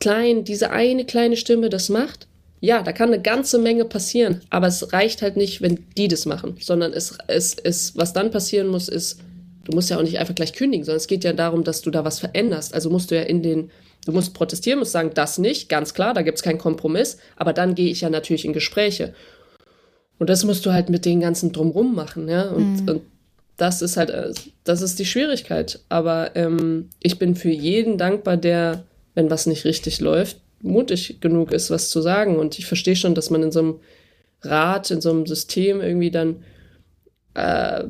klein, 0.00 0.44
diese 0.44 0.70
eine 0.70 1.04
kleine 1.06 1.36
Stimme 1.36 1.70
das 1.70 1.88
macht? 1.88 2.28
Ja, 2.60 2.82
da 2.82 2.92
kann 2.92 3.08
eine 3.12 3.20
ganze 3.20 3.58
Menge 3.58 3.84
passieren, 3.84 4.40
aber 4.48 4.68
es 4.68 4.92
reicht 4.92 5.20
halt 5.22 5.36
nicht, 5.36 5.60
wenn 5.60 5.84
die 5.98 6.08
das 6.08 6.24
machen, 6.24 6.56
sondern 6.60 6.92
es, 6.92 7.18
es, 7.26 7.56
es, 7.62 7.96
was 7.96 8.12
dann 8.12 8.30
passieren 8.30 8.68
muss, 8.68 8.88
ist, 8.88 9.18
du 9.64 9.72
musst 9.72 9.90
ja 9.90 9.98
auch 9.98 10.02
nicht 10.02 10.18
einfach 10.18 10.34
gleich 10.34 10.52
kündigen, 10.52 10.84
sondern 10.84 10.98
es 10.98 11.06
geht 11.06 11.24
ja 11.24 11.32
darum, 11.32 11.64
dass 11.64 11.82
du 11.82 11.90
da 11.90 12.04
was 12.04 12.20
veränderst. 12.20 12.74
Also 12.74 12.90
musst 12.90 13.10
du 13.10 13.16
ja 13.16 13.22
in 13.22 13.42
den, 13.42 13.70
du 14.06 14.12
musst 14.12 14.34
protestieren, 14.34 14.78
musst 14.78 14.92
sagen, 14.92 15.10
das 15.14 15.38
nicht, 15.38 15.68
ganz 15.68 15.94
klar, 15.94 16.14
da 16.14 16.22
gibt's 16.22 16.42
keinen 16.42 16.58
Kompromiss, 16.58 17.18
aber 17.36 17.52
dann 17.52 17.74
gehe 17.74 17.90
ich 17.90 18.02
ja 18.02 18.10
natürlich 18.10 18.44
in 18.44 18.52
Gespräche. 18.52 19.14
Und 20.18 20.30
das 20.30 20.44
musst 20.44 20.64
du 20.64 20.72
halt 20.72 20.90
mit 20.90 21.04
den 21.04 21.20
ganzen 21.20 21.52
Drumrum 21.52 21.94
machen, 21.94 22.28
ja. 22.28 22.48
Und, 22.50 22.88
und 22.88 23.02
das 23.56 23.82
ist 23.82 23.96
halt, 23.96 24.10
äh, 24.10 24.32
das 24.64 24.82
ist 24.82 24.98
die 24.98 25.04
Schwierigkeit. 25.04 25.80
Aber 25.88 26.36
ähm, 26.36 26.90
ich 27.00 27.18
bin 27.18 27.34
für 27.34 27.50
jeden 27.50 27.98
dankbar, 27.98 28.36
der, 28.36 28.84
wenn 29.14 29.30
was 29.30 29.46
nicht 29.46 29.64
richtig 29.64 30.00
läuft, 30.00 30.38
mutig 30.62 31.20
genug 31.20 31.52
ist, 31.52 31.70
was 31.70 31.90
zu 31.90 32.00
sagen. 32.00 32.36
Und 32.36 32.58
ich 32.58 32.66
verstehe 32.66 32.96
schon, 32.96 33.14
dass 33.14 33.30
man 33.30 33.42
in 33.42 33.52
so 33.52 33.60
einem 33.60 33.80
Rat, 34.42 34.90
in 34.90 35.00
so 35.00 35.10
einem 35.10 35.26
System 35.26 35.80
irgendwie 35.80 36.10
dann 36.10 36.44
äh, 37.34 37.84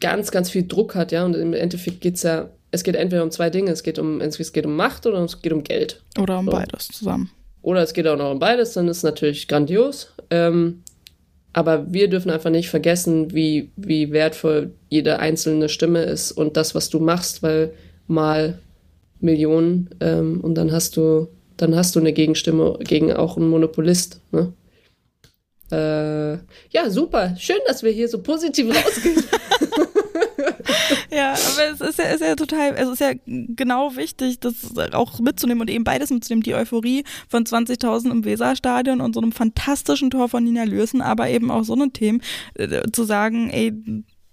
ganz, 0.00 0.30
ganz 0.30 0.50
viel 0.50 0.66
Druck 0.66 0.94
hat, 0.94 1.12
ja. 1.12 1.24
Und 1.24 1.34
im 1.34 1.52
Endeffekt 1.52 2.00
geht's 2.00 2.22
ja, 2.22 2.50
es 2.70 2.82
geht 2.82 2.96
entweder 2.96 3.22
um 3.22 3.30
zwei 3.30 3.50
Dinge. 3.50 3.70
Es 3.70 3.82
geht 3.82 3.98
um, 3.98 4.20
es 4.20 4.52
geht 4.52 4.66
um 4.66 4.76
Macht 4.76 5.06
oder 5.06 5.18
es 5.22 5.42
geht 5.42 5.52
um 5.52 5.64
Geld. 5.64 6.02
Oder 6.18 6.38
um 6.38 6.46
So. 6.46 6.52
beides 6.52 6.88
zusammen. 6.88 7.30
Oder 7.62 7.82
es 7.82 7.92
geht 7.92 8.06
auch 8.06 8.16
noch 8.16 8.30
um 8.30 8.38
beides, 8.38 8.72
dann 8.72 8.88
ist 8.88 8.98
es 8.98 9.02
natürlich 9.02 9.46
grandios. 9.46 10.12
Ähm, 10.30 10.82
aber 11.52 11.92
wir 11.92 12.08
dürfen 12.08 12.30
einfach 12.30 12.50
nicht 12.50 12.70
vergessen, 12.70 13.34
wie, 13.34 13.70
wie 13.76 14.12
wertvoll 14.12 14.72
jede 14.88 15.18
einzelne 15.18 15.68
Stimme 15.68 16.02
ist 16.02 16.32
und 16.32 16.56
das, 16.56 16.74
was 16.74 16.90
du 16.90 17.00
machst, 17.00 17.42
weil 17.42 17.72
mal 18.06 18.60
Millionen 19.18 19.90
ähm, 20.00 20.40
und 20.40 20.54
dann 20.54 20.72
hast 20.72 20.96
du, 20.96 21.28
dann 21.56 21.74
hast 21.74 21.96
du 21.96 22.00
eine 22.00 22.12
Gegenstimme 22.12 22.78
gegen 22.80 23.12
auch 23.12 23.36
einen 23.36 23.48
Monopolist. 23.48 24.20
Ne? 24.30 24.52
Äh, 25.72 26.38
ja, 26.70 26.88
super. 26.88 27.34
Schön, 27.38 27.58
dass 27.66 27.82
wir 27.82 27.90
hier 27.90 28.08
so 28.08 28.22
positiv 28.22 28.74
rausgehen. 28.84 29.22
Ja, 31.10 31.32
aber 31.32 31.72
es 31.72 31.80
ist 31.80 31.98
ja, 31.98 32.04
ist 32.06 32.20
ja 32.20 32.36
total, 32.36 32.74
es 32.76 32.88
ist 32.88 33.00
ja 33.00 33.12
genau 33.26 33.96
wichtig, 33.96 34.40
das 34.40 34.54
auch 34.92 35.18
mitzunehmen 35.18 35.62
und 35.62 35.70
eben 35.70 35.84
beides 35.84 36.10
mitzunehmen. 36.10 36.42
Die 36.42 36.54
Euphorie 36.54 37.04
von 37.28 37.44
20.000 37.44 38.10
im 38.10 38.24
Weserstadion 38.24 39.00
und 39.00 39.14
so 39.14 39.20
einem 39.20 39.32
fantastischen 39.32 40.10
Tor 40.10 40.28
von 40.28 40.44
Nina 40.44 40.64
Lürsen, 40.64 41.02
aber 41.02 41.28
eben 41.28 41.50
auch 41.50 41.64
so 41.64 41.74
eine 41.74 41.90
Themen, 41.90 42.22
äh, 42.54 42.82
zu 42.92 43.04
sagen, 43.04 43.50
ey, 43.50 43.72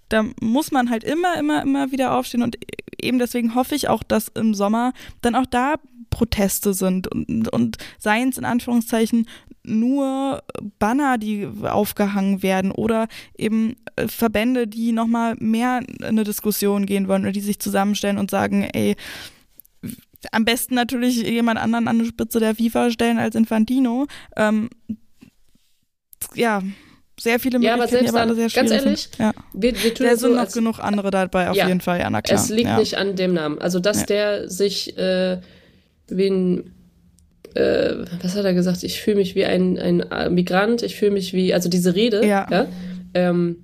da 0.09 0.25
muss 0.39 0.71
man 0.71 0.89
halt 0.89 1.03
immer, 1.03 1.37
immer, 1.37 1.61
immer 1.61 1.91
wieder 1.91 2.15
aufstehen 2.15 2.43
und 2.43 2.57
eben 3.01 3.19
deswegen 3.19 3.55
hoffe 3.55 3.75
ich 3.75 3.89
auch, 3.89 4.03
dass 4.03 4.29
im 4.29 4.53
Sommer 4.53 4.93
dann 5.21 5.35
auch 5.35 5.45
da 5.45 5.75
Proteste 6.09 6.73
sind 6.73 7.07
und, 7.07 7.49
und 7.49 7.77
seien 7.99 8.29
es 8.29 8.37
in 8.37 8.45
Anführungszeichen 8.45 9.27
nur 9.67 10.43
Banner, 10.79 11.17
die 11.17 11.47
aufgehangen 11.63 12.41
werden 12.41 12.71
oder 12.71 13.07
eben 13.37 13.75
äh, 13.95 14.07
Verbände, 14.07 14.67
die 14.67 14.91
nochmal 14.91 15.35
mehr 15.39 15.81
in 15.87 16.03
eine 16.03 16.23
Diskussion 16.23 16.85
gehen 16.85 17.07
wollen 17.07 17.23
oder 17.23 17.31
die 17.31 17.41
sich 17.41 17.59
zusammenstellen 17.59 18.17
und 18.17 18.31
sagen, 18.31 18.63
ey, 18.63 18.95
am 20.31 20.45
besten 20.45 20.75
natürlich 20.75 21.17
jemand 21.21 21.59
anderen 21.59 21.87
an 21.87 21.99
die 21.99 22.05
Spitze 22.05 22.39
der 22.39 22.55
FIFA 22.55 22.91
stellen 22.91 23.19
als 23.19 23.35
Infantino. 23.35 24.07
Ähm, 24.35 24.69
ja, 26.33 26.61
sehr 27.19 27.39
viele 27.39 27.59
Ja, 27.59 27.73
aber 27.73 27.83
Möglichkeiten, 27.83 28.05
die 28.05 28.11
selbst 28.11 28.15
aber 28.15 28.21
alle 28.21 28.35
sehr 28.35 28.49
ganz 28.49 28.69
schwierig 28.69 28.85
ehrlich, 28.85 29.01
sind. 29.01 29.19
Ja. 29.19 29.33
Wir, 29.53 29.83
wir 29.83 29.93
tun 29.93 30.05
Da 30.05 30.11
das 30.11 30.21
so, 30.21 30.27
sind 30.27 30.35
noch 30.35 30.51
genug 30.51 30.79
andere 30.79 31.11
dabei, 31.11 31.49
auf 31.49 31.55
Ja, 31.55 31.67
jeden 31.67 31.81
Fall, 31.81 31.99
ja, 31.99 32.09
na 32.09 32.21
klar. 32.21 32.39
Es 32.39 32.49
liegt 32.49 32.67
ja. 32.69 32.77
nicht 32.79 32.97
an 32.97 33.15
dem 33.15 33.33
Namen. 33.33 33.59
Also, 33.59 33.79
dass 33.79 34.01
Ja. 34.01 34.05
der 34.05 34.49
sich 34.49 34.97
äh, 34.97 35.39
wie 36.09 36.27
ein, 36.27 36.73
äh, 37.55 38.05
was 38.21 38.35
hat 38.35 38.45
er 38.45 38.53
gesagt? 38.53 38.83
Ich 38.83 39.01
fühle 39.01 39.17
mich 39.17 39.35
wie 39.35 39.45
ein, 39.45 39.77
ein 39.79 39.99
äh, 40.11 40.29
Migrant, 40.29 40.83
ich 40.83 40.95
fühle 40.95 41.11
mich 41.11 41.33
wie, 41.33 41.53
also 41.53 41.69
diese 41.69 41.95
Rede, 41.95 42.25
Ja. 42.25 42.67
ähm, 43.13 43.57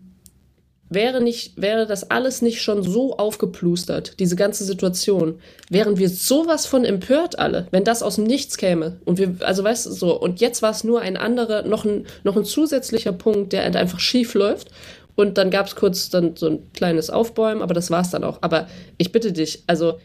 wäre 0.89 1.21
nicht, 1.21 1.59
wäre 1.59 1.87
das 1.87 2.11
alles 2.11 2.41
nicht 2.41 2.61
schon 2.61 2.83
so 2.83 3.17
aufgeplustert, 3.17 4.19
diese 4.19 4.35
ganze 4.35 4.63
Situation, 4.63 5.39
wären 5.69 5.97
wir 5.97 6.09
sowas 6.09 6.65
von 6.65 6.85
empört 6.85 7.39
alle, 7.39 7.67
wenn 7.71 7.83
das 7.83 8.03
aus 8.03 8.15
dem 8.15 8.25
Nichts 8.25 8.57
käme. 8.57 8.97
Und 9.05 9.17
wir, 9.17 9.35
also 9.41 9.63
weißt 9.63 9.87
du, 9.87 9.91
so, 9.91 10.19
und 10.19 10.39
jetzt 10.39 10.61
war 10.61 10.71
es 10.71 10.83
nur 10.83 11.01
ein 11.01 11.17
anderer, 11.17 11.63
noch 11.63 11.83
ein, 11.85 12.05
noch 12.23 12.37
ein 12.37 12.45
zusätzlicher 12.45 13.11
Punkt, 13.11 13.53
der 13.53 13.63
halt 13.63 13.75
einfach 13.75 13.99
schief 13.99 14.33
läuft. 14.35 14.69
Und 15.15 15.37
dann 15.37 15.51
gab 15.51 15.67
es 15.67 15.75
kurz 15.75 16.09
dann 16.09 16.35
so 16.35 16.47
ein 16.47 16.71
kleines 16.73 17.09
Aufbäumen, 17.11 17.61
aber 17.61 17.73
das 17.75 17.91
war's 17.91 18.09
dann 18.09 18.23
auch. 18.23 18.39
Aber 18.41 18.67
ich 18.97 19.11
bitte 19.11 19.31
dich, 19.31 19.63
also 19.67 19.99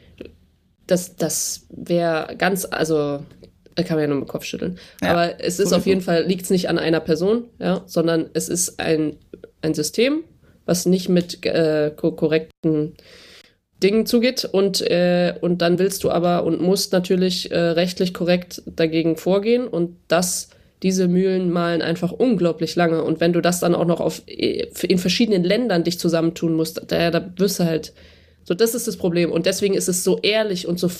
das, 0.86 1.16
das 1.16 1.66
wäre 1.70 2.34
ganz, 2.36 2.66
also 2.70 3.20
kann 3.84 3.96
man 3.96 4.02
ja 4.02 4.08
nur 4.08 4.18
mit 4.18 4.28
dem 4.28 4.30
Kopf 4.30 4.44
schütteln. 4.44 4.78
Ja, 5.02 5.10
aber 5.10 5.40
es 5.40 5.58
ist 5.58 5.68
sowieso. 5.68 5.76
auf 5.76 5.86
jeden 5.86 6.00
Fall, 6.00 6.24
liegt 6.24 6.42
es 6.42 6.50
nicht 6.50 6.68
an 6.68 6.78
einer 6.78 7.00
Person, 7.00 7.44
ja, 7.58 7.82
sondern 7.86 8.30
es 8.34 8.48
ist 8.48 8.80
ein, 8.80 9.16
ein 9.62 9.74
System, 9.74 10.24
was 10.66 10.86
nicht 10.86 11.08
mit 11.08 11.44
äh, 11.46 11.90
ko 11.94 12.12
korrekten 12.12 12.94
Dingen 13.82 14.06
zugeht 14.06 14.44
und, 14.44 14.80
äh, 14.80 15.34
und 15.40 15.62
dann 15.62 15.78
willst 15.78 16.02
du 16.02 16.10
aber 16.10 16.44
und 16.44 16.60
musst 16.60 16.92
natürlich 16.92 17.50
äh, 17.52 17.58
rechtlich 17.58 18.12
korrekt 18.12 18.62
dagegen 18.66 19.16
vorgehen 19.16 19.68
und 19.68 19.96
das 20.08 20.48
diese 20.82 21.08
Mühlen 21.08 21.50
malen 21.50 21.82
einfach 21.82 22.12
unglaublich 22.12 22.76
lange 22.76 23.02
und 23.02 23.20
wenn 23.20 23.32
du 23.32 23.40
das 23.40 23.60
dann 23.60 23.74
auch 23.74 23.86
noch 23.86 24.00
auf 24.00 24.22
äh, 24.26 24.66
in 24.86 24.98
verschiedenen 24.98 25.44
Ländern 25.44 25.84
dich 25.84 25.98
zusammentun 25.98 26.54
musst, 26.54 26.82
da, 26.88 27.10
da 27.10 27.32
wirst 27.36 27.60
du 27.60 27.64
halt 27.64 27.92
so 28.42 28.54
das 28.54 28.74
ist 28.74 28.88
das 28.88 28.96
Problem 28.96 29.30
und 29.30 29.46
deswegen 29.46 29.74
ist 29.74 29.88
es 29.88 30.02
so 30.02 30.18
ehrlich 30.22 30.66
und 30.66 30.80
so 30.80 30.90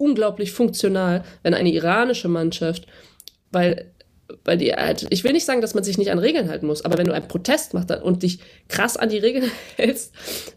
unglaublich 0.00 0.52
funktional, 0.52 1.24
wenn 1.42 1.54
eine 1.54 1.72
iranische 1.72 2.28
Mannschaft, 2.28 2.86
weil 3.52 3.90
weil 4.44 4.58
die 4.58 4.72
halt, 4.72 5.08
ich 5.10 5.24
will 5.24 5.32
nicht 5.32 5.44
sagen, 5.44 5.60
dass 5.60 5.74
man 5.74 5.82
sich 5.82 5.98
nicht 5.98 6.12
an 6.12 6.20
Regeln 6.20 6.48
halten 6.48 6.66
muss, 6.66 6.84
aber 6.84 6.96
wenn 6.98 7.06
du 7.06 7.12
einen 7.12 7.26
Protest 7.26 7.74
machst 7.74 7.90
und 7.90 8.22
dich 8.22 8.38
krass 8.68 8.96
an 8.96 9.08
die 9.08 9.18
Regeln 9.18 9.50
hältst, 9.76 10.14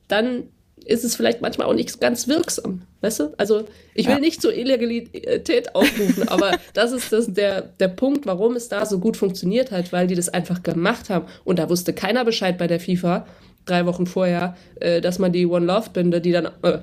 dann 0.07 0.43
ist 0.85 1.03
es 1.03 1.15
vielleicht 1.15 1.41
manchmal 1.41 1.67
auch 1.67 1.73
nicht 1.73 1.99
ganz 2.01 2.27
wirksam, 2.27 2.83
weißt 3.01 3.19
du? 3.21 3.33
Also 3.37 3.65
ich 3.95 4.05
will 4.05 4.15
ja. 4.15 4.19
nicht 4.19 4.41
zur 4.41 4.53
Illegalität 4.53 5.75
aufrufen, 5.75 6.27
aber 6.27 6.57
das 6.73 6.91
ist 6.91 7.11
das, 7.11 7.33
der, 7.33 7.61
der 7.61 7.87
Punkt, 7.87 8.25
warum 8.25 8.55
es 8.55 8.69
da 8.69 8.85
so 8.85 8.99
gut 8.99 9.17
funktioniert 9.17 9.71
hat, 9.71 9.93
weil 9.93 10.07
die 10.07 10.15
das 10.15 10.29
einfach 10.29 10.61
gemacht 10.61 11.09
haben 11.09 11.25
und 11.45 11.57
da 11.57 11.69
wusste 11.69 11.93
keiner 11.93 12.25
Bescheid 12.25 12.57
bei 12.57 12.67
der 12.67 12.79
FIFA 12.79 13.25
drei 13.65 13.85
Wochen 13.85 14.05
vorher, 14.05 14.57
äh, 14.79 14.99
dass 14.99 15.19
man 15.19 15.31
die 15.31 15.45
One 15.45 15.65
Love 15.65 15.89
Binde, 15.91 16.19
die 16.19 16.31
dann 16.31 16.49
äh, 16.63 16.79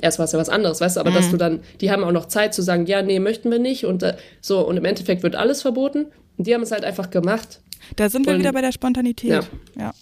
erst 0.00 0.18
war 0.18 0.24
es 0.24 0.32
ja 0.32 0.38
was 0.38 0.48
anderes, 0.48 0.80
weißt 0.80 0.96
du, 0.96 1.00
aber 1.00 1.10
mhm. 1.10 1.14
dass 1.14 1.30
du 1.30 1.36
dann, 1.36 1.60
die 1.80 1.90
haben 1.90 2.04
auch 2.04 2.12
noch 2.12 2.26
Zeit 2.26 2.54
zu 2.54 2.62
sagen, 2.62 2.86
ja, 2.86 3.02
nee, 3.02 3.20
möchten 3.20 3.50
wir 3.50 3.58
nicht 3.58 3.84
und 3.84 4.02
äh, 4.02 4.16
so 4.40 4.66
und 4.66 4.76
im 4.76 4.84
Endeffekt 4.84 5.22
wird 5.22 5.36
alles 5.36 5.62
verboten 5.62 6.06
und 6.36 6.46
die 6.46 6.54
haben 6.54 6.62
es 6.62 6.72
halt 6.72 6.84
einfach 6.84 7.10
gemacht. 7.10 7.60
Da 7.96 8.08
sind 8.08 8.26
wir 8.26 8.34
und, 8.34 8.40
wieder 8.40 8.52
bei 8.52 8.62
der 8.62 8.72
Spontanität. 8.72 9.30
Ja. 9.30 9.40
ja. 9.76 9.92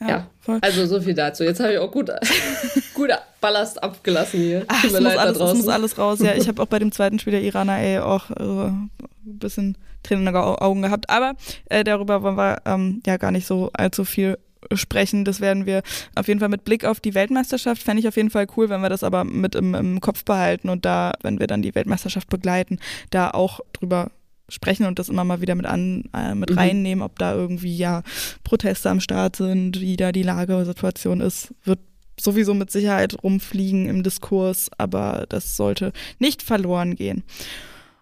Ja, 0.00 0.08
ja 0.46 0.58
also 0.60 0.86
so 0.86 1.00
viel 1.00 1.14
dazu. 1.14 1.44
Jetzt 1.44 1.60
habe 1.60 1.72
ich 1.72 1.78
auch 1.78 1.90
gut, 1.90 2.10
gut 2.94 3.10
Ballast 3.40 3.82
abgelassen 3.82 4.40
hier. 4.40 4.64
Ach, 4.68 4.84
es, 4.84 4.92
muss 4.92 5.16
alles, 5.16 5.38
es 5.38 5.54
muss 5.54 5.68
alles 5.68 5.98
raus. 5.98 6.20
Ja, 6.20 6.34
ich 6.34 6.48
habe 6.48 6.62
auch 6.62 6.66
bei 6.66 6.78
dem 6.78 6.92
zweiten 6.92 7.18
Spiel 7.18 7.32
der 7.32 7.42
Iraner 7.42 7.78
ey, 7.78 7.98
auch 7.98 8.30
äh, 8.30 8.68
ein 8.68 8.90
bisschen 9.22 9.78
Tränen 10.02 10.26
in 10.26 10.32
den 10.32 10.36
Augen 10.36 10.82
gehabt. 10.82 11.08
Aber 11.08 11.34
äh, 11.66 11.84
darüber 11.84 12.22
wollen 12.22 12.36
wir 12.36 12.62
ähm, 12.66 13.02
ja 13.06 13.16
gar 13.16 13.30
nicht 13.30 13.46
so 13.46 13.70
allzu 13.72 14.04
viel 14.04 14.38
sprechen. 14.72 15.24
Das 15.24 15.40
werden 15.40 15.66
wir 15.66 15.82
auf 16.14 16.28
jeden 16.28 16.40
Fall 16.40 16.48
mit 16.48 16.64
Blick 16.64 16.84
auf 16.84 17.00
die 17.00 17.14
Weltmeisterschaft, 17.14 17.82
fände 17.82 18.00
ich 18.00 18.08
auf 18.08 18.16
jeden 18.16 18.30
Fall 18.30 18.46
cool, 18.56 18.68
wenn 18.68 18.80
wir 18.80 18.88
das 18.88 19.02
aber 19.02 19.24
mit 19.24 19.54
im, 19.54 19.74
im 19.74 20.00
Kopf 20.00 20.24
behalten 20.24 20.68
und 20.68 20.84
da, 20.84 21.12
wenn 21.22 21.40
wir 21.40 21.46
dann 21.46 21.62
die 21.62 21.74
Weltmeisterschaft 21.74 22.28
begleiten, 22.28 22.78
da 23.10 23.30
auch 23.30 23.60
drüber 23.72 24.10
sprechen 24.48 24.86
und 24.86 24.98
das 24.98 25.08
immer 25.08 25.24
mal 25.24 25.40
wieder 25.40 25.54
mit 25.54 25.66
an 25.66 26.04
äh, 26.14 26.34
mit 26.34 26.50
mhm. 26.50 26.58
reinnehmen, 26.58 27.02
ob 27.02 27.18
da 27.18 27.34
irgendwie 27.34 27.76
ja 27.76 28.02
Proteste 28.42 28.90
am 28.90 29.00
Start 29.00 29.36
sind, 29.36 29.80
wie 29.80 29.96
da 29.96 30.12
die 30.12 30.22
Lagesituation 30.22 31.20
ist, 31.20 31.54
wird 31.64 31.78
sowieso 32.20 32.54
mit 32.54 32.70
Sicherheit 32.70 33.22
rumfliegen 33.22 33.88
im 33.88 34.02
Diskurs, 34.02 34.70
aber 34.78 35.26
das 35.28 35.56
sollte 35.56 35.92
nicht 36.18 36.42
verloren 36.42 36.94
gehen. 36.94 37.24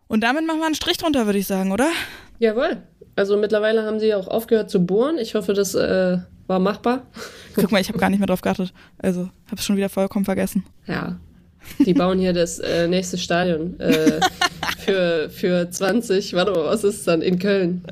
Und 0.09 0.23
damit 0.23 0.47
machen 0.47 0.59
wir 0.61 0.67
einen 0.67 0.75
Strich 0.75 0.99
drunter, 0.99 1.25
würde 1.27 1.39
ich 1.39 1.47
sagen, 1.47 1.73
oder? 1.73 1.91
Jawohl. 2.39 2.83
Also 3.17 3.37
mittlerweile 3.37 3.85
haben 3.85 3.99
sie 3.99 4.15
auch 4.15 4.29
aufgehört 4.29 4.71
zu 4.71 4.85
bohren. 4.85 5.17
Ich 5.19 5.35
hoffe, 5.35 5.55
das 5.55 5.75
äh, 5.75 6.19
war 6.47 6.59
machbar. 6.59 7.07
Guck 7.55 7.73
mal, 7.73 7.81
ich 7.81 7.89
habe 7.89 7.99
gar 7.99 8.11
nicht 8.11 8.19
mehr 8.19 8.27
drauf 8.27 8.41
geachtet. 8.41 8.73
Also 8.99 9.31
habe 9.47 9.57
es 9.57 9.65
schon 9.65 9.77
wieder 9.77 9.89
vollkommen 9.89 10.25
vergessen. 10.25 10.65
Ja. 10.87 11.19
Die 11.79 11.95
bauen 11.95 12.19
hier 12.19 12.33
das 12.33 12.59
äh, 12.59 12.89
nächste 12.89 13.19
Stadion 13.19 13.79
äh, 13.79 14.21
für, 14.79 15.31
für 15.31 15.71
20. 15.71 16.35
Warte 16.35 16.53
mal, 16.53 16.65
was 16.65 16.83
ist 16.83 16.97
es 16.97 17.05
dann? 17.05 17.23
In 17.23 17.39
Köln. 17.39 17.85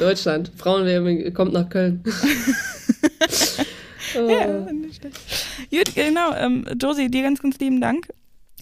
Deutschland. 0.00 0.50
Frauen 0.56 1.32
kommt 1.32 1.52
nach 1.52 1.68
Köln. 1.68 2.02
oh. 4.16 4.28
Ja, 4.28 4.72
nicht 4.72 5.00
schlecht. 5.00 5.20
Gut, 5.70 5.94
genau. 5.94 6.34
Ähm, 6.34 6.66
Josie, 6.80 7.08
dir 7.08 7.22
ganz, 7.22 7.40
ganz 7.40 7.58
lieben 7.58 7.80
Dank 7.80 8.08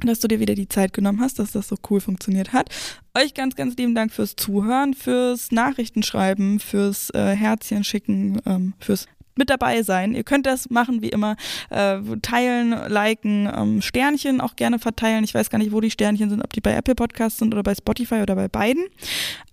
dass 0.06 0.20
du 0.20 0.28
dir 0.28 0.40
wieder 0.40 0.54
die 0.54 0.68
Zeit 0.68 0.92
genommen 0.92 1.20
hast, 1.20 1.38
dass 1.38 1.52
das 1.52 1.68
so 1.68 1.76
cool 1.90 2.00
funktioniert 2.00 2.52
hat. 2.52 2.70
Euch 3.16 3.34
ganz, 3.34 3.56
ganz 3.56 3.76
lieben 3.76 3.94
Dank 3.94 4.12
fürs 4.12 4.36
Zuhören, 4.36 4.94
fürs 4.94 5.52
Nachrichtenschreiben, 5.52 6.58
fürs 6.58 7.10
äh, 7.10 7.34
Herzchen 7.34 7.84
schicken, 7.84 8.40
ähm, 8.46 8.74
fürs 8.78 9.06
mit 9.40 9.50
dabei 9.50 9.82
sein. 9.82 10.14
Ihr 10.14 10.22
könnt 10.22 10.46
das 10.46 10.70
machen 10.70 11.02
wie 11.02 11.08
immer. 11.08 11.36
Äh, 11.70 11.98
teilen, 12.22 12.76
liken, 12.88 13.50
ähm, 13.52 13.82
Sternchen 13.82 14.40
auch 14.40 14.54
gerne 14.54 14.78
verteilen. 14.78 15.24
Ich 15.24 15.34
weiß 15.34 15.50
gar 15.50 15.58
nicht, 15.58 15.72
wo 15.72 15.80
die 15.80 15.90
Sternchen 15.90 16.30
sind, 16.30 16.44
ob 16.44 16.52
die 16.52 16.60
bei 16.60 16.74
Apple 16.74 16.94
Podcasts 16.94 17.38
sind 17.40 17.52
oder 17.52 17.64
bei 17.64 17.74
Spotify 17.74 18.22
oder 18.22 18.36
bei 18.36 18.46
beiden. 18.46 18.84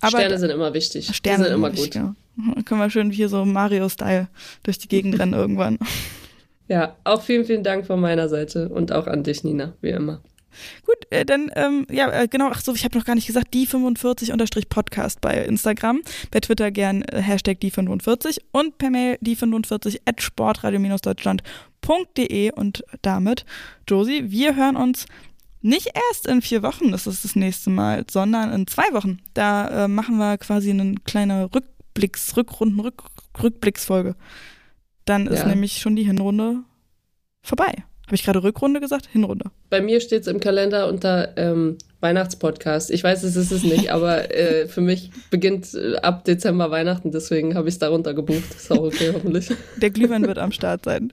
Aber 0.02 0.20
Sterne 0.20 0.38
sind 0.38 0.52
immer 0.52 0.74
wichtig. 0.74 1.10
Sterne 1.16 1.46
sind 1.46 1.54
immer 1.54 1.72
gut. 1.72 1.92
Genau. 1.92 2.14
Können 2.66 2.82
wir 2.82 2.90
schön 2.90 3.10
hier 3.10 3.30
so 3.30 3.46
Mario-Style 3.46 4.28
durch 4.64 4.78
die 4.78 4.88
Gegend 4.88 5.18
rennen 5.18 5.34
irgendwann. 5.34 5.80
Ja, 6.68 6.98
auch 7.06 7.22
vielen, 7.22 7.46
vielen 7.46 7.64
Dank 7.64 7.88
von 7.88 8.00
meiner 8.00 8.28
Seite 8.28 8.70
und 8.70 8.92
auch 8.92 9.08
an 9.08 9.24
dich, 9.24 9.44
Nina, 9.44 9.74
wie 9.82 9.90
immer. 9.90 10.22
Gut, 10.86 10.98
äh, 11.10 11.26
dann, 11.26 11.52
ähm, 11.56 11.88
ja, 11.90 12.12
äh, 12.12 12.28
genau, 12.28 12.50
ach 12.52 12.62
so, 12.62 12.74
ich 12.74 12.86
habe 12.86 12.98
noch 12.98 13.06
gar 13.06 13.16
nicht 13.16 13.28
gesagt, 13.28 13.54
die 13.54 13.68
45-Podcast 13.68 15.22
bei 15.22 15.44
Instagram, 15.44 16.02
bei 16.32 16.40
Twitter 16.40 16.72
gern 16.72 17.02
äh, 17.04 17.22
Hashtag 17.22 17.60
die 17.60 17.72
45 17.72 18.40
und 18.52 18.78
per 18.78 18.90
Mail 18.90 19.18
die 19.22 19.36
45 19.36 20.02
at 20.06 20.22
sportradio-deutschland.de 20.22 22.52
und 22.52 22.84
damit, 23.02 23.46
Josie, 23.88 24.32
wir 24.32 24.56
hören 24.56 24.76
uns 24.76 25.06
nicht 25.62 25.92
erst 25.94 26.28
in 26.28 26.42
vier 26.42 26.64
Wochen, 26.64 26.92
das 26.92 27.08
ist 27.08 27.26
das 27.26 27.36
nächste 27.36 27.70
Mal, 27.70 28.06
sondern 28.10 28.54
in 28.54 28.68
zwei 28.68 28.94
Wochen. 28.94 29.20
Da 29.34 29.86
äh, 29.86 29.88
machen 29.88 30.18
wir 30.18 30.38
quasi 30.38 30.70
eine 30.70 30.96
kleine 31.04 31.50
Rückblicks, 31.54 32.38
Rückrunden, 32.38 32.80
Rück, 32.80 33.04
Rückblicksfolge. 33.42 34.16
Dann 35.06 35.28
ist 35.28 35.40
ja. 35.40 35.48
nämlich 35.48 35.80
schon 35.80 35.96
die 35.96 36.04
Hinrunde 36.04 36.64
vorbei. 37.42 37.84
Habe 38.08 38.16
ich 38.16 38.24
gerade 38.24 38.42
Rückrunde 38.42 38.80
gesagt? 38.80 39.08
Hinrunde. 39.12 39.52
Bei 39.70 39.82
mir 39.82 40.00
steht 40.00 40.22
es 40.22 40.28
im 40.28 40.40
Kalender 40.40 40.88
unter 40.88 41.38
ähm, 41.38 41.78
Weihnachtspodcast. 42.00 42.90
Ich 42.90 43.04
weiß, 43.04 43.24
es 43.24 43.36
ist 43.36 43.52
es 43.52 43.64
nicht, 43.64 43.92
aber 43.92 44.34
äh, 44.34 44.68
für 44.68 44.82
mich 44.82 45.12
beginnt 45.30 45.74
äh, 45.74 45.98
ab 45.98 46.24
Dezember 46.24 46.72
Weihnachten, 46.72 47.12
deswegen 47.12 47.56
habe 47.56 47.68
ich 47.68 47.76
es 47.76 47.80
darunter 47.80 48.14
gebucht. 48.14 48.56
Ist 48.56 48.72
auch 48.72 48.84
okay, 48.84 49.12
hoffentlich. 49.14 49.50
Der 49.76 49.90
Glühwein 49.90 50.26
wird 50.26 50.40
am 50.40 50.54
Start 50.54 50.86
sein. 50.86 51.12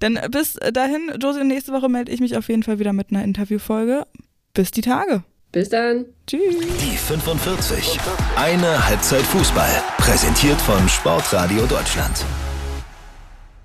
Dann 0.00 0.18
bis 0.30 0.54
dahin, 0.54 1.12
Josie, 1.20 1.44
nächste 1.44 1.72
Woche 1.72 1.88
melde 1.88 2.10
ich 2.10 2.20
mich 2.20 2.36
auf 2.36 2.48
jeden 2.48 2.62
Fall 2.62 2.78
wieder 2.78 2.92
mit 2.92 3.10
einer 3.10 3.22
Interviewfolge. 3.22 4.06
Bis 4.54 4.70
die 4.70 4.80
Tage. 4.80 5.22
Bis 5.52 5.68
dann. 5.68 6.06
Tschüss. 6.26 6.56
Die 6.80 6.96
45. 6.96 7.98
Eine 8.36 8.86
Halbzeit 8.88 9.22
Fußball. 9.22 9.70
Präsentiert 9.98 10.60
von 10.62 10.88
Sportradio 10.88 11.66
Deutschland. 11.66 12.24